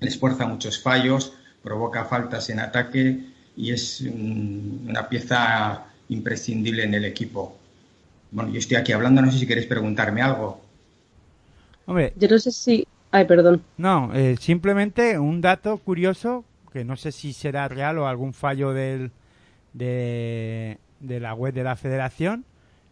les 0.00 0.18
fuerza 0.18 0.48
muchos 0.48 0.82
fallos, 0.82 1.34
provoca 1.62 2.04
faltas 2.06 2.50
en 2.50 2.58
ataque 2.58 3.20
y 3.56 3.70
es 3.70 4.00
una 4.00 5.08
pieza 5.08 5.84
imprescindible 6.08 6.82
en 6.82 6.94
el 6.94 7.04
equipo. 7.04 7.56
Bueno, 8.32 8.50
yo 8.50 8.58
estoy 8.58 8.76
aquí 8.76 8.90
hablando, 8.90 9.22
no 9.22 9.30
sé 9.30 9.38
si 9.38 9.46
queréis 9.46 9.68
preguntarme 9.68 10.20
algo. 10.20 10.60
Hombre, 11.86 12.14
Yo 12.16 12.26
no 12.26 12.40
sé 12.40 12.50
si... 12.50 12.88
Ay, 13.12 13.24
perdón. 13.24 13.62
No, 13.76 14.12
eh, 14.14 14.36
simplemente 14.40 15.16
un 15.16 15.40
dato 15.40 15.78
curioso, 15.78 16.44
que 16.72 16.84
no 16.84 16.96
sé 16.96 17.12
si 17.12 17.32
será 17.32 17.68
real 17.68 17.98
o 17.98 18.08
algún 18.08 18.34
fallo 18.34 18.72
del, 18.72 19.12
de, 19.74 20.78
de 20.98 21.20
la 21.20 21.34
web 21.34 21.54
de 21.54 21.62
la 21.62 21.76
federación. 21.76 22.44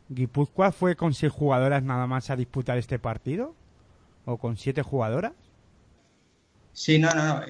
Guipúzcoa 0.08 0.72
fue 0.72 0.96
con 0.96 1.14
seis 1.14 1.32
jugadoras 1.32 1.82
nada 1.82 2.06
más 2.06 2.30
a 2.30 2.36
disputar 2.36 2.78
este 2.78 2.98
partido, 2.98 3.54
o 4.24 4.38
con 4.38 4.56
siete 4.56 4.82
jugadoras. 4.82 5.32
Sí, 6.72 6.98
no, 6.98 7.10
no, 7.14 7.24
no. 7.40 7.46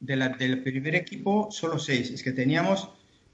de 0.00 0.16
la- 0.16 0.28
del 0.30 0.62
primer 0.62 0.94
equipo, 0.94 1.48
solo 1.50 1.78
seis. 1.78 2.10
Es 2.10 2.22
que 2.22 2.32
teníamos 2.32 2.90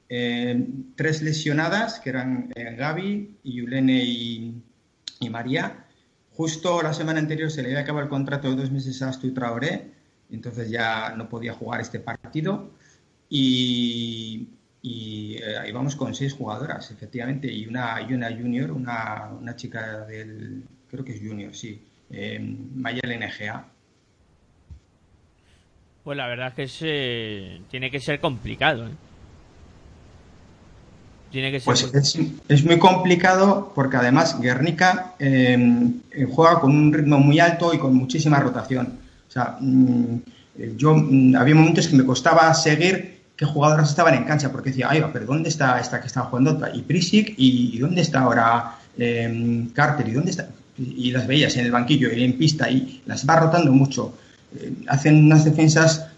eh, 0.09 0.67
tres 0.97 1.23
lesionadas, 1.23 2.01
que 2.01 2.11
eran 2.11 2.51
eh, 2.55 2.75
Gaby, 2.77 3.39
y 3.43 3.55
Yulene 3.57 4.03
y, 4.05 4.63
y 5.21 5.31
María. 5.31 5.87
Justo 6.33 6.83
la 6.83 6.93
semana 6.95 7.19
anterior 7.21 7.51
se 7.51 7.63
le 7.63 7.69
había 7.71 7.81
acabado 7.81 8.05
el 8.05 8.11
contrato 8.11 8.49
de 8.51 8.57
dos 8.57 8.71
meses 8.71 9.03
a 9.03 9.09
Astu 9.09 9.33
Traoré, 9.35 9.93
entonces 10.31 10.71
ya 10.71 11.15
no 11.17 11.29
podía 11.29 11.55
jugar 11.55 11.81
este 11.81 12.01
partido. 12.01 12.71
Y, 13.29 14.49
y 14.83 15.37
eh, 15.37 15.59
ahí 15.59 15.73
vamos 15.73 15.97
con 15.97 16.15
seis 16.15 16.33
jugadoras, 16.33 16.91
efectivamente, 16.91 17.53
y 17.53 17.67
una, 17.67 18.01
y 18.09 18.15
una 18.15 18.31
junior, 18.31 18.71
una, 18.71 19.31
una 19.39 19.55
chica 19.57 20.07
del, 20.07 20.63
creo 20.91 21.05
que 21.05 21.13
es 21.13 21.21
junior, 21.21 21.55
sí, 21.55 21.83
eh, 22.11 22.39
Maya 22.75 23.01
LNGA. 23.03 23.65
Pues 26.03 26.17
la 26.17 26.27
verdad 26.27 26.49
es 26.49 26.55
que 26.55 26.63
es, 26.63 26.79
eh, 26.83 27.61
tiene 27.71 27.91
que 27.91 28.01
ser 28.01 28.21
complicado. 28.21 28.87
¿eh? 28.87 28.93
Tiene 31.31 31.53
que 31.53 31.61
ser 31.61 31.67
Pues 31.67 31.83
es, 31.95 32.19
es 32.49 32.65
muy 32.65 32.79
complicado 32.79 33.73
porque 33.75 33.99
además 33.99 34.41
Guernica 34.41 35.15
eh, 35.19 35.59
eh, 36.11 36.27
juega 36.29 36.59
con 36.59 36.75
un 36.75 36.93
ritmo 36.93 37.19
muy 37.19 37.39
alto 37.39 37.73
y 37.75 37.79
con 37.79 37.95
muchísima 37.95 38.41
rotación. 38.41 38.99
O 39.29 39.31
sea, 39.31 39.59
mm, 39.61 40.17
yo 40.77 40.95
mm, 40.97 41.37
había 41.37 41.55
momentos 41.55 41.87
que 41.87 41.97
me 41.97 42.05
costaba 42.05 42.53
seguir 42.55 43.20
qué 43.41 43.47
jugadoras 43.47 43.89
estaban 43.89 44.13
en 44.13 44.25
cancha 44.25 44.53
porque 44.53 44.69
decía, 44.69 44.89
ay, 44.91 45.03
pero 45.15 45.25
¿dónde 45.25 45.49
está 45.49 45.81
esta 45.81 45.99
que 45.99 46.09
está 46.09 46.21
jugando? 46.25 46.61
Y 46.75 46.83
Prisic, 46.83 47.33
y, 47.39 47.79
dónde 47.79 48.03
está 48.03 48.21
ahora 48.21 48.77
eh, 48.99 49.67
Carter, 49.73 50.07
y 50.07 50.13
dónde 50.13 50.31
está. 50.33 50.51
Y, 50.77 51.11
las 51.11 51.27
veías 51.27 51.57
en 51.57 51.65
el 51.65 51.73
banquillo 51.73 52.13
y 52.13 52.23
en 52.23 52.37
pista 52.37 52.71
y 52.71 53.01
las 53.07 53.27
va 53.27 53.37
rotando 53.37 53.73
mucho. 53.73 54.13
Eh, 54.55 54.75
hacen 54.89 55.25
unas 55.25 55.47
defensas 55.47 56.09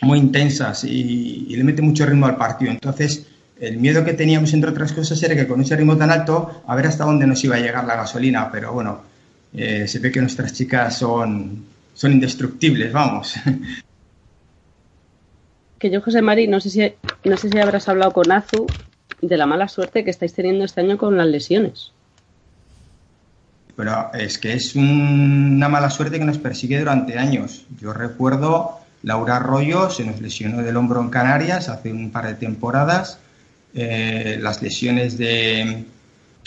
muy 0.00 0.20
intensas 0.20 0.84
y, 0.84 1.46
y 1.48 1.56
le 1.56 1.64
mete 1.64 1.82
mucho 1.82 2.06
ritmo 2.06 2.26
al 2.26 2.36
partido. 2.36 2.70
Entonces, 2.70 3.26
el 3.58 3.78
miedo 3.78 4.04
que 4.04 4.12
teníamos, 4.12 4.54
entre 4.54 4.70
otras 4.70 4.92
cosas, 4.92 5.20
era 5.24 5.34
que 5.34 5.48
con 5.48 5.60
ese 5.60 5.74
ritmo 5.74 5.96
tan 5.96 6.12
alto, 6.12 6.62
a 6.68 6.76
ver 6.76 6.86
hasta 6.86 7.02
dónde 7.02 7.26
nos 7.26 7.42
iba 7.42 7.56
a 7.56 7.58
llegar 7.58 7.84
la 7.84 7.96
gasolina. 7.96 8.48
Pero 8.52 8.72
bueno, 8.72 9.02
eh, 9.52 9.88
se 9.88 9.98
ve 9.98 10.12
que 10.12 10.20
nuestras 10.20 10.52
chicas 10.52 10.98
son, 10.98 11.64
son 11.94 12.12
indestructibles, 12.12 12.92
vamos. 12.92 13.34
yo, 15.90 16.00
José 16.00 16.22
Mari, 16.22 16.46
no 16.48 16.60
sé 16.60 16.70
si 16.70 16.92
no 17.24 17.36
sé 17.36 17.48
si 17.50 17.58
habrás 17.58 17.88
hablado 17.88 18.12
con 18.12 18.30
Azu 18.32 18.66
de 19.20 19.36
la 19.36 19.46
mala 19.46 19.68
suerte 19.68 20.04
que 20.04 20.10
estáis 20.10 20.34
teniendo 20.34 20.64
este 20.64 20.80
año 20.80 20.98
con 20.98 21.16
las 21.16 21.26
lesiones. 21.26 21.92
Pero 23.76 24.10
es 24.14 24.38
que 24.38 24.52
es 24.52 24.76
un- 24.76 25.54
una 25.56 25.68
mala 25.68 25.90
suerte 25.90 26.18
que 26.18 26.24
nos 26.24 26.38
persigue 26.38 26.78
durante 26.78 27.18
años. 27.18 27.64
Yo 27.80 27.92
recuerdo 27.92 28.78
Laura 29.02 29.36
Arroyo 29.36 29.90
se 29.90 30.04
nos 30.04 30.20
lesionó 30.20 30.62
del 30.62 30.76
hombro 30.76 31.00
en 31.00 31.10
Canarias 31.10 31.68
hace 31.68 31.92
un 31.92 32.10
par 32.10 32.26
de 32.26 32.34
temporadas. 32.34 33.18
Eh, 33.74 34.38
las 34.40 34.62
lesiones 34.62 35.18
de, 35.18 35.84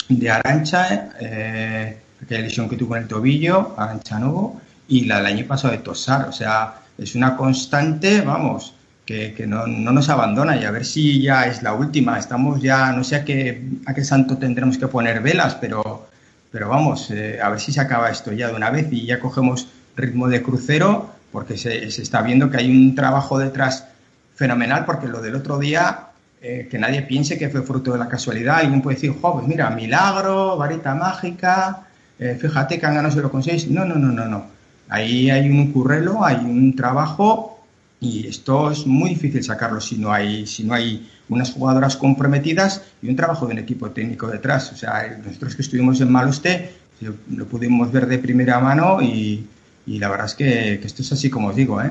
de 0.08 0.30
Arancha, 0.30 1.10
eh, 1.20 1.98
aquella 2.22 2.40
lesión 2.40 2.68
que 2.68 2.76
tuvo 2.76 2.96
en 2.96 3.02
el 3.02 3.08
tobillo, 3.08 3.74
Arancha 3.76 4.18
Novo, 4.18 4.60
y 4.88 5.04
la 5.04 5.18
del 5.18 5.26
año 5.26 5.46
pasado 5.46 5.72
de 5.72 5.80
Tosar. 5.80 6.28
O 6.28 6.32
sea, 6.32 6.76
es 6.96 7.14
una 7.14 7.36
constante, 7.36 8.22
vamos, 8.22 8.72
que, 9.08 9.46
no, 9.46 9.66
no 9.66 9.90
nos 9.92 10.10
abandona 10.10 10.58
y 10.58 10.64
a 10.64 10.70
ver 10.70 10.84
si 10.84 11.22
ya 11.22 11.46
es 11.46 11.62
la 11.62 11.72
última. 11.72 12.18
Estamos 12.18 12.60
ya, 12.60 12.92
no 12.92 13.02
sé 13.02 13.16
a 13.16 13.24
qué, 13.24 13.66
a 13.86 13.94
qué 13.94 14.04
santo 14.04 14.36
tendremos 14.36 14.76
que 14.76 14.86
poner 14.86 15.22
velas, 15.22 15.54
pero, 15.54 16.08
pero 16.50 16.68
vamos, 16.68 17.10
eh, 17.10 17.38
a 17.42 17.48
ver 17.48 17.58
si 17.58 17.72
se 17.72 17.80
acaba 17.80 18.10
esto 18.10 18.32
ya 18.32 18.48
de 18.48 18.54
una 18.54 18.68
vez 18.68 18.88
y 18.92 19.06
ya 19.06 19.18
cogemos 19.18 19.68
ritmo 19.96 20.28
de 20.28 20.42
crucero, 20.42 21.10
porque 21.32 21.56
se, 21.56 21.90
se 21.90 22.02
está 22.02 22.20
viendo 22.20 22.50
que 22.50 22.58
hay 22.58 22.70
un 22.70 22.94
trabajo 22.94 23.38
detrás 23.38 23.86
fenomenal, 24.34 24.84
porque 24.84 25.08
lo 25.08 25.22
del 25.22 25.36
otro 25.36 25.58
día, 25.58 26.08
eh, 26.42 26.68
que 26.70 26.78
nadie 26.78 27.00
piense 27.00 27.38
que 27.38 27.48
fue 27.48 27.62
fruto 27.62 27.92
de 27.92 27.98
la 27.98 28.08
casualidad. 28.08 28.58
Alguien 28.58 28.82
puede 28.82 28.96
decir, 28.96 29.14
jo, 29.18 29.32
pues 29.32 29.46
mira, 29.46 29.70
milagro, 29.70 30.58
varita 30.58 30.94
mágica, 30.94 31.86
eh, 32.18 32.36
fíjate 32.38 32.78
que 32.78 32.84
han 32.84 32.96
ganado 32.96 33.16
0,6. 33.16 33.68
No, 33.68 33.86
no, 33.86 33.94
no, 33.94 34.12
no, 34.12 34.26
no. 34.26 34.44
Ahí 34.90 35.30
hay 35.30 35.48
un 35.48 35.72
currelo, 35.72 36.24
hay 36.24 36.36
un 36.36 36.76
trabajo 36.76 37.57
y 38.00 38.26
esto 38.26 38.70
es 38.70 38.86
muy 38.86 39.10
difícil 39.10 39.42
sacarlo 39.42 39.80
si 39.80 39.98
no 39.98 40.12
hay, 40.12 40.46
si 40.46 40.64
no 40.64 40.74
hay 40.74 41.08
unas 41.28 41.52
jugadoras 41.52 41.96
comprometidas 41.96 42.82
y 43.02 43.08
un 43.08 43.16
trabajo 43.16 43.46
de 43.46 43.54
un 43.54 43.58
equipo 43.58 43.90
técnico 43.90 44.28
detrás. 44.28 44.72
O 44.72 44.76
sea, 44.76 45.18
nosotros 45.24 45.56
que 45.56 45.62
estuvimos 45.62 46.00
en 46.00 46.10
Maloste 46.12 46.70
lo, 47.00 47.14
lo 47.34 47.46
pudimos 47.46 47.90
ver 47.90 48.06
de 48.06 48.18
primera 48.18 48.60
mano 48.60 49.02
y, 49.02 49.46
y 49.86 49.98
la 49.98 50.08
verdad 50.08 50.26
es 50.26 50.34
que, 50.34 50.78
que 50.80 50.86
esto 50.86 51.02
es 51.02 51.12
así 51.12 51.30
como 51.30 51.48
os 51.48 51.56
digo, 51.56 51.80
¿eh? 51.82 51.90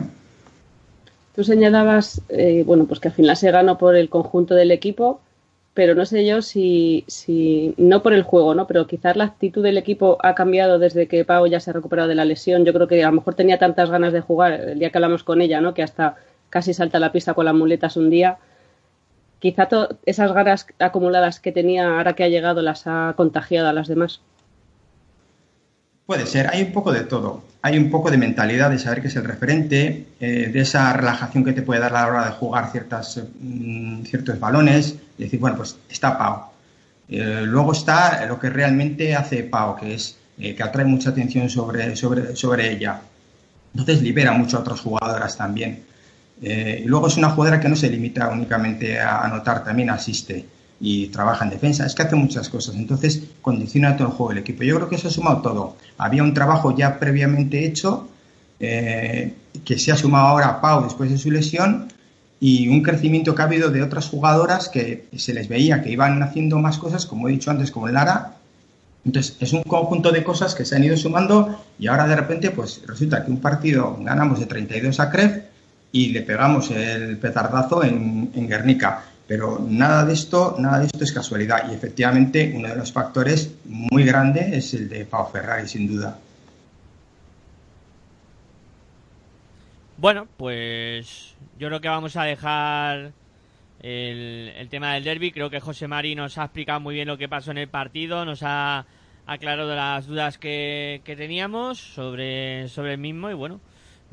Tú 1.35 1.43
señalabas, 1.43 2.21
eh, 2.29 2.63
bueno, 2.65 2.85
pues 2.85 2.99
que 2.99 3.09
al 3.09 3.13
final 3.13 3.37
se 3.37 3.51
ganó 3.51 3.77
por 3.77 3.95
el 3.95 4.09
conjunto 4.09 4.55
del 4.55 4.71
equipo, 4.71 5.21
pero 5.77 5.93
no 5.93 6.07
sé 6.07 6.25
yo 6.25 6.41
si, 6.41 7.05
si, 7.05 7.75
no 7.77 8.01
por 8.01 8.11
el 8.13 8.23
juego, 8.23 8.55
¿no? 8.55 8.65
Pero 8.65 8.87
quizás 8.87 9.15
la 9.15 9.25
actitud 9.25 9.61
del 9.61 9.77
equipo 9.77 10.17
ha 10.23 10.33
cambiado 10.33 10.79
desde 10.79 11.07
que 11.07 11.23
Pau 11.23 11.45
ya 11.45 11.59
se 11.59 11.69
ha 11.69 11.73
recuperado 11.73 12.09
de 12.09 12.15
la 12.15 12.25
lesión. 12.25 12.65
Yo 12.65 12.73
creo 12.73 12.87
que 12.87 13.03
a 13.03 13.09
lo 13.09 13.17
mejor 13.17 13.35
tenía 13.35 13.59
tantas 13.59 13.91
ganas 13.91 14.11
de 14.11 14.21
jugar 14.21 14.53
el 14.53 14.79
día 14.79 14.89
que 14.89 14.97
hablamos 14.97 15.23
con 15.23 15.39
ella, 15.39 15.61
¿no? 15.61 15.75
Que 15.75 15.83
hasta 15.83 16.15
casi 16.49 16.73
salta 16.73 16.97
a 16.97 16.99
la 16.99 17.11
pista 17.11 17.35
con 17.35 17.45
las 17.45 17.53
muletas 17.53 17.95
un 17.95 18.09
día. 18.09 18.39
Quizá 19.37 19.69
esas 20.07 20.33
ganas 20.33 20.65
acumuladas 20.79 21.39
que 21.39 21.51
tenía 21.51 21.95
ahora 21.97 22.13
que 22.13 22.23
ha 22.23 22.27
llegado 22.27 22.63
las 22.63 22.87
ha 22.87 23.13
contagiado 23.15 23.67
a 23.67 23.73
las 23.73 23.87
demás. 23.87 24.21
Puede 26.07 26.25
ser, 26.25 26.47
hay 26.49 26.63
un 26.63 26.71
poco 26.71 26.93
de 26.93 27.01
todo. 27.01 27.43
Hay 27.61 27.77
un 27.77 27.91
poco 27.91 28.09
de 28.09 28.17
mentalidad 28.17 28.69
de 28.69 28.79
saber 28.79 29.01
que 29.01 29.09
es 29.09 29.15
el 29.17 29.25
referente, 29.25 30.07
eh, 30.21 30.49
de 30.53 30.59
esa 30.61 30.93
relajación 30.93 31.43
que 31.43 31.51
te 31.51 31.63
puede 31.63 31.81
dar 31.81 31.93
a 31.93 32.01
la 32.01 32.07
hora 32.07 32.25
de 32.27 32.31
jugar 32.31 32.71
ciertas, 32.71 33.21
mm, 33.41 34.03
ciertos 34.03 34.39
balones, 34.39 34.95
y 35.17 35.23
decir, 35.23 35.37
bueno, 35.37 35.57
pues 35.57 35.75
está 35.89 36.17
Pau. 36.17 36.45
Eh, 37.09 37.43
luego 37.45 37.73
está 37.73 38.25
lo 38.25 38.39
que 38.39 38.49
realmente 38.49 39.15
hace 39.15 39.43
Pau, 39.43 39.75
que 39.75 39.95
es 39.95 40.15
eh, 40.39 40.55
que 40.55 40.63
atrae 40.63 40.85
mucha 40.85 41.09
atención 41.09 41.49
sobre, 41.49 41.93
sobre, 41.97 42.37
sobre 42.37 42.71
ella. 42.71 43.01
Entonces 43.73 44.01
libera 44.01 44.31
mucho 44.31 44.57
a 44.57 44.59
otras 44.61 44.79
jugadoras 44.79 45.35
también. 45.35 45.83
Y 46.39 46.85
luego 46.85 47.07
es 47.07 47.17
una 47.17 47.31
jugadora 47.31 47.59
que 47.59 47.67
no 47.67 47.75
se 47.75 47.89
limita 47.89 48.29
únicamente 48.29 48.99
a 48.99 49.25
anotar, 49.25 49.63
también 49.63 49.89
asiste 49.89 50.45
y 50.79 51.07
trabaja 51.07 51.45
en 51.45 51.51
defensa. 51.51 51.85
Es 51.85 51.95
que 51.95 52.03
hace 52.03 52.15
muchas 52.15 52.49
cosas. 52.49 52.75
Entonces 52.75 53.23
condiciona 53.41 53.95
todo 53.97 54.09
el 54.09 54.13
juego 54.13 54.29
del 54.29 54.39
equipo. 54.39 54.63
Yo 54.63 54.75
creo 54.75 54.89
que 54.89 54.95
eso 54.95 55.07
ha 55.07 55.11
sumado 55.11 55.41
todo. 55.41 55.75
Había 55.97 56.23
un 56.23 56.33
trabajo 56.33 56.75
ya 56.75 56.99
previamente 56.99 57.65
hecho 57.65 58.07
eh, 58.59 59.33
que 59.63 59.77
se 59.77 59.91
ha 59.91 59.97
sumado 59.97 60.27
ahora 60.27 60.47
a 60.47 60.61
Pau 60.61 60.83
después 60.83 61.09
de 61.09 61.17
su 61.17 61.31
lesión 61.31 61.87
y 62.39 62.67
un 62.67 62.83
crecimiento 62.83 63.33
que 63.33 63.41
ha 63.41 63.45
habido 63.45 63.69
de 63.69 63.81
otras 63.81 64.07
jugadoras 64.07 64.69
que 64.69 65.07
se 65.15 65.33
les 65.33 65.47
veía 65.47 65.81
que 65.81 65.91
iban 65.91 66.21
haciendo 66.21 66.59
más 66.59 66.77
cosas, 66.77 67.05
como 67.05 67.27
he 67.27 67.31
dicho 67.31 67.49
antes, 67.49 67.71
como 67.71 67.87
Lara. 67.87 68.35
Entonces, 69.05 69.37
es 69.39 69.53
un 69.53 69.63
conjunto 69.63 70.11
de 70.11 70.23
cosas 70.23 70.53
que 70.53 70.65
se 70.65 70.75
han 70.75 70.83
ido 70.83 70.97
sumando 70.97 71.63
y 71.79 71.87
ahora 71.87 72.07
de 72.07 72.15
repente, 72.15 72.51
pues 72.51 72.81
resulta 72.85 73.23
que 73.25 73.31
un 73.31 73.39
partido 73.39 73.97
ganamos 74.01 74.39
de 74.39 74.45
32 74.45 74.99
a 74.99 75.09
Cref 75.09 75.43
y 75.91 76.09
le 76.09 76.21
pegamos 76.21 76.69
el 76.71 77.17
petardazo 77.17 77.83
en, 77.83 78.31
en 78.35 78.47
Guernica. 78.47 79.03
Pero 79.27 79.59
nada 79.59 80.05
de 80.05 80.13
esto, 80.13 80.55
nada 80.57 80.79
de 80.79 80.85
esto 80.85 81.03
es 81.03 81.11
casualidad 81.11 81.69
y 81.69 81.75
efectivamente 81.75 82.53
uno 82.55 82.69
de 82.69 82.75
los 82.75 82.93
factores 82.93 83.53
muy 83.65 84.05
grande 84.05 84.57
es 84.57 84.73
el 84.73 84.87
de 84.87 85.05
Pau 85.05 85.29
Ferrari, 85.29 85.67
sin 85.67 85.87
duda. 85.87 86.17
Bueno, 89.97 90.27
pues 90.37 91.35
yo 91.59 91.67
creo 91.67 91.81
que 91.81 91.89
vamos 91.89 92.15
a 92.15 92.23
dejar 92.23 93.11
el, 93.81 94.67
tema 94.69 94.93
del 94.93 95.03
derby. 95.03 95.31
Creo 95.31 95.49
que 95.49 95.59
José 95.59 95.87
Mari 95.87 96.15
nos 96.15 96.37
ha 96.37 96.45
explicado 96.45 96.79
muy 96.79 96.95
bien 96.95 97.07
lo 97.07 97.17
que 97.17 97.27
pasó 97.27 97.51
en 97.51 97.57
el 97.57 97.67
partido, 97.67 98.23
nos 98.23 98.43
ha 98.43 98.85
aclarado 99.25 99.75
las 99.75 100.07
dudas 100.07 100.37
que, 100.37 101.01
que 101.03 101.15
teníamos 101.15 101.79
sobre, 101.79 102.69
sobre 102.69 102.93
el 102.93 102.99
mismo 102.99 103.29
y 103.29 103.33
bueno, 103.33 103.59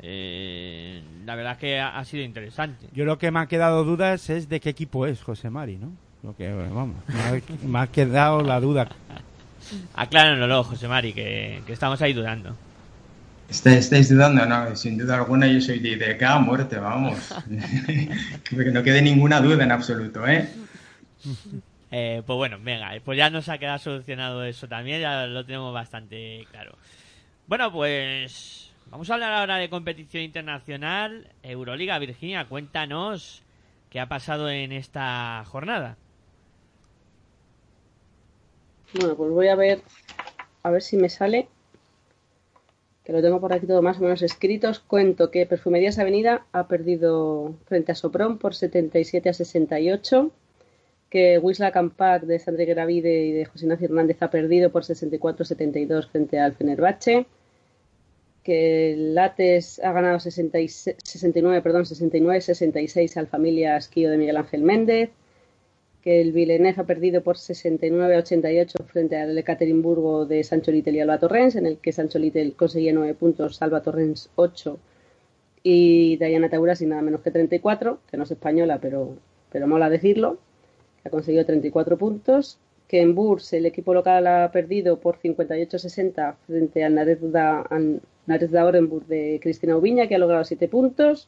eh, 0.01 1.01
la 1.25 1.35
verdad 1.35 1.53
es 1.53 1.57
que 1.59 1.79
ha, 1.79 1.97
ha 1.97 2.05
sido 2.05 2.23
interesante. 2.23 2.87
Yo 2.93 3.05
lo 3.05 3.17
que 3.17 3.31
me 3.31 3.39
ha 3.39 3.47
quedado 3.47 3.83
dudas 3.83 4.29
es 4.29 4.49
de 4.49 4.59
qué 4.59 4.69
equipo 4.69 5.05
es 5.05 5.21
José 5.21 5.49
Mari, 5.49 5.77
¿no? 5.77 5.91
Lo 6.23 6.35
que, 6.35 6.51
vamos, 6.51 6.95
me 7.07 7.21
ha, 7.21 7.41
me 7.67 7.79
ha 7.79 7.87
quedado 7.87 8.41
la 8.41 8.59
duda. 8.59 8.89
Acláranoslo, 9.95 10.63
José 10.63 10.87
Mari, 10.87 11.13
que, 11.13 11.61
que 11.65 11.73
estamos 11.73 12.01
ahí 12.01 12.13
dudando. 12.13 12.55
¿Estáis, 13.49 13.77
estáis 13.77 14.09
dudando? 14.09 14.45
No, 14.45 14.75
sin 14.75 14.97
duda 14.97 15.17
alguna 15.17 15.47
yo 15.47 15.61
soy 15.61 15.79
de 15.79 15.89
IDK 15.89 16.23
a 16.23 16.39
muerte, 16.39 16.77
vamos. 16.77 17.33
que 18.49 18.55
no 18.71 18.83
quede 18.83 19.01
ninguna 19.01 19.39
duda 19.39 19.63
en 19.63 19.71
absoluto, 19.71 20.27
¿eh? 20.27 20.49
Eh, 21.91 22.23
pues 22.25 22.37
bueno, 22.37 22.57
venga, 22.61 22.91
pues 23.03 23.17
ya 23.17 23.29
nos 23.29 23.47
ha 23.49 23.57
quedado 23.57 23.79
solucionado 23.79 24.43
eso 24.43 24.67
también, 24.67 25.01
ya 25.01 25.27
lo 25.27 25.45
tenemos 25.45 25.73
bastante 25.73 26.45
claro. 26.51 26.75
Bueno, 27.47 27.71
pues 27.71 28.64
vamos 28.87 29.09
a 29.09 29.15
hablar 29.15 29.33
ahora 29.33 29.57
de 29.57 29.69
competición 29.69 30.23
internacional. 30.23 31.29
Euroliga, 31.43 31.99
Virginia, 31.99 32.47
cuéntanos 32.47 33.43
qué 33.89 33.99
ha 33.99 34.07
pasado 34.07 34.49
en 34.49 34.71
esta 34.71 35.43
jornada. 35.45 35.97
Bueno, 38.93 39.15
pues 39.15 39.31
voy 39.31 39.47
a 39.49 39.55
ver, 39.55 39.81
a 40.63 40.69
ver 40.69 40.81
si 40.81 40.95
me 40.95 41.09
sale, 41.09 41.47
que 43.03 43.13
lo 43.13 43.21
tengo 43.21 43.39
por 43.39 43.53
aquí 43.53 43.67
todo 43.67 43.81
más 43.81 43.97
o 43.97 44.01
menos 44.01 44.21
escritos. 44.21 44.79
Cuento 44.79 45.31
que 45.31 45.45
Perfumerías 45.45 45.99
Avenida 45.99 46.45
ha 46.53 46.67
perdido 46.67 47.55
frente 47.65 47.91
a 47.91 47.95
Sopron 47.95 48.37
por 48.37 48.55
77 48.55 49.29
a 49.29 49.33
68, 49.33 50.31
que 51.09 51.37
Wisla 51.39 51.71
Campac 51.71 52.23
de 52.23 52.39
Sandra 52.39 52.65
Gravide 52.65 53.25
y 53.25 53.31
de 53.31 53.45
José 53.45 53.65
Ignacio 53.65 53.85
Hernández 53.85 54.21
ha 54.21 54.31
perdido 54.31 54.71
por 54.71 54.85
64 54.85 55.43
a 55.43 55.45
72 55.45 56.07
frente 56.07 56.39
al 56.39 56.53
Fenerbahce, 56.53 57.27
que 58.45 58.93
el 58.93 59.15
Lates 59.15 59.81
ha 59.83 59.91
ganado 59.91 60.19
66 60.19 60.95
69, 61.03 61.61
perdón, 61.63 61.85
69 61.87 62.41
66 62.41 63.17
al 63.17 63.27
Familia 63.27 63.75
Esquío 63.75 64.11
de 64.11 64.17
Miguel 64.17 64.37
Ángel 64.37 64.61
Méndez, 64.61 65.09
que 66.03 66.21
el 66.21 66.31
Villeneuve 66.31 66.79
ha 66.79 66.83
perdido 66.85 67.23
por 67.23 67.37
69 67.37 68.15
a 68.15 68.19
88 68.19 68.77
frente 68.85 69.17
al 69.17 69.35
Ekaterimburgo 69.35 70.27
de 70.27 70.43
Sancho 70.43 70.71
Little 70.71 70.93
y 70.93 70.99
Alba 70.99 71.17
Torrens, 71.17 71.55
en 71.55 71.65
el 71.65 71.79
que 71.79 71.91
Sancho 71.91 72.19
Little 72.19 72.51
conseguía 72.51 72.93
9 72.93 73.15
puntos, 73.15 73.59
Alba 73.63 73.81
Torrens 73.81 74.29
8 74.35 74.77
y 75.63 76.17
Diana 76.17 76.47
Taurasi 76.47 76.85
nada 76.85 77.01
menos 77.01 77.21
que 77.21 77.31
34, 77.31 77.97
que 78.11 78.17
no 78.17 78.25
es 78.25 78.31
española, 78.31 78.77
pero, 78.79 79.15
pero 79.51 79.67
mola 79.67 79.89
decirlo, 79.89 80.37
que 81.01 81.09
ha 81.09 81.11
conseguido 81.11 81.45
34 81.45 81.97
puntos, 81.97 82.59
que 82.87 83.01
en 83.01 83.15
Burs 83.15 83.53
el 83.53 83.65
equipo 83.65 83.93
local 83.93 84.27
ha 84.27 84.51
perdido 84.51 84.99
por 84.99 85.19
58-60 85.19 86.35
frente 86.45 86.83
al 86.83 86.95
Narezda, 86.95 87.61
al 87.61 88.01
Orenburg 88.67 89.05
de 89.07 89.39
Cristina 89.41 89.77
Ubiña, 89.77 90.07
que 90.07 90.15
ha 90.15 90.19
logrado 90.19 90.43
7 90.43 90.67
puntos, 90.67 91.27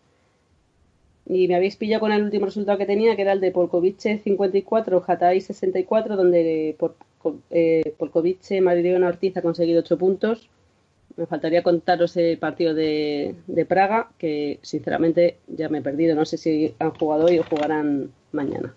y 1.30 1.48
me 1.48 1.56
habéis 1.56 1.76
pillado 1.76 2.02
con 2.02 2.12
el 2.12 2.24
último 2.24 2.46
resultado 2.46 2.78
que 2.78 2.86
tenía, 2.86 3.16
que 3.16 3.24
era 3.24 3.34
el 3.34 3.42
de 3.42 3.52
Polkovice 3.52 4.20
54, 4.20 5.04
Hatai 5.06 5.42
64, 5.42 6.16
donde 6.16 6.76
por, 6.80 6.96
eh, 7.50 7.94
Polkovice 7.98 8.62
Ortiz 8.62 9.36
ha 9.36 9.42
conseguido 9.42 9.82
8 9.82 9.98
puntos. 9.98 10.50
Me 11.18 11.26
faltaría 11.26 11.64
contaros 11.64 12.16
el 12.16 12.38
partido 12.38 12.74
de, 12.74 13.36
de, 13.48 13.66
Praga, 13.66 14.12
que 14.18 14.60
sinceramente 14.62 15.38
ya 15.48 15.68
me 15.68 15.80
he 15.80 15.82
perdido. 15.82 16.16
No 16.16 16.26
sé 16.26 16.38
si 16.38 16.76
han 16.80 16.92
jugado 16.92 17.26
hoy 17.26 17.40
o 17.40 17.44
jugarán 17.44 18.12
mañana. 18.32 18.74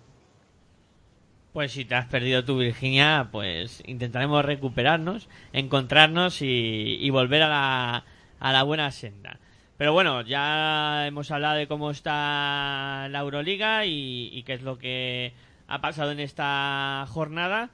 Pues 1.53 1.73
si 1.73 1.83
te 1.83 1.95
has 1.95 2.05
perdido 2.05 2.45
tu 2.45 2.57
Virginia, 2.57 3.27
pues 3.31 3.83
intentaremos 3.85 4.43
recuperarnos, 4.45 5.27
encontrarnos 5.51 6.41
y, 6.41 7.09
volver 7.09 7.43
a 7.43 7.49
la, 7.49 8.05
a 8.39 8.51
la 8.53 8.63
buena 8.63 8.89
senda. 8.91 9.37
Pero 9.77 9.91
bueno, 9.91 10.21
ya 10.21 11.07
hemos 11.07 11.29
hablado 11.31 11.55
de 11.57 11.67
cómo 11.67 11.91
está 11.91 13.07
la 13.09 13.19
Euroliga 13.19 13.85
y, 13.85 14.29
y 14.31 14.43
qué 14.43 14.53
es 14.53 14.61
lo 14.61 14.77
que 14.77 15.33
ha 15.67 15.81
pasado 15.81 16.11
en 16.11 16.21
esta 16.21 17.05
jornada. 17.09 17.69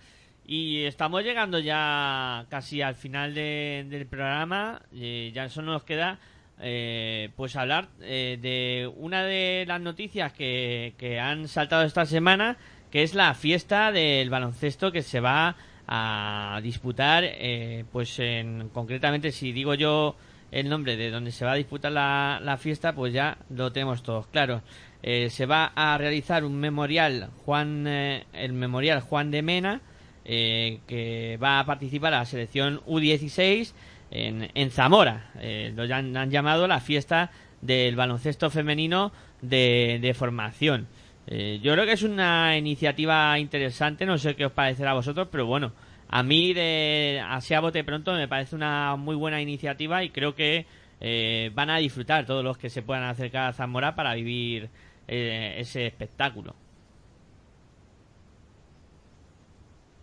Y 0.48 0.84
estamos 0.86 1.24
llegando 1.24 1.60
ya 1.60 2.46
casi 2.50 2.82
al 2.82 2.96
final 2.96 3.36
de- 3.36 3.86
del 3.90 4.08
programa. 4.08 4.82
Eh, 4.96 5.32
ya 5.36 5.50
solo 5.50 5.74
nos 5.74 5.84
queda 5.84 6.18
eh, 6.62 7.30
pues 7.36 7.56
hablar 7.58 7.90
eh, 8.02 8.40
de 8.42 8.90
una 8.96 9.24
de 9.24 9.66
las 9.68 9.82
noticias 9.82 10.32
que, 10.34 10.96
que 10.98 11.20
han 11.20 11.48
saltado 11.50 11.84
esta 11.84 12.06
semana, 12.06 12.58
que 12.92 13.04
es 13.04 13.14
la 13.14 13.34
fiesta 13.34 13.92
del 13.92 14.30
baloncesto 14.30 14.92
que 14.92 15.02
se 15.02 15.20
va 15.20 15.56
a 15.88 16.60
disputar, 16.64 17.24
eh, 17.26 17.86
pues 17.92 18.20
en, 18.20 18.70
concretamente 18.74 19.32
si 19.32 19.52
digo 19.52 19.74
yo 19.74 20.16
el 20.52 20.70
nombre 20.70 20.96
de 20.96 21.12
donde 21.12 21.32
se 21.32 21.46
va 21.46 21.54
a 21.54 21.56
disputar 21.56 21.92
la, 21.92 22.58
fiesta, 22.60 22.94
pues 22.94 23.14
ya 23.14 23.38
lo 23.50 23.72
tenemos 23.72 24.04
todos 24.04 24.28
claro. 24.28 24.62
Eh, 25.04 25.30
se 25.30 25.46
va 25.46 25.72
a 25.76 25.98
realizar 25.98 26.44
un 26.44 26.56
memorial 26.56 27.30
Juan, 27.46 27.86
eh, 27.88 28.26
el 28.34 28.54
memorial 28.54 29.02
Juan 29.02 29.32
de 29.32 29.42
Mena, 29.42 29.82
eh, 30.26 30.80
que 30.88 31.38
va 31.42 31.60
a 31.60 31.66
participar 31.66 32.12
la 32.12 32.26
selección 32.26 32.82
U16 32.86 33.74
en, 34.12 34.50
en 34.54 34.72
Zamora. 34.72 35.32
Eh, 35.40 35.72
lo 35.76 35.84
han, 35.94 36.30
llamado 36.32 36.68
la 36.68 36.80
fiesta 36.80 37.32
del 37.62 37.96
baloncesto 37.96 38.50
femenino 38.50 39.12
de 39.42 40.16
formación. 40.18 40.88
Eh, 41.28 41.60
yo 41.62 41.74
creo 41.74 41.86
que 41.86 41.94
es 41.94 42.04
una 42.04 42.58
iniciativa 42.58 43.38
interesante, 43.38 44.06
no 44.06 44.18
sé 44.18 44.36
qué 44.36 44.46
os 44.46 44.52
parecerá 44.52 44.92
a 44.92 44.96
vosotros, 44.96 45.28
pero 45.32 45.46
bueno, 45.46 45.74
a 46.08 46.24
mí 46.24 46.54
de 46.54 47.22
así 47.28 47.54
a 47.54 47.60
bote 47.60 47.84
pronto 47.84 48.14
me 48.14 48.28
parece 48.28 48.56
una 48.56 48.96
muy 48.96 49.16
buena 49.16 49.42
iniciativa 49.42 50.04
y 50.04 50.10
creo 50.10 50.36
que 50.36 50.66
eh, 51.02 51.52
van 51.54 51.70
a 51.70 51.78
disfrutar 51.78 52.26
todos 52.26 52.44
los 52.44 52.58
que 52.58 52.70
se 52.70 52.82
puedan 52.82 53.04
acercar 53.04 53.50
a 53.50 53.54
Zamora 53.54 53.96
para 53.96 54.14
vivir 54.14 54.70
eh, 55.08 55.56
ese 55.60 55.86
espectáculo. 55.86 56.56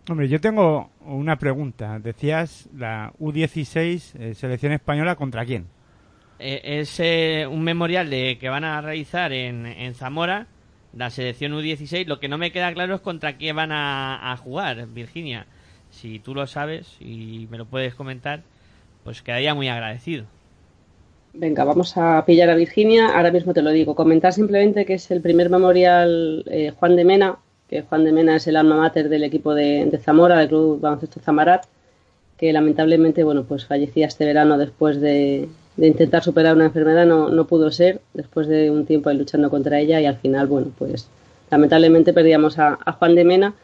Hombre, 0.09 0.29
yo 0.29 0.39
tengo 0.39 0.91
una 1.01 1.37
pregunta. 1.37 1.99
Decías 1.99 2.69
la 2.77 3.13
U16, 3.19 4.21
eh, 4.21 4.35
selección 4.35 4.73
española, 4.73 5.17
¿contra 5.17 5.47
quién? 5.47 5.67
Eh, 6.39 6.61
es 6.81 7.01
eh, 7.01 7.47
un 7.51 7.63
memorial 7.63 8.11
de 8.11 8.37
que 8.39 8.51
van 8.51 8.65
a 8.65 8.83
realizar 8.83 9.33
en, 9.33 9.65
en 9.65 9.95
Zamora, 9.95 10.47
la 10.97 11.11
selección 11.11 11.53
U16. 11.53 12.07
Lo 12.07 12.21
que 12.21 12.29
no 12.29 12.39
me 12.39 12.53
queda 12.53 12.73
claro 12.73 12.95
es 12.95 13.01
contra 13.01 13.37
quién 13.37 13.57
van 13.57 13.73
a, 13.73 14.33
a 14.33 14.37
jugar, 14.37 14.87
Virginia. 14.89 15.47
Si 15.91 16.19
tú 16.19 16.35
lo 16.35 16.47
sabes 16.47 16.97
y 17.01 17.47
me 17.51 17.59
lo 17.59 17.67
puedes 17.67 17.95
comentar, 17.95 18.43
pues 19.05 19.23
quedaría 19.23 19.55
muy 19.55 19.69
agradecido. 19.69 20.25
Venga, 21.33 21.65
vamos 21.65 21.97
a 21.97 22.25
pillar 22.25 22.49
a 22.51 22.55
Virginia. 22.55 23.09
Ahora 23.09 23.33
mismo 23.33 23.53
te 23.53 23.63
lo 23.63 23.71
digo. 23.71 23.95
Comentar 23.95 24.33
simplemente 24.33 24.85
que 24.85 24.95
es 24.95 25.11
el 25.11 25.21
primer 25.21 25.51
memorial 25.51 26.45
eh, 26.47 26.73
Juan 26.79 26.95
de 26.95 27.05
Mena, 27.05 27.39
que 27.69 27.83
Juan 27.83 28.05
de 28.05 28.13
Mena 28.13 28.37
es 28.37 28.47
el 28.47 28.57
alma 28.57 28.77
mater 28.77 29.09
del 29.09 29.25
equipo 29.25 29.55
de, 29.55 29.85
de 29.87 29.99
Zamora, 29.99 30.39
del 30.39 30.49
Club 30.49 30.81
Baloncesto 30.81 31.21
Zamarat, 31.21 31.65
que 32.39 32.53
lamentablemente, 32.53 33.25
bueno, 33.25 33.45
pues 33.45 33.67
fallecía 33.67 34.07
este 34.07 34.25
verano 34.25 34.59
después 34.59 35.01
de, 35.01 35.49
de 35.77 35.89
intentar 35.89 36.23
superar 36.23 36.55
una 36.55 36.67
enfermedad, 36.67 37.07
no, 37.07 37.29
no 37.31 37.47
pudo 37.47 37.71
ser, 37.71 38.01
después 38.13 38.47
de 38.47 38.71
un 38.71 38.87
tiempo 38.87 39.11
ahí 39.11 39.17
luchando 39.17 39.51
contra 39.51 39.81
ella 39.81 40.01
y 40.01 40.07
al 40.07 40.17
final, 40.17 40.47
bueno, 40.47 40.69
pues 40.79 41.09
lamentablemente 41.51 42.13
perdíamos 42.13 42.59
a, 42.59 42.79
Juan 42.99 43.15
de 43.15 43.25
Mena 43.25 43.55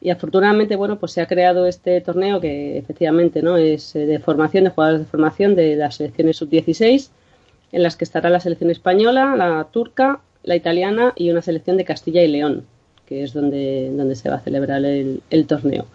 y 0.00 0.10
afortunadamente, 0.10 0.74
bueno, 0.76 0.98
pues 0.98 1.12
se 1.12 1.20
ha 1.20 1.26
creado 1.26 1.66
este 1.66 2.00
torneo 2.00 2.40
que 2.40 2.76
efectivamente 2.76 3.42
no 3.42 3.56
es 3.56 3.94
eh, 3.94 4.06
de 4.06 4.18
formación, 4.18 4.64
de 4.64 4.70
jugadores 4.70 5.00
de 5.00 5.06
formación 5.06 5.54
de 5.54 5.76
las 5.76 5.96
selecciones 5.96 6.36
sub-16, 6.36 7.10
en 7.70 7.82
las 7.82 7.96
que 7.96 8.04
estará 8.04 8.28
la 8.28 8.40
selección 8.40 8.70
española, 8.70 9.36
la 9.36 9.68
turca, 9.70 10.20
la 10.42 10.56
italiana 10.56 11.12
y 11.14 11.30
una 11.30 11.42
selección 11.42 11.76
de 11.76 11.84
Castilla 11.84 12.22
y 12.22 12.28
León, 12.28 12.64
que 13.06 13.22
es 13.22 13.32
donde, 13.32 13.92
donde 13.96 14.16
se 14.16 14.28
va 14.28 14.36
a 14.36 14.40
celebrar 14.40 14.84
el, 14.84 15.22
el 15.30 15.46
torneo. 15.46 15.86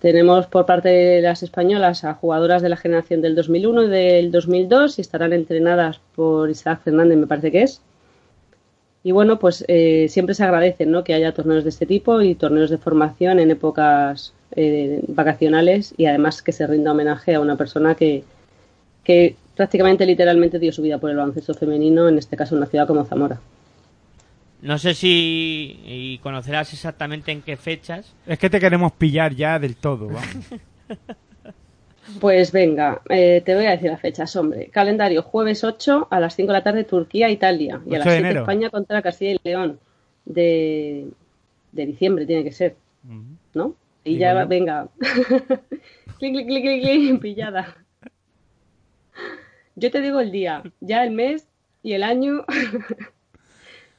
Tenemos 0.00 0.46
por 0.46 0.66
parte 0.66 0.88
de 0.90 1.22
las 1.22 1.42
españolas 1.42 2.04
a 2.04 2.14
jugadoras 2.14 2.60
de 2.60 2.68
la 2.68 2.76
generación 2.76 3.22
del 3.22 3.34
2001 3.34 3.84
y 3.84 3.88
del 3.88 4.30
2002 4.30 4.98
y 4.98 5.00
estarán 5.00 5.32
entrenadas 5.32 6.00
por 6.14 6.50
Isaac 6.50 6.82
Fernández, 6.84 7.16
me 7.16 7.26
parece 7.26 7.50
que 7.50 7.62
es. 7.62 7.80
Y 9.02 9.12
bueno, 9.12 9.38
pues 9.38 9.64
eh, 9.68 10.08
siempre 10.10 10.34
se 10.34 10.42
agradece 10.42 10.84
¿no? 10.84 11.04
que 11.04 11.14
haya 11.14 11.32
torneos 11.32 11.62
de 11.64 11.70
este 11.70 11.86
tipo 11.86 12.20
y 12.20 12.34
torneos 12.34 12.70
de 12.70 12.78
formación 12.78 13.38
en 13.38 13.50
épocas 13.52 14.34
eh, 14.56 15.00
vacacionales 15.08 15.94
y 15.96 16.06
además 16.06 16.42
que 16.42 16.52
se 16.52 16.66
rinda 16.66 16.92
homenaje 16.92 17.34
a 17.34 17.40
una 17.40 17.56
persona 17.56 17.94
que, 17.94 18.24
que 19.04 19.36
prácticamente 19.54 20.04
literalmente 20.04 20.58
dio 20.58 20.72
su 20.72 20.82
vida 20.82 20.98
por 20.98 21.10
el 21.10 21.16
baloncesto 21.16 21.54
femenino, 21.54 22.08
en 22.08 22.18
este 22.18 22.36
caso 22.36 22.54
en 22.54 22.58
una 22.58 22.66
ciudad 22.66 22.86
como 22.86 23.04
Zamora. 23.04 23.40
No 24.62 24.78
sé 24.78 24.94
si 24.94 25.80
y 25.84 26.18
conocerás 26.18 26.72
exactamente 26.72 27.30
en 27.32 27.42
qué 27.42 27.56
fechas. 27.56 28.14
Es 28.26 28.38
que 28.38 28.50
te 28.50 28.58
queremos 28.58 28.92
pillar 28.92 29.34
ya 29.34 29.58
del 29.58 29.76
todo, 29.76 30.08
vamos. 30.08 30.22
Pues 32.20 32.52
venga, 32.52 33.02
eh, 33.08 33.42
te 33.44 33.54
voy 33.54 33.66
a 33.66 33.72
decir 33.72 33.90
las 33.90 34.00
fechas, 34.00 34.34
hombre. 34.36 34.68
Calendario 34.68 35.22
jueves 35.22 35.64
8 35.64 36.08
a 36.10 36.20
las 36.20 36.36
5 36.36 36.46
de 36.46 36.52
la 36.52 36.62
tarde 36.62 36.84
Turquía, 36.84 37.28
Italia. 37.30 37.80
Y 37.84 37.94
a 37.94 37.98
8 37.98 37.98
las 37.98 38.04
de 38.04 38.10
7 38.12 38.18
enero. 38.20 38.40
España 38.42 38.70
contra 38.70 39.02
Castilla 39.02 39.32
y 39.32 39.40
León. 39.42 39.80
De, 40.24 41.08
de 41.72 41.86
diciembre 41.86 42.26
tiene 42.26 42.44
que 42.44 42.52
ser, 42.52 42.76
¿no? 43.54 43.74
Y 44.04 44.10
Digo 44.10 44.20
ya, 44.20 44.40
yo. 44.40 44.48
venga. 44.48 44.88
clic, 46.18 46.32
clic, 46.32 46.46
clic, 46.46 46.62
clic, 46.62 46.82
clic, 46.82 47.20
pillada. 47.20 47.76
Yo 49.74 49.90
te 49.90 50.00
digo 50.00 50.20
el 50.20 50.30
día, 50.30 50.62
ya 50.80 51.04
el 51.04 51.10
mes 51.10 51.46
y 51.82 51.92
el 51.92 52.02
año. 52.02 52.44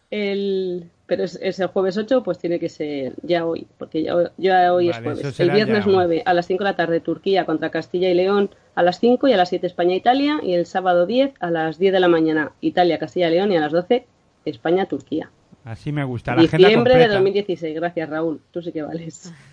El, 0.09 0.89
pero 1.05 1.23
es, 1.23 1.37
es 1.41 1.59
el 1.59 1.67
jueves 1.67 1.97
8, 1.97 2.23
pues 2.23 2.37
tiene 2.37 2.59
que 2.59 2.69
ser 2.69 3.13
ya 3.23 3.45
hoy, 3.45 3.67
porque 3.77 4.03
ya, 4.03 4.31
ya 4.37 4.73
hoy 4.73 4.89
es 4.89 4.95
Vale, 4.97 5.11
eso 5.11 5.21
jueves. 5.21 5.39
El 5.39 5.51
viernes 5.51 5.85
ya 5.85 5.89
hoy. 5.89 5.95
9 5.95 6.23
a 6.25 6.33
las 6.33 6.47
5 6.47 6.63
de 6.63 6.69
la 6.69 6.75
tarde 6.75 6.99
Turquía 6.99 7.45
contra 7.45 7.71
Castilla 7.71 8.09
y 8.09 8.13
León 8.13 8.49
a 8.75 8.83
las 8.83 8.99
5 8.99 9.27
y 9.27 9.33
a 9.33 9.37
las 9.37 9.49
7 9.49 9.65
España-Italia 9.67 10.39
y 10.43 10.53
el 10.53 10.65
sábado 10.65 11.05
10 11.05 11.33
a 11.39 11.51
las 11.51 11.79
10 11.79 11.93
de 11.93 11.99
la 11.99 12.07
mañana 12.07 12.51
Italia-Castilla 12.61 13.29
y 13.29 13.31
León 13.31 13.51
y 13.51 13.57
a 13.57 13.61
las 13.61 13.71
12 13.71 14.05
España-Turquía. 14.45 15.29
Así 15.63 15.91
me 15.91 16.03
gusta. 16.03 16.33
La 16.35 16.43
agenda 16.43 16.69
Diciembre 16.69 16.93
de 16.93 16.99
completa. 16.99 17.15
2016. 17.15 17.75
Gracias, 17.75 18.09
Raúl. 18.09 18.41
Tú 18.51 18.61
sí 18.61 18.71
que 18.71 18.81
vales. 18.81 19.33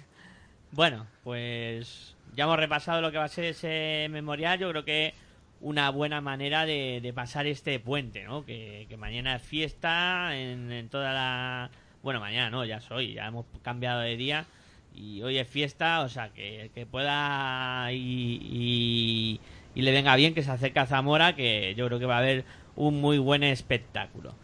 Bueno, 0.70 1.06
pues 1.22 2.16
ya 2.34 2.44
hemos 2.44 2.56
repasado 2.56 3.00
lo 3.00 3.12
que 3.12 3.18
va 3.18 3.24
a 3.24 3.28
ser 3.28 3.44
ese 3.44 4.08
memorial. 4.10 4.58
Yo 4.58 4.68
creo 4.70 4.84
que 4.84 5.14
una 5.60 5.90
buena 5.90 6.20
manera 6.20 6.66
de, 6.66 7.00
de 7.02 7.12
pasar 7.12 7.46
este 7.46 7.78
puente, 7.80 8.24
¿no? 8.24 8.44
Que, 8.44 8.86
mañana 8.98 9.36
es 9.36 9.42
fiesta 9.42 10.36
en, 10.36 10.70
en 10.70 10.88
toda 10.88 11.12
la... 11.12 11.70
Bueno, 12.02 12.20
mañana 12.20 12.50
no, 12.50 12.64
ya 12.64 12.80
soy, 12.80 13.14
ya 13.14 13.26
hemos 13.26 13.46
cambiado 13.62 14.00
de 14.00 14.16
día 14.16 14.46
y 14.94 15.22
hoy 15.22 15.38
es 15.38 15.48
fiesta, 15.48 16.02
o 16.02 16.08
sea, 16.08 16.28
que, 16.28 16.70
que 16.74 16.86
pueda 16.86 17.90
y, 17.92 18.38
y, 18.42 19.40
y 19.74 19.82
le 19.82 19.92
venga 19.92 20.14
bien 20.16 20.34
que 20.34 20.42
se 20.42 20.50
acerque 20.50 20.78
a 20.78 20.86
Zamora, 20.86 21.34
que 21.34 21.74
yo 21.76 21.86
creo 21.86 21.98
que 21.98 22.06
va 22.06 22.16
a 22.16 22.20
haber 22.20 22.44
un 22.76 23.00
muy 23.00 23.18
buen 23.18 23.42
espectáculo. 23.42 24.34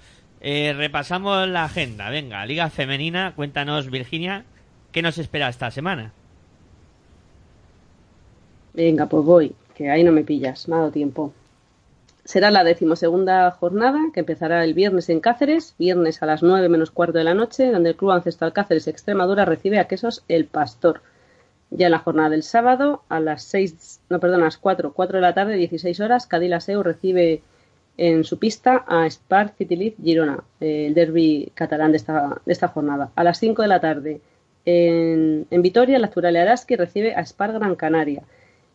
Eh, 0.40 0.72
repasamos 0.74 1.46
la 1.48 1.64
agenda, 1.64 2.08
venga, 2.08 2.44
Liga 2.46 2.70
Femenina, 2.70 3.34
cuéntanos 3.36 3.90
Virginia, 3.90 4.44
¿qué 4.90 5.02
nos 5.02 5.18
espera 5.18 5.48
esta 5.48 5.70
semana? 5.70 6.12
Venga, 8.72 9.06
pues 9.06 9.24
voy, 9.24 9.52
que 9.80 9.88
ahí 9.88 10.04
no 10.04 10.12
me 10.12 10.24
pillas, 10.24 10.68
me 10.68 10.74
ha 10.74 10.78
dado 10.80 10.90
tiempo. 10.90 11.32
Será 12.26 12.50
la 12.50 12.64
decimosegunda 12.64 13.50
jornada 13.50 13.98
que 14.12 14.20
empezará 14.20 14.62
el 14.62 14.74
viernes 14.74 15.08
en 15.08 15.20
Cáceres, 15.20 15.74
viernes 15.78 16.22
a 16.22 16.26
las 16.26 16.42
9 16.42 16.68
menos 16.68 16.90
cuarto 16.90 17.16
de 17.16 17.24
la 17.24 17.32
noche, 17.32 17.72
donde 17.72 17.88
el 17.88 17.96
Club 17.96 18.10
Ancestral 18.10 18.52
Cáceres 18.52 18.88
Extremadura 18.88 19.46
recibe 19.46 19.78
a 19.78 19.88
Quesos 19.88 20.22
El 20.28 20.44
Pastor. 20.44 21.00
Ya 21.70 21.86
en 21.86 21.92
la 21.92 21.98
jornada 21.98 22.28
del 22.28 22.42
sábado, 22.42 23.04
a 23.08 23.20
las 23.20 23.42
6, 23.44 24.00
no, 24.10 24.20
perdón, 24.20 24.42
a 24.42 24.44
las 24.44 24.58
4, 24.58 24.92
4 24.92 25.16
de 25.16 25.22
la 25.22 25.32
tarde, 25.32 25.54
16 25.54 25.98
horas, 26.00 26.26
Cadila 26.26 26.60
Seu 26.60 26.82
recibe 26.82 27.40
en 27.96 28.24
su 28.24 28.38
pista 28.38 28.84
a 28.86 29.08
Spar 29.08 29.54
Citiliz 29.56 29.94
Girona, 30.02 30.44
el 30.60 30.92
derby 30.92 31.52
catalán 31.54 31.92
de 31.92 31.96
esta, 31.96 32.42
de 32.44 32.52
esta 32.52 32.68
jornada. 32.68 33.12
A 33.16 33.24
las 33.24 33.38
5 33.38 33.62
de 33.62 33.68
la 33.68 33.80
tarde, 33.80 34.20
en, 34.66 35.46
en 35.50 35.62
Vitoria, 35.62 35.98
la 35.98 36.08
Acturalia 36.08 36.42
Araski 36.42 36.76
recibe 36.76 37.14
a 37.14 37.24
Spar 37.24 37.54
Gran 37.54 37.76
Canaria. 37.76 38.24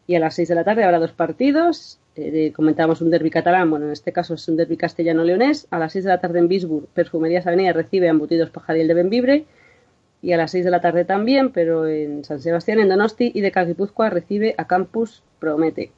Y 0.08 0.16
a 0.16 0.20
las 0.20 0.36
6 0.36 0.50
de 0.50 0.56
la 0.56 0.64
tarde 0.64 0.84
habrá 0.84 1.00
dos 1.00 1.12
partidos. 1.12 2.00
Eh, 2.16 2.54
comentábamos 2.56 3.02
un 3.02 3.10
derby 3.10 3.30
catalán, 3.30 3.70
bueno, 3.70 3.88
en 3.88 3.92
este 3.92 4.14
caso 4.14 4.36
es 4.36 4.48
un 4.48 4.56
derby 4.56 4.78
castellano-leonés. 4.78 5.68
A 5.72 5.80
las 5.80 5.94
6 5.94 6.06
de 6.06 6.10
la 6.12 6.22
tarde 6.22 6.40
en 6.40 6.48
Bisburg, 6.48 6.88
Perfumerías 6.94 7.48
Avenida 7.48 7.74
recibe 7.74 8.08
a 8.08 8.12
Embutidos 8.12 8.50
Pajariel 8.52 8.88
de 8.88 8.94
Benvibre. 8.94 9.46
Y 10.22 10.32
a 10.32 10.38
las 10.38 10.52
6 10.52 10.66
de 10.66 10.72
la 10.72 10.82
tarde 10.82 11.06
también, 11.06 11.52
pero 11.52 11.88
en 11.88 12.24
San 12.24 12.40
Sebastián, 12.40 12.80
en 12.80 12.90
Donosti, 12.90 13.32
y 13.34 13.42
de 13.42 13.52
Guipúzcoa 13.52 14.10
recibe 14.10 14.56
a 14.58 14.66
Campus 14.66 15.24
Promete. 15.40 15.92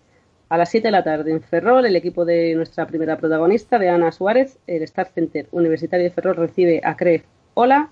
A 0.50 0.58
las 0.58 0.70
7 0.70 0.88
de 0.88 0.92
la 0.92 1.04
tarde 1.04 1.32
en 1.32 1.42
Ferrol, 1.42 1.86
el 1.86 1.96
equipo 1.96 2.24
de 2.26 2.56
nuestra 2.56 2.88
primera 2.88 3.18
protagonista, 3.18 3.80
de 3.80 3.90
Ana 3.90 4.12
Suárez, 4.12 4.60
el 4.68 4.82
Star 4.84 5.08
Center 5.14 5.48
Universitario 5.52 6.06
de 6.06 6.12
Ferrol 6.12 6.36
recibe 6.38 6.82
a 6.84 6.96
CREF 6.96 7.24
Hola. 7.54 7.92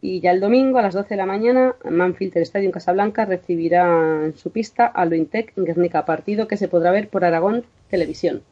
Y 0.00 0.20
ya 0.20 0.30
el 0.30 0.40
domingo 0.40 0.78
a 0.78 0.82
las 0.82 0.94
12 0.94 1.08
de 1.10 1.16
la 1.16 1.26
mañana, 1.26 1.74
Manfilter 1.88 2.42
Stadium 2.42 2.70
Casablanca 2.72 3.24
recibirá 3.24 4.24
en 4.24 4.36
su 4.36 4.52
pista 4.52 4.86
a 4.86 5.04
Lointec 5.04 5.54
Guernica, 5.56 6.04
partido 6.04 6.46
que 6.46 6.56
se 6.56 6.68
podrá 6.68 6.92
ver 6.92 7.08
por 7.08 7.24
Aragón 7.24 7.64
Televisión. 7.90 8.42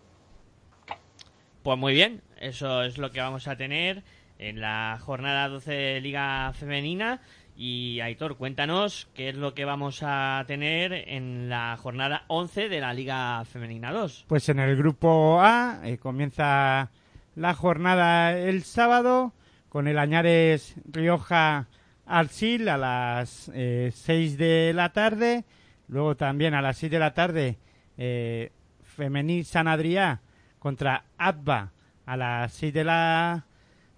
Pues 1.62 1.78
muy 1.78 1.94
bien, 1.94 2.22
eso 2.40 2.82
es 2.82 2.98
lo 2.98 3.12
que 3.12 3.20
vamos 3.20 3.46
a 3.48 3.56
tener 3.56 4.02
en 4.38 4.60
la 4.60 4.98
jornada 5.00 5.48
12 5.48 5.72
de 5.72 6.00
Liga 6.00 6.52
Femenina. 6.52 7.20
Y 7.56 8.00
Aitor, 8.00 8.36
cuéntanos 8.36 9.08
qué 9.14 9.30
es 9.30 9.34
lo 9.34 9.54
que 9.54 9.64
vamos 9.64 10.00
a 10.02 10.44
tener 10.46 10.92
en 10.92 11.48
la 11.48 11.78
jornada 11.80 12.24
11 12.28 12.68
de 12.68 12.80
la 12.80 12.92
Liga 12.92 13.42
Femenina 13.46 13.92
2. 13.92 14.26
Pues 14.28 14.48
en 14.48 14.58
el 14.58 14.76
grupo 14.76 15.40
A 15.40 15.80
eh, 15.84 15.96
comienza 15.96 16.90
la 17.34 17.54
jornada 17.54 18.36
el 18.36 18.62
sábado 18.62 19.32
con 19.76 19.88
el 19.88 19.98
Añares 19.98 20.74
Rioja 20.90 21.68
Arsil 22.06 22.66
a 22.70 22.78
las 22.78 23.50
eh, 23.52 23.92
6 23.94 24.38
de 24.38 24.72
la 24.74 24.94
tarde. 24.94 25.44
Luego 25.88 26.16
también 26.16 26.54
a 26.54 26.62
las 26.62 26.78
6 26.78 26.92
de 26.92 26.98
la 26.98 27.12
tarde 27.12 27.58
eh, 27.98 28.52
Femení 28.82 29.44
San 29.44 29.66
Adrià 29.66 30.20
contra 30.58 31.04
Abba 31.18 31.72
a 32.06 32.16
las 32.16 32.54
6 32.54 32.72
de 32.72 32.84
la 32.84 33.44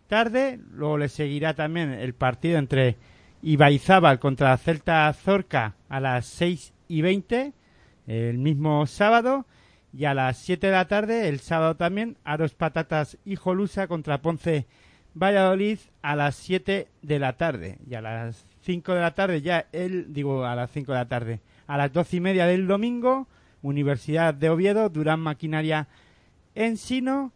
tarde. 0.09 0.59
Luego 0.72 0.98
le 0.98 1.09
seguirá 1.09 1.55
también 1.55 1.92
el 1.92 2.12
partido 2.12 2.59
entre 2.59 2.96
Ibaizábal 3.42 4.18
contra 4.18 4.59
Celta 4.59 5.12
Zorca 5.12 5.76
a 5.88 6.00
las 6.00 6.26
6 6.26 6.72
y 6.88 7.02
20 7.02 7.52
el 8.09 8.38
mismo 8.38 8.84
sábado. 8.88 9.46
Y 9.92 10.06
a 10.06 10.14
las 10.14 10.38
7 10.38 10.66
de 10.66 10.72
la 10.72 10.88
tarde, 10.88 11.28
el 11.28 11.38
sábado 11.38 11.76
también, 11.76 12.16
Aros 12.24 12.55
Patatas 12.55 13.16
y 13.24 13.36
Jolusa 13.36 13.86
contra 13.86 14.20
Ponce 14.22 14.66
Valladolid 15.14 15.78
a 16.02 16.16
las 16.16 16.36
7 16.36 16.89
de 17.02 17.18
la 17.18 17.35
tarde. 17.35 17.78
Y 17.89 17.94
a 17.94 18.01
las 18.01 18.47
5 18.62 18.94
de 18.94 19.01
la 19.01 19.14
tarde, 19.14 19.43
ya 19.43 19.66
el, 19.72 20.12
digo 20.12 20.44
a 20.44 20.55
las 20.55 20.70
5 20.70 20.93
de 20.93 20.98
la 20.98 21.09
tarde, 21.09 21.40
a 21.66 21.76
las 21.76 21.93
12 21.93 22.16
y 22.16 22.20
media 22.20 22.47
del 22.47 22.66
domingo, 22.66 23.26
Universidad 23.62 24.35
de 24.35 24.51
Oviedo, 24.51 24.89
Durán 24.89 25.20
Maquinaria 25.20 25.89
Ensino. 26.55 27.32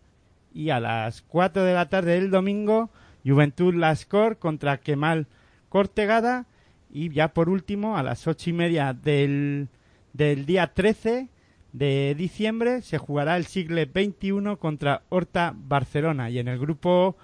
Y 0.55 0.71
a 0.71 0.81
las 0.81 1.23
4 1.23 1.65
de 1.65 1.75
la 1.75 1.89
tarde 1.89 2.15
del 2.15 2.31
domingo, 2.31 2.91
Juventud 3.25 3.75
Lascor 3.75 4.39
contra 4.39 4.79
Kemal 4.79 5.27
Cortegada. 5.69 6.47
Y 6.91 7.09
ya 7.11 7.29
por 7.29 7.49
último, 7.49 7.97
a 7.97 8.03
las 8.03 8.27
8 8.27 8.51
y 8.51 8.53
media 8.53 8.93
del, 8.93 9.69
del 10.13 10.45
día 10.45 10.75
13 10.75 11.29
de 11.73 12.15
diciembre 12.17 12.83
se 12.83 12.99
jugará 12.99 13.37
el 13.37 13.47
Sigle 13.47 13.87
21 13.87 14.59
contra 14.59 15.03
Horta 15.09 15.55
Barcelona 15.57 16.31
y 16.31 16.39
en 16.39 16.49
el 16.49 16.59
grupo 16.59 17.17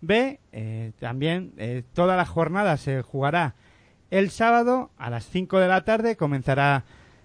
B 0.00 0.40
eh, 0.52 0.92
también 0.98 1.52
eh, 1.56 1.82
toda 1.92 2.16
la 2.16 2.26
jornada 2.26 2.76
se 2.76 3.02
jugará. 3.02 3.54
El 4.10 4.30
sábado 4.30 4.90
a 4.98 5.10
las 5.10 5.26
5 5.26 5.58
de 5.58 5.68
la 5.68 5.84
tarde 5.84 6.16
comenzará 6.16 6.84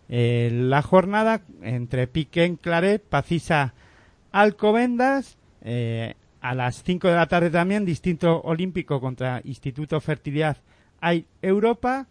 eh, 0.10 0.50
la 0.52 0.82
jornada 0.82 1.42
entre 1.62 2.08
Piquen 2.08 2.58
Claret, 2.58 3.04
Pacisa 3.04 3.74
Alcobendas 4.32 5.38
a 6.42 6.56
las 6.56 6.82
5 6.84 7.08
de 7.08 7.16
la 7.16 7.28
tarde 7.28 7.52
también 7.52 7.86
distinto 7.86 8.42
olímpico 8.42 9.00
contra 9.00 9.42
Instituto 9.44 10.00
Fertilidad 10.02 10.58
Air 11.02 11.26
Europa 11.42 12.08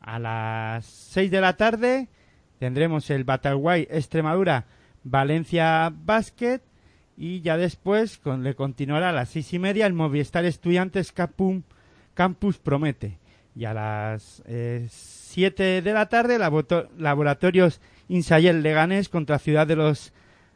a 0.00 0.18
las 0.18 0.84
6 0.84 1.30
de 1.30 1.40
la 1.40 1.56
tarde 1.56 2.08
tendremos 2.58 3.08
el 3.08 3.24
Bataguay 3.24 3.86
Extremadura 3.90 4.66
Valencia 5.04 5.90
Basket 5.94 6.60
y 7.16 7.40
ya 7.40 7.56
después 7.56 8.18
con, 8.18 8.42
le 8.42 8.54
continuará 8.54 9.10
a 9.10 9.12
las 9.12 9.30
seis 9.30 9.52
y 9.52 9.58
media 9.58 9.86
el 9.86 9.92
Movistar 9.92 10.44
Estudiantes 10.44 11.12
Capum, 11.12 11.62
Campus 12.14 12.58
Promete. 12.58 13.18
Y 13.54 13.66
a 13.66 13.74
las 13.74 14.42
eh, 14.46 14.86
7 14.90 15.82
de 15.82 15.92
la 15.92 16.06
tarde 16.08 16.38
Laborato- 16.38 16.88
Laboratorios 16.96 17.80
Insayel 18.08 18.62
Leganés 18.62 19.10
contra 19.10 19.38
Ciudad 19.38 19.66
de 19.66 19.76
los 19.76 20.12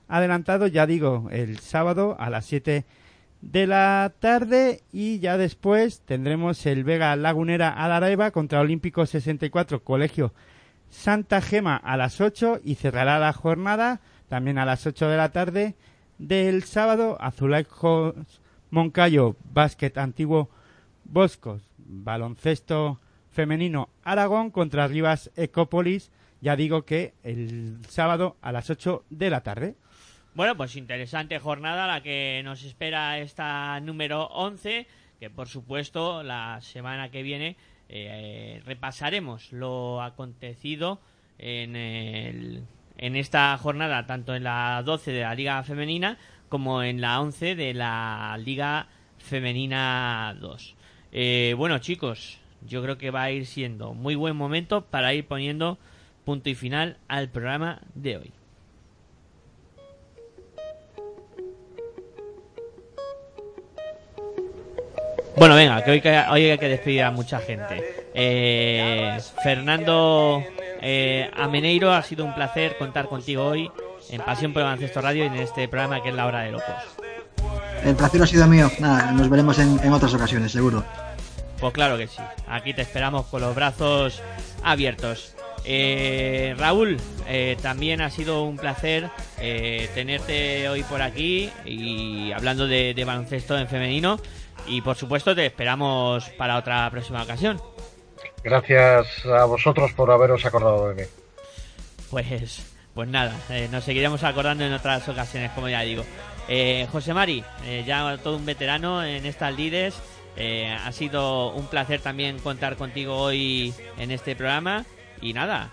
Adelantados 0.09 0.73
ya 0.73 0.87
digo 0.87 1.29
el 1.31 1.59
sábado 1.59 2.17
a 2.19 2.31
las 2.31 2.47
7 2.47 2.85
de 3.43 3.67
la 3.67 4.13
tarde. 4.19 4.81
Y 4.93 5.19
ya 5.19 5.37
después 5.37 6.01
tendremos 6.07 6.65
el 6.65 6.85
Vega 6.85 7.15
Lagunera 7.17 7.85
Adareva 7.85 8.31
contra 8.31 8.61
Olímpico 8.61 9.05
64 9.05 9.85
Colegio 9.85 10.33
Santa 10.89 11.41
Gema 11.43 11.77
a 11.77 11.97
las 11.99 12.21
8 12.21 12.61
y 12.65 12.77
cerrará 12.77 13.19
la 13.19 13.33
jornada 13.35 14.01
también 14.29 14.57
a 14.59 14.65
las 14.65 14.87
8 14.87 15.09
de 15.09 15.17
la 15.17 15.33
tarde 15.33 15.75
del 16.19 16.63
sábado 16.65 17.17
Azulejos 17.21 18.15
Moncayo 18.71 19.37
Básquet 19.53 19.97
Antiguo 19.99 20.51
Boscos 21.05 21.63
Baloncesto 21.79 23.01
Femenino 23.31 23.89
Aragón 24.03 24.51
contra 24.51 24.89
Rivas 24.89 25.31
Ecópolis. 25.37 26.11
Ya 26.41 26.57
digo 26.57 26.85
que 26.85 27.15
el 27.23 27.79
sábado 27.89 28.37
a 28.43 28.53
las 28.53 28.71
8 28.71 29.05
de 29.11 29.31
la 29.31 29.43
tarde. 29.43 29.75
Bueno, 30.35 30.57
pues 30.57 30.77
interesante 30.77 31.39
jornada 31.39 31.87
la 31.87 32.03
que 32.03 32.43
nos 32.45 32.63
espera 32.65 33.19
esta 33.19 33.81
número 33.81 34.25
11, 34.27 34.87
que 35.19 35.31
por 35.31 35.49
supuesto 35.49 36.23
la 36.23 36.61
semana 36.61 37.11
que 37.11 37.23
viene 37.23 37.57
eh, 37.89 38.61
repasaremos 38.67 39.53
lo 39.53 40.03
acontecido 40.03 41.01
en, 41.39 41.75
el- 41.77 42.65
en 42.99 43.17
esta 43.17 43.57
jornada, 43.59 44.07
tanto 44.07 44.35
en 44.35 44.45
la 44.45 44.83
12 44.85 45.13
de 45.13 45.21
la 45.23 45.35
Liga 45.35 45.63
Femenina 45.63 46.19
como 46.49 46.83
en 46.83 47.01
la 47.01 47.21
11 47.21 47.55
de 47.57 47.75
la 47.75 48.39
Liga 48.43 48.87
Femenina 49.19 50.37
2. 50.41 50.75
Eh, 51.13 51.55
bueno, 51.57 51.79
chicos, 51.79 52.39
yo 52.67 52.83
creo 52.83 52.99
que 52.99 53.11
va 53.11 53.25
a 53.25 53.31
ir 53.31 53.47
siendo 53.47 53.95
muy 53.95 54.15
buen 54.15 54.37
momento 54.37 54.83
para 54.83 55.15
ir 55.15 55.27
poniendo 55.27 55.79
punto 56.25 56.49
y 56.51 56.55
final 56.55 56.99
al 57.09 57.29
programa 57.29 57.81
de 57.95 58.17
hoy. 58.17 58.36
Bueno, 65.37 65.55
venga, 65.55 65.85
que 65.85 65.91
hoy, 65.91 66.01
que 66.01 66.19
hoy 66.31 66.51
hay 66.51 66.59
que 66.59 66.69
despedir 66.69 67.03
a 67.03 67.11
mucha 67.11 67.39
gente. 67.41 68.07
Eh, 68.15 69.19
Fernando 69.43 70.43
eh, 70.81 71.31
Ameneiro, 71.37 71.93
ha 71.93 72.03
sido 72.03 72.25
un 72.25 72.35
placer 72.35 72.79
contar 72.79 73.07
contigo 73.07 73.45
hoy 73.45 73.71
en 74.09 74.23
Pasión 74.23 74.55
por 74.55 74.63
el 74.63 74.67
Baloncesto 74.67 75.03
Radio 75.03 75.25
y 75.25 75.27
en 75.27 75.35
este 75.35 75.69
programa 75.69 76.03
que 76.03 76.09
es 76.09 76.15
La 76.15 76.27
Hora 76.27 76.41
de 76.41 76.53
Locos. 76.53 76.75
El 77.85 77.95
placer 77.97 78.23
ha 78.23 78.27
sido 78.27 78.47
mío. 78.47 78.71
Nada, 78.79 79.13
nos 79.13 79.29
veremos 79.29 79.59
en, 79.59 79.79
en 79.83 79.93
otras 79.93 80.15
ocasiones, 80.15 80.53
seguro. 80.53 80.83
Pues 81.61 81.73
claro 81.73 81.99
que 81.99 82.07
sí, 82.07 82.21
aquí 82.49 82.73
te 82.73 82.83
esperamos 82.83 83.27
con 83.27 83.43
los 83.43 83.55
brazos 83.55 84.23
abiertos. 84.63 85.35
Eh, 85.65 86.55
Raúl, 86.57 86.97
eh, 87.29 87.57
también 87.61 88.01
ha 88.01 88.11
sido 88.11 88.45
un 88.45 88.57
placer 88.57 89.11
eh, 89.41 89.91
tenerte 89.95 90.69
hoy 90.69 90.83
por 90.85 91.03
aquí 91.03 91.51
y 91.65 92.31
hablando 92.33 92.67
de, 92.67 92.95
de 92.95 93.05
baloncesto 93.05 93.59
en 93.59 93.69
femenino. 93.69 94.19
Y 94.69 94.81
por 94.81 94.97
supuesto 94.97 95.35
te 95.35 95.47
esperamos 95.47 96.29
para 96.31 96.57
otra 96.57 96.89
próxima 96.91 97.23
ocasión. 97.23 97.61
Gracias 98.43 99.25
a 99.27 99.45
vosotros 99.45 99.93
por 99.93 100.11
haberos 100.11 100.45
acordado 100.45 100.89
de 100.89 100.95
mí. 101.03 101.09
Pues, 102.11 102.75
pues 102.95 103.09
nada, 103.09 103.37
eh, 103.51 103.69
nos 103.71 103.85
seguiremos 103.85 104.23
acordando 104.25 104.65
en 104.65 104.73
otras 104.73 105.09
ocasiones, 105.09 105.51
como 105.53 105.69
ya 105.69 105.81
digo. 105.83 106.05
Eh, 106.49 106.87
José 106.93 107.13
Mari, 107.13 107.43
eh, 107.65 107.83
ya 107.87 108.17
todo 108.19 108.37
un 108.37 108.47
veterano 108.47 109.03
en 109.05 109.27
estas 109.27 109.55
lides. 109.57 110.01
eh, 110.37 110.71
ha 110.71 110.93
sido 110.93 111.53
un 111.53 111.67
placer 111.67 112.01
también 112.01 112.39
contar 112.39 112.77
contigo 112.77 113.17
hoy 113.17 113.75
en 113.99 114.11
este 114.11 114.37
programa. 114.37 114.85
Y 115.21 115.33
nada, 115.33 115.71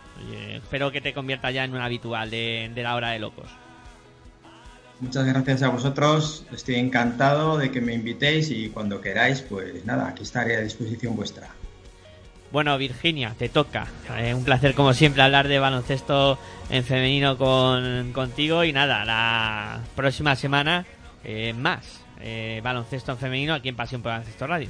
espero 0.54 0.90
que 0.92 1.02
te 1.02 1.14
conviertas 1.14 1.54
ya 1.54 1.66
en 1.66 1.74
un 1.74 1.82
habitual 1.82 2.30
de, 2.30 2.72
de 2.74 2.82
la 2.82 2.96
hora 2.96 3.10
de 3.10 3.20
locos. 3.20 3.50
Muchas 5.00 5.26
gracias 5.26 5.64
a 5.64 5.70
vosotros. 5.70 6.46
Estoy 6.52 6.76
encantado 6.76 7.58
de 7.58 7.72
que 7.72 7.82
me 7.82 7.94
invitéis 7.94 8.50
y 8.52 8.70
cuando 8.70 9.02
queráis, 9.02 9.42
pues 9.42 9.86
nada, 9.86 10.08
aquí 10.08 10.24
estaré 10.24 10.56
a 10.56 10.62
disposición 10.62 11.16
vuestra. 11.16 11.50
Bueno, 12.54 12.78
Virginia, 12.78 13.34
te 13.38 13.50
toca. 13.50 13.88
Eh, 14.20 14.34
un 14.36 14.44
placer, 14.44 14.76
como 14.76 14.94
siempre, 14.94 15.24
hablar 15.24 15.48
de 15.48 15.58
baloncesto 15.58 16.38
en 16.70 16.84
femenino 16.84 17.38
con, 17.38 18.14
contigo. 18.14 18.64
Y 18.64 18.72
nada, 18.72 19.04
la 19.06 19.80
próxima 19.96 20.36
semana 20.36 20.86
eh, 21.24 21.54
más 21.54 22.02
eh, 22.22 22.62
baloncesto 22.64 23.12
en 23.12 23.18
femenino 23.18 23.54
aquí 23.54 23.70
en 23.70 23.76
Pasión 23.76 24.02
por 24.02 24.12
Baloncesto 24.12 24.46
Radio. 24.46 24.70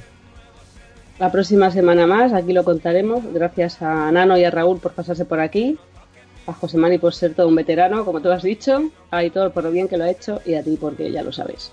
La 1.18 1.30
próxima 1.30 1.70
semana 1.70 2.06
más, 2.06 2.32
aquí 2.32 2.52
lo 2.52 2.64
contaremos. 2.64 3.22
Gracias 3.32 3.80
a 3.82 4.10
Nano 4.10 4.36
y 4.36 4.44
a 4.44 4.50
Raúl 4.50 4.80
por 4.80 4.92
pasarse 4.92 5.24
por 5.24 5.40
aquí. 5.40 5.78
A 6.46 6.52
José 6.52 6.76
Mani 6.76 6.98
por 6.98 7.14
ser 7.14 7.34
todo 7.34 7.48
un 7.48 7.54
veterano, 7.54 8.04
como 8.04 8.20
tú 8.20 8.30
has 8.30 8.42
dicho. 8.42 8.90
A 9.10 9.18
Aitor 9.18 9.52
por 9.52 9.64
lo 9.64 9.70
bien 9.70 9.88
que 9.88 9.96
lo 9.96 10.04
ha 10.04 10.10
hecho. 10.10 10.40
Y 10.44 10.54
a 10.54 10.62
ti 10.62 10.76
porque 10.78 11.10
ya 11.10 11.22
lo 11.22 11.32
sabes. 11.32 11.72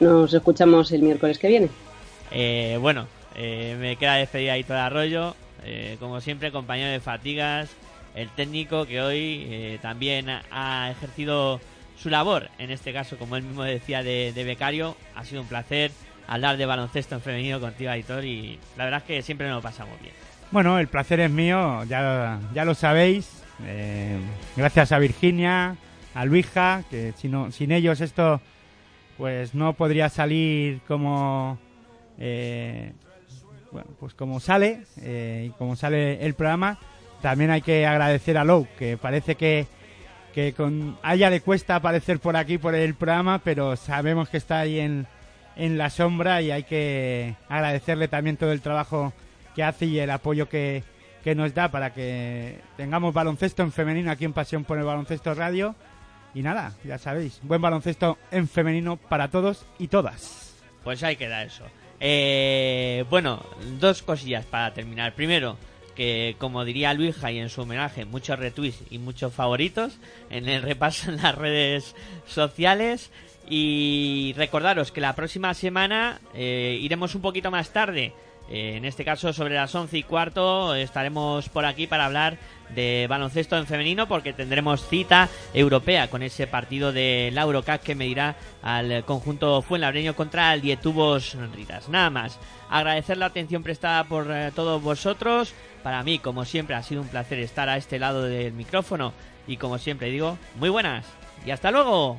Nos 0.00 0.32
escuchamos 0.34 0.90
el 0.92 1.02
miércoles 1.02 1.38
que 1.38 1.48
viene. 1.48 1.68
Eh, 2.32 2.78
bueno, 2.80 3.06
eh, 3.36 3.76
me 3.78 3.96
queda 3.96 4.14
despedir 4.16 4.64
todo 4.64 4.76
el 4.76 4.82
arroyo. 4.82 5.34
Eh, 5.64 5.96
como 6.00 6.20
siempre, 6.20 6.50
compañero 6.50 6.90
de 6.90 7.00
fatigas, 7.00 7.70
el 8.14 8.28
técnico 8.30 8.86
que 8.86 9.00
hoy 9.00 9.46
eh, 9.48 9.78
también 9.82 10.26
ha 10.50 10.90
ejercido 10.90 11.60
su 11.96 12.08
labor, 12.08 12.48
en 12.58 12.70
este 12.70 12.92
caso, 12.94 13.18
como 13.18 13.36
él 13.36 13.42
mismo 13.42 13.62
decía, 13.62 14.02
de, 14.02 14.32
de 14.34 14.44
becario. 14.44 14.96
Ha 15.14 15.24
sido 15.24 15.42
un 15.42 15.48
placer 15.48 15.90
hablar 16.26 16.56
de 16.56 16.64
baloncesto 16.64 17.14
en 17.14 17.20
femenino 17.20 17.60
contigo, 17.60 17.90
Aitor, 17.90 18.24
y 18.24 18.58
la 18.76 18.84
verdad 18.84 19.00
es 19.00 19.06
que 19.06 19.22
siempre 19.22 19.46
nos 19.48 19.56
lo 19.56 19.62
pasamos 19.62 20.00
bien. 20.00 20.14
Bueno, 20.50 20.78
el 20.78 20.88
placer 20.88 21.20
es 21.20 21.30
mío, 21.30 21.84
ya, 21.84 22.40
ya 22.54 22.64
lo 22.64 22.74
sabéis. 22.74 23.39
Eh, 23.66 24.18
gracias 24.56 24.92
a 24.92 24.98
Virginia, 24.98 25.76
a 26.14 26.24
Luija, 26.24 26.84
que 26.90 27.12
si 27.16 27.28
no, 27.28 27.50
sin 27.52 27.72
ellos 27.72 28.00
esto 28.00 28.40
pues 29.16 29.54
no 29.54 29.74
podría 29.74 30.08
salir 30.08 30.80
como 30.88 31.58
eh, 32.18 32.92
bueno 33.70 33.88
pues 34.00 34.14
como 34.14 34.40
sale 34.40 34.84
eh, 35.02 35.48
y 35.48 35.50
como 35.58 35.76
sale 35.76 36.24
el 36.24 36.34
programa. 36.34 36.78
También 37.20 37.50
hay 37.50 37.60
que 37.60 37.86
agradecer 37.86 38.38
a 38.38 38.44
Lou 38.44 38.66
que 38.78 38.96
parece 38.96 39.34
que 39.34 39.66
que 40.34 40.52
con 40.54 40.96
a 41.02 41.14
ella 41.14 41.28
le 41.28 41.40
cuesta 41.40 41.76
aparecer 41.76 42.20
por 42.20 42.36
aquí 42.36 42.56
por 42.56 42.74
el 42.74 42.94
programa 42.94 43.40
pero 43.42 43.76
sabemos 43.76 44.28
que 44.28 44.36
está 44.36 44.60
ahí 44.60 44.78
en, 44.78 45.06
en 45.56 45.76
la 45.76 45.90
sombra 45.90 46.40
y 46.40 46.50
hay 46.50 46.62
que 46.62 47.34
agradecerle 47.48 48.08
también 48.08 48.36
todo 48.36 48.52
el 48.52 48.60
trabajo 48.60 49.12
que 49.54 49.62
hace 49.62 49.86
y 49.86 49.98
el 49.98 50.10
apoyo 50.10 50.48
que, 50.48 50.84
que 51.22 51.34
nos 51.34 51.54
da 51.54 51.70
para 51.70 51.92
que 51.92 52.60
tengamos 52.76 53.14
baloncesto 53.14 53.62
en 53.62 53.72
femenino 53.72 54.10
aquí 54.10 54.24
en 54.24 54.32
Pasión 54.32 54.64
por 54.64 54.78
el 54.78 54.84
Baloncesto 54.84 55.34
Radio. 55.34 55.74
Y 56.34 56.42
nada, 56.42 56.74
ya 56.84 56.98
sabéis, 56.98 57.40
buen 57.42 57.60
baloncesto 57.60 58.18
en 58.30 58.48
femenino 58.48 58.96
para 58.96 59.28
todos 59.28 59.66
y 59.78 59.88
todas. 59.88 60.54
Pues 60.84 61.02
ahí 61.02 61.16
queda 61.16 61.42
eso. 61.42 61.64
Eh, 61.98 63.04
bueno, 63.10 63.44
dos 63.78 64.02
cosillas 64.02 64.46
para 64.46 64.72
terminar. 64.72 65.14
Primero, 65.14 65.58
que 65.94 66.36
como 66.38 66.64
diría 66.64 66.94
Luija 66.94 67.30
y 67.30 67.38
en 67.38 67.50
su 67.50 67.62
homenaje, 67.62 68.04
muchos 68.06 68.38
retweets 68.38 68.82
y 68.90 68.98
muchos 68.98 69.34
favoritos 69.34 69.98
en 70.30 70.48
el 70.48 70.62
repaso 70.62 71.10
en 71.10 71.18
las 71.18 71.34
redes 71.34 71.94
sociales. 72.26 73.10
Y 73.52 74.32
recordaros 74.36 74.92
que 74.92 75.00
la 75.00 75.16
próxima 75.16 75.52
semana 75.54 76.20
eh, 76.34 76.78
iremos 76.80 77.14
un 77.16 77.22
poquito 77.22 77.50
más 77.50 77.70
tarde. 77.72 78.14
Eh, 78.50 78.76
en 78.76 78.84
este 78.84 79.04
caso, 79.04 79.32
sobre 79.32 79.54
las 79.54 79.74
once 79.74 79.96
y 79.96 80.02
cuarto, 80.02 80.74
estaremos 80.74 81.48
por 81.48 81.64
aquí 81.64 81.86
para 81.86 82.06
hablar 82.06 82.36
de 82.74 83.06
baloncesto 83.08 83.56
en 83.56 83.66
femenino 83.66 84.08
porque 84.08 84.32
tendremos 84.32 84.86
cita 84.88 85.28
europea 85.54 86.08
con 86.08 86.22
ese 86.22 86.46
partido 86.46 86.92
de 86.92 87.30
la 87.32 87.42
Eurocup 87.42 87.80
que 87.80 87.94
medirá 87.94 88.36
al 88.62 89.04
conjunto 89.04 89.62
fuenlabreño 89.62 90.14
contra 90.14 90.52
el 90.52 90.60
Dietubos 90.60 91.36
Ritas. 91.54 91.88
Nada 91.88 92.10
más, 92.10 92.38
agradecer 92.68 93.18
la 93.18 93.26
atención 93.26 93.62
prestada 93.62 94.04
por 94.04 94.30
eh, 94.30 94.50
todos 94.54 94.82
vosotros. 94.82 95.54
Para 95.82 96.02
mí, 96.02 96.18
como 96.18 96.44
siempre, 96.44 96.74
ha 96.74 96.82
sido 96.82 97.02
un 97.02 97.08
placer 97.08 97.38
estar 97.38 97.68
a 97.68 97.76
este 97.76 97.98
lado 97.98 98.24
del 98.24 98.52
micrófono 98.52 99.12
y 99.46 99.56
como 99.56 99.78
siempre 99.78 100.10
digo, 100.10 100.38
muy 100.56 100.68
buenas 100.68 101.06
y 101.46 101.50
hasta 101.50 101.70
luego. 101.70 102.18